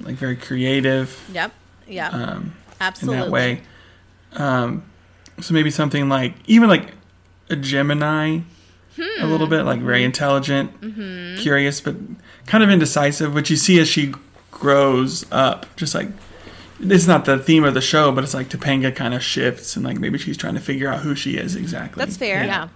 like 0.00 0.16
very 0.16 0.36
creative 0.36 1.22
Yep. 1.32 1.52
Yep. 1.86 2.12
um, 2.14 2.54
Absolutely. 2.80 3.16
in 3.18 3.24
that 3.24 3.30
way. 3.30 3.60
Um, 4.32 4.84
so 5.40 5.52
maybe 5.54 5.70
something 5.70 6.08
like 6.08 6.34
even 6.46 6.68
like 6.68 6.92
a 7.50 7.56
Gemini, 7.56 8.40
a 9.20 9.26
little 9.26 9.46
bit 9.46 9.64
like 9.64 9.80
very 9.80 10.02
intelligent, 10.04 10.70
curious, 11.40 11.80
but 11.80 11.94
kind 12.46 12.64
of 12.64 12.70
indecisive. 12.70 13.34
Which 13.34 13.50
you 13.50 13.56
see 13.56 13.78
as 13.80 13.88
she 13.88 14.14
grows 14.50 15.26
up, 15.30 15.66
just 15.76 15.94
like. 15.94 16.08
It's 16.84 17.06
not 17.06 17.24
the 17.24 17.38
theme 17.38 17.64
of 17.64 17.74
the 17.74 17.80
show, 17.80 18.12
but 18.12 18.24
it's 18.24 18.34
like 18.34 18.48
Topanga 18.48 18.94
kind 18.94 19.14
of 19.14 19.22
shifts 19.22 19.76
and 19.76 19.84
like 19.84 19.98
maybe 19.98 20.18
she's 20.18 20.36
trying 20.36 20.54
to 20.54 20.60
figure 20.60 20.88
out 20.88 21.00
who 21.00 21.14
she 21.14 21.36
is 21.36 21.56
exactly. 21.56 22.04
That's 22.04 22.16
fair. 22.16 22.44
Yeah. 22.44 22.68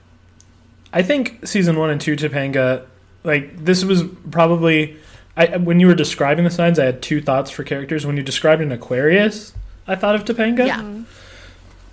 I 0.92 1.02
think 1.02 1.46
season 1.46 1.76
one 1.78 1.90
and 1.90 2.00
two 2.00 2.16
Topanga, 2.16 2.86
like 3.24 3.64
this 3.64 3.84
was 3.84 4.04
probably, 4.30 4.96
I 5.36 5.56
when 5.58 5.80
you 5.80 5.86
were 5.86 5.94
describing 5.94 6.44
the 6.44 6.50
signs, 6.50 6.78
I 6.78 6.84
had 6.86 7.02
two 7.02 7.20
thoughts 7.20 7.50
for 7.50 7.62
characters. 7.64 8.06
When 8.06 8.16
you 8.16 8.22
described 8.22 8.62
an 8.62 8.72
Aquarius, 8.72 9.52
I 9.86 9.94
thought 9.96 10.14
of 10.14 10.24
Topanga. 10.24 10.66
Yeah. 10.66 11.02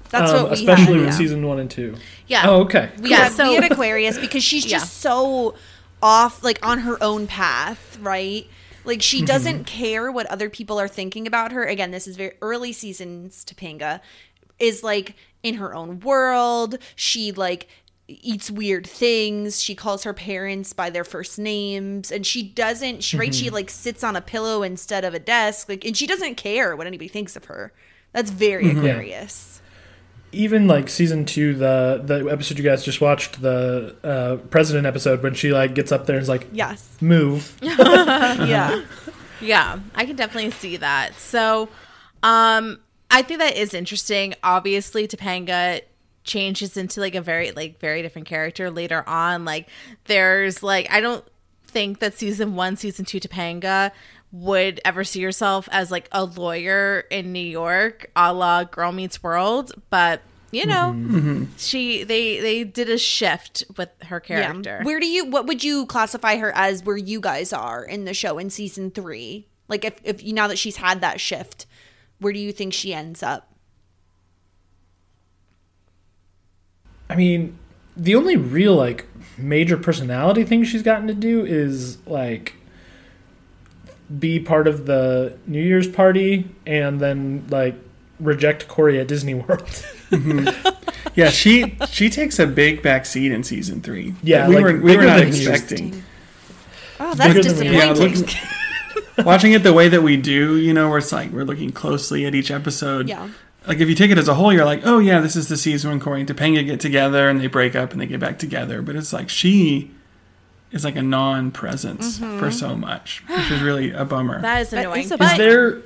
That's 0.09 0.31
um, 0.31 0.43
what 0.43 0.51
we 0.51 0.57
especially 0.57 0.85
had, 0.85 0.95
with 0.97 1.05
yeah. 1.05 1.11
season 1.11 1.45
one 1.45 1.59
and 1.59 1.69
two. 1.69 1.95
Yeah. 2.27 2.43
Oh, 2.45 2.61
okay. 2.61 2.91
We 2.99 3.09
Yeah, 3.09 3.23
had, 3.23 3.31
so- 3.33 3.49
we 3.49 3.55
had 3.55 3.71
Aquarius 3.71 4.17
because 4.17 4.43
she's 4.43 4.65
Yeah. 4.71 4.77
just 4.79 4.99
so 4.99 5.55
off, 6.01 6.43
like 6.43 6.65
on 6.65 6.79
her 6.79 7.01
own 7.03 7.27
path, 7.27 7.97
right? 8.01 8.47
Like 8.85 9.01
she 9.01 9.17
Mm-hmm. 9.17 9.25
doesn't 9.25 9.63
care 9.65 10.11
what 10.11 10.25
other 10.27 10.49
people 10.49 10.79
are 10.79 10.87
thinking 10.87 11.27
about 11.27 11.51
her. 11.51 11.63
Again, 11.63 11.91
this 11.91 12.07
is 12.07 12.15
very 12.15 12.33
early 12.41 12.71
seasons 12.73 13.43
Topanga 13.45 14.01
is 14.59 14.83
like 14.83 15.15
in 15.43 15.55
her 15.55 15.73
own 15.75 15.99
world. 15.99 16.77
She 16.95 17.31
like 17.31 17.67
eats 18.07 18.51
weird 18.51 18.85
things. 18.85 19.61
She 19.61 19.73
calls 19.75 20.03
her 20.03 20.13
parents 20.13 20.73
by 20.73 20.89
their 20.91 21.03
first 21.03 21.39
names 21.39 22.11
and 22.11 22.25
she 22.25 22.43
doesn't 22.43 23.03
she 23.03 23.17
right 23.17 23.31
Mm-hmm. 23.31 23.43
she 23.45 23.49
like 23.49 23.69
sits 23.69 24.03
on 24.03 24.15
a 24.15 24.21
pillow 24.21 24.61
instead 24.63 25.03
of 25.03 25.13
a 25.13 25.19
desk 25.19 25.67
like 25.69 25.83
and 25.83 25.97
she 25.97 26.05
doesn't 26.07 26.35
care 26.35 26.75
what 26.75 26.87
anybody 26.87 27.07
thinks 27.07 27.35
of 27.35 27.45
her. 27.45 27.73
That's 28.13 28.29
very 28.31 28.65
Mm-hmm. 28.65 28.79
Aquarius. 28.79 29.61
Even 30.31 30.67
like 30.67 30.89
season 30.89 31.23
two, 31.25 31.53
the 31.53 32.01
the 32.03 32.29
episode 32.29 32.57
you 32.57 32.63
guys 32.63 32.83
just 32.83 32.99
watched, 32.99 33.41
the 33.41 33.95
uh, 34.03 34.35
president 34.49 34.85
episode, 34.85 35.23
when 35.23 35.33
she 35.33 35.53
like 35.53 35.73
gets 35.75 35.91
up 35.91 36.05
there 36.05 36.15
and 36.17 36.23
is 36.23 36.29
like, 36.29 36.47
Yes. 36.51 36.97
"Move." 37.01 37.57
Yeah. 37.61 38.83
Yeah, 39.41 39.79
I 39.93 40.05
can 40.05 40.15
definitely 40.15 40.51
see 40.51 40.77
that. 40.77 41.13
So, 41.15 41.69
um, 42.23 42.79
I 43.11 43.21
think 43.21 43.39
that 43.39 43.55
is 43.57 43.73
interesting. 43.73 44.33
Obviously, 44.43 45.07
Topanga 45.07 45.81
changes 46.23 46.75
into 46.77 46.99
like 46.99 47.15
a 47.15 47.21
very 47.21 47.51
like 47.51 47.79
very 47.79 48.01
different 48.01 48.27
character 48.27 48.71
later 48.71 49.07
on. 49.07 49.45
Like, 49.45 49.69
there's 50.05 50.63
like 50.63 50.89
I 50.91 51.01
don't 51.01 51.23
think 51.67 51.99
that 51.99 52.17
season 52.17 52.55
one, 52.55 52.77
season 52.77 53.03
two 53.05 53.19
Topanga 53.19 53.91
would 54.31 54.81
ever 54.83 55.03
see 55.03 55.19
yourself 55.19 55.69
as 55.71 55.91
like 55.91 56.07
a 56.11 56.25
lawyer 56.25 57.05
in 57.09 57.31
New 57.31 57.39
York, 57.39 58.11
a 58.15 58.33
la 58.33 58.63
Girl 58.63 58.91
Meets 58.91 59.23
World, 59.23 59.71
but. 59.89 60.21
You 60.51 60.65
know, 60.65 60.93
mm-hmm. 60.95 61.17
Mm-hmm. 61.17 61.43
she 61.57 62.03
they 62.05 62.39
they 62.39 62.63
did 62.63 62.89
a 62.89 62.97
shift 62.97 63.65
with 63.75 63.89
her 64.03 64.21
character. 64.21 64.79
Where 64.83 65.01
do 65.01 65.05
you 65.05 65.25
what 65.25 65.47
would 65.47 65.65
you 65.65 65.85
classify 65.85 66.37
her 66.37 66.55
as 66.55 66.81
where 66.81 66.95
you 66.95 67.19
guys 67.19 67.51
are 67.51 67.83
in 67.83 68.05
the 68.05 68.13
show 68.13 68.37
in 68.37 68.49
season 68.49 68.89
3? 68.89 69.45
Like 69.67 69.83
if 69.83 69.99
if 70.05 70.23
you 70.23 70.31
now 70.31 70.47
that 70.47 70.57
she's 70.57 70.77
had 70.77 71.01
that 71.01 71.19
shift, 71.19 71.65
where 72.19 72.31
do 72.31 72.39
you 72.39 72.53
think 72.53 72.73
she 72.73 72.93
ends 72.93 73.21
up? 73.21 73.51
I 77.09 77.15
mean, 77.15 77.57
the 77.95 78.15
only 78.15 78.35
real 78.35 78.75
like 78.75 79.05
major 79.37 79.77
personality 79.77 80.43
thing 80.43 80.63
she's 80.63 80.83
gotten 80.83 81.07
to 81.07 81.13
do 81.13 81.45
is 81.45 82.05
like 82.07 82.55
be 84.19 84.39
part 84.39 84.67
of 84.67 84.85
the 84.85 85.37
New 85.47 85.61
Year's 85.61 85.87
party 85.87 86.47
and 86.65 86.99
then 86.99 87.45
like 87.49 87.75
reject 88.19 88.67
Cory 88.67 88.99
at 88.99 89.07
Disney 89.07 89.33
World. 89.33 89.67
Mm-hmm. 90.11 90.69
Yeah, 91.15 91.29
she 91.31 91.77
she 91.89 92.09
takes 92.11 92.37
a 92.37 92.45
big 92.45 92.83
back 92.83 93.07
seat 93.07 93.31
in 93.31 93.43
season 93.43 93.81
three. 93.81 94.13
Yeah, 94.21 94.47
we 94.47 94.55
like, 94.55 94.63
were 94.63 94.79
we 94.79 94.95
were 94.95 95.03
not 95.03 95.19
expecting. 95.19 96.03
Oh, 96.99 97.15
that's 97.15 97.33
Bigger 97.33 97.51
than 97.51 97.67
we- 97.67 97.73
Yeah, 97.75 97.93
disappointing. 97.93 98.21
looking, 98.21 99.25
watching 99.25 99.51
it 99.53 99.63
the 99.63 99.73
way 99.73 99.89
that 99.89 100.03
we 100.03 100.15
do, 100.15 100.57
you 100.57 100.73
know, 100.73 100.89
where 100.89 100.99
it's 100.99 101.11
like 101.11 101.31
we're 101.31 101.43
looking 101.43 101.71
closely 101.71 102.25
at 102.25 102.35
each 102.35 102.51
episode. 102.51 103.09
Yeah. 103.09 103.27
Like 103.67 103.79
if 103.79 103.89
you 103.89 103.95
take 103.95 104.11
it 104.11 104.17
as 104.19 104.27
a 104.27 104.35
whole, 104.35 104.53
you're 104.53 104.63
like, 104.63 104.81
oh 104.85 104.99
yeah, 104.99 105.19
this 105.21 105.35
is 105.35 105.47
the 105.49 105.57
season 105.57 105.89
when 105.89 105.99
Cory 105.99 106.21
and 106.21 106.29
Topanga 106.29 106.63
get 106.63 106.79
together 106.79 107.27
and 107.29 107.41
they 107.41 107.47
break 107.47 107.75
up 107.75 107.91
and 107.93 107.99
they 107.99 108.05
get 108.05 108.19
back 108.19 108.37
together. 108.37 108.83
But 108.83 108.95
it's 108.95 109.11
like 109.11 109.27
she 109.27 109.91
is 110.75 110.83
like 110.83 110.97
a 110.97 111.01
non-presence 111.01 112.19
for 112.19 112.25
mm-hmm. 112.25 112.49
so 112.51 112.75
much, 112.75 113.23
which 113.27 113.49
is 113.49 113.61
really 113.61 113.91
a 113.91 114.03
bummer. 114.03 114.41
that 114.41 114.61
is 114.61 114.73
annoying. 114.73 115.05
is 115.05 115.09
but- 115.09 115.21
is 115.21 115.37
there 115.37 115.81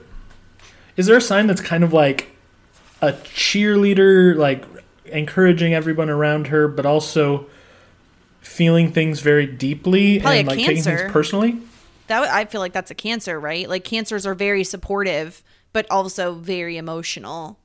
is 0.98 1.06
there 1.06 1.16
a 1.16 1.22
sign 1.22 1.48
that's 1.48 1.62
kind 1.62 1.84
of 1.84 1.94
like 1.94 2.36
a 3.02 3.14
cheerleader 3.14 4.36
like 4.36 4.66
encouraging 5.06 5.74
everyone 5.74 6.10
around 6.10 6.48
her 6.48 6.68
but 6.68 6.86
also 6.86 7.46
feeling 8.42 8.92
things 8.92 9.22
very 9.22 9.46
deeply 9.46 10.20
Probably 10.20 10.40
and 10.40 10.48
a 10.48 10.52
like 10.52 10.60
taking 10.60 10.84
things 10.84 11.02
personally 11.12 11.60
That 12.08 12.20
would- 12.22 12.30
I 12.30 12.46
feel 12.46 12.60
like 12.60 12.74
that's 12.74 12.92
a 12.92 12.96
cancer, 12.96 13.40
right? 13.40 13.70
Like 13.70 13.84
cancers 13.84 14.26
are 14.26 14.34
very 14.36 14.64
supportive 14.64 15.44
but 15.72 15.86
also 15.92 16.34
very 16.34 16.78
emotional. 16.78 17.59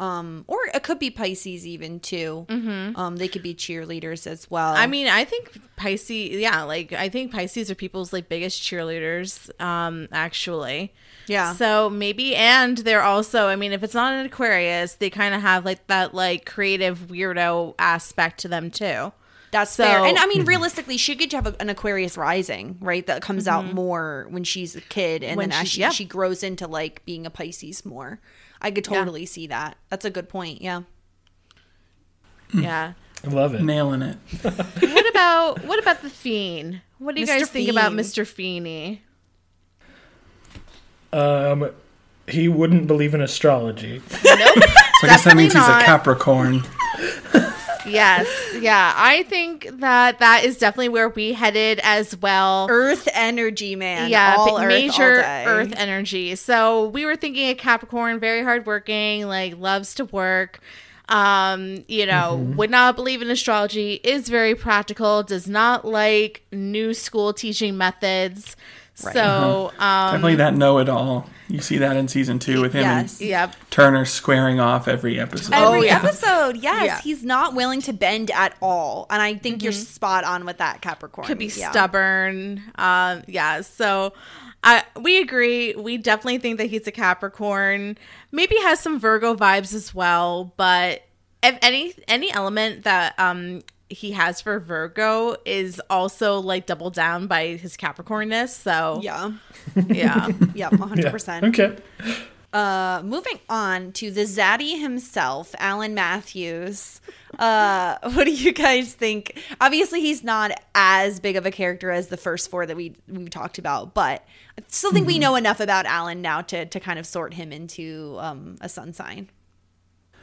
Um 0.00 0.44
or 0.48 0.58
it 0.74 0.82
could 0.82 0.98
be 0.98 1.10
Pisces 1.10 1.66
even 1.66 2.00
too. 2.00 2.46
Mm-hmm. 2.48 2.96
Um 2.98 3.16
they 3.16 3.28
could 3.28 3.42
be 3.42 3.54
cheerleaders 3.54 4.26
as 4.26 4.50
well. 4.50 4.74
I 4.74 4.86
mean, 4.86 5.06
I 5.06 5.24
think 5.24 5.60
Pisces, 5.76 6.30
yeah, 6.40 6.62
like 6.62 6.92
I 6.92 7.08
think 7.08 7.30
Pisces 7.32 7.70
are 7.70 7.74
people's 7.74 8.12
like 8.12 8.28
biggest 8.28 8.60
cheerleaders, 8.62 9.48
um, 9.60 10.08
actually. 10.12 10.92
Yeah. 11.26 11.54
So 11.54 11.88
maybe, 11.88 12.34
and 12.34 12.78
they're 12.78 13.02
also, 13.02 13.46
I 13.46 13.54
mean, 13.56 13.72
if 13.72 13.82
it's 13.84 13.94
not 13.94 14.12
an 14.14 14.26
Aquarius, 14.26 14.94
they 14.94 15.10
kind 15.10 15.34
of 15.34 15.42
have 15.42 15.64
like 15.64 15.86
that 15.86 16.12
like 16.14 16.44
creative 16.44 16.98
weirdo 17.08 17.74
aspect 17.78 18.40
to 18.40 18.48
them 18.48 18.70
too. 18.70 19.12
That's 19.52 19.72
So- 19.72 19.84
fair. 19.84 20.04
And 20.04 20.16
I 20.18 20.26
mean, 20.26 20.44
realistically, 20.44 20.96
she 20.96 21.14
could 21.16 21.32
have 21.32 21.46
a, 21.46 21.56
an 21.60 21.68
Aquarius 21.70 22.16
rising, 22.16 22.78
right? 22.80 23.06
That 23.06 23.20
comes 23.22 23.46
out 23.48 23.72
more 23.74 24.26
when 24.30 24.44
she's 24.44 24.76
a 24.76 24.80
kid, 24.80 25.22
and 25.24 25.36
When 25.36 25.50
then 25.50 25.60
as 25.62 25.68
she- 25.68 25.74
she, 25.76 25.80
yeah. 25.80 25.90
she 25.90 26.04
grows 26.04 26.42
into 26.42 26.66
like 26.66 27.04
being 27.04 27.26
a 27.26 27.30
Pisces 27.30 27.84
more. 27.84 28.20
I 28.60 28.70
could 28.70 28.84
totally 28.84 29.26
see 29.26 29.46
that. 29.48 29.76
That's 29.88 30.04
a 30.04 30.10
good 30.10 30.28
point. 30.28 30.60
Yeah. 30.62 30.82
Yeah. 32.52 32.94
i 33.24 33.28
love 33.28 33.54
it 33.54 33.62
Nailing 33.62 34.02
it. 34.02 34.16
what 34.42 35.10
about 35.10 35.64
what 35.64 35.78
about 35.78 36.02
the 36.02 36.10
Fiend? 36.10 36.80
What 36.98 37.14
do 37.14 37.20
you 37.20 37.26
Mr. 37.26 37.38
guys 37.38 37.50
think 37.50 37.70
about 37.70 37.92
Mr. 37.92 38.26
Feeney? 38.26 39.02
um 41.12 41.70
he 42.28 42.48
wouldn't 42.48 42.86
believe 42.86 43.14
in 43.14 43.20
astrology 43.20 44.00
So 45.00 45.06
I 45.06 45.10
guess 45.12 45.24
that 45.24 45.34
means 45.34 45.54
he's 45.54 45.62
a. 45.62 45.80
Capricorn. 45.80 46.62
Yes, 47.92 48.28
yeah, 48.60 48.92
I 48.96 49.22
think 49.24 49.68
that 49.80 50.18
that 50.18 50.44
is 50.44 50.58
definitely 50.58 50.88
where 50.90 51.08
we 51.08 51.32
headed 51.32 51.80
as 51.82 52.16
well. 52.16 52.66
Earth 52.70 53.08
energy, 53.12 53.76
man. 53.76 54.10
yeah, 54.10 54.36
all 54.38 54.58
earth, 54.60 54.68
major 54.68 55.16
all 55.22 55.48
earth 55.48 55.72
energy. 55.76 56.34
So 56.36 56.88
we 56.88 57.04
were 57.04 57.16
thinking 57.16 57.48
a 57.48 57.54
Capricorn, 57.54 58.20
very 58.20 58.42
hardworking, 58.42 59.26
like 59.26 59.58
loves 59.58 59.94
to 59.96 60.04
work. 60.06 60.60
Um, 61.08 61.84
you 61.88 62.06
know, 62.06 62.38
Mm-hmm. 62.40 62.56
would 62.56 62.70
not 62.70 62.94
believe 62.94 63.20
in 63.20 63.30
astrology, 63.30 63.94
is 64.04 64.28
very 64.28 64.54
practical, 64.54 65.24
does 65.24 65.48
not 65.48 65.84
like 65.84 66.44
new 66.52 66.94
school 66.94 67.32
teaching 67.32 67.76
methods. 67.76 68.54
So, 69.00 69.72
um, 69.78 70.12
Definitely 70.12 70.36
that 70.36 70.54
know-it-all. 70.54 71.28
You 71.48 71.60
see 71.60 71.78
that 71.78 71.96
in 71.96 72.06
season 72.06 72.38
two 72.38 72.60
with 72.60 72.72
him 72.74 72.82
Yes. 72.82 73.18
and 73.20 73.28
yep. 73.28 73.56
Turner 73.70 74.04
squaring 74.04 74.60
off 74.60 74.86
every 74.86 75.18
episode. 75.18 75.52
Every 75.52 75.86
yeah. 75.86 75.96
episode, 75.96 76.56
yes, 76.56 76.84
Yeah. 76.84 77.00
he's 77.00 77.24
not 77.24 77.54
willing 77.54 77.82
to 77.82 77.92
bend 77.92 78.30
at 78.30 78.54
all, 78.62 79.06
and 79.10 79.20
I 79.20 79.34
think 79.34 79.62
you're 79.62 79.72
spot 79.72 80.22
on 80.24 80.44
with 80.44 80.58
that 80.58 80.80
Capricorn. 80.80 81.26
could 81.26 81.38
be 81.38 81.46
Yeah. 81.46 81.70
stubborn. 81.70 82.62
Um, 82.76 83.22
yeah. 83.26 83.62
So, 83.62 84.12
I 84.62 84.84
we 85.00 85.20
agree. 85.20 85.74
We 85.74 85.96
definitely 85.96 86.38
think 86.38 86.58
that 86.58 86.66
he's 86.66 86.86
a 86.86 86.92
Capricorn. 86.92 87.96
Maybe 88.30 88.56
has 88.60 88.78
some 88.78 89.00
Virgo 89.00 89.34
vibes 89.34 89.74
as 89.74 89.94
well. 89.94 90.52
But 90.56 91.02
if 91.42 91.58
any 91.62 91.94
any 92.06 92.30
element 92.32 92.84
that 92.84 93.18
um 93.18 93.62
he 93.90 94.12
has 94.12 94.40
for 94.40 94.58
Virgo 94.60 95.36
is 95.44 95.80
also 95.90 96.38
like 96.38 96.64
doubled 96.66 96.94
down 96.94 97.26
by 97.26 97.48
his 97.56 97.76
Capricornness. 97.76 98.50
So 98.50 99.00
Yeah. 99.02 99.32
yeah. 99.88 100.28
Yeah, 100.54 100.70
Yeah. 100.70 100.70
100%. 100.70 101.48
Okay. 101.50 101.76
Uh, 102.52 103.00
moving 103.04 103.38
on 103.48 103.92
to 103.92 104.10
the 104.10 104.22
Zaddy 104.22 104.80
himself, 104.80 105.54
Alan 105.58 105.94
Matthews. 105.94 107.00
Uh, 107.38 107.96
what 108.02 108.24
do 108.24 108.32
you 108.32 108.50
guys 108.52 108.92
think? 108.92 109.40
Obviously, 109.60 110.00
he's 110.00 110.24
not 110.24 110.50
as 110.74 111.20
big 111.20 111.36
of 111.36 111.46
a 111.46 111.52
character 111.52 111.92
as 111.92 112.08
the 112.08 112.16
first 112.16 112.50
four 112.50 112.66
that 112.66 112.76
we 112.76 112.96
we 113.06 113.26
talked 113.28 113.58
about, 113.58 113.94
but 113.94 114.24
I 114.58 114.62
still 114.66 114.90
think 114.92 115.06
we 115.06 115.14
Mm-hmm. 115.14 115.20
know 115.22 115.36
enough 115.36 115.60
about 115.60 115.86
Alan 115.86 116.22
now 116.22 116.40
to 116.42 116.66
to 116.66 116.80
kind 116.80 116.98
of 116.98 117.06
sort 117.06 117.34
him 117.34 117.52
into 117.52 118.16
um, 118.18 118.56
a 118.60 118.68
sun 118.68 118.92
sign. 118.94 119.28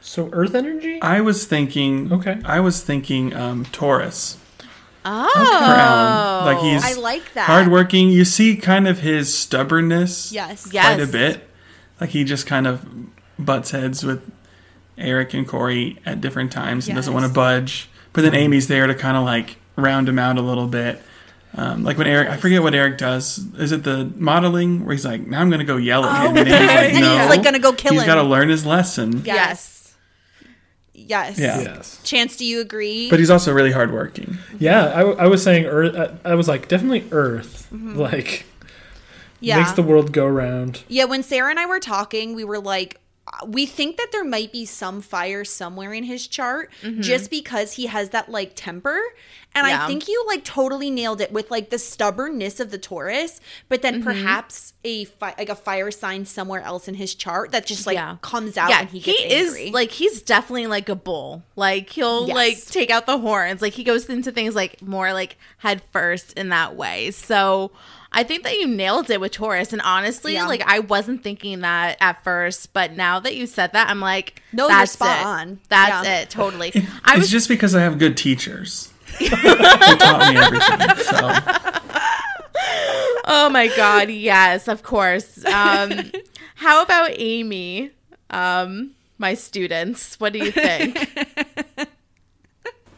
So 0.00 0.28
Earth 0.32 0.54
energy. 0.54 1.00
I 1.02 1.20
was 1.20 1.44
thinking. 1.44 2.12
Okay. 2.12 2.38
I 2.44 2.60
was 2.60 2.82
thinking 2.82 3.34
um, 3.34 3.64
Taurus 3.66 4.38
Oh. 5.04 5.30
for 5.34 6.52
Like 6.52 6.58
he's 6.62 6.84
I 6.84 7.00
like 7.00 7.32
that. 7.34 7.46
hardworking. 7.46 8.08
You 8.10 8.24
see 8.24 8.56
kind 8.56 8.86
of 8.88 9.00
his 9.00 9.36
stubbornness. 9.36 10.32
Yes. 10.32 10.62
Quite 10.70 10.74
Yes. 10.98 11.08
a 11.08 11.12
bit. 11.12 11.48
Like 12.00 12.10
he 12.10 12.24
just 12.24 12.46
kind 12.46 12.66
of 12.66 12.84
butts 13.38 13.70
heads 13.72 14.04
with 14.04 14.22
Eric 14.96 15.34
and 15.34 15.46
Cory 15.46 15.98
at 16.06 16.20
different 16.20 16.52
times 16.52 16.86
and 16.88 16.96
doesn't 16.96 17.12
want 17.14 17.26
to 17.26 17.32
budge. 17.32 17.88
But 18.12 18.22
then 18.22 18.34
Amy's 18.34 18.68
there 18.68 18.86
to 18.86 18.94
kind 18.94 19.16
of 19.16 19.24
like 19.24 19.56
round 19.76 20.08
him 20.08 20.18
out 20.18 20.38
a 20.38 20.42
little 20.42 20.66
bit. 20.66 21.02
Um, 21.54 21.82
like 21.82 21.96
when 21.96 22.06
Eric, 22.06 22.28
I 22.28 22.36
forget 22.36 22.62
what 22.62 22.74
Eric 22.74 22.98
does. 22.98 23.38
Is 23.58 23.72
it 23.72 23.82
the 23.82 24.10
modeling 24.16 24.84
where 24.84 24.94
he's 24.94 25.04
like, 25.06 25.26
"Now 25.26 25.40
I'm 25.40 25.48
going 25.48 25.60
to 25.60 25.64
go 25.64 25.76
yell 25.78 26.04
at 26.04 26.26
him," 26.28 26.36
and 26.36 26.46
Amy's 26.48 26.68
like, 26.68 26.78
And 26.78 26.92
he's, 26.96 27.00
"No, 27.00 27.26
like, 27.28 27.42
gonna 27.42 27.58
go 27.58 27.72
kill 27.72 27.92
He's 27.92 28.02
him." 28.02 28.04
He's 28.04 28.14
got 28.14 28.16
to 28.16 28.28
learn 28.28 28.48
his 28.50 28.66
lesson." 28.66 29.22
Yes. 29.24 29.26
Yes. 29.26 29.77
Yeah. 31.08 31.34
Yes. 31.60 32.00
Chance, 32.04 32.36
do 32.36 32.44
you 32.44 32.60
agree? 32.60 33.08
But 33.10 33.18
he's 33.18 33.30
also 33.30 33.52
really 33.52 33.72
hardworking. 33.72 34.38
Yeah, 34.58 34.84
I, 34.86 35.00
I 35.24 35.26
was 35.26 35.42
saying 35.42 35.64
Earth. 35.66 35.96
I, 36.24 36.30
I 36.30 36.34
was 36.34 36.48
like 36.48 36.68
definitely 36.68 37.04
Earth. 37.10 37.68
Like 37.72 38.44
Mm-hmm. 39.38 39.44
yeah. 39.44 39.58
makes 39.58 39.72
the 39.72 39.82
world 39.82 40.12
go 40.12 40.26
round. 40.26 40.82
Yeah, 40.88 41.04
when 41.04 41.22
Sarah 41.22 41.50
and 41.50 41.58
I 41.60 41.66
were 41.66 41.80
talking, 41.80 42.34
we 42.34 42.44
were 42.44 42.58
like, 42.58 42.94
uh, 42.96 42.98
we 43.46 43.66
think 43.66 43.96
that 43.96 44.08
there 44.12 44.24
might 44.24 44.52
be 44.52 44.64
some 44.64 45.00
fire 45.00 45.44
somewhere 45.44 45.92
in 45.92 46.04
his 46.04 46.26
chart 46.26 46.70
mm-hmm. 46.82 47.00
just 47.00 47.30
because 47.30 47.72
he 47.72 47.86
has 47.86 48.10
that 48.10 48.28
like 48.30 48.52
temper. 48.54 49.00
And 49.54 49.66
I 49.66 49.86
think 49.88 50.06
you 50.06 50.24
like 50.28 50.44
totally 50.44 50.90
nailed 50.90 51.20
it 51.20 51.32
with 51.32 51.50
like 51.50 51.70
the 51.70 51.78
stubbornness 51.78 52.60
of 52.60 52.70
the 52.70 52.78
Taurus, 52.78 53.40
but 53.68 53.82
then 53.82 53.94
mm-hmm. 53.94 54.04
perhaps 54.04 54.74
a 54.84 55.04
fi- 55.04 55.34
like 55.36 55.48
a 55.48 55.54
fire 55.56 55.90
sign 55.90 56.26
somewhere 56.26 56.60
else 56.60 56.86
in 56.86 56.94
his 56.94 57.14
chart 57.14 57.50
that 57.52 57.66
just 57.66 57.86
like 57.86 57.94
Yeah. 57.94 58.18
comes 58.20 58.56
out 58.56 58.70
yeah, 58.70 58.80
and 58.80 58.88
he 58.90 59.00
gets 59.00 59.20
angry. 59.22 59.64
is 59.68 59.72
like 59.72 59.90
he's 59.90 60.22
definitely 60.22 60.68
like 60.68 60.88
a 60.88 60.94
bull. 60.94 61.42
Like 61.56 61.90
he'll 61.90 62.28
Yes. 62.28 62.36
like 62.36 62.66
take 62.66 62.90
out 62.90 63.06
the 63.06 63.18
horns. 63.18 63.60
Like 63.60 63.72
he 63.72 63.82
goes 63.82 64.08
into 64.08 64.30
things 64.30 64.54
like 64.54 64.80
more 64.80 65.12
like 65.12 65.36
head 65.58 65.82
first 65.92 66.34
in 66.34 66.50
that 66.50 66.76
way. 66.76 67.10
So 67.10 67.72
I 68.10 68.22
think 68.24 68.42
that 68.44 68.56
you 68.58 68.66
nailed 68.66 69.10
it 69.10 69.20
with 69.20 69.32
Taurus. 69.32 69.72
And 69.72 69.82
honestly, 69.82 70.32
Yeah. 70.34 70.46
like 70.46 70.62
I 70.66 70.78
wasn't 70.80 71.22
thinking 71.22 71.60
that 71.60 71.96
at 72.00 72.24
first, 72.24 72.72
but 72.72 72.92
now 72.96 73.20
that 73.20 73.36
you 73.36 73.46
said 73.46 73.72
that, 73.74 73.90
I'm 73.90 74.00
like, 74.00 74.42
No, 74.52 74.64
you're 74.64 74.70
that's 74.78 74.92
spot 74.92 75.20
it. 75.20 75.26
on. 75.26 75.60
That's 75.68 76.06
Yeah. 76.06 76.20
it. 76.20 76.30
Totally. 76.30 76.72
I 77.04 77.16
it's 77.18 77.28
just 77.28 77.48
because 77.48 77.74
I 77.74 77.80
have 77.82 77.98
good 77.98 78.16
teachers. 78.16 78.92
Who 79.18 79.26
taught 79.28 80.32
me 80.32 80.40
everything. 80.40 81.04
So 81.04 81.30
Oh 83.30 83.50
my 83.50 83.68
god, 83.76 84.08
yes, 84.10 84.68
of 84.68 84.82
course. 84.82 85.44
Um 85.44 86.10
how 86.56 86.82
about 86.82 87.10
Amy? 87.12 87.90
Um 88.30 88.92
my 89.18 89.34
students. 89.34 90.18
What 90.18 90.32
do 90.32 90.38
you 90.38 90.50
think? 90.50 91.08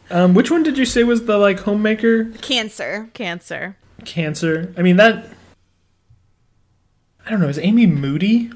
Um, 0.09 0.33
which 0.33 0.51
one 0.51 0.61
did 0.61 0.77
you 0.77 0.85
say 0.85 1.03
was 1.03 1.25
the 1.25 1.37
like 1.37 1.59
homemaker 1.61 2.25
Cancer. 2.41 3.09
Cancer. 3.13 3.77
Cancer? 4.05 4.73
I 4.77 4.81
mean 4.81 4.97
that. 4.97 5.25
I 7.25 7.29
don't 7.29 7.39
know. 7.39 7.47
Is 7.47 7.59
Amy 7.59 7.85
moody? 7.85 8.51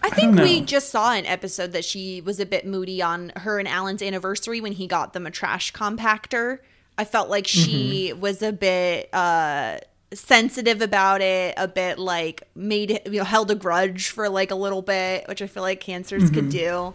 I 0.00 0.10
think 0.10 0.36
don't 0.36 0.44
we 0.44 0.60
just 0.60 0.90
saw 0.90 1.12
an 1.12 1.24
episode 1.26 1.72
that 1.72 1.84
she 1.84 2.20
was 2.20 2.38
a 2.38 2.46
bit 2.46 2.66
moody 2.66 3.00
on 3.00 3.32
her 3.36 3.58
and 3.58 3.66
Alan's 3.66 4.02
anniversary 4.02 4.60
when 4.60 4.72
he 4.72 4.86
got 4.86 5.12
them 5.14 5.26
a 5.26 5.30
trash 5.30 5.72
compactor. 5.72 6.58
I 6.98 7.04
felt 7.04 7.30
like 7.30 7.46
she 7.46 8.10
Mm-hmm. 8.10 8.20
was 8.20 8.42
a 8.42 8.52
bit 8.52 9.08
uh 9.14 9.78
sensitive 10.12 10.80
about 10.80 11.20
it, 11.22 11.54
a 11.56 11.66
bit 11.66 11.98
like 11.98 12.44
made 12.54 12.90
it, 12.92 13.06
you 13.06 13.18
know, 13.18 13.24
held 13.24 13.50
a 13.50 13.54
grudge 13.54 14.10
for 14.10 14.28
like 14.28 14.50
a 14.50 14.54
little 14.54 14.82
bit, 14.82 15.26
which 15.26 15.42
I 15.42 15.46
feel 15.46 15.62
like 15.64 15.80
cancers 15.80 16.30
could 16.30 16.50
do. 16.50 16.94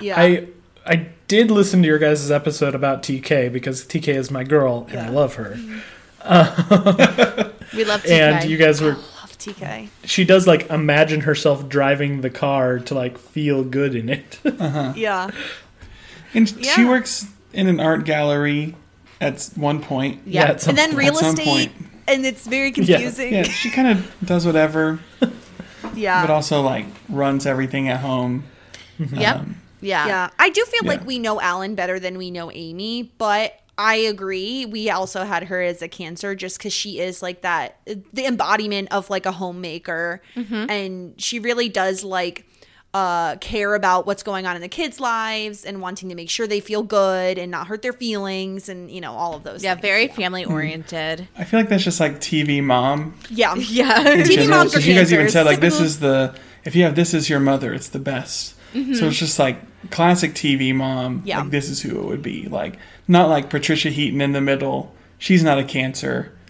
Yeah. 0.00 0.18
I 0.18 0.48
I 0.86 1.08
did 1.28 1.50
listen 1.50 1.80
to 1.82 1.88
your 1.88 1.98
guys' 1.98 2.30
episode 2.30 2.74
about 2.74 3.02
TK 3.02 3.52
because 3.52 3.84
TK 3.86 4.08
is 4.08 4.30
my 4.30 4.44
girl 4.44 4.86
and 4.90 5.00
I 5.00 5.08
love 5.08 5.34
her. 5.36 5.56
Mm-hmm. 5.56 5.78
We 7.76 7.84
love 7.84 8.02
TK. 8.04 8.10
And 8.10 8.48
you 8.50 8.56
guys 8.56 8.80
were 8.80 8.90
love 8.92 9.36
TK. 9.38 9.88
she 10.04 10.24
does 10.24 10.46
like 10.46 10.70
imagine 10.70 11.22
herself 11.22 11.68
driving 11.68 12.20
the 12.20 12.30
car 12.30 12.78
to 12.78 12.94
like 12.94 13.18
feel 13.18 13.64
good 13.64 13.94
in 13.96 14.08
it. 14.08 14.38
Uh-huh. 14.60 14.92
Yeah. 14.96 15.30
and 16.34 16.48
she 16.64 16.84
works 16.84 17.26
in 17.52 17.66
an 17.66 17.80
art 17.80 18.04
gallery 18.04 18.76
at 19.20 19.50
one 19.56 19.80
point. 19.82 20.20
Yeah. 20.26 20.44
at 20.44 20.60
some 20.60 20.70
And 20.70 20.78
then 20.78 20.94
real 20.96 21.18
estate 21.18 21.44
point. 21.44 21.72
and 22.06 22.24
it's 22.24 22.46
very 22.46 22.70
confusing. 22.70 23.32
Yeah, 23.32 23.42
she 23.42 23.70
kind 23.70 23.88
of 23.88 24.14
does 24.24 24.46
whatever, 24.46 25.00
Yeah. 25.94 26.22
but 26.22 26.30
also 26.30 26.60
like 26.62 26.86
runs 27.08 27.44
everything 27.46 27.88
at 27.88 28.00
home. 28.00 28.44
Yep. 28.98 29.36
Um, 29.36 29.56
yeah. 29.84 30.06
Yeah, 30.06 30.30
I 30.38 30.48
do 30.50 30.64
feel 30.64 30.84
like 30.88 31.04
we 31.06 31.18
know 31.18 31.40
Alan 31.40 31.74
better 31.74 31.98
than 32.00 32.18
we 32.18 32.30
know 32.30 32.50
Amy, 32.52 33.12
but 33.18 33.60
I 33.76 33.96
agree. 33.96 34.66
We 34.66 34.88
also 34.90 35.24
had 35.24 35.44
her 35.44 35.60
as 35.60 35.82
a 35.82 35.88
cancer 35.88 36.34
just 36.34 36.58
because 36.58 36.72
she 36.72 37.00
is 37.00 37.22
like 37.22 37.42
that, 37.42 37.78
the 38.12 38.24
embodiment 38.26 38.92
of 38.92 39.10
like 39.10 39.26
a 39.26 39.32
homemaker, 39.32 40.22
and 40.36 41.14
she 41.20 41.38
really 41.38 41.68
does 41.68 42.02
like 42.04 42.46
uh 42.92 43.34
care 43.38 43.74
about 43.74 44.06
what's 44.06 44.22
going 44.22 44.46
on 44.46 44.54
in 44.54 44.62
the 44.62 44.68
kids' 44.68 45.00
lives 45.00 45.64
and 45.64 45.80
wanting 45.80 46.08
to 46.08 46.14
make 46.14 46.30
sure 46.30 46.46
they 46.46 46.60
feel 46.60 46.84
good 46.84 47.38
and 47.38 47.50
not 47.50 47.66
hurt 47.66 47.82
their 47.82 47.92
feelings 47.92 48.68
and 48.68 48.88
you 48.88 49.00
know 49.00 49.12
all 49.14 49.34
of 49.34 49.42
those. 49.42 49.64
Yeah, 49.64 49.74
things. 49.74 49.82
very 49.82 50.06
family 50.06 50.44
oriented. 50.44 51.26
I 51.36 51.42
feel 51.42 51.58
like 51.58 51.68
that's 51.68 51.82
just 51.82 51.98
like 51.98 52.20
TV 52.20 52.62
mom. 52.62 53.14
yeah 53.30 53.54
Yeah. 53.58 53.98
in 54.12 54.20
TV 54.20 54.34
general, 54.36 54.48
moms 54.58 54.74
are 54.74 54.78
'cause 54.78 54.86
you 54.86 54.94
guys 54.94 55.12
even 55.12 55.28
said 55.28 55.44
like 55.44 55.58
this 55.58 55.80
is 55.80 55.98
the 55.98 56.36
if 56.64 56.76
you 56.76 56.84
have 56.84 56.94
this 56.94 57.14
as 57.14 57.28
your 57.28 57.40
mother, 57.40 57.74
it's 57.74 57.88
the 57.88 57.98
best. 57.98 58.53
So 58.74 59.06
it's 59.06 59.18
just 59.18 59.38
like 59.38 59.58
classic 59.90 60.32
TV 60.34 60.74
mom. 60.74 61.22
Yeah. 61.24 61.40
Like 61.40 61.50
this 61.50 61.68
is 61.70 61.80
who 61.82 61.98
it 61.98 62.04
would 62.04 62.22
be. 62.22 62.48
Like 62.48 62.76
not 63.08 63.28
like 63.28 63.48
Patricia 63.48 63.88
Heaton 63.90 64.20
in 64.20 64.32
the 64.32 64.40
middle. 64.40 64.92
She's 65.18 65.42
not 65.44 65.58
a 65.58 65.64
cancer. 65.64 66.32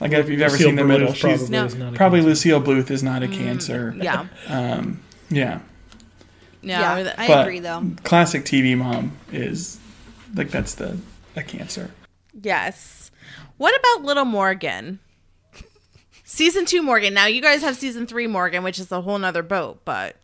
Like 0.00 0.12
if 0.12 0.30
you've 0.30 0.40
ever 0.40 0.52
Lucille 0.52 0.68
seen 0.68 0.76
the 0.76 0.82
Bluth 0.82 0.88
middle, 0.88 1.12
probably 1.12 1.38
she's 1.38 1.50
No. 1.50 1.64
is 1.66 1.74
not 1.74 1.94
probably 1.94 2.20
cancer. 2.20 2.28
Lucille 2.30 2.62
Bluth 2.62 2.90
is 2.90 3.02
not 3.02 3.22
a 3.22 3.28
cancer. 3.28 3.94
Yeah. 3.98 4.26
Um, 4.46 5.02
yeah. 5.28 5.60
Yeah. 6.62 6.98
Yeah, 6.98 7.14
I 7.18 7.26
But 7.28 7.42
agree 7.42 7.60
though. 7.60 7.84
Classic 8.02 8.44
TV 8.44 8.76
mom 8.78 9.12
is 9.30 9.78
like 10.34 10.50
that's 10.50 10.74
the 10.74 10.98
a 11.36 11.42
cancer. 11.42 11.90
Yes. 12.40 13.10
What 13.58 13.78
about 13.78 14.06
Little 14.06 14.24
Morgan? 14.24 15.00
Season 16.24 16.64
two 16.64 16.82
Morgan. 16.82 17.12
Now 17.12 17.26
you 17.26 17.42
guys 17.42 17.60
have 17.62 17.76
season 17.76 18.06
three 18.06 18.26
Morgan, 18.26 18.62
which 18.62 18.78
is 18.78 18.90
a 18.92 19.00
whole 19.02 19.18
nother 19.18 19.42
boat, 19.42 19.80
but 19.84 20.16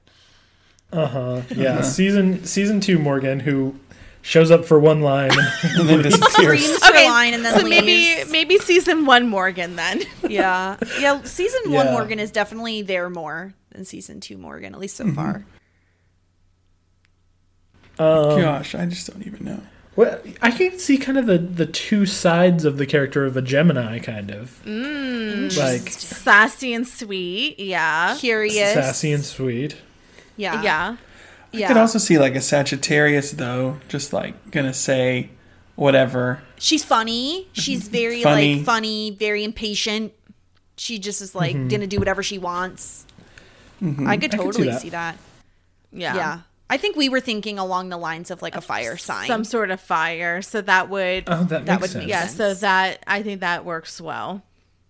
Uh 0.93 1.07
huh. 1.07 1.43
Yeah. 1.55 1.73
Uh-huh. 1.73 1.83
season 1.83 2.45
season 2.45 2.81
two 2.81 2.99
Morgan 2.99 3.41
who 3.41 3.79
shows 4.25 4.51
up 4.51 4.65
for 4.65 4.81
one 4.81 5.03
line. 5.03 5.31
And 5.31 5.81
And 5.81 5.89
then 5.89 6.03
disappears. 6.11 6.83
Okay, 6.83 7.09
line 7.09 7.35
and 7.35 7.45
then 7.45 7.61
so 7.61 7.69
maybe 7.69 7.87
leaves. 7.87 8.31
maybe 8.33 8.59
season 8.59 9.07
one 9.07 9.29
Morgan 9.29 9.77
then. 9.77 10.03
yeah, 10.29 10.77
yeah. 10.99 11.23
Season 11.23 11.71
one 11.71 11.87
Morgan 11.93 12.19
is 12.19 12.33
definitely 12.33 12.83
there 12.83 13.09
more 13.09 13.55
than 13.71 13.85
season 13.85 14.21
two 14.21 14.37
Morgan, 14.37 14.75
at 14.75 14.81
least 14.81 14.97
so 14.97 15.05
mm-hmm. 15.05 15.15
far. 15.15 15.47
Um, 17.97 18.41
Gosh, 18.41 18.75
I 18.75 18.87
just 18.87 19.09
don't 19.09 19.25
even 19.25 19.45
know. 19.45 19.61
well, 19.95 20.21
I 20.43 20.51
can 20.51 20.79
see 20.81 20.97
kind 20.97 21.17
of 21.17 21.27
the 21.27 21.39
the 21.39 21.67
two 21.67 22.07
sides 22.07 22.65
of 22.65 22.79
the 22.79 22.87
character 22.87 23.25
of 23.25 23.37
a 23.37 23.43
Gemini, 23.43 24.01
kind 24.01 24.31
of 24.31 24.61
mm. 24.65 25.57
like 25.57 25.89
Sassy 25.91 26.73
and 26.73 26.89
sweet. 26.89 27.61
Yeah. 27.61 28.17
Curious, 28.19 28.75
sassy 28.75 29.13
and 29.13 29.25
sweet. 29.25 29.77
Yeah, 30.37 30.63
Yeah. 30.63 30.97
yeah. 31.53 31.67
I 31.67 31.69
could 31.69 31.77
also 31.77 31.99
see 31.99 32.19
like 32.19 32.35
a 32.35 32.41
Sagittarius 32.41 33.33
though, 33.33 33.79
just 33.89 34.13
like 34.13 34.51
gonna 34.51 34.75
say 34.75 35.31
whatever. 35.77 36.43
She's 36.59 36.85
funny. 36.85 37.49
She's 37.53 37.89
very 38.01 38.23
Funny. 38.23 38.57
like 38.57 38.65
funny, 38.65 39.11
very 39.13 39.45
impatient. 39.45 40.13
She 40.77 40.99
just 40.99 41.21
is 41.23 41.35
like 41.35 41.55
mm-hmm. 41.55 41.69
gonna 41.69 41.87
do 41.87 41.99
whatever 41.99 42.23
she 42.23 42.39
wants. 42.39 43.07
Mm-hmm. 43.83 44.07
I 44.09 44.17
could 44.17 44.35
I 44.35 44.39
could 44.39 44.41
see 44.41 44.45
totally 44.45 44.69
that. 44.69 44.81
see 44.81 44.91
that. 44.91 45.19
Yeah. 45.93 46.15
Yeah. 46.15 46.41
I 46.71 46.77
think 46.79 46.97
we 46.97 47.09
were 47.09 47.21
thinking 47.21 47.59
along 47.59 47.91
the 47.91 47.97
lines 47.99 48.31
of 48.31 48.41
like 48.43 48.57
a 48.57 48.61
fire 48.61 48.97
sign. 48.97 49.27
Some 49.29 49.45
sort 49.45 49.71
of 49.71 49.81
fire. 49.81 50.41
So 50.43 50.61
that 50.63 50.89
would 50.89 51.25
Oh, 51.27 51.45
that, 51.45 51.67
That 51.67 51.81
makes 51.81 51.83
would 51.83 51.91
sense. 51.91 52.07
yeah, 52.07 52.27
so 52.27 52.55
that 52.55 53.03
I 53.07 53.23
think 53.23 53.41
that 53.41 53.65
works 53.65 54.01
well. 54.01 54.43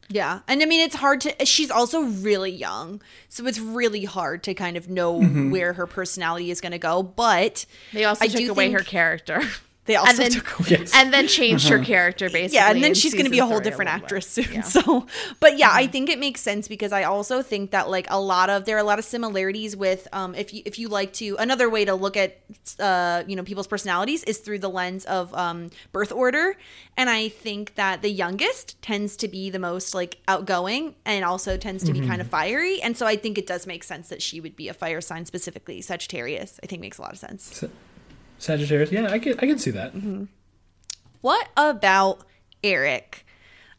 Yeah. 0.09 0.41
And 0.49 0.63
I 0.63 0.67
mean, 0.67 0.81
it's 0.81 0.97
hard 0.97 1.21
to, 1.23 1.45
she's 1.47 1.71
also 1.71 2.03
really 2.03 2.51
young. 2.51 3.01
So 3.29 3.47
it's 3.47 3.59
really 3.59 4.05
hard 4.05 4.43
to 4.45 4.55
kind 4.55 4.77
of 4.77 4.89
know 4.89 5.21
Mm-hmm. 5.21 5.51
where 5.51 5.73
her 5.75 5.87
personality 5.87 6.51
is 6.51 6.61
going 6.61 6.73
to 6.73 6.79
go. 6.79 7.03
But 7.03 7.67
They 7.93 8.05
also 8.05 8.25
I 8.25 8.29
took 8.29 8.39
do 8.41 8.51
away 8.51 8.71
her 8.73 8.81
character. 8.81 9.43
They 9.87 9.97
also 9.97 10.11
and 10.11 10.19
then 10.19 10.31
took 10.31 10.71
Yes. 10.71 10.93
and 10.95 11.13
then 11.13 11.29
changed 11.29 11.69
her 11.69 11.79
character 11.79 12.31
basically. 12.31 12.55
yeah, 12.57 12.71
and 12.71 12.83
then 12.83 12.95
she's 12.95 13.13
going 13.13 13.27
to 13.27 13.31
be 13.31 13.39
a 13.39 13.45
whole 13.47 13.61
different 13.61 13.91
actress 13.91 14.27
soon. 14.27 14.51
Yeah. 14.53 14.63
So, 14.63 15.07
but 15.41 15.59
yeah, 15.59 15.71
I 15.73 15.87
think 15.87 16.09
it 16.09 16.19
makes 16.19 16.41
sense 16.41 16.69
because 16.69 16.91
I 16.93 17.03
also 17.05 17.43
think 17.43 17.71
that 17.73 17.91
like 17.91 18.07
a 18.09 18.19
lot 18.21 18.49
of 18.49 18.65
there 18.65 18.77
are 18.77 18.81
a 18.81 18.85
lot 18.85 18.99
of 18.99 19.05
similarities 19.05 19.77
with 19.77 20.09
um 20.13 20.35
if 20.35 20.55
you 20.55 20.63
if 20.65 20.79
you 20.79 20.89
like 20.89 21.13
to 21.15 21.37
another 21.39 21.69
way 21.69 21.85
to 21.85 21.95
look 21.95 22.17
at 22.17 22.39
uh 22.81 23.25
you 23.27 23.37
know 23.37 23.43
people's 23.43 23.67
personalities 23.67 24.25
is 24.25 24.39
through 24.39 24.61
the 24.61 24.71
lens 24.71 25.05
of 25.05 25.35
um 25.35 25.69
birth 25.93 26.13
order, 26.13 26.57
and 26.97 27.11
I 27.11 27.29
think 27.29 27.75
that 27.75 28.01
the 28.01 28.11
youngest 28.11 28.81
tends 28.81 29.17
to 29.19 29.29
be 29.29 29.51
the 29.51 29.59
most 29.59 29.95
like 29.95 30.17
outgoing 30.29 30.95
and 31.05 31.25
also 31.27 31.57
tends 31.59 31.85
to 31.85 31.93
be 31.93 32.01
kind 32.07 32.21
of 32.23 32.27
fiery, 32.29 32.81
and 32.81 32.97
so 32.97 33.07
I 33.07 33.17
think 33.17 33.37
it 33.37 33.47
does 33.47 33.67
make 33.67 33.85
sense 33.85 34.09
that 34.09 34.23
she 34.23 34.41
would 34.41 34.57
be 34.57 34.69
a 34.69 34.75
fire 34.75 35.03
sign 35.03 35.27
specifically 35.27 35.83
Sagittarius. 35.83 36.59
I 36.63 36.67
think 36.67 36.81
makes 36.81 36.97
a 36.97 37.03
lot 37.03 37.13
of 37.13 37.19
sense. 37.19 37.63
Sagittarius. 38.45 38.93
Yeah, 38.93 39.11
I 39.11 39.19
can 39.19 39.35
I 39.39 39.47
can 39.47 39.59
see 39.59 39.71
that. 39.73 39.93
What 41.21 41.49
about 41.57 42.21
Eric? 42.63 43.25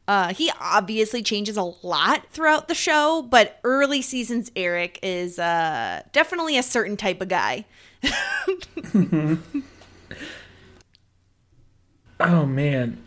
Uh, 0.08 0.34
he 0.34 0.52
obviously 0.62 1.24
changes 1.24 1.58
a 1.58 1.64
lot 1.64 2.28
throughout 2.30 2.68
the 2.68 2.76
show, 2.76 3.24
but 3.28 3.60
early 3.64 4.02
seasons 4.04 4.52
Eric 4.56 5.00
is 5.02 5.40
uh, 5.40 6.04
definitely 6.12 6.58
a 6.58 6.64
certain 6.64 6.96
type 6.98 7.22
of 7.22 7.28
guy. 7.28 7.66
Oh 12.20 12.46
man. 12.46 12.98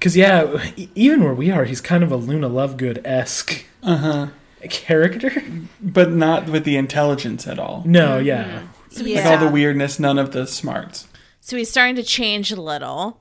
Cause 0.00 0.16
yeah, 0.16 0.70
e- 0.76 0.88
even 0.94 1.24
where 1.24 1.34
we 1.34 1.50
are, 1.50 1.64
he's 1.64 1.80
kind 1.80 2.04
of 2.04 2.12
a 2.12 2.16
Luna 2.16 2.48
Lovegood 2.48 3.00
esque 3.04 3.64
Uh-huh. 3.82 4.28
character. 4.70 5.32
But 5.80 6.10
not 6.12 6.48
with 6.48 6.64
the 6.64 6.76
intelligence 6.76 7.46
at 7.46 7.58
all. 7.58 7.82
No, 7.86 8.18
yeah. 8.18 8.62
Like 9.02 9.26
all 9.26 9.38
the 9.38 9.52
weirdness, 9.52 9.98
none 9.98 10.18
of 10.18 10.32
the 10.32 10.46
smarts. 10.46 11.08
So 11.40 11.56
he's 11.56 11.70
starting 11.70 11.96
to 11.96 12.02
change 12.02 12.52
a 12.52 12.60
little. 12.60 13.20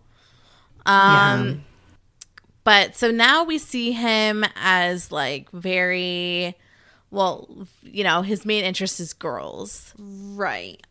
Um 0.86 1.66
but 2.64 2.95
so 2.95 3.12
now 3.12 3.44
we 3.44 3.58
see 3.58 3.91
him 3.91 4.45
as 4.56 5.12
like 5.12 5.50
very 5.52 6.56
well, 7.12 7.68
you 7.84 8.04
know, 8.04 8.22
his 8.22 8.45
main 8.45 8.64
interest 8.64 9.00
is 9.00 9.14
girls. 9.14 9.94
right. 9.98 10.82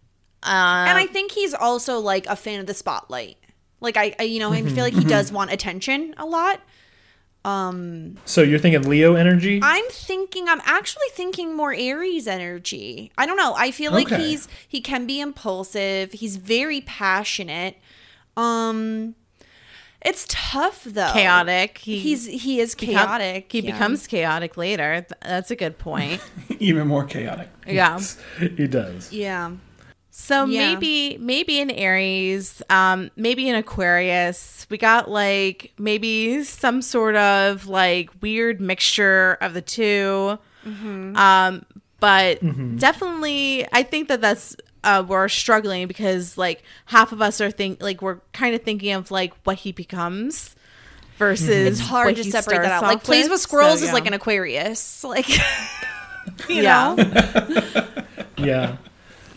Um, 0.44 0.88
and 0.88 0.98
I 0.98 1.06
think 1.06 1.30
he's 1.30 1.54
also 1.54 2.00
like 2.00 2.26
a 2.26 2.34
fan 2.34 2.58
of 2.58 2.66
the 2.66 2.74
spotlight. 2.74 3.36
Like 3.80 3.96
I, 3.96 4.14
I 4.18 4.24
you 4.24 4.40
know, 4.40 4.52
I 4.52 4.62
feel 4.62 4.84
like 4.84 4.94
he 4.94 5.04
does 5.04 5.30
want 5.32 5.52
attention 5.52 6.14
a 6.16 6.26
lot. 6.26 6.60
So 7.44 8.42
you're 8.42 8.58
thinking 8.58 8.82
Leo 8.88 9.14
energy? 9.14 9.60
I'm 9.62 9.84
thinking 9.90 10.48
I'm 10.48 10.60
actually 10.64 11.08
thinking 11.12 11.56
more 11.56 11.74
Aries 11.74 12.26
energy. 12.28 13.10
I 13.18 13.26
don't 13.26 13.36
know. 13.36 13.54
I 13.56 13.70
feel 13.70 13.92
like 13.92 14.10
Okay. 14.12 14.22
he's 14.28 14.48
he 14.68 14.80
can 14.80 15.06
be 15.06 15.20
impulsive. 15.20 16.12
He's 16.12 16.36
very 16.36 16.80
passionate. 16.82 17.76
Um 18.36 19.14
it's 20.04 20.24
tough 20.28 20.82
though. 20.84 21.12
chaotic. 21.12 21.78
He 21.78 21.98
He's 21.98 22.26
he 22.26 22.60
is 22.60 22.74
become- 22.74 22.94
chaotic. 22.94 23.52
he 23.52 23.60
yeah. 23.60 23.72
becomes 23.72 24.06
chaotic 24.06 24.56
later. 24.56 25.06
That's 25.22 25.50
a 25.50 25.56
good 25.56 25.78
point. 25.78 26.20
Even 26.58 26.88
more 26.88 27.04
chaotic. 27.04 27.48
yeah. 27.66 28.00
he 28.38 28.66
does. 28.66 29.12
Yeah. 29.12 29.52
So 30.14 30.44
Yeah. 30.44 30.74
maybe 30.74 31.16
maybe 31.18 31.58
in 31.58 31.70
Aries, 31.70 32.60
um, 32.68 33.10
maybe 33.16 33.48
in 33.48 33.54
Aquarius, 33.54 34.66
we 34.68 34.76
got 34.76 35.10
like 35.10 35.72
maybe 35.78 36.44
some 36.44 36.82
sort 36.82 37.16
of 37.16 37.66
like 37.66 38.10
weird 38.20 38.60
mixture 38.60 39.38
of 39.40 39.54
the 39.54 39.62
2 39.62 40.38
Um, 41.16 41.64
but 41.98 42.40
definitely, 42.78 43.66
I 43.72 43.82
think 43.82 44.08
that 44.08 44.20
that's 44.20 44.54
uh, 44.84 45.02
we're 45.06 45.28
struggling 45.28 45.86
because 45.88 46.36
like 46.36 46.62
half 46.86 47.12
of 47.12 47.22
us 47.22 47.40
are 47.40 47.50
think 47.50 47.82
like 47.82 48.02
we're 48.02 48.18
kind 48.34 48.54
of 48.54 48.62
thinking 48.62 48.92
of 48.92 49.10
like 49.10 49.32
what 49.44 49.56
he 49.58 49.72
becomes 49.72 50.54
versus 51.16 51.48
It's 51.48 51.80
hard 51.80 52.08
what 52.08 52.16
to 52.16 52.22
he 52.24 52.30
separate 52.30 52.62
that 52.62 52.72
out. 52.72 52.82
Like 52.82 53.02
plays 53.02 53.30
with 53.30 53.40
squirrels 53.40 53.80
So, 53.80 53.86
is 53.86 53.92
like 53.94 54.06
an 54.06 54.12
Aquarius. 54.12 55.04
Like 55.08 55.28
you 56.48 56.62
Yeah. 56.62 56.96
know? 56.96 57.92
Yeah. 58.36 58.76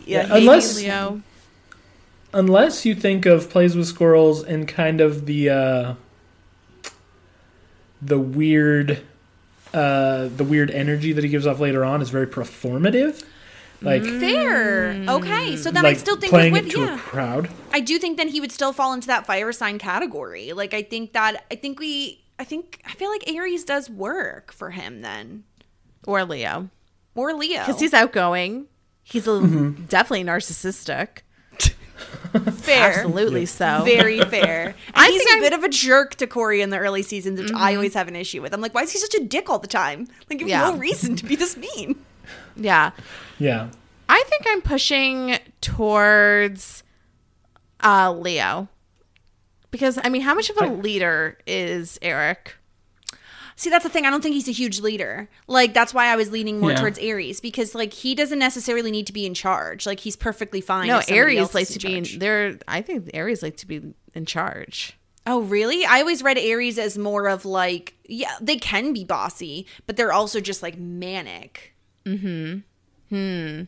Yeah. 0.06 0.28
Yeah, 0.28 0.36
unless- 0.36 0.78
Leo. 0.78 1.22
Unless 2.34 2.86
you 2.86 2.96
think 2.96 3.26
of 3.26 3.50
plays 3.50 3.78
with 3.78 3.88
squirrels 3.88 4.44
and 4.44 4.68
kind 4.68 5.00
of 5.00 5.26
the 5.26 5.50
uh 5.50 5.94
the 8.02 8.20
weird 8.20 9.02
uh 9.74 10.28
the 10.36 10.44
weird 10.44 10.70
energy 10.72 11.14
that 11.14 11.24
he 11.24 11.30
gives 11.30 11.48
off 11.48 11.60
later 11.62 11.86
on 11.86 12.02
is 12.02 12.10
very 12.10 12.28
performative. 12.28 13.24
Like 13.82 14.04
fair. 14.04 14.92
Okay. 15.08 15.56
So 15.58 15.72
then 15.72 15.86
I 15.86 15.90
like 15.90 15.98
still 15.98 16.18
think 16.18 16.32
playing 16.32 16.54
like, 16.54 16.64
it 16.64 16.78
what, 16.78 16.88
to 16.88 16.92
yeah. 16.92 16.96
a 16.96 16.98
crowd. 16.98 17.50
I 17.72 17.80
do 17.80 18.00
think 18.00 18.18
then 18.18 18.30
he 18.30 18.42
would 18.42 18.52
still 18.52 18.74
fall 18.74 18.94
into 18.94 19.08
that 19.08 19.26
fire 19.26 19.52
sign 19.52 19.80
category. 19.80 20.54
Like 20.54 20.74
I 20.74 20.82
think 20.82 21.14
that 21.14 21.46
I 21.52 21.56
think 21.56 21.80
we 21.80 22.22
I 22.40 22.44
think 22.44 22.82
I 22.86 22.92
feel 22.96 23.10
like 23.10 23.30
Aries 23.32 23.64
does 23.64 23.90
work 23.90 24.52
for 24.52 24.72
him 24.72 25.02
then. 25.02 25.44
or 26.06 26.24
Leo. 26.26 26.70
Or 27.16 27.34
Leo. 27.34 27.60
because 27.60 27.80
he's 27.80 27.94
outgoing. 27.94 28.66
He's 29.08 29.28
a, 29.28 29.32
Mm-hmm. 29.32 29.86
definitely 29.86 30.24
narcissistic. 30.26 31.20
fair. 32.58 32.90
Absolutely 32.92 33.46
so. 33.46 33.84
Very 33.86 34.20
fair. 34.22 34.76
And 34.88 34.96
I 34.96 35.08
he's 35.10 35.18
think 35.24 35.30
a 35.30 35.34
I'm- 35.34 35.38
Mm-hmm. 35.38 35.44
bit 35.44 35.54
of 35.54 35.64
a 35.64 35.70
jerk 35.70 36.16
to 36.16 36.28
Cory 36.28 36.62
in 36.62 36.70
the 36.72 36.78
early 36.80 37.02
seasons, 37.04 37.40
which 37.40 37.52
I 37.54 37.76
always 37.76 37.94
have 37.94 38.08
an 38.10 38.16
issue 38.16 38.42
with. 38.42 38.54
I'm 38.54 38.60
like, 38.62 38.74
why 38.74 38.82
is 38.82 38.92
he 38.92 38.98
such 39.00 39.14
a 39.16 39.24
dick 39.24 39.50
all 39.50 39.60
the 39.60 39.68
time? 39.68 40.08
Like, 40.30 40.40
give 40.40 40.48
Yeah. 40.50 40.70
no 40.72 40.76
reason 40.78 41.16
to 41.18 41.26
be 41.26 41.36
this 41.38 41.56
mean. 41.56 41.96
Yeah, 42.58 42.92
Yeah. 43.40 43.70
I 44.10 44.24
think 44.28 44.44
I'm 44.48 44.62
pushing 44.62 45.38
towards 45.62 46.84
uh, 47.84 48.12
Leo 48.12 48.68
because 49.72 49.98
I 50.04 50.10
mean, 50.10 50.22
how 50.24 50.34
much 50.36 50.50
of 50.50 50.58
a 50.58 50.68
leader 50.68 51.38
is 51.48 51.98
Eric? 52.02 52.56
See, 53.58 53.70
that's 53.70 53.84
the 53.84 53.90
thing. 53.90 54.06
I 54.06 54.10
don't 54.10 54.22
think 54.22 54.36
he's 54.36 54.50
a 54.50 54.52
huge 54.52 54.80
leader. 54.82 55.30
Like, 55.48 55.74
that's 55.74 55.94
why 55.94 56.08
I 56.08 56.16
was 56.18 56.30
leaning 56.30 56.60
more 56.60 56.72
Yeah. 56.72 56.78
towards 56.82 57.00
Aries 57.00 57.40
because, 57.40 57.74
like, 57.74 57.94
he 57.94 58.14
doesn't 58.14 58.38
necessarily 58.40 58.92
need 58.92 59.08
to 59.08 59.14
be 59.14 59.26
in 59.26 59.34
charge. 59.34 59.86
Like, 59.86 60.02
he's 60.02 60.16
perfectly 60.18 60.60
fine. 60.60 60.88
No, 60.88 60.96
if 60.98 61.04
else 61.04 61.12
Aries 61.12 61.54
likes 61.56 61.70
is 61.72 61.78
to 61.78 61.88
be 61.88 61.96
in 61.96 62.04
charge. 62.04 62.20
there. 62.20 62.60
I 62.68 62.82
think 62.82 63.10
Aries 63.14 63.42
like 63.42 63.56
to 63.58 63.66
be 63.68 63.94
in 64.14 64.26
charge. 64.26 64.98
Oh, 65.26 65.40
really? 65.42 65.86
I 65.86 66.02
always 66.02 66.22
read 66.22 66.38
Aries 66.38 66.78
as 66.78 66.98
more 66.98 67.28
of 67.28 67.46
like, 67.46 67.96
yeah, 68.08 68.36
they 68.42 68.58
can 68.58 68.92
be 68.94 69.04
bossy, 69.06 69.66
but 69.88 69.96
they're 69.96 70.14
also 70.14 70.40
just 70.42 70.62
like 70.62 70.78
manic. 70.78 71.74
Mm-hmm. 72.06 72.60
Hmm. 73.10 73.62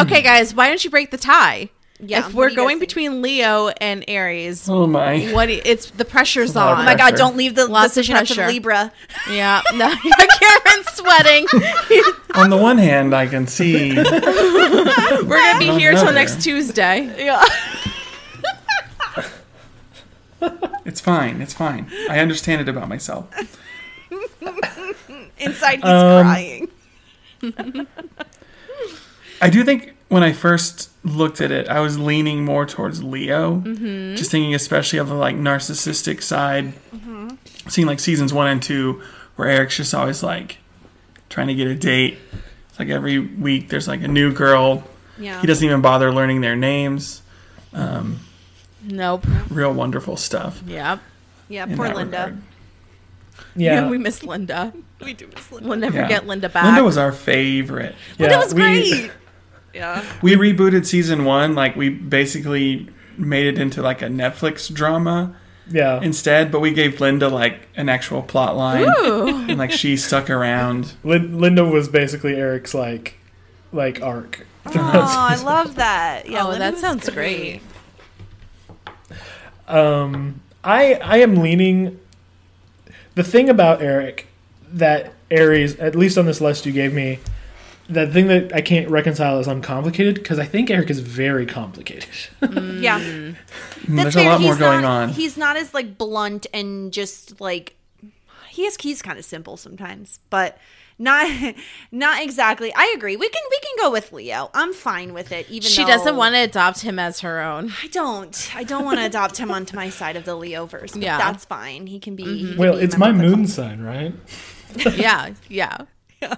Okay, 0.00 0.22
guys, 0.22 0.54
why 0.54 0.68
don't 0.68 0.82
you 0.84 0.90
break 0.90 1.10
the 1.10 1.18
tie? 1.18 1.70
Yeah, 1.98 2.26
if 2.26 2.34
we're 2.34 2.48
do 2.48 2.52
you 2.52 2.56
guys 2.58 2.64
going 2.64 2.78
between 2.78 3.22
Leo 3.22 3.68
and 3.80 4.04
Aries, 4.06 4.68
Oh 4.68 4.86
my. 4.86 5.20
what? 5.32 5.48
you- 5.48 5.62
it's 5.64 5.90
the 5.92 6.04
pressure's 6.04 6.54
lot 6.54 6.72
of 6.72 6.78
on. 6.78 6.82
Oh 6.82 6.84
my 6.84 6.94
god, 6.94 7.14
don't 7.16 7.36
leave 7.36 7.54
the 7.54 7.66
Lots 7.66 7.86
of 7.86 7.90
decision 7.92 8.16
up 8.16 8.26
to 8.26 8.34
the 8.34 8.34
pressure. 8.36 8.52
Libra. 8.52 8.92
Yeah, 9.30 9.62
no, 9.74 9.88
Cameron's 10.40 10.92
sweating. 10.92 11.46
On 12.34 12.50
the 12.50 12.58
one 12.58 12.76
hand, 12.76 13.14
I 13.14 13.26
can 13.26 13.46
see 13.46 13.94
We're 13.96 14.04
gonna 14.04 15.58
be 15.58 15.70
On 15.70 15.78
here 15.78 15.92
till 15.92 16.12
next 16.12 16.42
Tuesday. 16.42 17.10
Yeah. 17.24 17.42
it's 20.84 21.00
fine. 21.00 21.40
It's 21.40 21.54
fine. 21.54 21.90
I 22.10 22.18
understand 22.20 22.60
it 22.60 22.68
about 22.68 22.88
myself. 22.90 23.26
Inside 25.38 25.76
he's 25.76 25.84
Um, 25.84 26.22
crying. 26.24 26.68
I 29.40 29.48
do 29.50 29.64
think 29.64 29.95
when 30.08 30.22
I 30.22 30.32
first 30.32 30.90
looked 31.04 31.40
at 31.40 31.50
it, 31.50 31.68
I 31.68 31.80
was 31.80 31.98
leaning 31.98 32.44
more 32.44 32.66
towards 32.66 33.02
Leo. 33.02 33.56
Mm-hmm. 33.60 34.14
Just 34.16 34.30
thinking, 34.30 34.54
especially 34.54 34.98
of 34.98 35.08
the 35.08 35.14
like 35.14 35.36
narcissistic 35.36 36.22
side. 36.22 36.74
Seeing 37.68 37.88
like 37.88 37.98
seasons 37.98 38.32
one 38.32 38.46
and 38.46 38.62
two, 38.62 39.02
where 39.34 39.48
Eric's 39.48 39.76
just 39.76 39.92
always 39.92 40.22
like 40.22 40.58
trying 41.28 41.48
to 41.48 41.54
get 41.54 41.66
a 41.66 41.74
date. 41.74 42.18
It's 42.68 42.78
like 42.78 42.88
every 42.88 43.18
week 43.18 43.68
there's 43.70 43.88
like 43.88 44.02
a 44.02 44.08
new 44.08 44.32
girl. 44.32 44.84
Yeah. 45.18 45.40
He 45.40 45.46
doesn't 45.48 45.64
even 45.66 45.80
bother 45.80 46.12
learning 46.12 46.42
their 46.42 46.54
names. 46.56 47.22
Nope. 48.88 49.24
Real 49.50 49.72
wonderful 49.72 50.16
stuff. 50.16 50.62
Yep. 50.66 51.00
Yeah, 51.48 51.66
poor 51.66 51.88
Linda. 51.88 52.02
regard. 52.04 52.42
Yeah. 53.56 53.88
we 53.90 53.98
miss 53.98 54.22
Linda. 54.22 54.72
We 55.00 55.12
do 55.14 55.26
miss 55.34 55.50
Linda. 55.50 55.68
We'll 55.68 55.78
never 55.78 55.96
Yeah. 55.98 56.08
get 56.08 56.26
Linda 56.26 56.48
back. 56.48 56.64
Linda 56.64 56.84
was 56.84 56.96
our 56.96 57.10
favorite. 57.12 57.94
yeah, 58.18 58.28
That 58.28 58.38
was 58.38 58.54
we- 58.54 58.60
great. 58.60 59.10
yeah. 59.76 60.04
We 60.22 60.34
rebooted 60.34 60.86
season 60.86 61.24
one, 61.24 61.54
like 61.54 61.76
we 61.76 61.88
basically 61.90 62.88
made 63.16 63.46
it 63.46 63.58
into 63.58 63.82
like 63.82 64.02
a 64.02 64.06
Netflix 64.06 64.72
drama 64.72 65.36
Yeah. 65.70 66.00
instead, 66.02 66.50
but 66.50 66.60
we 66.60 66.72
gave 66.72 67.00
Linda 67.00 67.28
like 67.28 67.68
an 67.76 67.88
actual 67.88 68.22
plot 68.22 68.56
line, 68.56 68.88
and 69.48 69.58
like 69.58 69.70
she 69.72 69.96
stuck 69.96 70.28
around. 70.30 70.92
Lin- 71.04 71.38
Linda 71.38 71.64
was 71.64 71.88
basically 71.88 72.36
Eric's 72.36 72.74
like 72.74 73.14
like 73.72 74.02
arc. 74.02 74.46
Oh, 74.66 74.72
I 74.74 75.40
love 75.44 75.76
that. 75.76 76.28
Yeah, 76.28 76.44
oh, 76.44 76.48
Linda 76.48 76.64
that 76.64 76.72
was 76.72 76.80
sounds 76.80 77.08
great. 77.10 77.60
Um, 79.68 80.40
I 80.64 80.94
I 80.94 81.18
am 81.18 81.36
leaning. 81.36 81.98
The 83.14 83.24
thing 83.24 83.48
about 83.48 83.80
Eric 83.82 84.26
that 84.68 85.12
Aries, 85.30 85.76
at 85.78 85.94
least 85.96 86.18
on 86.18 86.26
this 86.26 86.40
list 86.40 86.66
you 86.66 86.72
gave 86.72 86.92
me, 86.92 87.18
the 87.88 88.06
thing 88.06 88.26
that 88.28 88.54
I 88.54 88.60
can't 88.60 88.88
reconcile 88.90 89.38
is 89.38 89.46
uncomplicated 89.46 90.16
because 90.16 90.38
I 90.38 90.44
think 90.44 90.70
Eric 90.70 90.90
is 90.90 91.00
very 91.00 91.46
complicated. 91.46 92.08
Yeah. 92.42 93.00
Mm, 93.00 93.36
That's 93.88 94.14
There's 94.14 94.14
fair. 94.14 94.26
a 94.26 94.30
lot 94.32 94.40
He's 94.40 94.46
more 94.48 94.56
going 94.58 94.82
not- 94.82 95.02
on. 95.02 95.08
He's 95.10 95.36
not 95.36 95.56
as 95.56 95.72
like 95.74 95.96
blunt 95.98 96.46
and 96.52 96.92
just 96.92 97.40
like 97.40 97.76
he 98.50 98.64
is 98.64 98.76
he's 98.80 99.02
kind 99.02 99.18
of 99.18 99.24
simple 99.24 99.56
sometimes, 99.56 100.18
but 100.30 100.58
not 100.98 101.30
not 101.92 102.22
exactly. 102.22 102.72
I 102.74 102.92
agree. 102.96 103.16
We 103.16 103.28
can 103.28 103.42
we 103.50 103.58
can 103.60 103.84
go 103.84 103.90
with 103.92 104.12
Leo. 104.12 104.50
I'm 104.54 104.72
fine 104.72 105.12
with 105.12 105.30
it 105.30 105.48
even 105.50 105.68
She 105.68 105.82
though 105.82 105.88
doesn't 105.88 106.16
want 106.16 106.34
to 106.34 106.40
adopt 106.40 106.80
him 106.80 106.98
as 106.98 107.20
her 107.20 107.40
own. 107.42 107.70
I 107.82 107.86
don't. 107.88 108.50
I 108.56 108.64
don't 108.64 108.84
want 108.84 108.98
to 108.98 109.04
adopt 109.06 109.36
him 109.36 109.50
onto 109.50 109.76
my 109.76 109.90
side 109.90 110.16
of 110.16 110.24
the 110.24 110.34
Leo 110.34 110.64
verse. 110.66 110.92
But 110.92 111.02
Yeah. 111.02 111.18
that's 111.18 111.44
fine. 111.44 111.86
He 111.86 112.00
can 112.00 112.16
be. 112.16 112.24
he 112.24 112.48
can 112.48 112.56
well, 112.56 112.76
be 112.76 112.80
it's 112.82 112.96
my 112.96 113.08
member 113.12 113.24
of 113.26 113.30
the 113.30 113.36
moon 113.36 113.46
sign, 113.46 113.82
right? 113.82 114.14
yeah, 114.96 115.34
yeah. 115.48 115.76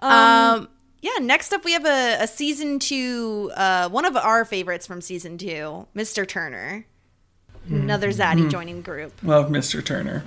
Um, 0.00 0.12
um, 0.12 0.68
yeah. 1.00 1.18
Next 1.20 1.52
up, 1.52 1.64
we 1.64 1.72
have 1.72 1.86
a, 1.86 2.22
a 2.22 2.26
season 2.26 2.78
two. 2.78 3.50
Uh, 3.54 3.88
one 3.88 4.04
of 4.04 4.16
our 4.16 4.44
favorites 4.44 4.86
from 4.86 5.00
season 5.00 5.38
two, 5.38 5.86
Mr. 5.94 6.26
Turner. 6.26 6.86
Another 7.68 8.08
mm-hmm. 8.08 8.20
Zaddy 8.20 8.40
mm-hmm. 8.40 8.48
joining 8.48 8.82
group. 8.82 9.12
Love 9.22 9.50
Mr. 9.50 9.84
Turner. 9.84 10.22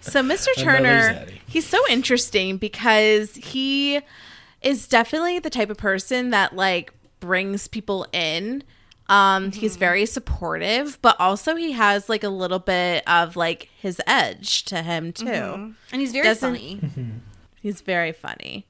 So 0.00 0.20
Mr. 0.22 0.48
Turner, 0.56 1.26
he's 1.46 1.66
so 1.66 1.78
interesting 1.88 2.56
because 2.56 3.34
he 3.36 4.00
is 4.60 4.88
definitely 4.88 5.38
the 5.38 5.50
type 5.50 5.70
of 5.70 5.76
person 5.76 6.30
that 6.30 6.54
like 6.54 6.92
brings 7.20 7.68
people 7.68 8.06
in. 8.12 8.64
Um, 9.08 9.52
he's 9.52 9.72
mm-hmm. 9.72 9.80
very 9.80 10.06
supportive, 10.06 10.98
but 11.02 11.16
also 11.20 11.54
he 11.54 11.72
has 11.72 12.08
like 12.08 12.24
a 12.24 12.28
little 12.28 12.58
bit 12.58 13.06
of 13.08 13.36
like 13.36 13.68
his 13.80 14.00
edge 14.06 14.64
to 14.66 14.82
him 14.82 15.12
too. 15.12 15.26
And 15.26 16.00
he's 16.00 16.12
very 16.12 16.24
Doesn't- 16.24 16.54
funny. 16.54 16.80
He's 17.62 17.80
very 17.80 18.12
funny. 18.12 18.66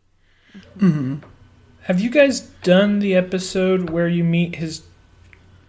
Have 0.80 2.00
you 2.00 2.10
guys 2.10 2.40
done 2.62 2.98
the 3.00 3.14
episode 3.14 3.90
where 3.90 4.06
you 4.08 4.22
meet 4.22 4.56
his 4.56 4.82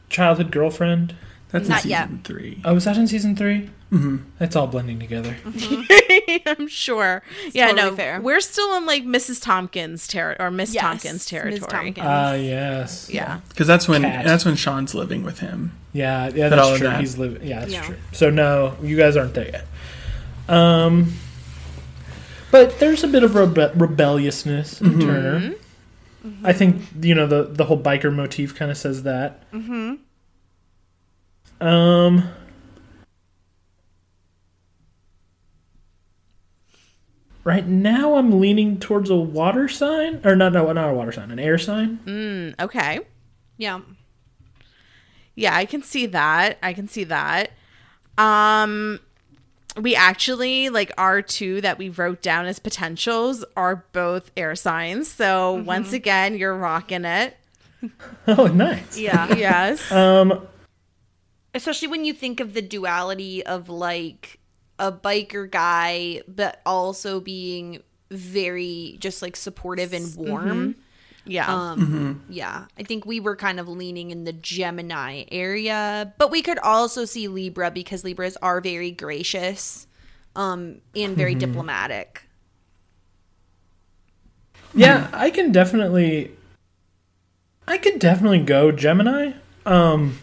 childhood 0.10 0.52
girlfriend? 0.52 1.16
That's 1.50 1.70
Not 1.70 1.84
in 1.86 1.90
yet. 1.92 2.04
season 2.08 2.22
three. 2.24 2.62
Oh, 2.66 2.74
was 2.74 2.86
that 2.86 2.98
in 2.98 3.08
season 3.08 3.36
3 3.36 3.70
Mm-hmm. 3.92 4.18
It's 4.40 4.56
all 4.56 4.66
blending 4.66 4.98
together. 5.00 5.36
I'm 6.48 6.68
sure. 6.68 7.22
yeah, 7.52 7.68
totally 7.68 7.92
no, 7.92 7.96
fair. 7.96 8.20
we're 8.22 8.40
still 8.40 8.76
in 8.76 8.88
like 8.88 9.04
Mrs. 9.04 9.40
Tompkins 9.40 10.08
territory 10.08 10.48
or 10.48 10.50
Miss 10.50 10.74
Yes, 10.74 10.82
Tompkins 10.82 11.14
Ms. 11.14 11.26
territory. 11.28 11.60
Tompkins. 11.94 12.08
Ah, 12.10 12.34
yes. 12.34 13.08
Yeah. 13.12 13.42
Because 13.50 13.68
that's 13.68 13.88
when 13.88 14.02
Cat. 14.02 14.26
that's 14.26 14.46
when 14.46 14.56
Shawn's 14.56 14.96
living 14.96 15.22
with 15.24 15.40
him. 15.42 15.74
Yeah, 15.94 16.30
yeah, 16.34 16.50
that's 16.50 16.70
of 16.70 16.78
true. 16.80 16.88
that. 16.88 17.00
He's 17.02 17.20
living. 17.20 17.48
Yeah, 17.48 17.60
that's 17.60 17.72
Yeah. 17.72 17.84
true. 17.86 17.96
So 18.14 18.32
no, 18.32 18.76
you 18.82 18.98
guys 18.98 19.16
aren't 19.16 19.36
there 19.36 19.46
yet. 19.52 19.68
Um, 20.50 21.14
but 22.54 22.78
there's 22.78 23.04
a 23.04 23.08
bit 23.08 23.24
of 23.24 23.32
rebe- 23.32 23.74
rebelliousness 23.74 24.80
in 24.80 25.00
Turner. 25.00 25.56
I 26.44 26.54
think 26.54 26.84
you 27.02 27.16
know 27.16 27.26
the 27.26 27.46
the 27.46 27.66
whole 27.66 27.80
biker 27.80 28.14
motif 28.14 28.56
kind 28.56 28.70
of 28.70 28.78
says 28.78 29.02
that. 29.04 29.52
Mm-hmm. 29.52 29.96
Um. 31.68 32.30
Right 37.44 37.68
now, 37.68 38.18
I'm 38.18 38.40
leaning 38.40 38.80
towards 38.80 39.10
a 39.10 39.16
water 39.16 39.68
sign, 39.68 40.22
or 40.24 40.36
not, 40.36 40.54
no, 40.54 40.72
not 40.72 40.90
a 40.90 40.94
water 40.94 41.12
sign, 41.12 41.32
an 41.32 41.40
air 41.40 41.58
sign. 41.58 42.54
Okay. 42.60 43.00
Yeah. 43.58 43.82
Yeah, 45.36 45.56
I 45.56 45.66
can 45.66 45.82
see 45.82 46.06
that. 46.06 46.60
I 46.62 46.74
can 46.74 46.88
see 46.88 47.04
that. 47.06 47.52
Um 48.16 49.00
we 49.80 49.96
actually 49.96 50.70
like 50.70 50.92
our 50.98 51.22
two 51.22 51.62
that 51.62 51.78
we 51.78 51.90
wrote 51.90 52.22
down 52.22 52.46
as 52.46 52.60
potentials 52.60 53.44
are 53.58 53.86
both 53.92 54.32
air 54.38 54.56
signs. 54.56 55.12
So 55.12 55.54
once 55.66 55.94
again, 55.94 56.38
you're 56.38 56.58
rocking 56.58 57.06
it. 57.06 57.38
Oh, 58.28 58.48
nice. 58.48 58.98
Yeah. 58.98 59.36
Yes. 59.36 59.92
Um, 59.92 60.48
especially 61.54 61.90
when 61.90 62.06
you 62.06 62.14
think 62.14 62.40
of 62.40 62.54
the 62.54 62.62
duality 62.62 63.46
of 63.46 63.68
like 63.68 64.40
a 64.80 64.90
biker 64.90 65.52
guy 65.52 66.22
but 66.28 66.62
also 66.66 67.20
being 67.20 67.84
very 68.10 68.96
just 69.00 69.22
like 69.22 69.36
supportive 69.36 69.92
and 69.94 70.16
warm 70.16 70.76
yeah. 71.26 71.48
um 71.48 72.24
yeah 72.30 72.66
i 72.78 72.84
think 72.84 73.06
we 73.06 73.20
were 73.20 73.36
kind 73.36 73.60
of 73.60 73.68
leaning 73.68 74.12
in 74.12 74.24
the 74.26 74.34
gemini 74.34 75.24
area 75.32 76.14
but 76.18 76.30
we 76.32 76.42
could 76.42 76.60
also 76.60 77.06
see 77.06 77.28
libra 77.28 77.72
because 77.72 78.04
libras 78.04 78.38
are 78.42 78.60
very 78.62 78.92
gracious 78.92 79.88
um 80.36 80.82
and 80.96 81.16
very 81.16 81.36
diplomatic 81.36 82.24
Yeah, 84.76 85.08
I 85.14 85.30
can 85.30 85.52
definitely 85.52 86.32
I 87.68 87.78
could 87.78 88.00
definitely 88.00 88.40
go 88.40 88.72
Gemini. 88.72 89.34
Um 89.66 90.18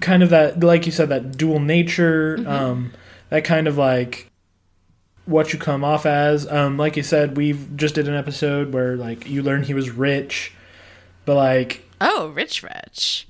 kind 0.00 0.22
of 0.22 0.28
that 0.30 0.60
like 0.60 0.84
you 0.86 0.92
said 0.92 1.08
that 1.08 1.36
dual 1.38 1.58
nature, 1.60 2.44
um 2.46 2.92
that 3.30 3.44
kind 3.44 3.66
of 3.66 3.76
like 3.78 4.30
what 5.26 5.52
you 5.52 5.58
come 5.58 5.84
off 5.84 6.06
as. 6.06 6.50
Um 6.50 6.76
like 6.76 6.96
you 6.96 7.02
said, 7.02 7.36
we've 7.36 7.76
just 7.76 7.94
did 7.94 8.08
an 8.08 8.14
episode 8.14 8.72
where 8.72 8.96
like 8.96 9.28
you 9.28 9.42
learn 9.42 9.64
he 9.64 9.74
was 9.74 9.90
rich, 9.90 10.52
but 11.24 11.34
like 11.36 11.84
oh, 12.00 12.28
rich 12.28 12.62
rich. 12.62 13.26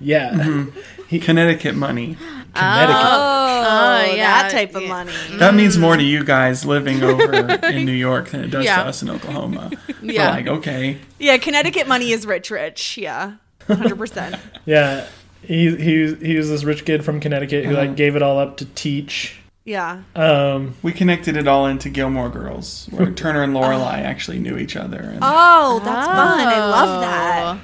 yeah. 0.00 0.66
he 1.08 1.18
Connecticut 1.18 1.74
money. 1.74 2.16
Connecticut. 2.54 2.96
oh, 2.96 4.14
yeah, 4.14 4.42
that 4.42 4.50
type 4.52 4.74
of 4.74 4.82
yeah. 4.82 4.88
money 4.88 5.12
That 5.38 5.54
means 5.54 5.76
more 5.76 5.96
to 5.96 6.02
you 6.02 6.24
guys 6.24 6.64
living 6.64 7.02
over 7.02 7.34
in 7.66 7.84
New 7.84 7.92
York 7.92 8.28
than 8.28 8.44
it 8.44 8.48
does 8.50 8.64
Yeah. 8.64 8.82
to 8.82 8.88
us 8.88 9.02
in 9.02 9.10
Oklahoma. 9.10 9.70
Yeah. 10.02 10.30
We're 10.30 10.36
like, 10.36 10.46
okay. 10.58 10.98
yeah 11.18 11.36
connecticut 11.38 11.88
money 11.88 12.12
is 12.12 12.26
rich 12.26 12.50
rich 12.50 12.96
yeah 12.96 13.34
100% 13.68 14.38
Yeah. 14.66 15.06
He 15.42 15.74
he 15.76 16.14
he 16.14 16.36
was 16.36 16.48
this 16.48 16.64
rich 16.64 16.84
kid 16.84 17.04
from 17.04 17.20
Connecticut 17.20 17.64
who 17.66 17.72
like 17.74 17.94
gave 17.96 18.16
it 18.16 18.22
all 18.22 18.38
up 18.38 18.56
to 18.58 18.64
teach. 18.64 19.36
Yeah 19.66 20.02
Um 20.14 20.74
We 20.82 20.92
connected 20.92 21.36
it 21.36 21.46
all 21.46 21.66
into 21.66 21.90
Gilmore 21.90 22.30
Girls, 22.30 22.86
where 22.90 23.10
Turner 23.22 23.42
and 23.42 23.52
Lorelai 23.52 23.98
actually 24.02 24.38
knew 24.38 24.56
each 24.56 24.76
other. 24.76 25.00
And 25.00 25.18
oh 25.20 25.80
that's 25.84 26.06
fun 26.06 26.40
i 26.40 26.58
love 26.66 26.88
Oh. 26.96 27.00
that 27.02 27.58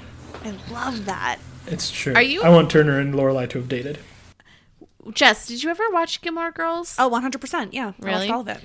i 0.45 0.73
love 0.73 1.07
that 1.07 1.39
it's 1.67 1.91
true. 1.91 2.13
Are 2.15 2.21
you- 2.23 2.43
I 2.43 2.49
want 2.51 2.71
Turner 2.71 2.99
and 2.99 3.15
Lorelai 3.15 3.49
to 3.51 3.59
have 3.59 3.69
dated. 3.69 3.99
Jess, 5.13 5.47
did 5.47 5.63
you 5.63 5.71
ever 5.71 5.85
watch 5.93 6.21
Gilmore 6.21 6.51
Girls? 6.51 6.97
Oh, 6.99 7.09
100%. 7.09 7.69
Yeah. 7.73 7.93
I 8.01 8.05
Really? 8.05 8.19
watched 8.29 8.31
all 8.33 8.41
of 8.41 8.49
it. 8.49 8.61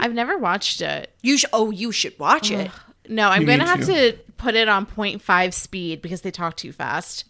I've 0.00 0.14
never 0.14 0.38
watched 0.38 0.80
it. 0.80 1.12
You 1.22 1.38
sh- 1.38 1.44
oh, 1.52 1.70
you 1.72 1.90
should 1.92 2.16
watch 2.20 2.50
it. 2.52 2.70
No, 3.08 3.28
I'm 3.28 3.40
You 3.42 3.46
going 3.48 3.58
to 3.60 3.66
have 3.66 3.80
to. 3.80 4.12
to 4.12 4.18
put 4.36 4.54
it 4.54 4.68
on 4.68 4.86
0.5 4.86 5.52
speed 5.54 6.02
because 6.02 6.20
they 6.22 6.30
talk 6.30 6.56
too 6.56 6.72
fast. 6.72 7.24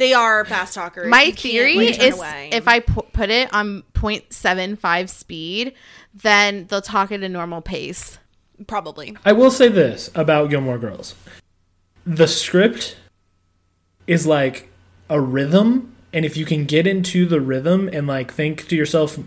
They 0.00 0.14
are 0.14 0.44
fast 0.46 0.74
talkers. 0.74 1.08
My 1.08 1.22
You 1.24 1.26
can't, 1.32 1.38
theory 1.40 1.76
like, 1.76 2.02
is 2.02 2.16
away. 2.16 2.48
if 2.52 2.66
I 2.66 2.80
pu- 2.80 3.06
put 3.12 3.28
it 3.30 3.52
on 3.52 3.84
0.75 3.94 5.10
speed, 5.10 5.74
then 6.14 6.66
they'll 6.68 6.80
talk 6.80 7.12
at 7.12 7.22
a 7.22 7.28
normal 7.28 7.60
pace. 7.60 8.18
probably. 8.66 9.16
I 9.24 9.32
will 9.32 9.50
say 9.50 9.68
this 9.68 10.10
about 10.14 10.48
Gilmore 10.50 10.78
Girls. 10.78 11.14
The 12.06 12.26
script 12.26 12.96
is 14.06 14.26
like 14.26 14.68
a 15.10 15.20
rhythm, 15.20 15.94
and 16.14 16.24
if 16.24 16.36
you 16.36 16.44
can 16.46 16.64
get 16.64 16.86
into 16.86 17.26
the 17.26 17.40
rhythm 17.40 17.88
and 17.92 18.06
like 18.06 18.32
think 18.32 18.68
to 18.68 18.76
yourself 18.76 19.18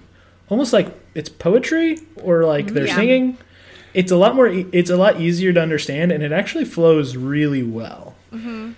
almost 0.50 0.74
like 0.74 0.88
it's 1.16 1.30
poetry 1.30 2.00
or 2.22 2.46
like 2.46 2.74
they're 2.74 2.88
Yeah. 2.88 2.96
singing, 2.96 3.38
it's 3.94 4.12
a 4.12 4.18
lot 4.18 4.36
more 4.36 4.48
e- 4.48 4.66
it's 4.72 4.90
a 4.90 4.98
lot 4.98 5.22
easier 5.22 5.54
to 5.54 5.62
understand 5.62 6.12
and 6.12 6.24
it 6.24 6.32
actually 6.32 6.66
flows 6.66 7.16
really 7.16 7.62
well. 7.64 8.16
Mm-hmm. 8.34 8.72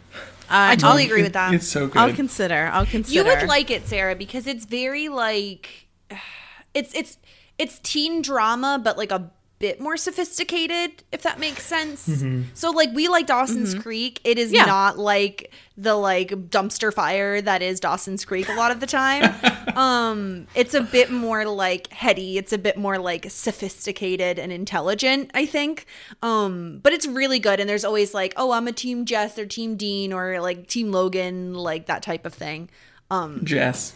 I 0.50 0.74
um, 0.74 0.78
totally 0.78 1.06
agree 1.06 1.24
with 1.24 1.34
that. 1.34 1.54
It's 1.54 1.68
so 1.68 1.88
good. 1.88 1.98
I'll 1.98 2.14
consider. 2.14 2.70
I'll 2.72 2.86
consider. 2.86 3.16
you 3.16 3.26
would 3.26 3.48
like 3.48 3.72
it, 3.72 3.88
Sarah, 3.88 4.16
because 4.16 4.48
it's 4.48 4.66
very 4.66 5.10
like 5.10 5.88
it's 6.74 6.94
it's 6.94 7.18
it's 7.58 7.80
teen 7.80 8.22
drama, 8.22 8.80
but 8.84 8.98
like 8.98 9.12
a 9.12 9.32
bit 9.58 9.80
more 9.80 9.96
sophisticated, 9.96 11.04
if 11.14 11.22
that 11.22 11.40
makes 11.40 11.64
sense. 11.66 12.24
So 12.54 12.72
like 12.72 12.92
we 12.94 13.08
like 13.08 13.26
Dawson's 13.28 13.74
Creek. 13.74 14.20
It 14.24 14.38
is 14.38 14.52
Yeah. 14.52 14.66
not 14.66 14.98
like 14.98 15.52
the 15.78 15.96
like 15.96 16.30
dumpster 16.50 16.94
fire 16.94 17.42
that 17.42 17.62
is 17.62 17.80
Dawson's 17.80 18.26
Creek 18.26 18.50
a 18.50 18.54
lot 18.54 18.72
of 18.72 18.80
the 18.82 18.86
time. 18.86 19.34
um 19.78 20.48
it's 20.56 20.74
a 20.74 20.82
bit 20.82 21.10
more 21.10 21.46
like 21.46 21.88
heady, 21.92 22.38
it's 22.38 22.52
a 22.54 22.58
bit 22.58 22.78
more 22.78 22.98
like 22.98 23.30
sophisticated 23.30 24.38
and 24.40 24.52
intelligent, 24.52 25.32
I 25.34 25.46
think. 25.46 25.86
Um 26.22 26.80
but 26.84 26.92
it's 26.94 27.08
really 27.08 27.40
good 27.40 27.60
and 27.60 27.70
there's 27.70 27.86
always 27.86 28.14
like, 28.14 28.34
oh, 28.38 28.52
I'm 28.52 28.68
a 28.68 28.72
team 28.74 29.06
Jess 29.06 29.40
or 29.40 29.46
team 29.46 29.76
Dean 29.78 30.12
or 30.14 30.42
like 30.42 30.68
team 30.68 30.92
Logan, 30.92 31.54
like 31.54 31.86
that 31.88 32.04
type 32.04 32.26
of 32.26 32.34
thing. 32.34 32.70
Um 33.10 33.42
Jess. 33.46 33.96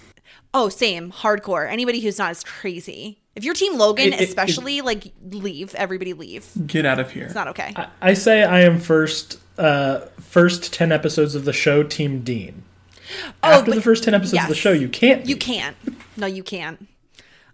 Oh, 0.54 0.68
same. 0.70 1.12
Hardcore. 1.12 1.70
Anybody 1.70 2.00
who's 2.00 2.18
not 2.18 2.32
as 2.32 2.44
crazy. 2.44 3.20
If 3.40 3.46
you're 3.46 3.54
Team 3.56 3.78
Logan, 3.78 4.14
It- 4.14 4.20
it- 4.22 4.28
especially, 4.30 4.82
like, 4.82 5.14
leave. 5.32 5.74
Everybody 5.76 6.14
leave. 6.14 6.46
Get 6.68 6.86
out 6.86 7.00
of 7.00 7.12
here. 7.12 7.24
It's 7.26 7.34
not 7.36 7.48
okay. 7.48 7.74
I, 7.76 7.88
I 8.02 8.14
say 8.14 8.44
I 8.44 8.62
am 8.62 8.80
first 8.80 9.40
uh 9.58 10.02
first 10.20 10.72
10 10.74 10.92
episodes 10.92 11.36
of 11.36 11.46
the 11.46 11.54
show 11.54 11.84
team 11.84 12.20
Dean. 12.22 12.64
Oh, 13.42 13.50
After 13.60 13.72
the 13.72 13.82
first 13.82 14.04
10 14.04 14.14
episodes 14.14 14.44
of 14.44 14.50
the 14.50 14.56
show, 14.56 14.72
you 14.72 14.88
can't. 14.90 15.26
you 15.26 15.36
can't. 15.38 15.76
No, 16.18 16.28
you 16.28 16.44
can't. 16.44 16.86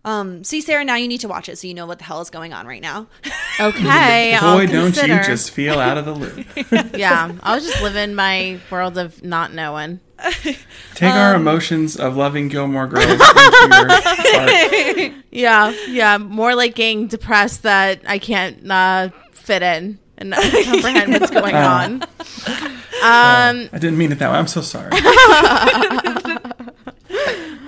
Um, 0.03 0.43
see, 0.43 0.61
Sarah, 0.61 0.83
now 0.85 0.95
you 0.95 1.07
need 1.07 1.21
to 1.21 1.27
watch 1.27 1.49
it 1.49 1.57
so 1.57 1.67
you 1.67 1.73
know 1.73 1.85
what 1.87 1.97
the 1.97 2.03
hell 2.03 2.21
is 2.21 2.29
going 2.29 2.51
on 2.53 2.67
right 2.67 2.81
now. 2.81 3.07
Okay. 3.57 4.35
I'll 4.35 4.57
Boy, 4.57 4.65
don't 4.65 4.87
consider. 4.91 5.15
you 5.15 5.23
just 5.23 5.51
feel 5.51 5.79
out 5.79 5.97
of 5.97 6.03
the 6.03 6.13
loop. 6.13 6.45
Yeah. 6.97 7.31
I 7.41 7.55
was 7.55 7.65
just 7.65 7.81
living 7.81 8.13
my 8.13 8.59
world 8.69 8.97
of 8.97 9.23
not 9.23 9.53
knowing. 9.53 10.01
Take 10.95 11.11
Um, 11.11 11.17
our 11.17 11.35
emotions 11.35 11.95
of 11.97 12.15
loving 12.15 12.47
Gilmore 12.47 12.87
Girls 12.87 13.05
into 13.11 13.19
your. 15.03 15.13
Yeah. 15.31 15.73
Yeah. 15.87 16.17
More 16.17 16.55
like 16.55 16.75
getting 16.75 17.07
depressed 17.07 17.63
that 17.63 18.01
I 18.07 18.19
can't 18.19 18.69
uh, 18.69 19.09
fit 19.31 19.61
in 19.61 19.99
and 20.17 20.29
not 20.29 20.41
comprehend 20.65 21.13
what's 21.13 21.31
going 21.31 21.55
on. 21.55 22.03
Um, 22.03 22.09
I 23.03 23.67
didn't 23.73 23.97
mean 23.97 24.11
it 24.13 24.19
that 24.19 24.31
way. 24.31 24.37
I'm 24.37 24.47
so 24.47 24.61
sorry. 24.61 24.91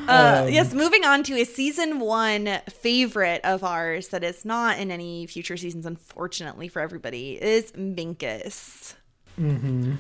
Uh, 0.08 0.48
yes, 0.50 0.74
moving 0.74 1.04
on 1.04 1.22
to 1.24 1.34
a 1.34 1.44
season 1.44 2.00
one 2.00 2.48
favorite 2.70 3.42
of 3.44 3.62
ours 3.62 4.08
that 4.08 4.24
is 4.24 4.46
not 4.46 4.80
in 4.80 4.90
any 4.90 5.28
future 5.28 5.58
seasons, 5.58 5.86
unfortunately 5.86 6.70
for 6.70 6.80
everybody, 6.82 7.34
is 7.42 7.74
Minkus. 7.74 8.94
Mm-hmm. 9.38 9.96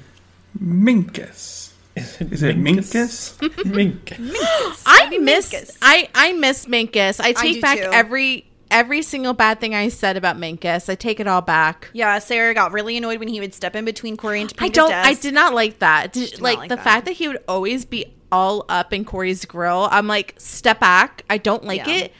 Minkus. 0.63 1.71
Is 1.97 2.21
it, 2.21 2.33
is 2.33 2.43
it 2.43 2.57
Minkus? 2.57 3.65
Mink. 3.65 4.13
I 4.85 5.17
miss 5.19 5.51
Minkus. 5.51 5.77
I 5.81 6.09
I 6.13 6.33
miss 6.33 6.65
Minkus. 6.65 7.19
I 7.19 7.33
take 7.33 7.55
do 7.55 7.61
back 7.61 7.79
too. 7.79 7.89
every 7.91 8.47
every 8.69 9.01
single 9.01 9.33
bad 9.33 9.59
thing 9.59 9.75
I 9.75 9.89
said 9.89 10.17
about 10.17 10.37
Minkus. 10.37 10.89
I 10.89 10.95
take 10.95 11.19
it 11.19 11.27
all 11.27 11.41
back. 11.41 11.89
Yeah, 11.93 12.19
Sarah 12.19 12.53
got 12.53 12.71
really 12.71 12.97
annoyed 12.97 13.19
when 13.19 13.27
he 13.27 13.39
would 13.39 13.53
step 13.53 13.75
in 13.75 13.85
between 13.85 14.17
Cory 14.17 14.41
and 14.41 14.53
I 14.59 14.69
don't. 14.69 14.91
I 14.91 15.13
did 15.13 15.33
not 15.33 15.53
like 15.53 15.79
that. 15.79 16.13
Did- 16.13 16.31
did 16.31 16.41
like, 16.41 16.55
not 16.55 16.59
like 16.61 16.69
the 16.69 16.75
that. 16.75 16.83
fact 16.83 17.05
that 17.05 17.13
he 17.13 17.27
would 17.27 17.43
always 17.47 17.85
be 17.85 18.13
all 18.31 18.65
up 18.69 18.93
in 18.93 19.05
Cory's 19.05 19.45
grill. 19.45 19.87
I'm 19.91 20.07
like, 20.07 20.35
step 20.37 20.79
back. 20.79 21.23
I 21.29 21.37
don't 21.37 21.63
like 21.63 21.87
Yeah. 21.87 21.93
it. 21.93 22.13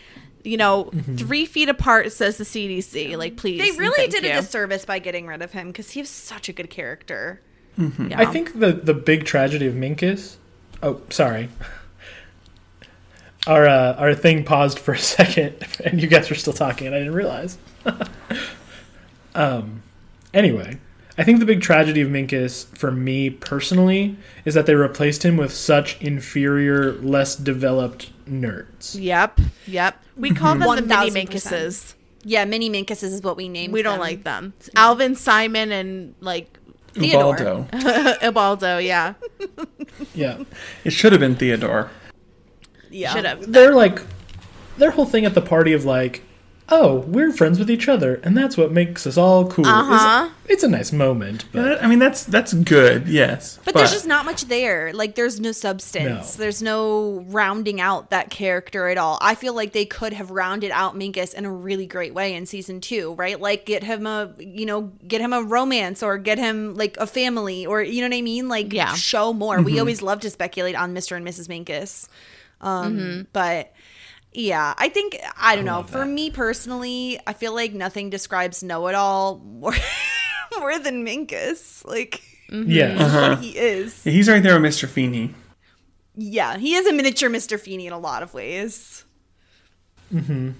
You 0.44 0.56
know, 0.56 0.86
mm-hmm. 0.86 1.16
three 1.18 1.46
feet 1.46 1.68
apart 1.68 2.12
says 2.14 2.38
the 2.38 2.46
CDC. 2.46 3.18
Like, 3.18 3.36
please. 3.36 3.60
They 3.60 3.78
really 3.78 4.08
did 4.08 4.24
you. 4.24 4.30
a 4.30 4.34
disservice 4.36 4.86
by 4.86 5.00
getting 5.00 5.28
rid 5.28 5.42
of 5.42 5.52
him 5.52 5.68
because 5.68 5.92
he 5.92 6.00
was 6.00 6.10
such 6.10 6.48
a 6.48 6.54
good 6.54 6.70
character. 6.70 7.42
Yeah. 7.78 8.20
I 8.20 8.26
think 8.26 8.60
the 8.60 8.72
the 8.72 8.94
big 8.94 9.26
tragedy 9.26 9.68
of 9.68 9.74
Minkus. 9.76 10.38
Oh, 10.82 11.02
sorry. 11.10 11.50
Our 13.46 13.68
uh, 13.68 13.94
our 13.94 14.14
thing 14.14 14.44
paused 14.44 14.80
for 14.80 14.94
a 14.94 15.00
second, 15.18 15.56
and 15.84 16.02
you 16.02 16.08
guys 16.08 16.30
were 16.30 16.36
still 16.36 16.54
talking, 16.54 16.88
and 16.88 16.96
I 16.96 17.00
didn't 17.00 17.14
realize. 17.14 17.58
um. 19.36 19.84
Anyway, 20.34 20.78
I 21.18 21.24
think 21.24 21.40
the 21.40 21.46
big 21.46 21.62
tragedy 21.62 22.02
of 22.02 22.10
Minkus 22.10 22.66
for 22.78 22.92
me 22.92 23.30
personally 23.30 24.18
is 24.46 24.54
that 24.54 24.66
they 24.68 24.76
replaced 24.76 25.24
him 25.24 25.36
with 25.36 25.52
such 25.52 26.00
inferior, 26.00 26.94
less 26.94 27.36
developed 27.36 28.12
nerds. 28.26 28.96
Yep. 29.00 29.40
Yep. 29.66 30.04
We 30.16 30.32
call 30.32 30.56
them 30.56 30.60
the 30.60 30.82
mini 30.82 31.12
1000%. 31.12 31.28
Minkuses. 31.28 31.94
Yeah, 32.24 32.46
mini 32.46 32.70
Minkuses 32.70 33.04
is 33.04 33.22
what 33.24 33.36
we 33.36 33.50
named. 33.50 33.70
Them. 33.70 33.74
We 33.74 33.82
don't 33.82 33.94
them. 33.94 34.02
like 34.02 34.24
them. 34.24 34.54
Alvin, 34.76 35.16
Simon, 35.16 35.72
and 35.72 36.14
like 36.20 36.57
Theodore. 36.98 37.38
Ubaldo. 37.40 37.68
Ibaldo. 38.22 38.84
Yeah. 38.84 39.14
Yeah, 40.14 40.44
It 40.84 40.92
should 40.92 41.12
have 41.12 41.22
been 41.22 41.36
Theodore. 41.36 41.90
Yeah, 42.90 43.14
Should 43.14 43.26
have. 43.26 43.52
they're 43.52 43.74
like 43.74 44.02
their 44.78 44.92
whole 44.92 45.06
thing 45.06 45.26
at 45.26 45.34
the 45.36 45.42
party 45.42 45.74
of 45.74 45.86
like, 45.86 46.24
oh, 46.70 46.98
we're 47.08 47.32
friends 47.32 47.60
with 47.60 47.72
each 47.72 47.88
other, 47.88 48.16
and 48.24 48.36
that's 48.38 48.58
what 48.58 48.72
makes 48.72 49.08
us 49.08 49.18
all 49.18 49.48
cool. 49.50 49.66
Uh-huh. 49.66 50.30
It's, 50.44 50.52
it's 50.56 50.64
a 50.64 50.68
nice 50.68 50.92
moment, 50.92 51.46
but 51.52 51.82
I 51.84 51.88
mean, 51.88 52.00
that's 52.00 52.24
that's 52.24 52.54
good, 52.54 53.08
yes. 53.08 53.60
But, 53.66 53.74
there's 53.74 53.92
just 53.92 54.08
not 54.08 54.26
much 54.26 54.46
there. 54.46 54.92
Like 54.94 55.16
there's 55.16 55.40
no 55.40 55.52
substance. 55.52 56.38
No. 56.38 56.42
There's 56.44 56.62
no 56.62 57.26
rounding 57.28 57.80
out 57.82 58.10
that 58.10 58.30
character 58.30 58.88
at 58.88 58.98
all. 58.98 59.18
I 59.22 59.36
feel 59.36 59.54
like 59.54 59.74
they 59.74 59.86
could 59.86 60.14
have 60.14 60.32
rounded 60.32 60.72
out 60.72 60.96
Minkus 60.96 61.34
in 61.34 61.46
a 61.46 61.52
really 61.52 61.86
great 61.86 62.14
way 62.14 62.34
in 62.34 62.46
season 62.46 62.82
two, 62.82 63.14
right? 63.16 63.40
Like 63.40 63.66
get 63.66 63.84
him 63.84 64.06
a 64.08 64.34
you 64.40 64.66
know, 64.66 64.92
get 65.08 65.22
him 65.22 65.34
a 65.34 65.44
romance 65.44 66.02
or 66.04 66.18
get 66.18 66.38
him 66.38 66.76
like 66.76 66.98
a 66.98 67.08
family 67.08 67.66
or 67.66 67.82
you 67.82 68.02
know 68.02 68.08
what 68.10 68.18
I 68.18 68.22
mean? 68.22 68.48
Like 68.50 68.74
Yeah. 68.74 68.94
show 68.94 69.34
more. 69.34 69.62
We 69.62 69.80
always 69.80 70.02
love 70.02 70.22
to 70.22 70.30
speculate 70.30 70.76
on 70.76 70.94
Mr. 70.96 71.16
and 71.18 71.26
Mrs. 71.28 71.48
Minkus. 71.48 72.08
Um 72.62 72.98
Mm-hmm. 72.98 73.22
but 73.34 73.74
yeah, 74.38 74.76
I 74.78 74.90
think 74.90 75.18
I 75.36 75.56
don't 75.56 75.66
know. 75.66 75.82
For 75.82 76.06
me 76.06 76.30
personally, 76.30 77.20
I 77.26 77.34
feel 77.34 77.56
like 77.56 77.74
nothing 77.74 78.12
describes 78.12 78.62
know 78.62 78.88
it 78.88 78.94
all 78.94 79.40
more 79.40 79.74
more 80.60 80.78
than 80.78 81.04
Minkus. 81.04 81.84
Like 81.84 82.22
yeah. 82.52 82.94
what 82.94 83.02
uh-huh. 83.02 83.36
he 83.38 83.58
is. 83.58 84.06
Yeah, 84.06 84.12
he's 84.12 84.30
right 84.30 84.44
there 84.44 84.60
with 84.60 84.72
Mr. 84.72 84.88
Feeney. 84.88 85.34
Yeah, 86.16 86.58
he 86.58 86.76
is 86.76 86.86
a 86.86 86.94
miniature 86.94 87.32
Mr. 87.32 87.60
Feeney 87.60 87.88
in 87.88 87.94
a 87.94 87.98
lot 87.98 88.22
of 88.22 88.36
ways. 88.36 89.06
Mm-hmm. 90.14 90.52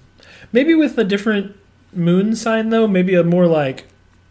Maybe 0.52 0.74
with 0.74 0.98
a 0.98 1.04
different 1.04 1.56
moon 1.92 2.34
sign 2.34 2.70
though, 2.70 2.88
maybe 2.88 3.14
a 3.14 3.22
more 3.22 3.46
like 3.46 3.86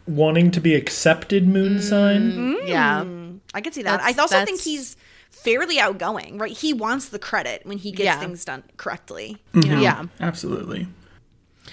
wanting 0.06 0.52
to 0.52 0.60
be 0.60 0.76
accepted 0.76 1.48
moon 1.48 1.82
sign. 1.82 2.34
Mm. 2.34 2.68
Yeah. 2.68 3.06
I 3.54 3.62
could 3.62 3.74
see 3.74 3.84
that. 3.84 4.02
That's- 4.02 4.18
I 4.18 4.22
also 4.22 4.44
think 4.44 4.60
he's 4.62 4.98
fairly 5.48 5.80
outgoing, 5.80 6.38
right? 6.38 6.52
He 6.52 6.74
wants 6.74 7.08
the 7.10 7.20
credit 7.20 7.62
when 7.66 7.78
he 7.78 7.92
gets 7.92 8.06
Yeah. 8.06 8.20
things 8.20 8.44
done 8.44 8.64
correctly. 8.76 9.38
Mm-hmm. 9.54 9.82
Yeah. 9.82 10.06
Absolutely. 10.20 10.88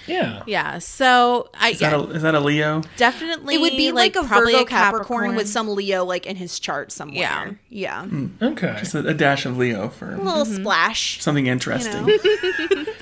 Yeah. 0.07 0.43
Yeah. 0.45 0.77
So 0.79 1.49
I 1.59 1.71
Is 1.71 1.79
that 1.79 1.91
yeah, 1.91 1.97
a, 1.97 2.03
is 2.11 2.21
that 2.21 2.35
a 2.35 2.39
Leo? 2.39 2.81
definitely 2.95 3.55
It 3.55 3.61
would 3.61 3.75
be 3.75 3.91
like, 3.91 4.15
a 4.15 4.23
probably 4.23 4.53
Virgo 4.53 4.65
Capricorn. 4.65 5.35
with 5.35 5.49
some 5.49 5.67
Leo 5.67 6.05
like 6.05 6.25
in 6.25 6.35
his 6.35 6.59
chart 6.59 6.91
somewhere. 6.91 7.17
Yeah. 7.19 7.37
somewhere. 7.39 7.59
Yeah. 7.69 8.05
Hmm. 8.05 8.27
Okay. 8.41 8.75
Just 8.79 8.95
a, 8.95 8.99
a 9.07 9.13
dash 9.13 9.45
of 9.45 9.57
Leo 9.57 9.89
for 9.89 10.13
A 10.13 10.17
little 10.17 10.45
mm-hmm. 10.45 10.55
splash. 10.61 11.21
something 11.21 11.47
interesting. 11.47 12.05
know? 12.05 12.85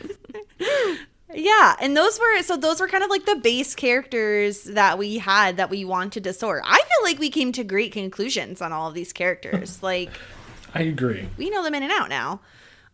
Yeah, 1.35 1.75
and 1.81 1.97
those 1.97 2.19
were 2.19 2.43
so 2.43 2.57
those 2.57 2.79
were 2.79 2.87
kind 2.87 3.03
of 3.03 3.09
like 3.09 3.25
the 3.25 3.35
base 3.35 3.73
characters 3.73 4.65
that 4.65 4.99
we 4.99 5.17
had 5.17 5.57
that 5.57 5.71
we 5.71 5.83
wanted 5.83 6.23
to 6.25 6.33
sort. 6.33 6.61
I 6.63 6.77
feel 6.77 7.03
like 7.03 7.17
we 7.17 7.31
came 7.31 7.51
to 7.53 7.63
great 7.63 7.91
conclusions 7.91 8.61
on 8.61 8.71
all 8.71 8.87
of 8.87 8.93
these 8.93 9.11
characters. 9.11 9.81
like 9.81 10.11
I 10.73 10.81
agree. 10.81 11.29
we 11.37 11.49
know 11.49 11.63
them 11.63 11.75
in 11.75 11.83
and 11.83 11.91
out 11.91 12.09
now. 12.09 12.41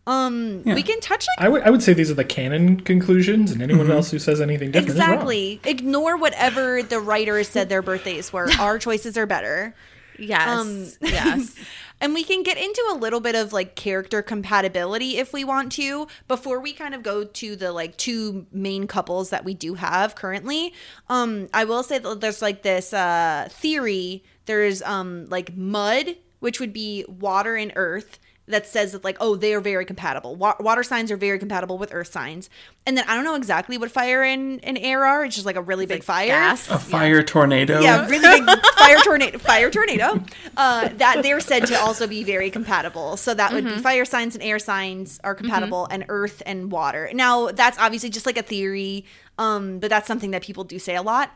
Um, 0.06 0.62
we 0.64 0.82
can 0.82 0.98
touch 1.00 1.26
like 1.38 1.46
I 1.46 1.48
would 1.48 1.62
I 1.62 1.70
would 1.70 1.82
say 1.82 1.92
these 1.92 2.10
are 2.10 2.14
the 2.14 2.24
canon 2.24 2.80
conclusions, 2.80 3.52
and 3.52 3.62
anyone 3.62 3.90
else 3.90 4.10
who 4.10 4.18
says 4.18 4.40
anything 4.40 4.70
different 4.70 4.90
is 4.98 4.98
wrong. 4.98 5.12
exactly 5.12 5.60
ignore 5.64 6.16
whatever 6.16 6.82
the 6.82 6.98
writers 6.98 7.48
said 7.48 7.68
their 7.68 7.82
birthdays 7.82 8.32
were. 8.32 8.48
Our 8.58 8.78
choices 8.78 9.16
are 9.16 9.26
better. 9.26 9.74
Yes. 10.18 10.48
Um, 10.48 10.86
yes. 11.02 11.54
And 12.02 12.14
we 12.14 12.24
can 12.24 12.42
get 12.42 12.56
into 12.56 12.82
a 12.90 12.94
little 12.94 13.20
bit 13.20 13.34
of 13.34 13.52
like 13.52 13.74
character 13.76 14.22
compatibility 14.22 15.18
if 15.18 15.34
we 15.34 15.44
want 15.44 15.70
to 15.72 16.08
before 16.28 16.58
we 16.58 16.72
kind 16.72 16.94
of 16.94 17.02
go 17.02 17.24
to 17.24 17.56
the 17.56 17.72
like 17.72 17.94
two 17.98 18.46
main 18.50 18.86
couples 18.86 19.28
that 19.28 19.44
we 19.44 19.52
do 19.52 19.74
have 19.74 20.14
currently. 20.14 20.72
Um 21.10 21.48
I 21.52 21.64
will 21.64 21.82
say 21.82 21.98
that 21.98 22.22
there's 22.22 22.40
like 22.40 22.62
this 22.62 22.94
uh 22.94 23.48
theory 23.50 24.24
there's 24.46 24.80
um 24.80 25.26
like 25.28 25.54
mud 25.54 26.16
which 26.40 26.60
would 26.60 26.72
be 26.72 27.04
water 27.08 27.56
and 27.56 27.72
earth 27.76 28.18
that 28.50 28.66
says 28.66 28.92
that 28.92 29.04
like 29.04 29.16
oh 29.20 29.36
they 29.36 29.54
are 29.54 29.60
very 29.60 29.84
compatible. 29.84 30.34
Wa- 30.34 30.56
water 30.58 30.82
signs 30.82 31.10
are 31.10 31.16
very 31.16 31.38
compatible 31.38 31.78
with 31.78 31.94
earth 31.94 32.10
signs. 32.12 32.50
And 32.86 32.96
then 32.96 33.04
I 33.08 33.14
don't 33.14 33.24
know 33.24 33.36
exactly 33.36 33.78
what 33.78 33.90
fire 33.90 34.22
and, 34.22 34.58
and 34.64 34.76
air 34.78 35.06
are. 35.06 35.24
It's 35.24 35.36
just 35.36 35.46
like 35.46 35.56
a 35.56 35.62
really 35.62 35.86
big 35.86 36.02
fire. 36.02 36.26
gas. 36.26 36.68
A 36.68 36.78
fire 36.78 37.22
tornado. 37.22 37.80
Yeah, 37.80 38.06
really 38.08 38.40
big 38.40 38.66
fire 38.76 38.96
tornado. 39.04 39.38
Fire 39.38 39.70
tornado. 39.70 40.22
Uh, 40.56 40.88
that 40.96 41.22
they're 41.22 41.40
said 41.40 41.66
to 41.66 41.78
also 41.78 42.06
be 42.06 42.24
very 42.24 42.50
compatible. 42.50 43.16
So 43.16 43.34
that 43.34 43.52
would 43.52 43.64
be 43.64 43.78
fire 43.78 44.04
signs 44.04 44.34
and 44.34 44.42
air 44.42 44.58
signs 44.58 45.20
are 45.22 45.34
compatible, 45.34 45.86
and 45.90 46.04
earth 46.08 46.42
and 46.44 46.72
water. 46.72 47.10
Now 47.12 47.48
that's 47.52 47.78
obviously 47.78 48.10
just 48.10 48.26
like 48.26 48.38
a 48.38 48.42
theory, 48.42 49.04
um, 49.38 49.78
but 49.78 49.90
that's 49.90 50.08
something 50.08 50.32
that 50.32 50.42
people 50.42 50.64
do 50.64 50.78
say 50.78 50.96
a 50.96 51.02
lot. 51.02 51.30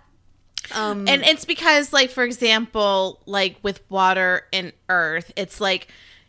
Um, 0.72 1.06
and 1.08 1.22
it's 1.22 1.44
because 1.44 1.92
like 1.92 2.10
for 2.10 2.24
example 2.24 3.20
like 3.26 3.56
with 3.62 3.80
water 3.90 4.46
and 4.52 4.72
earth 4.88 5.32
it's 5.36 5.60
like 5.60 5.88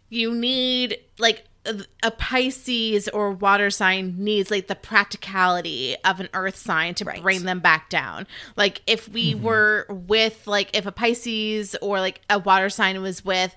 you 0.10 0.34
need 0.34 0.98
like 1.20 1.46
a 1.66 1.84
a 2.04 2.12
pisces 2.12 3.08
or 3.10 3.32
water 3.32 3.70
sign 3.70 4.16
needs 4.18 4.52
like 4.52 4.68
the 4.68 4.76
practicality 4.76 5.96
of 6.06 6.20
an 6.20 6.30
earth 6.34 6.56
sign 6.58 6.94
to 6.96 7.06
Right. 7.06 7.22
bring 7.22 7.44
them 7.44 7.60
back 7.60 7.90
down 7.90 8.28
like 8.56 8.82
if 8.88 9.08
we 9.10 9.34
were 9.36 9.86
with 9.90 10.46
like 10.48 10.76
if 10.78 10.86
a 10.86 10.92
pisces 10.92 11.76
or 11.82 12.00
like 12.00 12.22
a 12.30 12.38
water 12.40 12.70
sign 12.70 13.02
was 13.02 13.24
with 13.26 13.56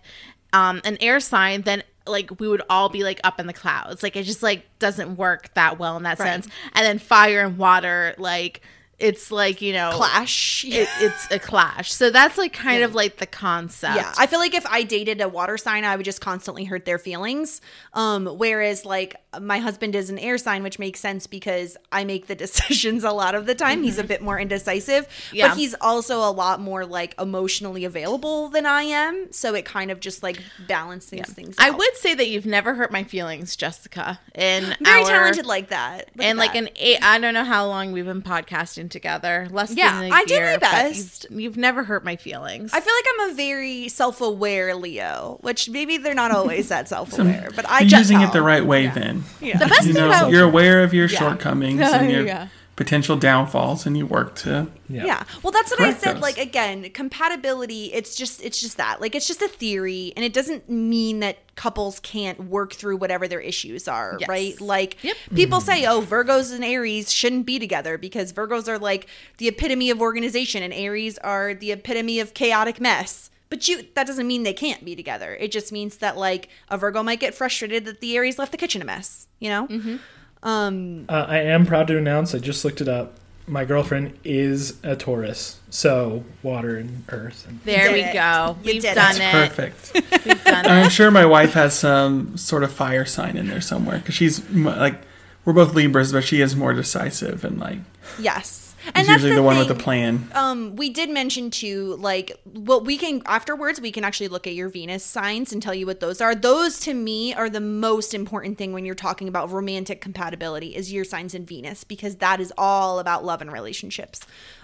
um 0.53 0.81
an 0.85 0.97
air 1.01 1.21
sign 1.21 1.63
then 1.63 1.83
like 2.07 2.41
we 2.41 2.49
would 2.49 2.63
all 2.71 2.89
be 2.89 3.03
like 3.05 3.21
up 3.25 3.39
in 3.39 3.47
the 3.47 3.53
clouds 3.53 4.03
like 4.03 4.17
it 4.17 4.23
just 4.23 4.43
like 4.43 4.65
doesn't 4.79 5.17
work 5.17 5.53
that 5.55 5.79
well 5.79 5.97
in 5.99 6.05
that 6.05 6.19
Right. 6.19 6.27
sense 6.27 6.49
and 6.73 6.87
then 6.87 6.99
fire 6.99 7.45
and 7.45 7.59
water 7.59 8.15
like 8.17 8.63
it's 8.99 9.31
like 9.31 9.63
you 9.63 9.73
know 9.73 9.93
clash. 9.95 10.65
it, 10.65 10.89
it's 11.01 11.31
a 11.31 11.39
clash. 11.39 11.93
So 11.93 12.11
that's 12.11 12.37
like 12.37 12.53
kind 12.53 12.83
of 12.83 12.95
like 12.95 13.19
the 13.19 13.27
concept. 13.27 13.97
Yeah, 13.97 14.13
I 14.19 14.27
feel 14.27 14.41
like 14.41 14.55
if 14.55 14.67
I 14.67 14.83
dated 14.83 15.21
a 15.21 15.29
water 15.29 15.57
sign, 15.57 15.85
I 15.85 15.97
would 15.97 16.05
just 16.05 16.21
constantly 16.21 16.65
hurt 16.65 16.85
their 16.85 16.99
feelings. 16.99 17.61
Um, 17.93 18.27
whereas 18.27 18.85
like 18.85 19.17
my 19.41 19.59
husband 19.59 19.95
is 19.95 20.09
an 20.09 20.19
air 20.19 20.39
sign, 20.39 20.63
which 20.63 20.79
makes 20.79 21.01
sense 21.01 21.27
because 21.27 21.77
I 21.93 22.05
make 22.05 22.27
the 22.29 22.35
decisions 22.49 23.05
a 23.05 23.11
lot 23.11 23.35
of 23.35 23.47
the 23.47 23.55
time. 23.55 23.83
He's 23.83 23.99
a 23.99 24.03
mm-hmm. 24.03 24.09
bit 24.09 24.23
more 24.23 24.39
indecisive, 24.39 25.07
Yeah. 25.33 25.49
but 25.49 25.59
he's 25.59 25.75
also 25.81 26.19
a 26.19 26.31
lot 26.31 26.61
more 26.61 26.87
like 26.87 27.15
emotionally 27.21 27.85
available 27.85 28.49
than 28.49 28.65
I 28.65 28.83
am. 28.83 29.33
So 29.33 29.55
it 29.55 29.65
kind 29.65 29.91
of 29.91 30.01
just 30.01 30.23
like 30.23 30.43
balances 30.67 31.27
things. 31.29 31.57
Out. 31.59 31.67
I 31.67 31.71
would 31.71 31.97
say 31.97 32.15
that 32.15 32.29
you've 32.29 32.47
never 32.47 32.75
hurt 32.75 32.91
my 32.91 33.05
feelings, 33.05 33.55
Jessica. 33.55 34.19
And 34.35 34.65
very 34.81 35.03
our, 35.03 35.09
talented 35.09 35.47
like 35.47 35.69
that. 35.69 36.11
Look 36.17 36.25
and 36.25 36.39
like 36.39 36.55
that. 36.55 36.59
an 36.63 36.69
eight. 36.77 36.99
I 37.03 37.19
don't 37.19 37.35
know 37.35 37.45
how 37.45 37.67
long 37.67 37.93
we've 37.93 38.07
been 38.07 38.23
podcasting 38.23 38.91
together. 38.91 39.49
Less 39.51 39.75
Yeah, 39.75 40.01
than 40.01 40.11
a 40.11 40.15
I 40.15 40.25
did 40.25 40.41
my 40.41 40.51
year, 40.51 40.59
best. 40.59 41.27
You've, 41.31 41.41
you've 41.41 41.57
never 41.57 41.85
hurt 41.85 42.05
my 42.05 42.17
feelings. 42.17 42.73
I 42.73 42.81
feel 42.81 42.95
like 42.95 43.05
I'm 43.15 43.31
a 43.31 43.35
very 43.35 43.89
self-aware 43.89 44.75
Leo, 44.75 45.39
which 45.43 45.69
maybe 45.69 45.99
they're 45.99 46.15
not 46.15 46.31
always 46.31 46.69
that 46.69 46.89
self-aware, 46.89 47.51
but 47.55 47.69
I 47.69 47.81
You're 47.81 47.89
just 47.91 48.11
using 48.11 48.23
it 48.23 48.33
the 48.33 48.43
right 48.43 48.65
way 48.65 48.87
then. 48.87 49.18
Yeah. 49.41 49.59
the 49.59 49.67
best 49.67 49.87
You 49.87 49.93
thing 49.95 50.03
know, 50.03 50.09
about 50.09 50.31
you're 50.31 50.45
aware 50.45 50.83
of 50.83 50.93
your 50.95 51.09
shortcomings 51.09 51.81
and 51.83 52.11
your 52.11 52.27
Yeah. 52.27 52.49
potential 52.77 53.17
downfalls, 53.17 53.87
and 53.87 53.97
you 53.99 54.07
work 54.07 54.35
to. 54.37 54.69
Yeah. 54.89 55.05
Yeah. 55.05 55.23
Well, 55.43 55.51
that's 55.53 55.71
what 55.71 55.81
I 55.81 55.93
said. 55.93 56.17
those. 56.17 56.23
Like 56.23 56.39
again, 56.39 56.89
compatibility. 56.91 57.93
It's 57.93 58.15
just 58.15 58.43
it's 58.43 58.61
just 58.61 58.77
that. 58.77 59.01
Like 59.01 59.15
it's 59.15 59.27
just 59.27 59.43
a 59.43 59.49
theory, 59.49 60.13
and 60.17 60.25
it 60.25 60.33
doesn't 60.33 60.69
mean 60.69 61.21
that 61.21 61.39
couples 61.57 61.99
can't 62.01 62.45
work 62.45 62.73
through 62.73 62.97
whatever 62.97 63.27
their 63.27 63.41
issues 63.41 63.89
are. 63.89 64.17
Yes. 64.21 64.29
Right. 64.29 64.61
Like 64.61 65.03
Yep. 65.03 65.17
people 65.35 65.61
say, 65.61 65.87
oh, 65.87 66.01
Virgos 66.03 66.55
and 66.55 66.65
Aries 66.65 67.13
shouldn't 67.13 67.47
be 67.47 67.59
together 67.59 67.99
because 67.99 68.33
Virgos 68.33 68.69
are 68.69 68.79
like 68.79 69.09
the 69.39 69.49
epitome 69.49 69.91
of 69.91 70.01
organization, 70.01 70.63
and 70.63 70.73
Aries 70.73 71.19
are 71.19 71.55
the 71.55 71.73
epitome 71.73 72.21
of 72.21 72.33
chaotic 72.35 72.81
mess. 72.81 73.31
But 73.51 73.67
you 73.69 73.83
that 73.95 74.07
doesn't 74.07 74.27
mean 74.27 74.43
they 74.43 74.53
can't 74.53 74.85
be 74.85 74.95
together. 74.95 75.35
It 75.35 75.51
just 75.53 75.73
means 75.73 75.99
that 75.99 76.17
like 76.17 76.49
a 76.69 76.77
Virgo 76.77 77.03
might 77.03 77.21
get 77.21 77.35
frustrated 77.35 77.85
that 77.87 78.01
the 78.01 78.17
Aries 78.17 78.39
left 78.39 78.53
the 78.53 78.59
kitchen 78.59 78.83
a 78.83 78.85
mess. 78.85 79.27
You 79.39 79.49
know. 79.51 79.67
Mm-hmm. 79.69 79.97
Um. 80.43 81.07
Uh, 81.09 81.27
I 81.29 81.39
am 81.39 81.67
proud 81.67 81.87
to 81.89 81.99
announce, 81.99 82.35
I 82.35 82.39
just 82.39 82.65
looked 82.65 82.81
it 82.81 82.89
up. 82.89 83.15
My 83.47 83.65
girlfriend 83.65 84.19
is 84.25 84.79
a 84.85 84.95
Taurus. 84.95 85.59
So 85.71 86.25
water 86.43 86.77
and 86.77 87.05
earth. 87.09 87.47
And 87.49 87.61
there 87.65 87.91
we 87.93 88.01
it. 88.03 88.13
go. 88.13 88.57
You 88.63 88.75
We've 88.75 88.83
did 88.83 88.93
it. 88.93 88.95
done 88.95 89.17
That's 89.17 89.19
it. 89.19 89.57
Perfect. 89.57 89.93
We've 90.27 90.45
done 90.45 90.67
it. 90.67 90.71
I'm 90.71 90.91
sure 90.91 91.11
my 91.11 91.25
wife 91.25 91.55
has 91.55 91.73
some 91.79 92.37
sort 92.37 92.63
of 92.63 92.71
fire 92.71 93.07
sign 93.07 93.39
in 93.39 93.47
there 93.49 93.63
somewhere 93.63 93.99
because 93.99 94.15
she's 94.15 94.47
like, 94.51 95.01
we're 95.47 95.55
both 95.55 95.75
Libras, 95.75 96.13
but 96.13 96.25
she 96.25 96.43
is 96.43 96.55
more 96.55 96.75
decisive 96.75 97.43
and 97.43 97.59
like, 97.59 97.79
Yes. 98.19 98.68
And 98.95 99.07
that's 99.07 99.23
usually 99.23 99.35
the, 99.35 99.43
one 99.43 99.59
with 99.59 99.69
the 99.69 99.75
thing. 99.75 99.83
plan. 99.83 100.29
um 100.35 100.77
we 100.77 100.91
did 100.91 101.11
mention 101.11 101.51
too 101.51 101.97
like 101.97 102.33
what 102.45 102.85
we 102.85 102.97
can 102.97 103.23
afterwards 103.27 103.81
we 103.81 103.93
can 103.93 104.05
actually 104.05 104.29
look 104.29 104.47
at 104.47 104.55
your 104.55 104.69
venus 104.69 105.05
signs 105.05 105.53
and 105.53 105.63
tell 105.63 105.75
you 105.75 105.87
what 105.87 106.01
those 106.01 106.21
are 106.21 106.35
those 106.35 106.81
to 106.81 106.95
me 106.95 107.35
are 107.35 107.51
the 107.51 107.61
most 107.61 108.15
important 108.15 108.59
thing 108.59 108.73
when 108.73 108.85
you're 108.85 108.95
talking 108.95 109.29
about 109.29 109.51
romantic 109.51 110.01
compatibility 110.01 110.75
is 110.75 110.93
your 110.93 111.05
signs 111.05 111.35
in 111.35 111.45
venus 111.45 111.85
because 111.85 112.17
that 112.17 112.41
is 112.41 112.53
all 112.59 112.99
about 112.99 113.25
love 113.25 113.41
and 113.41 113.53
relationships 113.53 114.21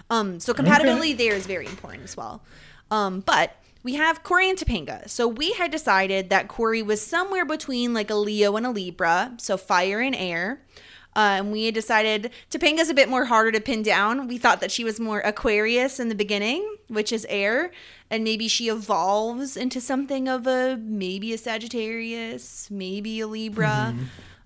um 0.09 0.39
so 0.39 0.53
compatibility 0.53 1.13
there 1.13 1.33
is 1.33 1.45
very 1.45 1.65
important 1.65 2.03
as 2.03 2.17
well 2.17 2.41
um 2.91 3.19
but 3.21 3.55
we 3.83 3.93
have 3.93 4.23
Cory 4.23 4.49
and 4.49 4.57
Topanga. 4.57 5.07
So 5.07 5.27
we 5.27 5.53
had 5.53 5.69
decided 5.69 6.31
that 6.31 6.47
Cory 6.47 6.81
was 6.81 7.05
somewhere 7.05 7.45
between 7.45 7.93
like 7.93 8.09
a 8.09 8.15
Leo 8.15 8.55
and 8.55 8.65
a 8.65 8.71
Libra, 8.71 9.35
so 9.37 9.57
fire 9.57 9.99
and 9.99 10.15
air. 10.15 10.63
Uh, 11.15 11.37
and 11.39 11.51
we 11.51 11.65
had 11.65 11.73
decided 11.73 12.31
Topanga's 12.49 12.89
a 12.89 12.93
bit 12.93 13.07
more 13.07 13.25
harder 13.25 13.51
to 13.53 13.61
pin 13.61 13.81
down. 13.83 14.27
We 14.27 14.37
thought 14.37 14.59
that 14.59 14.71
she 14.71 14.83
was 14.83 14.99
more 14.99 15.21
Aquarius 15.21 15.99
in 15.99 16.09
the 16.09 16.15
beginning, 16.15 16.75
which 16.89 17.13
is 17.13 17.25
air, 17.29 17.71
and 18.09 18.23
maybe 18.23 18.47
she 18.47 18.67
evolves 18.67 19.55
into 19.55 19.79
something 19.79 20.27
of 20.27 20.45
a 20.45 20.77
maybe 20.77 21.33
a 21.33 21.37
Sagittarius, 21.37 22.69
maybe 22.69 23.19
a 23.21 23.27
Libra. 23.27 23.95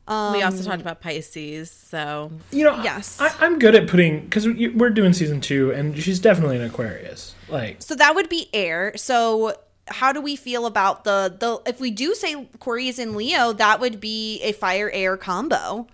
we 0.08 0.41
also 0.41 0.64
talked 0.64 0.82
about 0.82 1.02
Pisces, 1.02 1.72
so 1.72 2.32
You 2.52 2.66
know, 2.66 2.84
Yes. 2.84 3.20
I, 3.20 3.34
I'm 3.40 3.60
good 3.60 3.76
at 3.76 3.88
putting 3.88 4.22
because 4.22 4.48
we're 4.48 4.90
doing 4.91 5.14
season 5.14 5.41
two, 5.41 5.72
and 5.72 5.98
she's 5.98 6.20
definitely 6.20 6.58
an 6.58 6.64
Aquarius. 6.64 7.36
Like, 7.48 7.82
So 7.82 7.96
that 7.96 8.14
would 8.16 8.30
be 8.30 8.48
air. 8.54 8.94
So 8.96 9.56
how 9.88 10.12
do 10.12 10.22
we 10.22 10.36
feel 10.36 10.66
about 10.66 11.04
the 11.04 11.36
the 11.40 11.62
if 11.70 11.80
we 11.80 11.90
do 11.91 12.14
say 12.14 12.48
Cory 12.60 12.88
is 12.88 13.00
in 13.00 13.16
Leo, 13.16 13.54
that 13.54 13.80
would 13.80 14.00
be 14.00 14.40
a 14.41 14.52
fire 14.52 14.90
air 14.91 15.18
combo, 15.18 15.88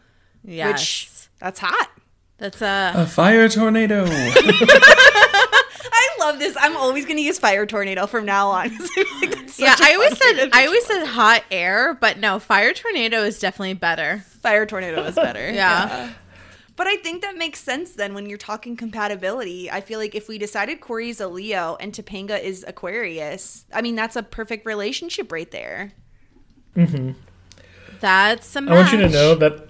yes, 0.45 0.71
which 0.71 1.29
that's 1.39 1.59
hot. 1.59 1.89
that's 2.37 2.61
a 2.61 2.93
A 2.95 3.05
fire 3.05 3.49
tornado. 3.49 4.05
I 5.87 6.07
love 6.19 6.39
this. 6.39 6.55
I'm 6.59 6.75
always 6.77 7.05
going 7.05 7.17
to 7.17 7.23
use 7.23 7.39
fire 7.39 7.65
tornado 7.65 8.07
from 8.07 8.25
now 8.25 8.49
on. 8.49 8.71
yeah. 9.57 9.75
I 9.79 9.93
always 9.95 10.17
said 10.17 10.49
I 10.53 10.65
always 10.65 10.85
said 10.85 11.05
hot 11.05 11.43
air, 11.51 11.93
but 11.93 12.19
no, 12.19 12.39
fire 12.39 12.73
tornado 12.73 13.23
is 13.23 13.39
definitely 13.39 13.73
better. 13.73 14.23
fire 14.41 14.65
tornado 14.65 15.03
is 15.03 15.15
better. 15.15 15.51
Yeah. 15.51 16.13
But 16.77 16.87
I 16.87 16.97
think 16.97 17.21
that 17.21 17.37
makes 17.37 17.59
sense 17.61 17.91
then 17.91 18.13
when 18.13 18.27
you're 18.27 18.37
talking 18.37 18.75
compatibility. 18.75 19.71
I 19.71 19.79
feel 19.79 19.97
like 19.97 20.13
if 20.13 20.27
we 20.27 20.37
decided 20.37 20.81
Cory's 20.81 21.21
a 21.21 21.27
Leo 21.27 21.77
and 21.79 21.93
Topanga 21.93 22.41
is 22.41 22.65
Aquarius, 22.67 23.65
I 23.73 23.81
mean 23.81 23.95
that's 23.95 24.15
a 24.17 24.23
perfect 24.23 24.65
relationship 24.65 25.31
right 25.31 25.49
there. 25.51 25.93
Mm-hmm. 26.75 27.11
That's 28.01 28.55
a 28.55 28.59
I 28.59 28.73
want 28.73 28.91
you 28.91 28.97
to 28.99 29.09
know 29.09 29.35
that. 29.35 29.69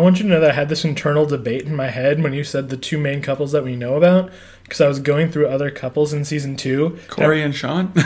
I 0.00 0.02
want 0.02 0.16
you 0.16 0.22
to 0.22 0.30
know 0.30 0.40
that 0.40 0.52
I 0.52 0.54
had 0.54 0.70
this 0.70 0.82
internal 0.82 1.26
debate 1.26 1.66
in 1.66 1.76
my 1.76 1.88
head 1.88 2.22
when 2.22 2.32
you 2.32 2.42
said 2.42 2.70
the 2.70 2.78
two 2.78 2.96
main 2.96 3.20
couples 3.20 3.52
that 3.52 3.62
we 3.62 3.76
know 3.76 3.96
about, 3.96 4.32
because 4.62 4.80
I 4.80 4.88
was 4.88 4.98
going 4.98 5.30
through 5.30 5.48
other 5.48 5.70
couples 5.70 6.14
in 6.14 6.24
season 6.24 6.56
two. 6.56 6.98
Cory 7.08 7.42
and 7.42 7.54
Shawn. 7.54 7.92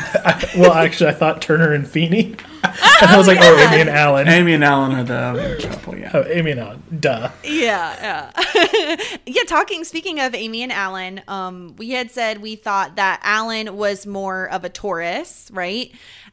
Well, 0.57 0.73
actually, 0.73 1.11
I 1.11 1.12
thought 1.12 1.41
Turner 1.41 1.73
and 1.73 1.87
Feeney. 1.87 2.35
and 2.65 3.11
I 3.11 3.16
was 3.16 3.29
like, 3.29 3.39
oh, 3.41 3.59
Amy 3.59 3.81
and 3.81 3.91
Alan. 3.91 4.27
Amy 4.27 4.55
and 4.55 4.65
Alan 4.65 4.93
are 4.93 5.05
the 5.05 5.15
other 5.15 5.57
couple, 5.61 5.97
yeah. 5.97 6.11
Oh, 6.12 6.25
Amy 6.25 6.51
and 6.53 6.61
Alan. 6.61 6.83
Duh. 6.99 7.31
Yeah, 7.45 8.33
yeah. 8.55 8.97
yeah, 9.27 9.43
talking 9.45 9.85
speaking 9.85 10.19
of 10.19 10.35
Amy 10.35 10.62
and 10.62 10.73
Alan, 10.73 11.23
um, 11.29 11.77
we 11.77 11.91
had 11.91 12.11
said 12.11 12.43
we 12.43 12.57
thought 12.57 12.97
that 12.97 13.21
Alan 13.23 13.77
was 13.77 14.05
more 14.05 14.49
of 14.51 14.65
a 14.65 14.69
Taurus, 14.69 15.49
right? 15.53 15.93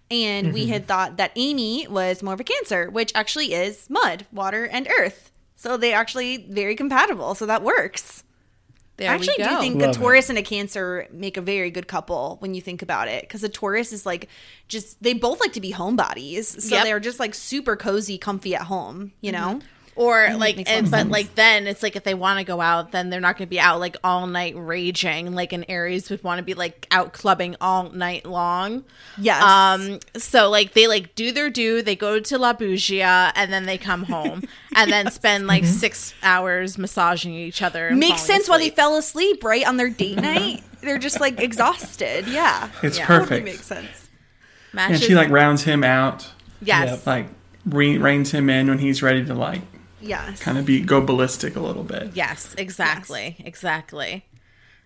And 0.09 0.53
we 0.53 0.67
had 0.67 0.87
thought 0.87 1.17
that 1.17 1.31
Amy 1.35 1.87
was 1.87 2.23
more 2.23 2.33
of 2.33 2.39
a 2.39 2.43
Cancer, 2.43 2.89
which 2.89 3.11
actually 3.13 3.53
is 3.53 3.87
mud, 3.89 4.25
water, 4.31 4.65
and 4.65 4.87
earth. 4.99 5.30
So 5.61 5.77
they 5.77 5.93
actually 5.93 6.37
very 6.37 6.75
compatible. 6.75 7.35
So 7.35 7.45
that 7.45 7.61
works. 7.61 8.23
There 8.97 9.11
I 9.11 9.13
actually 9.13 9.35
we 9.37 9.43
do 9.43 9.59
think 9.59 9.79
Love 9.79 9.91
a 9.91 9.93
Taurus 9.93 10.29
and 10.29 10.39
a 10.39 10.41
Cancer 10.41 11.07
make 11.11 11.37
a 11.37 11.41
very 11.41 11.69
good 11.69 11.87
couple 11.87 12.37
when 12.39 12.55
you 12.55 12.61
think 12.61 12.81
about 12.81 13.07
it. 13.07 13.21
Because 13.21 13.43
a 13.43 13.49
Taurus 13.49 13.93
is 13.93 14.03
like 14.03 14.27
just 14.67 15.03
they 15.03 15.13
both 15.13 15.39
like 15.39 15.53
to 15.53 15.61
be 15.61 15.71
homebodies, 15.71 16.59
so 16.59 16.75
Yep. 16.75 16.83
they're 16.83 16.99
just 16.99 17.19
like 17.19 17.35
super 17.35 17.75
cozy, 17.75 18.17
comfy 18.17 18.55
at 18.55 18.63
home. 18.63 19.11
You 19.21 19.33
mm-hmm. 19.33 19.59
know. 19.59 19.61
Or 19.95 20.33
like, 20.35 20.57
makes 20.57 20.69
a 20.69 20.73
lot 20.73 20.79
and, 20.79 20.91
but 20.91 20.97
sense. 20.97 21.11
like 21.11 21.35
then 21.35 21.67
it's 21.67 21.83
like 21.83 21.95
if 21.95 22.03
they 22.03 22.13
want 22.13 22.39
to 22.39 22.45
go 22.45 22.61
out, 22.61 22.91
then 22.91 23.09
they're 23.09 23.19
not 23.19 23.37
going 23.37 23.47
to 23.47 23.49
be 23.49 23.59
out 23.59 23.79
like 23.79 23.97
all 24.03 24.25
night 24.25 24.53
raging. 24.57 25.33
Like 25.33 25.53
an 25.53 25.65
Aries 25.67 26.09
would 26.09 26.23
want 26.23 26.39
to 26.39 26.43
be 26.43 26.53
like 26.53 26.87
out 26.91 27.13
clubbing 27.13 27.55
all 27.59 27.89
night 27.89 28.25
long. 28.25 28.83
Yes. 29.17 29.43
Um. 29.43 29.99
So 30.17 30.49
like 30.49 30.73
they 30.73 30.87
like 30.87 31.13
do 31.15 31.31
their 31.31 31.49
do. 31.49 31.81
They 31.81 31.95
go 31.95 32.19
to 32.19 32.37
La 32.37 32.53
Bougia 32.53 33.31
and 33.35 33.51
then 33.51 33.65
they 33.65 33.77
come 33.77 34.03
home 34.03 34.43
and 34.75 34.91
then 34.91 35.11
spend 35.11 35.47
like 35.47 35.63
mm-hmm. 35.63 35.71
six 35.71 36.13
hours 36.23 36.77
massaging 36.77 37.33
each 37.33 37.61
other. 37.61 37.91
Makes 37.91 38.21
falling 38.21 38.41
sense 38.41 38.49
why 38.49 38.57
they 38.59 38.69
fell 38.69 38.95
asleep, 38.95 39.43
right? 39.43 39.67
On 39.67 39.77
their 39.77 39.89
date 39.89 40.17
mm-hmm. 40.17 40.21
night. 40.21 40.63
They're 40.81 40.97
just 40.97 41.19
like 41.19 41.39
exhausted. 41.39 42.27
Yeah. 42.27 42.69
It's 42.81 42.97
Yeah. 42.97 43.05
Totally 43.05 43.27
perfect. 43.27 43.45
makes 43.45 43.65
sense. 43.65 44.09
And 44.73 44.99
she 44.99 45.15
like 45.15 45.29
rounds 45.29 45.63
him 45.63 45.83
out, 45.83 46.29
yes. 46.61 47.05
like 47.05 47.27
re- 47.65 47.97
reins 47.97 48.31
him 48.31 48.49
in 48.49 48.67
when 48.67 48.79
he's 48.79 49.03
ready 49.03 49.25
to 49.25 49.33
like 49.33 49.61
Yes. 50.01 50.39
kind 50.41 50.57
of 50.57 50.65
be 50.65 50.81
go 50.81 51.01
ballistic 51.01 51.55
a 51.55 51.59
little 51.59 51.83
bit. 51.83 52.11
Yes. 52.13 52.55
Exactly. 52.57 53.37
Exactly. 53.39 54.25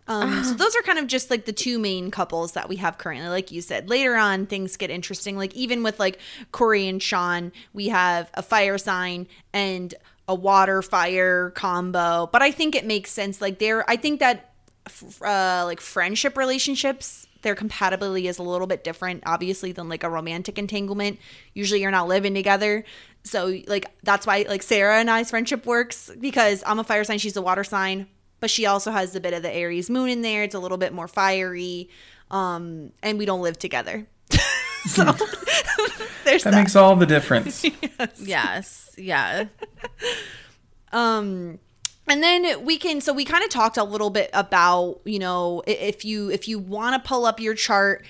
Um, 0.07 0.43
so 0.43 0.53
those 0.55 0.75
are 0.75 0.81
kind 0.81 0.99
of 0.99 1.07
just 1.07 1.29
like 1.29 1.45
the 1.45 1.53
two 1.53 1.79
main 1.79 2.11
couples 2.11 2.53
that 2.53 2.69
we 2.69 2.77
have 2.77 2.97
currently. 2.97 3.27
Like 3.29 3.51
you 3.51 3.61
said, 3.61 3.89
later 3.89 4.15
on 4.15 4.45
things 4.45 4.77
get 4.77 4.89
interesting. 4.89 5.37
Like 5.37 5.53
even 5.55 5.83
with 5.83 5.99
like 5.99 6.19
Cory 6.51 6.87
and 6.87 7.01
Shawn, 7.01 7.51
we 7.73 7.87
have 7.89 8.29
a 8.33 8.43
fire 8.43 8.77
sign 8.77 9.27
and 9.53 9.93
a 10.27 10.35
water 10.35 10.81
fire 10.81 11.51
combo. 11.51 12.29
But 12.31 12.41
I 12.41 12.51
think 12.51 12.75
it 12.75 12.85
makes 12.85 13.11
sense. 13.11 13.41
Like 13.41 13.59
they're, 13.59 13.87
I 13.89 13.95
think 13.95 14.19
that 14.19 14.51
f- 14.87 15.21
uh, 15.21 15.63
like 15.65 15.79
friendship 15.81 16.37
relationships, 16.37 17.27
their 17.41 17.55
compatibility 17.55 18.27
is 18.27 18.39
a 18.39 18.43
little 18.43 18.65
bit 18.65 18.83
different, 18.83 19.21
obviously, 19.27 19.71
than 19.71 19.87
like 19.87 20.03
a 20.03 20.09
romantic 20.09 20.57
entanglement. 20.57 21.19
Usually 21.53 21.81
you're 21.81 21.91
not 21.91 22.07
living 22.07 22.33
together. 22.33 22.83
So 23.25 23.59
like 23.67 23.85
that's 24.03 24.25
why 24.25 24.45
like 24.47 24.63
Sarah 24.63 24.99
and 24.99 25.09
I's 25.11 25.29
friendship 25.31 25.65
works 25.65 26.09
because 26.19 26.63
I'm 26.65 26.79
a 26.79 26.83
fire 26.83 27.03
sign, 27.03 27.17
she's 27.17 27.35
a 27.35 27.41
water 27.41 27.63
sign, 27.65 28.07
but 28.39 28.49
she 28.49 28.65
also 28.65 28.91
has 28.91 29.15
a 29.15 29.19
bit 29.19 29.33
of 29.33 29.41
the 29.41 29.51
Aries 29.53 29.89
moon 29.89 30.09
in 30.09 30.21
there. 30.21 30.43
It's 30.43 30.55
a 30.55 30.59
little 30.59 30.77
bit 30.77 30.93
more 30.93 31.07
fiery. 31.07 31.89
Um, 32.31 32.91
and 33.03 33.17
we 33.17 33.25
don't 33.25 33.41
live 33.41 33.57
together. 33.59 34.07
so 34.85 35.03
there's 36.23 36.43
That 36.43 36.51
that. 36.51 36.53
makes 36.55 36.75
all 36.75 36.95
the 36.95 37.05
difference. 37.05 37.65
Yes. 38.19 38.91
Yeah. 38.97 39.45
um 40.91 41.59
and 42.07 42.21
then 42.21 42.63
we 42.65 42.77
can 42.77 43.01
so 43.01 43.13
we 43.13 43.25
kind 43.25 43.43
of 43.43 43.49
talked 43.49 43.77
a 43.77 43.83
little 43.83 44.09
bit 44.09 44.29
about 44.33 45.01
you 45.05 45.19
know 45.19 45.63
if 45.65 46.05
you 46.05 46.29
if 46.29 46.47
you 46.47 46.59
want 46.59 47.01
to 47.01 47.07
pull 47.07 47.25
up 47.25 47.39
your 47.39 47.53
chart 47.55 48.05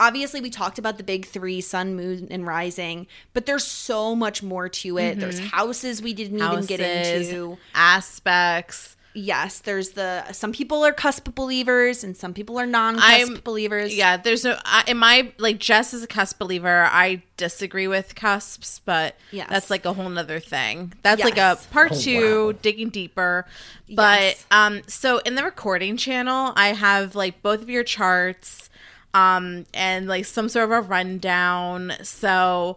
obviously 0.00 0.40
we 0.40 0.50
talked 0.50 0.78
about 0.78 0.96
the 0.96 1.04
big 1.04 1.24
three 1.26 1.60
sun 1.60 1.94
moon 1.94 2.26
and 2.30 2.44
rising 2.46 3.06
but 3.34 3.46
there's 3.46 3.64
so 3.64 4.16
much 4.16 4.42
more 4.42 4.68
to 4.68 4.98
it 4.98 5.20
there's 5.20 5.38
houses 5.38 6.02
we 6.02 6.12
didn't 6.14 6.38
even 6.42 6.64
get 6.66 6.80
into 6.80 7.56
aspects. 7.74 8.96
yes 9.12 9.58
there's 9.60 9.90
the 9.90 10.32
some 10.32 10.52
people 10.52 10.84
are 10.84 10.92
cusp 10.92 11.34
believers 11.34 12.02
and 12.04 12.16
some 12.16 12.32
people 12.32 12.58
are 12.58 12.66
non-cusp 12.66 13.06
I'm- 13.30 13.40
believers 13.44 13.94
Yeah, 13.96 14.16
there's 14.16 14.44
no. 14.44 14.56
I, 14.64 14.84
in 14.86 14.96
my 14.96 15.32
like 15.38 15.58
Jess 15.58 15.92
is 15.92 16.02
a 16.02 16.06
cusp 16.06 16.38
believer. 16.38 16.84
I 16.90 17.22
disagree 17.36 17.88
with 17.88 18.14
cusps, 18.14 18.80
but 18.84 19.16
Yes. 19.32 19.48
that's 19.50 19.68
like 19.70 19.84
a 19.84 19.92
whole 19.92 20.08
nother 20.08 20.38
thing. 20.40 20.92
That's 21.02 21.22
like 21.24 21.38
a 21.38 21.58
part 21.72 21.92
Oh, 21.92 22.00
two, 22.00 22.46
wow. 22.46 22.52
digging 22.62 22.90
deeper. 22.90 23.46
But 23.88 24.20
Yes. 24.20 24.46
um, 24.52 24.82
so 24.86 25.18
in 25.18 25.34
the 25.34 25.42
recording 25.42 25.96
channel, 25.96 26.52
I 26.56 26.68
have 26.68 27.14
like 27.16 27.42
both 27.42 27.60
of 27.62 27.68
your 27.70 27.82
charts, 27.84 28.69
um, 29.14 29.66
and 29.74 30.06
like 30.06 30.24
some 30.24 30.48
sort 30.48 30.64
of 30.64 30.70
a 30.70 30.80
rundown. 30.80 31.92
So, 32.02 32.76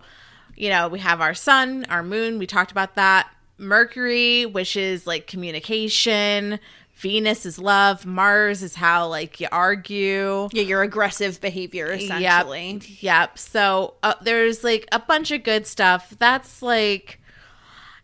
you 0.55 0.69
know, 0.69 0.88
we 0.88 0.99
have 0.99 1.22
our 1.22 1.34
sun, 1.34 1.85
our 1.89 2.03
moon. 2.03 2.39
We 2.39 2.47
talked 2.47 2.72
about 2.72 2.95
that. 2.95 3.30
Mercury, 3.57 4.45
which 4.45 4.76
is 4.76 5.05
like 5.05 5.27
communication. 5.27 6.60
Venus 6.95 7.45
is 7.45 7.60
love. 7.60 8.05
Mars 8.05 8.64
is 8.64 8.76
how 8.76 9.07
like 9.07 9.39
you 9.39 9.47
argue. 9.51 10.47
yeah 10.51 10.64
your 10.64 10.81
aggressive 10.84 11.41
behavior 11.41 11.91
essentially 11.91 12.72
Yep. 12.73 13.01
Yep. 13.01 13.38
So 13.38 13.95
uh, 14.03 14.14
there's 14.22 14.64
like 14.64 14.88
a 14.91 14.99
bunch 14.99 15.31
of 15.31 15.43
good 15.43 15.68
stuff. 15.68 16.14
That's 16.18 16.61
like, 16.61 17.19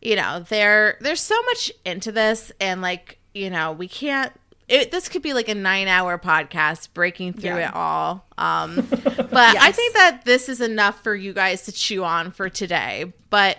you 0.02 0.16
know, 0.16 0.46
there 0.50 0.98
there's 1.02 1.22
so 1.22 1.42
much 1.44 1.72
into 1.86 2.12
this, 2.12 2.52
and 2.60 2.82
like, 2.82 3.20
you 3.34 3.50
know, 3.50 3.72
we 3.72 3.88
can't. 3.88 4.34
It, 4.70 4.92
this 4.92 5.10
could 5.10 5.22
be 5.24 5.34
like 5.34 5.50
a 5.50 5.56
nine-hour 5.56 6.20
podcast 6.20 6.94
breaking 6.94 7.34
through 7.34 7.58
Yeah. 7.58 7.70
it 7.70 7.76
all. 7.76 8.26
Um, 8.38 8.76
but 8.90 9.58
I 9.58 9.72
think 9.72 9.96
that 9.96 10.22
this 10.26 10.48
is 10.48 10.62
enough 10.62 11.02
for 11.04 11.16
you 11.16 11.34
guys 11.34 11.64
to 11.64 11.72
chew 11.72 12.04
on 12.04 12.32
for 12.32 12.50
today. 12.50 13.12
But 13.30 13.58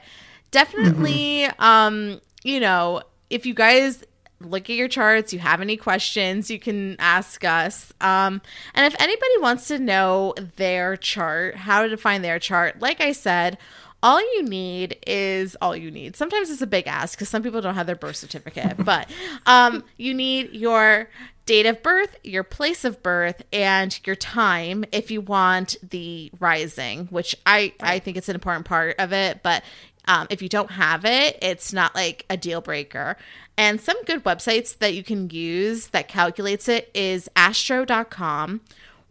definitely, 0.50 1.44
um, 1.58 2.20
you 2.44 2.60
know, 2.60 3.02
if 3.28 3.46
you 3.46 3.54
guys 3.54 4.04
look 4.40 4.70
at 4.70 4.76
your 4.76 4.88
charts, 4.88 5.32
you 5.32 5.38
have 5.38 5.60
any 5.60 5.76
questions, 5.76 6.50
you 6.50 6.58
can 6.58 6.96
ask 6.98 7.44
us. 7.44 7.92
Um, 8.00 8.40
and 8.74 8.86
if 8.92 8.98
anybody 9.00 9.38
wants 9.40 9.68
to 9.68 9.78
know 9.78 10.34
their 10.56 10.96
chart, 10.96 11.56
how 11.56 11.86
to 11.86 11.96
find 11.96 12.24
their 12.24 12.38
chart, 12.38 12.80
like 12.80 13.00
I 13.00 13.12
said, 13.12 13.58
all 14.02 14.20
you 14.20 14.42
need 14.42 14.96
is 15.06 15.56
all 15.60 15.76
you 15.76 15.90
need. 15.90 16.16
Sometimes 16.16 16.50
it's 16.50 16.62
a 16.62 16.66
big 16.66 16.86
ask 16.86 17.18
because 17.18 17.28
some 17.28 17.42
people 17.42 17.60
don't 17.60 17.74
have 17.74 17.86
their 17.86 17.96
birth 17.96 18.16
certificate, 18.16 18.76
but 18.84 19.10
um, 19.46 19.84
you 19.96 20.14
need 20.14 20.52
your 20.52 21.08
date 21.46 21.66
of 21.66 21.82
birth, 21.82 22.16
your 22.22 22.44
place 22.44 22.84
of 22.84 23.02
birth, 23.02 23.42
and 23.52 23.98
your 24.06 24.16
time 24.16 24.84
if 24.92 25.10
you 25.10 25.20
want 25.20 25.76
the 25.90 26.30
rising, 26.38 27.06
which 27.06 27.34
I 27.44 27.72
I 27.80 27.98
think 27.98 28.16
it's 28.16 28.28
an 28.28 28.36
important 28.36 28.66
part 28.66 28.94
of 28.98 29.12
it. 29.12 29.42
But 29.42 29.64
um, 30.06 30.28
if 30.30 30.40
you 30.42 30.48
don't 30.48 30.70
have 30.70 31.04
it, 31.04 31.38
it's 31.42 31.72
not 31.72 31.92
like 31.94 32.24
a 32.30 32.36
deal 32.36 32.60
breaker. 32.60 33.16
And 33.56 33.80
some 33.80 34.02
good 34.04 34.22
websites 34.24 34.76
that 34.78 34.94
you 34.94 35.04
can 35.04 35.30
use 35.30 35.88
that 35.88 36.08
calculates 36.08 36.68
it 36.68 36.90
is 36.94 37.28
astro.com 37.36 38.62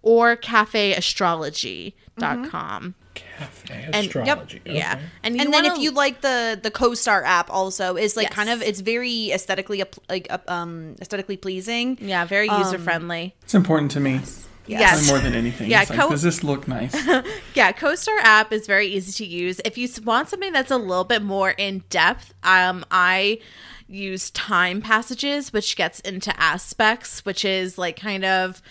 or 0.02 0.36
cafeastrology.com. 0.36 2.96
Cafe 3.38 3.90
And- 3.94 3.96
astrology. 4.06 4.62
Yeah. 4.66 4.94
okay. 4.94 5.04
And, 5.24 5.40
and 5.42 5.54
then 5.54 5.66
if 5.66 5.72
wanna- 5.72 5.84
you 5.84 5.92
like 5.92 6.22
the 6.22 6.60
the 6.62 6.72
co-star 6.72 7.24
app 7.24 7.50
also 7.50 7.96
is 7.96 8.16
like 8.18 8.26
Yes. 8.28 8.34
kind 8.34 8.50
of 8.50 8.62
it's 8.62 8.80
very 8.82 9.32
aesthetically 9.32 9.84
like 10.10 10.28
um 10.48 10.96
aesthetically 11.02 11.38
pleasing 11.38 11.98
Yeah, 12.02 12.26
very 12.26 12.48
user 12.50 12.78
friendly. 12.80 13.36
It's 13.44 13.54
important 13.56 13.92
to 13.92 14.00
me. 14.00 14.22
Yes. 14.68 14.92
Probably 14.92 15.08
more 15.08 15.20
than 15.20 15.34
anything. 15.40 15.70
Yeah, 15.72 15.82
It's 15.82 15.90
like, 15.90 16.00
co- 16.00 16.10
does 16.12 16.22
this 16.22 16.44
look 16.44 16.68
nice? 16.68 16.94
Yeah, 17.56 17.72
CoStar 17.72 18.18
app 18.22 18.54
is 18.54 18.68
very 18.68 18.86
easy 18.88 19.12
to 19.24 19.26
use. 19.26 19.60
If 19.66 19.80
you 19.80 19.90
want 20.04 20.30
something 20.30 20.54
that's 20.54 20.70
a 20.70 20.78
little 20.78 21.04
bit 21.06 21.24
more 21.24 21.50
in 21.58 21.84
depth, 21.90 22.34
um, 22.44 22.86
I 22.92 23.40
use 23.88 24.30
TimePassages, 24.30 25.52
which 25.54 25.76
gets 25.76 26.00
into 26.02 26.40
aspects, 26.40 27.26
which 27.26 27.44
is 27.44 27.78
like 27.80 28.00
kind 28.00 28.24
of 28.24 28.62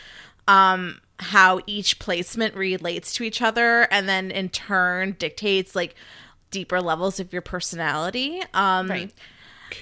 um 0.47 1.01
how 1.20 1.61
each 1.66 1.99
placement 1.99 2.55
relates 2.55 3.12
to 3.15 3.24
each 3.24 3.43
other, 3.43 3.82
and 3.90 4.09
then 4.09 4.31
in 4.31 4.49
turn 4.49 5.16
dictates 5.19 5.74
like 5.74 5.95
deeper 6.51 6.81
levels 6.81 7.20
of 7.20 7.32
your 7.32 7.43
personality. 7.43 8.43
Um, 8.55 8.89
Right. 8.89 9.12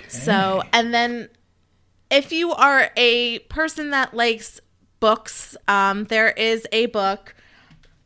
So, 0.08 0.62
and 0.72 0.92
then 0.92 1.28
if 2.10 2.32
you 2.32 2.52
are 2.52 2.90
a 2.96 3.38
person 3.40 3.90
that 3.90 4.14
likes 4.14 4.60
books, 4.98 5.56
um, 5.68 6.04
there 6.04 6.30
is 6.30 6.66
a 6.72 6.86
book 6.86 7.34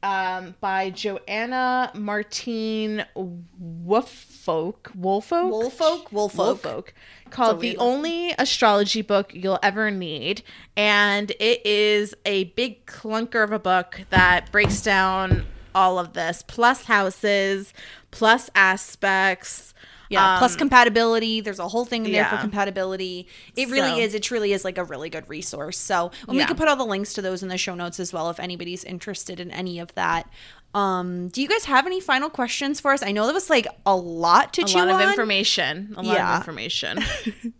um, 0.02 0.54
by 0.60 0.90
Joanna 0.90 1.90
Martine 1.94 3.04
Wolfolk, 3.16 4.92
Wolfolk, 4.98 5.50
Woolfolk? 5.50 6.12
Woolfolk. 6.12 6.12
Woolfolk, 6.12 6.94
called 7.30 7.60
"The 7.60 7.76
Only 7.76 8.32
Astrology 8.38 9.02
Book 9.02 9.32
You'll 9.34 9.58
Ever 9.62 9.90
Need," 9.90 10.42
and 10.76 11.30
it 11.40 11.64
is 11.66 12.14
a 12.24 12.44
big 12.44 12.86
clunker 12.86 13.42
of 13.44 13.52
a 13.52 13.58
book 13.58 14.02
that 14.10 14.50
breaks 14.52 14.82
down 14.82 15.46
all 15.74 15.98
of 15.98 16.12
this, 16.14 16.42
plus 16.46 16.84
houses, 16.84 17.72
plus 18.10 18.50
aspects. 18.54 19.72
yeah 20.08 20.38
plus 20.38 20.54
um, 20.54 20.58
compatibility. 20.58 21.40
There's 21.40 21.60
a 21.60 21.68
whole 21.68 21.84
thing 21.84 22.04
in 22.04 22.10
there 22.10 22.24
for 22.24 22.36
compatibility. 22.38 23.28
It 23.54 23.68
So- 23.68 23.72
really 23.74 24.02
is 24.02 24.12
it 24.14 24.24
truly 24.24 24.52
is 24.52 24.64
like 24.64 24.76
a 24.76 24.82
really 24.82 25.08
good 25.08 25.28
resource. 25.28 25.78
So 25.78 26.10
and 26.22 26.30
we 26.30 26.38
Yeah. 26.38 26.46
could 26.48 26.56
put 26.56 26.66
all 26.66 26.74
the 26.74 26.84
links 26.84 27.12
to 27.12 27.22
those 27.22 27.44
in 27.44 27.48
the 27.48 27.56
show 27.56 27.76
notes 27.76 28.00
as 28.00 28.12
well 28.12 28.28
if 28.28 28.40
anybody's 28.40 28.82
interested 28.82 29.38
in 29.38 29.52
any 29.52 29.78
of 29.78 29.94
that 29.94 30.28
um 30.74 31.28
do 31.28 31.42
you 31.42 31.48
guys 31.48 31.64
have 31.64 31.84
any 31.86 32.00
final 32.00 32.30
questions 32.30 32.78
for 32.80 32.92
us 32.92 33.02
i 33.02 33.10
know 33.10 33.26
that 33.26 33.34
was 33.34 33.50
like 33.50 33.66
a 33.86 33.96
lot 33.96 34.52
to 34.52 34.62
a 34.62 34.64
chew 34.64 34.78
lot 34.78 34.88
of 34.88 34.94
on 34.96 35.08
information. 35.08 35.92
A 35.96 36.02
lot 36.02 36.14
Yeah. 36.14 36.32
of 36.34 36.40
information. 36.42 36.98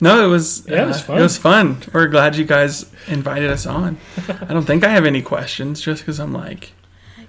No, 0.00 0.24
it 0.24 0.28
was. 0.28 0.66
Yeah, 0.68 0.82
it 0.82 0.86
was 0.88 0.96
uh, 0.98 1.04
fun. 1.04 1.18
It 1.18 1.22
was 1.22 1.38
fun. 1.38 1.76
We're 1.92 2.08
glad 2.08 2.34
you 2.34 2.44
guys 2.44 2.90
invited 3.06 3.50
us 3.50 3.66
on. 3.66 3.98
I 4.28 4.52
don't 4.52 4.64
think 4.64 4.82
I 4.82 4.88
have 4.88 5.04
any 5.06 5.22
questions, 5.22 5.80
just 5.80 6.02
because 6.02 6.18
I'm 6.18 6.32
like, 6.32 6.72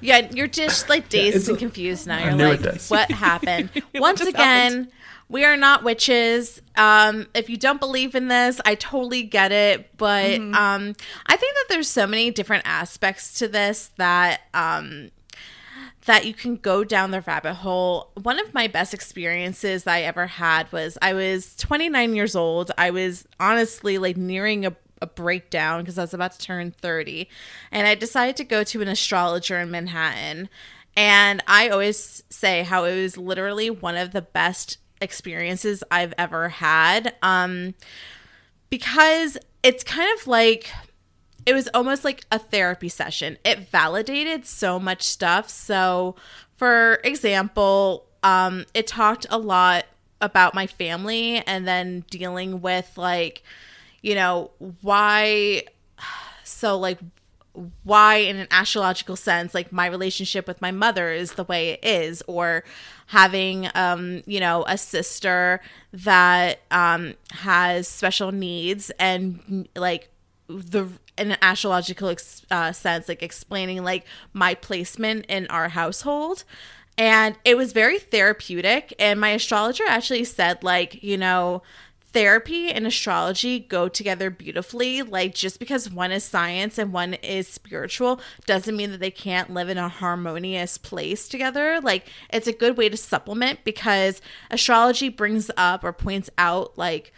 Yeah, 0.01 0.27
you're 0.33 0.47
just 0.47 0.89
like 0.89 1.07
dazed 1.07 1.35
it's 1.37 1.47
and 1.49 1.57
confused 1.59 2.07
now. 2.07 2.17
I 2.17 2.23
You're 2.23 2.31
knew 2.33 2.47
like, 2.47 2.61
it 2.61 2.63
does. 2.63 2.89
what 2.89 3.11
happened? 3.11 3.69
Once 3.93 4.19
just 4.21 4.31
again, 4.31 4.71
happened? 4.71 4.91
We 5.27 5.43
are 5.43 5.57
not 5.57 5.83
witches. 5.83 6.61
Um, 6.75 7.27
if 7.33 7.49
you 7.49 7.57
don't 7.57 7.79
believe 7.79 8.13
in 8.15 8.27
this, 8.27 8.61
I 8.65 8.75
totally 8.75 9.23
get 9.23 9.51
it. 9.51 9.97
But 9.97 10.39
Mm-hmm. 10.39 10.53
um, 10.55 10.95
I 11.25 11.35
think 11.35 11.55
that 11.55 11.65
there's 11.69 11.89
so 11.89 12.05
many 12.05 12.31
different 12.31 12.63
aspects 12.67 13.33
to 13.39 13.47
this 13.47 13.91
that 13.97 14.41
um, 14.53 15.09
that 16.05 16.25
you 16.25 16.33
can 16.35 16.57
go 16.57 16.83
down 16.83 17.09
the 17.11 17.21
rabbit 17.21 17.55
hole. 17.55 18.11
One 18.21 18.39
of 18.39 18.53
my 18.53 18.67
best 18.67 18.93
experiences 18.93 19.85
that 19.85 19.95
I 19.95 20.01
ever 20.03 20.27
had 20.27 20.71
was 20.71 20.97
I 21.01 21.13
was 21.13 21.55
29 21.55 22.13
years 22.15 22.35
old. 22.35 22.71
I 22.77 22.91
was 22.91 23.25
honestly 23.39 23.97
like 23.97 24.15
nearing 24.15 24.65
a, 24.67 24.75
a 25.01 25.07
breakdown 25.07 25.81
because 25.81 25.97
I 25.97 26.01
was 26.03 26.13
about 26.13 26.33
to 26.33 26.39
turn 26.39 26.69
30. 26.71 27.27
And 27.71 27.87
I 27.87 27.95
decided 27.95 28.37
to 28.37 28.43
go 28.43 28.63
to 28.65 28.81
an 28.83 28.87
astrologer 28.87 29.59
in 29.59 29.71
Manhattan. 29.71 30.49
And 30.95 31.43
I 31.47 31.69
always 31.69 32.23
say 32.29 32.61
how 32.61 32.83
it 32.83 32.95
was 32.95 33.17
literally 33.17 33.71
one 33.71 33.97
of 33.97 34.11
the 34.11 34.21
best 34.21 34.77
experiences 35.01 35.83
I've 35.91 36.13
ever 36.17 36.49
had. 36.49 37.15
Um, 37.21 37.75
because 38.69 39.37
it's 39.63 39.83
kind 39.83 40.09
of 40.19 40.27
like 40.27 40.69
it 41.45 41.53
was 41.53 41.69
almost 41.73 42.03
like 42.03 42.25
a 42.31 42.39
therapy 42.39 42.89
session. 42.89 43.37
It 43.45 43.59
validated 43.69 44.45
so 44.45 44.79
much 44.79 45.03
stuff. 45.03 45.49
So, 45.49 46.15
for 46.57 46.95
example, 47.03 48.05
um, 48.23 48.65
it 48.73 48.87
talked 48.87 49.27
a 49.29 49.37
lot 49.37 49.85
about 50.21 50.55
my 50.55 50.65
family 50.65 51.43
and 51.45 51.67
then 51.67 52.03
dealing 52.09 52.61
with 52.61 52.97
like, 52.97 53.43
you 54.01 54.15
know, 54.15 54.51
why. 54.81 55.63
So, 56.43 56.77
like, 56.77 56.99
why 57.83 58.17
in 58.17 58.35
an 58.35 58.47
astrological 58.51 59.15
sense 59.15 59.53
like 59.53 59.71
my 59.71 59.87
relationship 59.87 60.47
with 60.47 60.61
my 60.61 60.71
mother 60.71 61.09
is 61.11 61.33
the 61.33 61.43
way 61.45 61.69
it 61.69 61.79
is 61.83 62.21
or 62.27 62.63
having 63.07 63.69
um 63.75 64.23
you 64.25 64.39
know 64.39 64.65
a 64.67 64.77
sister 64.77 65.61
that 65.93 66.59
um 66.71 67.13
has 67.31 67.87
special 67.87 68.31
needs 68.31 68.91
and 68.99 69.67
like 69.75 70.09
the 70.47 70.87
in 71.17 71.31
an 71.31 71.37
astrological 71.41 72.09
ex- 72.09 72.45
uh, 72.51 72.71
sense 72.71 73.07
like 73.07 73.23
explaining 73.23 73.83
like 73.83 74.05
my 74.33 74.53
placement 74.53 75.25
in 75.27 75.47
our 75.47 75.69
household. 75.69 76.43
And 76.97 77.35
it 77.43 77.57
was 77.57 77.73
very 77.73 77.99
therapeutic. 77.99 78.93
And 78.99 79.19
my 79.19 79.29
astrologer 79.29 79.83
actually 79.87 80.23
said 80.25 80.63
like 80.63 81.03
you 81.03 81.17
know 81.17 81.61
therapy 82.15 82.71
and 82.71 82.87
astrology 82.87 83.59
go 83.59 83.89
together 83.89 84.29
beautifully. 84.29 85.01
Like, 85.01 85.35
just 85.35 85.59
because 85.59 85.91
one 85.91 86.13
is 86.13 86.23
science 86.23 86.77
and 86.77 86.93
one 86.93 87.15
is 87.15 87.45
spiritual 87.45 88.21
doesn't 88.45 88.77
mean 88.77 88.91
that 88.91 89.01
they 89.01 89.11
can't 89.11 89.53
live 89.53 89.67
in 89.67 89.77
a 89.77 89.89
harmonious 89.89 90.77
place 90.77 91.27
together. 91.27 91.81
Like, 91.81 92.07
it's 92.29 92.47
a 92.47 92.53
good 92.53 92.77
way 92.77 92.87
to 92.87 92.95
supplement 92.95 93.65
because 93.65 94.21
astrology 94.49 95.09
brings 95.09 95.51
up 95.57 95.83
or 95.83 95.91
points 95.91 96.29
out 96.37 96.77
like 96.77 97.11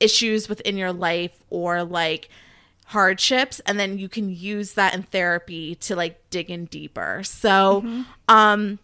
issues 0.00 0.48
within 0.48 0.78
your 0.78 0.94
life 0.94 1.44
or 1.50 1.84
like 1.84 2.30
hardships 2.86 3.60
and 3.66 3.78
then 3.78 3.98
you 3.98 4.08
can 4.08 4.34
use 4.34 4.72
that 4.72 4.94
in 4.94 5.02
therapy 5.02 5.74
to 5.74 5.94
like 5.94 6.30
dig 6.30 6.48
in 6.48 6.64
deeper. 6.66 7.20
So 7.22 7.84
um 8.28 8.78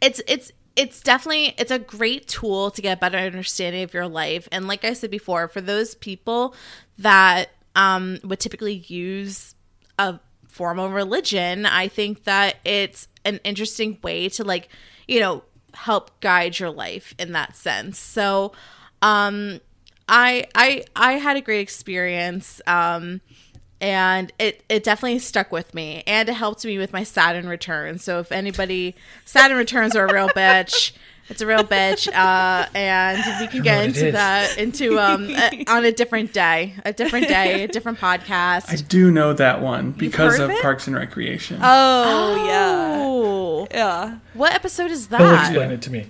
it's 0.00 0.20
it's 0.28 0.52
it's 0.78 1.00
definitely 1.00 1.54
it's 1.58 1.72
a 1.72 1.78
great 1.78 2.28
tool 2.28 2.70
to 2.70 2.80
get 2.80 2.98
a 2.98 3.00
better 3.00 3.18
understanding 3.18 3.82
of 3.82 3.92
your 3.92 4.06
life. 4.06 4.48
And 4.52 4.68
like 4.68 4.84
i 4.84 4.92
said 4.92 5.10
before 5.10 5.48
for 5.48 5.60
those 5.60 5.94
people 5.96 6.54
that 6.98 7.50
um 7.74 8.18
would 8.24 8.40
typically 8.40 8.84
use 8.86 9.54
a 9.98 10.20
form 10.48 10.78
of 10.78 10.92
religion 10.92 11.66
i 11.66 11.86
think 11.86 12.24
that 12.24 12.56
it's 12.64 13.06
an 13.24 13.38
interesting 13.44 13.98
way 14.02 14.28
to 14.28 14.42
like 14.42 14.68
you 15.06 15.20
know 15.20 15.42
help 15.74 16.18
guide 16.20 16.58
your 16.58 16.70
life 16.70 17.14
in 17.18 17.32
that 17.32 17.56
sense. 17.56 17.98
So 17.98 18.52
um 19.02 19.60
i 20.08 20.46
i 20.54 20.82
i 20.96 21.12
had 21.12 21.36
a 21.36 21.40
great 21.40 21.60
experience 21.60 22.60
um 22.66 23.20
and 23.80 24.32
it 24.38 24.62
it 24.68 24.82
definitely 24.84 25.18
stuck 25.18 25.52
with 25.52 25.72
me 25.74 26.02
and 26.06 26.28
it 26.28 26.32
helped 26.34 26.64
me 26.64 26.78
with 26.78 26.92
my 26.92 27.02
saturn 27.04 27.48
returns 27.48 28.02
so 28.02 28.18
if 28.18 28.32
anybody 28.32 28.94
saturn 29.24 29.56
returns 29.56 29.94
are 29.94 30.06
a 30.06 30.12
real 30.12 30.28
bitch 30.30 30.92
it's 31.28 31.40
a 31.42 31.46
real 31.46 31.62
bitch 31.62 32.08
uh 32.12 32.66
and 32.74 33.18
we 33.40 33.46
can 33.46 33.62
get 33.62 33.84
into 33.84 34.10
that 34.12 34.56
into 34.58 34.98
um 34.98 35.28
a- 35.30 35.64
on 35.68 35.84
a 35.84 35.92
different 35.92 36.32
day 36.32 36.74
a 36.84 36.92
different 36.92 37.28
day 37.28 37.62
a 37.64 37.68
different 37.68 37.98
podcast 37.98 38.70
I 38.72 38.76
do 38.76 39.10
know 39.10 39.32
that 39.34 39.60
one 39.60 39.92
because 39.92 40.38
of 40.38 40.46
of 40.46 40.50
it? 40.56 40.62
Parks 40.62 40.86
and 40.86 40.96
Recreation. 40.96 41.58
Oh, 41.62 42.44
yeah. 42.46 42.96
oh 42.98 43.68
Yeah. 43.70 44.18
what 44.34 44.52
episode 44.54 44.90
is 44.90 45.06
He'll 45.08 45.18
that 45.18 45.46
explain 45.50 45.70
it 45.70 45.82
to 45.82 45.90
me. 45.90 46.06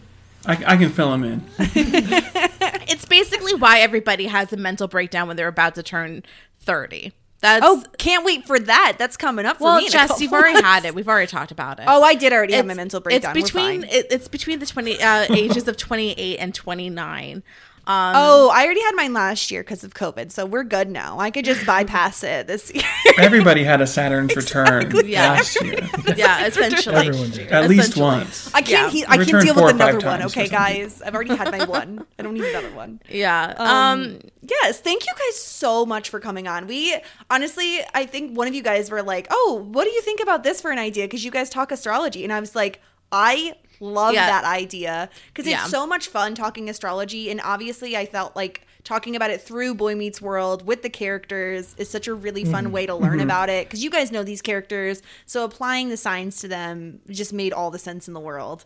I, 0.46 0.52
I 0.52 0.76
can 0.76 0.88
fill 0.90 1.10
them 1.10 1.24
in. 1.24 1.44
it's 1.58 3.04
basically 3.04 3.54
why 3.54 3.80
everybody 3.80 4.26
has 4.26 4.52
a 4.52 4.56
mental 4.56 4.88
breakdown 4.88 5.28
when 5.28 5.36
they're 5.36 5.48
about 5.48 5.74
to 5.74 5.82
turn 5.82 6.22
30 6.60 7.12
that's 7.40 7.64
Oh, 7.64 7.82
can't 7.98 8.24
wait 8.24 8.46
for 8.46 8.58
that. 8.58 8.96
That's 8.98 9.16
coming 9.16 9.46
up 9.46 9.58
for 9.58 9.64
well 9.64 9.78
me. 9.78 9.88
jess 9.88 10.20
you've 10.20 10.32
already 10.32 10.60
had 10.62 10.84
it 10.84 10.94
we've 10.94 11.08
already 11.08 11.26
talked 11.26 11.50
about 11.50 11.78
it 11.78 11.84
Oh, 11.88 12.02
I 12.02 12.14
did 12.14 12.32
already 12.32 12.54
have 12.54 12.66
my 12.66 12.74
mental 12.74 13.00
breakdown. 13.00 13.36
It's 13.36 13.44
between 13.50 13.84
it, 13.84 14.06
it's 14.10 14.28
between 14.28 14.58
the 14.58 14.66
twenty 14.66 15.00
uh, 15.02 15.26
ages 15.34 15.68
of 15.68 15.76
twenty 15.76 16.12
eight 16.12 16.38
and 16.38 16.54
twenty 16.54 16.90
nine. 16.90 17.42
Um, 17.88 18.12
Oh, 18.16 18.50
I 18.54 18.64
already 18.66 18.82
had 18.82 18.92
mine 18.96 19.14
last 19.14 19.50
year 19.50 19.62
because 19.62 19.82
of 19.82 19.94
COVID, 19.94 20.30
so 20.30 20.44
we're 20.44 20.62
good 20.62 20.90
now. 20.90 21.18
I 21.18 21.30
could 21.30 21.46
just 21.46 21.64
bypass 21.66 22.22
it 22.22 22.46
this 22.46 22.70
year. 22.74 22.84
Everybody 23.18 23.64
had 23.64 23.80
a 23.80 23.86
Saturn's 23.86 24.36
return 24.36 24.92
Yeah. 25.06 25.30
last 25.32 25.60
year. 25.64 25.78
yeah, 26.16 26.44
essentially. 26.46 27.08
Everyone 27.08 27.30
did. 27.30 27.48
At 27.48 27.68
least 27.68 27.96
once. 27.96 28.52
I 28.54 28.60
can't. 28.60 28.92
Yeah. 28.94 29.00
He, 29.00 29.06
I 29.06 29.24
can't 29.24 29.42
deal 29.42 29.54
with 29.54 29.74
another 29.74 30.00
one. 30.06 30.22
Okay, 30.24 30.48
guys, 30.48 31.00
I've 31.00 31.14
already 31.14 31.34
had 31.34 31.50
my 31.50 31.64
one. 31.64 32.04
I 32.18 32.22
don't 32.22 32.34
need 32.34 32.44
another 32.44 32.70
one. 32.72 33.00
Yeah. 33.08 33.54
Um, 33.56 33.68
Um, 33.68 34.20
yes, 34.42 34.80
thank 34.80 35.06
you 35.06 35.12
guys 35.14 35.38
so 35.38 35.86
much 35.86 36.10
for 36.10 36.20
coming 36.20 36.46
on. 36.46 36.66
We 36.66 36.94
honestly, 37.30 37.80
I 37.94 38.04
think 38.04 38.36
one 38.36 38.46
of 38.48 38.54
you 38.54 38.62
guys 38.62 38.90
were 38.90 39.02
like, 39.02 39.26
"Oh, 39.30 39.66
what 39.72 39.84
do 39.84 39.90
you 39.90 40.02
think 40.02 40.20
about 40.20 40.42
this 40.42 40.60
for 40.60 40.70
an 40.70 40.78
idea?" 40.78 41.04
Because 41.04 41.24
you 41.24 41.30
guys 41.30 41.48
talk 41.48 41.72
astrology, 41.72 42.22
and 42.22 42.32
I 42.34 42.40
was 42.40 42.54
like, 42.54 42.82
"I 43.10 43.54
love 43.80 44.14
Yeah. 44.14 44.26
that 44.26 44.44
idea 44.44 45.08
because 45.28 45.46
it's 45.46 45.60
Yeah. 45.60 45.66
so 45.66 45.86
much 45.86 46.08
fun 46.08 46.34
talking 46.34 46.68
astrology." 46.68 47.30
And 47.30 47.40
obviously, 47.42 47.96
I 47.96 48.06
felt 48.06 48.34
like 48.36 48.66
talking 48.84 49.14
about 49.16 49.30
it 49.30 49.40
through 49.40 49.74
Boy 49.74 49.94
Meets 49.94 50.22
World 50.22 50.66
with 50.66 50.82
the 50.82 50.90
characters 50.90 51.74
is 51.76 51.90
such 51.90 52.08
a 52.08 52.14
really 52.14 52.44
fun 52.44 52.64
mm-hmm. 52.64 52.72
way 52.72 52.86
to 52.86 52.94
learn 52.94 53.12
mm-hmm. 53.12 53.20
about 53.20 53.50
it 53.50 53.66
because 53.66 53.82
you 53.84 53.90
guys 53.90 54.10
know 54.10 54.22
these 54.22 54.42
characters, 54.42 55.02
so 55.26 55.44
applying 55.44 55.90
the 55.90 55.96
signs 55.96 56.40
to 56.40 56.48
them 56.48 57.00
just 57.10 57.32
made 57.32 57.52
all 57.52 57.70
the 57.70 57.78
sense 57.78 58.08
in 58.08 58.14
the 58.14 58.20
world. 58.20 58.64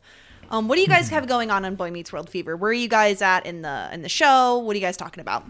Um, 0.50 0.68
what 0.68 0.76
do 0.76 0.82
you 0.82 0.88
guys 0.88 1.06
mm-hmm. 1.06 1.14
have 1.14 1.26
going 1.26 1.50
on 1.50 1.64
on 1.64 1.74
Boy 1.74 1.90
Meets 1.90 2.12
World 2.12 2.28
Fever? 2.28 2.56
Where 2.56 2.70
are 2.70 2.74
you 2.74 2.88
guys 2.88 3.22
at 3.22 3.46
in 3.46 3.62
the 3.62 3.88
in 3.92 4.02
the 4.02 4.08
show? 4.08 4.58
What 4.58 4.74
are 4.74 4.78
you 4.78 4.84
guys 4.84 4.96
talking 4.96 5.20
about? 5.20 5.44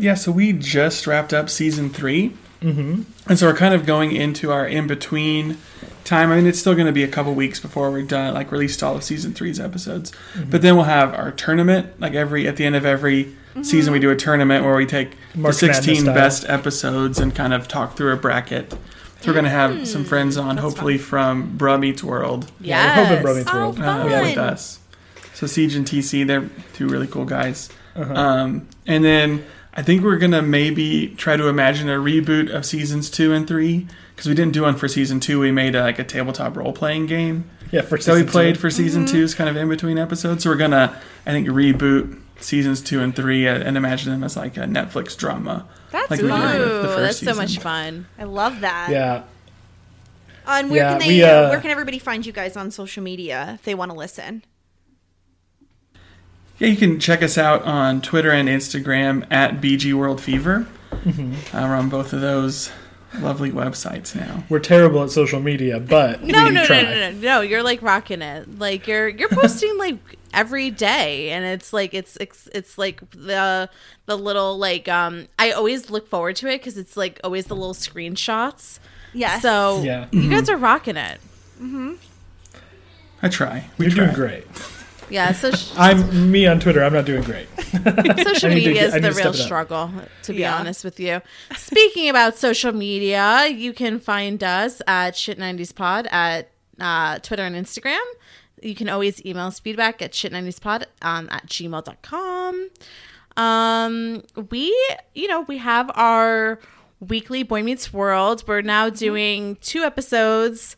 Yeah, 0.00 0.14
so 0.14 0.32
we 0.32 0.52
just 0.52 1.06
wrapped 1.06 1.32
up 1.32 1.48
season 1.50 1.90
3 1.90 2.34
Mm-hmm. 2.62 3.02
And 3.26 3.38
so 3.38 3.46
we're 3.46 3.56
kind 3.56 3.74
of 3.74 3.86
going 3.86 4.12
into 4.12 4.52
our 4.52 4.66
in 4.66 4.86
between 4.86 5.56
time. 6.04 6.30
I 6.30 6.36
mean, 6.36 6.46
it's 6.46 6.58
still 6.58 6.74
going 6.74 6.86
to 6.86 6.92
be 6.92 7.02
a 7.02 7.08
couple 7.08 7.34
weeks 7.34 7.58
before 7.58 7.90
we're 7.90 8.02
done, 8.02 8.34
like 8.34 8.52
released 8.52 8.82
all 8.82 8.96
of 8.96 9.02
season 9.04 9.32
three's 9.32 9.58
episodes. 9.58 10.12
But 10.48 10.60
then 10.62 10.74
we'll 10.76 10.84
have 10.84 11.14
our 11.14 11.30
tournament. 11.32 11.98
Like 12.00 12.14
every 12.14 12.46
at 12.46 12.56
the 12.56 12.66
end 12.66 12.76
of 12.76 12.84
every 12.84 13.34
season, 13.62 13.92
we 13.92 13.98
do 13.98 14.10
a 14.10 14.16
tournament 14.16 14.64
where 14.64 14.76
we 14.76 14.84
take 14.84 15.16
March 15.34 15.56
the 15.60 15.72
16 15.72 16.04
best 16.06 16.44
episodes 16.48 17.18
and 17.18 17.34
kind 17.34 17.54
of 17.54 17.66
talk 17.66 17.96
through 17.96 18.12
a 18.12 18.16
bracket. 18.16 18.72
So 18.72 19.28
we're 19.28 19.32
going 19.32 19.44
to 19.44 19.50
have 19.50 19.86
some 19.88 20.04
friends 20.04 20.36
on, 20.36 20.58
hopefully 20.58 20.98
from 20.98 21.56
Bruh 21.58 21.78
Meets 21.78 22.02
World 22.02 22.50
Yeah, 22.60 22.86
we're 22.98 23.04
hoping 23.04 23.12
yes. 23.16 23.22
Bro 23.22 23.34
Meets 23.36 23.50
Oh, 23.52 23.58
World. 23.58 23.78
uh, 23.80 24.08
fun. 24.08 24.22
with 24.22 24.38
us. 24.38 24.80
So 25.34 25.46
Siege 25.46 25.74
and 25.74 25.86
TC, 25.86 26.26
they're 26.26 26.48
two 26.74 26.88
really 26.88 27.06
cool 27.06 27.24
guys. 27.24 27.70
Uh-huh. 27.96 28.14
Um, 28.14 28.68
and 28.86 29.04
then 29.04 29.44
I 29.74 29.82
think 29.82 30.02
we're 30.02 30.18
gonna 30.18 30.42
maybe 30.42 31.08
try 31.16 31.36
to 31.36 31.46
imagine 31.48 31.88
a 31.88 31.94
reboot 31.96 32.50
of 32.52 32.66
seasons 32.66 33.08
two 33.08 33.32
and 33.32 33.46
three 33.46 33.86
because 34.14 34.28
we 34.28 34.34
didn't 34.34 34.52
do 34.52 34.62
one 34.62 34.76
for 34.76 34.88
season 34.88 35.20
two. 35.20 35.38
We 35.40 35.52
made 35.52 35.74
a, 35.74 35.82
like 35.82 35.98
a 35.98 36.04
tabletop 36.04 36.56
role 36.56 36.72
playing 36.72 37.06
game 37.06 37.48
Yeah, 37.70 37.82
for 37.82 37.96
that 37.98 38.14
we 38.14 38.24
played 38.24 38.56
two. 38.56 38.60
for 38.60 38.70
season 38.70 39.04
Mm-hmm. 39.04 39.12
two's 39.14 39.34
kind 39.34 39.48
of 39.48 39.56
in 39.56 39.68
between 39.68 39.96
episodes. 39.98 40.42
So 40.42 40.50
we're 40.50 40.56
gonna 40.56 41.00
I 41.24 41.30
think 41.30 41.46
reboot 41.48 42.20
seasons 42.40 42.80
two 42.80 43.00
and 43.00 43.14
three 43.14 43.46
uh, 43.46 43.58
and 43.58 43.76
imagine 43.76 44.10
them 44.10 44.24
as 44.24 44.36
like 44.36 44.56
a 44.56 44.60
Netflix 44.60 45.16
drama. 45.16 45.68
That's 45.92 46.10
like 46.10 46.20
fun. 46.20 46.56
Ooh, 46.60 46.82
first 46.84 47.20
that's 47.22 47.34
so 47.36 47.40
much 47.40 47.58
fun. 47.58 48.06
I 48.18 48.24
love 48.24 48.60
that. 48.60 48.88
Yeah, 48.90 49.22
Uh, 50.46 50.58
and 50.58 50.70
where 50.70 50.80
Yeah, 50.82 50.90
can 50.90 50.98
they? 51.00 51.08
we, 51.08 51.22
uh, 51.22 51.28
uh, 51.28 51.48
where 51.50 51.60
can 51.60 51.70
everybody 51.70 51.98
find 52.00 52.26
you 52.26 52.32
guys 52.32 52.56
on 52.56 52.70
social 52.72 53.02
media 53.02 53.52
if 53.54 53.62
they 53.64 53.74
want 53.76 53.90
to 53.92 53.96
listen? 53.96 54.42
Yeah, 56.60 56.68
you 56.68 56.76
can 56.76 57.00
check 57.00 57.22
us 57.22 57.36
out 57.36 57.62
on 57.64 58.00
Twitter 58.02 58.30
and 58.30 58.48
Instagram 58.48 59.26
at 59.30 59.60
BG 59.60 59.92
World 59.94 60.20
Fever. 60.20 60.68
Mm-hmm. 60.92 61.56
Uh, 61.56 61.60
we're 61.68 61.74
on 61.74 61.88
both 61.88 62.12
of 62.12 62.20
those 62.20 62.70
lovely 63.18 63.50
websites 63.50 64.14
now. 64.14 64.44
we're 64.48 64.60
terrible 64.60 65.02
at 65.02 65.10
social 65.10 65.40
media, 65.40 65.80
but 65.80 66.20
No, 66.22 66.44
we 66.44 66.50
no, 66.50 66.60
no, 66.60 66.64
try. 66.66 66.82
no, 66.82 66.94
no, 66.94 67.10
no. 67.18 67.40
You're 67.40 67.62
like 67.64 67.82
rocking 67.82 68.22
it. 68.22 68.58
Like 68.58 68.86
you're 68.86 69.08
you're 69.08 69.28
posting 69.30 69.76
like 69.78 69.96
every 70.32 70.70
day, 70.70 71.30
and 71.30 71.44
it's 71.44 71.72
like 71.72 71.92
it's 71.94 72.16
it's 72.18 72.48
it's 72.54 72.76
like 72.78 73.00
the 73.10 73.68
the 74.06 74.16
little 74.16 74.58
like 74.58 74.86
um. 74.88 75.26
I 75.38 75.52
always 75.52 75.88
look 75.90 76.08
forward 76.08 76.36
to 76.36 76.48
it 76.48 76.58
because 76.58 76.76
it's 76.78 76.96
like 76.96 77.18
always 77.24 77.46
the 77.46 77.56
little 77.56 77.74
screenshots. 77.74 78.78
Yeah. 79.14 79.40
So 79.40 79.80
Yeah. 79.82 80.06
you 80.12 80.28
guys 80.30 80.48
are 80.50 80.56
rocking 80.56 80.96
it. 80.98 81.18
Hmm. 81.58 81.94
I 83.22 83.28
try. 83.28 83.64
We 83.78 83.86
You're 83.86 83.94
try. 83.94 84.04
doing 84.04 84.14
great. 84.14 84.46
Yeah. 85.10 85.32
So 85.32 85.50
sh- 85.50 85.72
I'm 85.76 86.30
me 86.30 86.46
on 86.46 86.60
Twitter. 86.60 86.82
I'm 86.82 86.92
not 86.92 87.04
doing 87.04 87.22
great. 87.22 87.48
social 87.58 87.82
I 87.86 88.34
to 88.34 88.48
media 88.54 88.86
is 88.86 88.92
the 88.94 89.00
real 89.00 89.12
step 89.12 89.26
it 89.26 89.26
up. 89.26 89.34
struggle, 89.36 89.90
to 90.22 90.32
be 90.32 90.38
Yeah. 90.40 90.56
honest 90.56 90.84
with 90.84 90.98
you. 91.00 91.20
Speaking 91.56 92.08
about 92.08 92.36
social 92.36 92.72
media, 92.72 93.46
you 93.48 93.72
can 93.72 93.98
find 94.00 94.42
us 94.42 94.80
at 94.86 95.14
Shit90spod 95.14 96.10
at 96.12 96.50
uh, 96.78 97.18
Twitter 97.18 97.42
and 97.42 97.54
Instagram. 97.56 98.00
You 98.62 98.74
can 98.74 98.88
always 98.88 99.24
email 99.24 99.46
us 99.46 99.58
feedback 99.58 100.02
at 100.02 100.12
shit90spod 100.12 100.84
um, 101.02 101.28
at 101.30 101.46
gmail.com. 101.46 102.68
Um, 103.36 104.22
we, 104.50 104.74
you 105.14 105.28
know, 105.28 105.42
we 105.42 105.58
have 105.58 105.90
our 105.94 106.58
weekly 107.00 107.42
Boy 107.42 107.62
Meets 107.62 107.92
World. 107.92 108.44
We're 108.46 108.60
now 108.60 108.88
Mm-hmm. 108.88 108.96
doing 108.98 109.56
two 109.62 109.82
episodes 109.82 110.76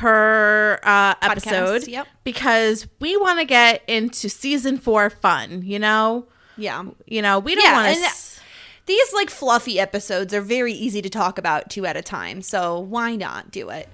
per 0.00 0.78
uh, 0.82 1.14
episode 1.22 1.88
yep. 1.88 2.06
because 2.22 2.86
we 3.00 3.16
want 3.16 3.38
to 3.38 3.44
get 3.44 3.82
into 3.88 4.28
season 4.28 4.76
four 4.78 5.08
fun, 5.10 5.62
you 5.62 5.78
know? 5.78 6.26
yeah. 6.56 6.84
You 7.06 7.22
know, 7.22 7.38
we 7.38 7.54
don't 7.54 7.64
Yeah, 7.64 7.72
want 7.72 7.88
and 7.88 8.04
to. 8.04 8.40
These 8.86 9.12
like 9.14 9.30
fluffy 9.30 9.80
episodes 9.80 10.32
are 10.32 10.40
very 10.40 10.72
easy 10.72 11.02
to 11.02 11.10
talk 11.10 11.38
about 11.38 11.70
two 11.70 11.86
at 11.86 11.96
a 11.96 12.02
time, 12.02 12.40
so 12.40 12.78
why 12.78 13.16
not 13.16 13.50
do 13.50 13.68
it? 13.70 13.88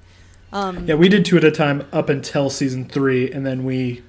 Um, 0.52 0.86
Yeah, 0.86 0.96
we 0.96 1.08
did 1.08 1.24
two 1.24 1.38
at 1.38 1.44
a 1.44 1.50
time 1.50 1.86
up 1.92 2.10
until 2.10 2.50
season 2.50 2.84
three, 2.84 3.30
and 3.30 3.46
then 3.46 3.64
we 3.64 4.02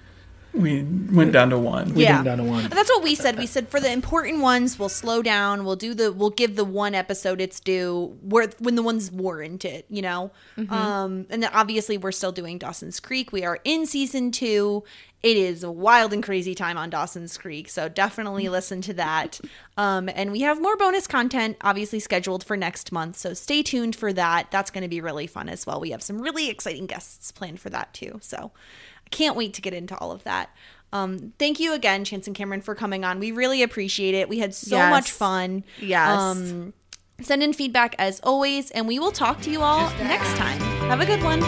We 0.53 0.83
went 0.83 1.31
down 1.31 1.49
to 1.49 1.57
one. 1.57 1.93
we 1.95 2.03
yeah, 2.03 2.17
did 2.17 2.25
down 2.25 2.37
to 2.37 2.43
one. 2.43 2.65
And 2.65 2.73
that's 2.73 2.89
what 2.89 3.03
we 3.03 3.15
said. 3.15 3.37
We 3.37 3.47
said 3.47 3.69
for 3.69 3.79
the 3.79 3.91
important 3.91 4.39
ones, 4.39 4.77
we'll 4.77 4.89
slow 4.89 5.21
down. 5.23 5.65
We'll 5.65 5.75
do 5.75 5.93
the. 5.93 6.11
We'll 6.11 6.29
give 6.29 6.55
the 6.55 6.65
one 6.65 6.93
episode 6.93 7.41
its 7.41 7.59
due 7.59 8.17
where 8.21 8.49
when 8.59 8.75
the 8.75 8.83
ones 8.83 9.11
warrant 9.11 9.65
it. 9.65 9.85
You 9.89 10.03
know. 10.03 10.31
Um, 10.69 11.25
and 11.29 11.41
then 11.41 11.49
obviously 11.53 11.97
we're 11.97 12.11
still 12.11 12.31
doing 12.31 12.57
Dawson's 12.57 12.99
Creek. 12.99 13.31
We 13.31 13.43
are 13.43 13.59
in 13.63 13.85
season 13.85 14.31
two. 14.31 14.83
It 15.23 15.37
is 15.37 15.63
a 15.63 15.71
wild 15.71 16.11
and 16.11 16.21
crazy 16.21 16.53
time 16.53 16.77
on 16.77 16.89
Dawson's 16.89 17.37
Creek, 17.37 17.69
so 17.69 17.87
definitely 17.87 18.49
listen 18.49 18.81
to 18.81 18.93
that. 18.95 19.39
Um, 19.77 20.09
and 20.13 20.33
we 20.33 20.41
have 20.41 20.61
more 20.61 20.75
bonus 20.75 21.07
content 21.07 21.55
obviously 21.61 21.99
scheduled 21.99 22.43
for 22.43 22.57
next 22.57 22.91
month, 22.91 23.15
so 23.15 23.33
stay 23.33 23.63
tuned 23.63 23.95
for 23.95 24.11
that. 24.11 24.51
That's 24.51 24.69
going 24.69 24.81
to 24.81 24.89
be 24.89 24.99
really 24.99 25.27
fun 25.27 25.47
as 25.47 25.65
well. 25.65 25.79
We 25.79 25.91
have 25.91 26.03
some 26.03 26.21
really 26.21 26.49
exciting 26.49 26.87
guests 26.87 27.31
planned 27.31 27.61
for 27.61 27.69
that 27.69 27.93
too. 27.93 28.19
So 28.21 28.51
I 28.92 28.92
can't 29.13 29.35
wait 29.37 29.53
to 29.53 29.61
get 29.61 29.73
into 29.73 29.95
all 29.97 30.11
of 30.11 30.23
that. 30.25 30.49
Um, 30.91 31.33
thank 31.39 31.59
you 31.59 31.73
again, 31.73 32.03
Chance 32.03 32.27
and 32.27 32.35
Cameron, 32.35 32.61
for 32.61 32.75
coming 32.75 33.03
on. 33.05 33.19
We 33.19 33.31
really 33.31 33.63
appreciate 33.63 34.13
it. 34.13 34.27
We 34.29 34.39
had 34.39 34.53
so 34.53 34.75
Yes. 34.75 34.91
much 34.91 35.11
fun. 35.11 35.63
Yes. 35.79 36.19
Um, 36.19 36.73
send 37.21 37.41
in 37.41 37.53
feedback 37.53 37.95
as 37.97 38.19
always, 38.21 38.69
and 38.71 38.87
we 38.87 38.99
will 38.99 39.11
talk 39.11 39.41
to 39.41 39.49
you 39.49 39.61
all 39.61 39.89
next 40.03 40.35
time. 40.37 40.59
Have 40.89 40.99
a 41.01 41.05
good 41.05 41.23
one. 41.23 41.41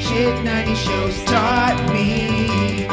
Shit 0.00 0.44
90 0.44 0.74
shows 0.74 1.24
taught 1.24 1.90
me. 1.94 2.86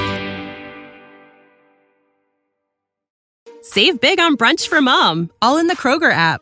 Save 3.61 3.99
big 3.99 4.19
on 4.19 4.38
brunch 4.38 4.67
for 4.67 4.81
mom, 4.81 5.31
all 5.41 5.57
in 5.57 5.67
the 5.67 5.75
Kroger 5.75 6.11
app. 6.11 6.41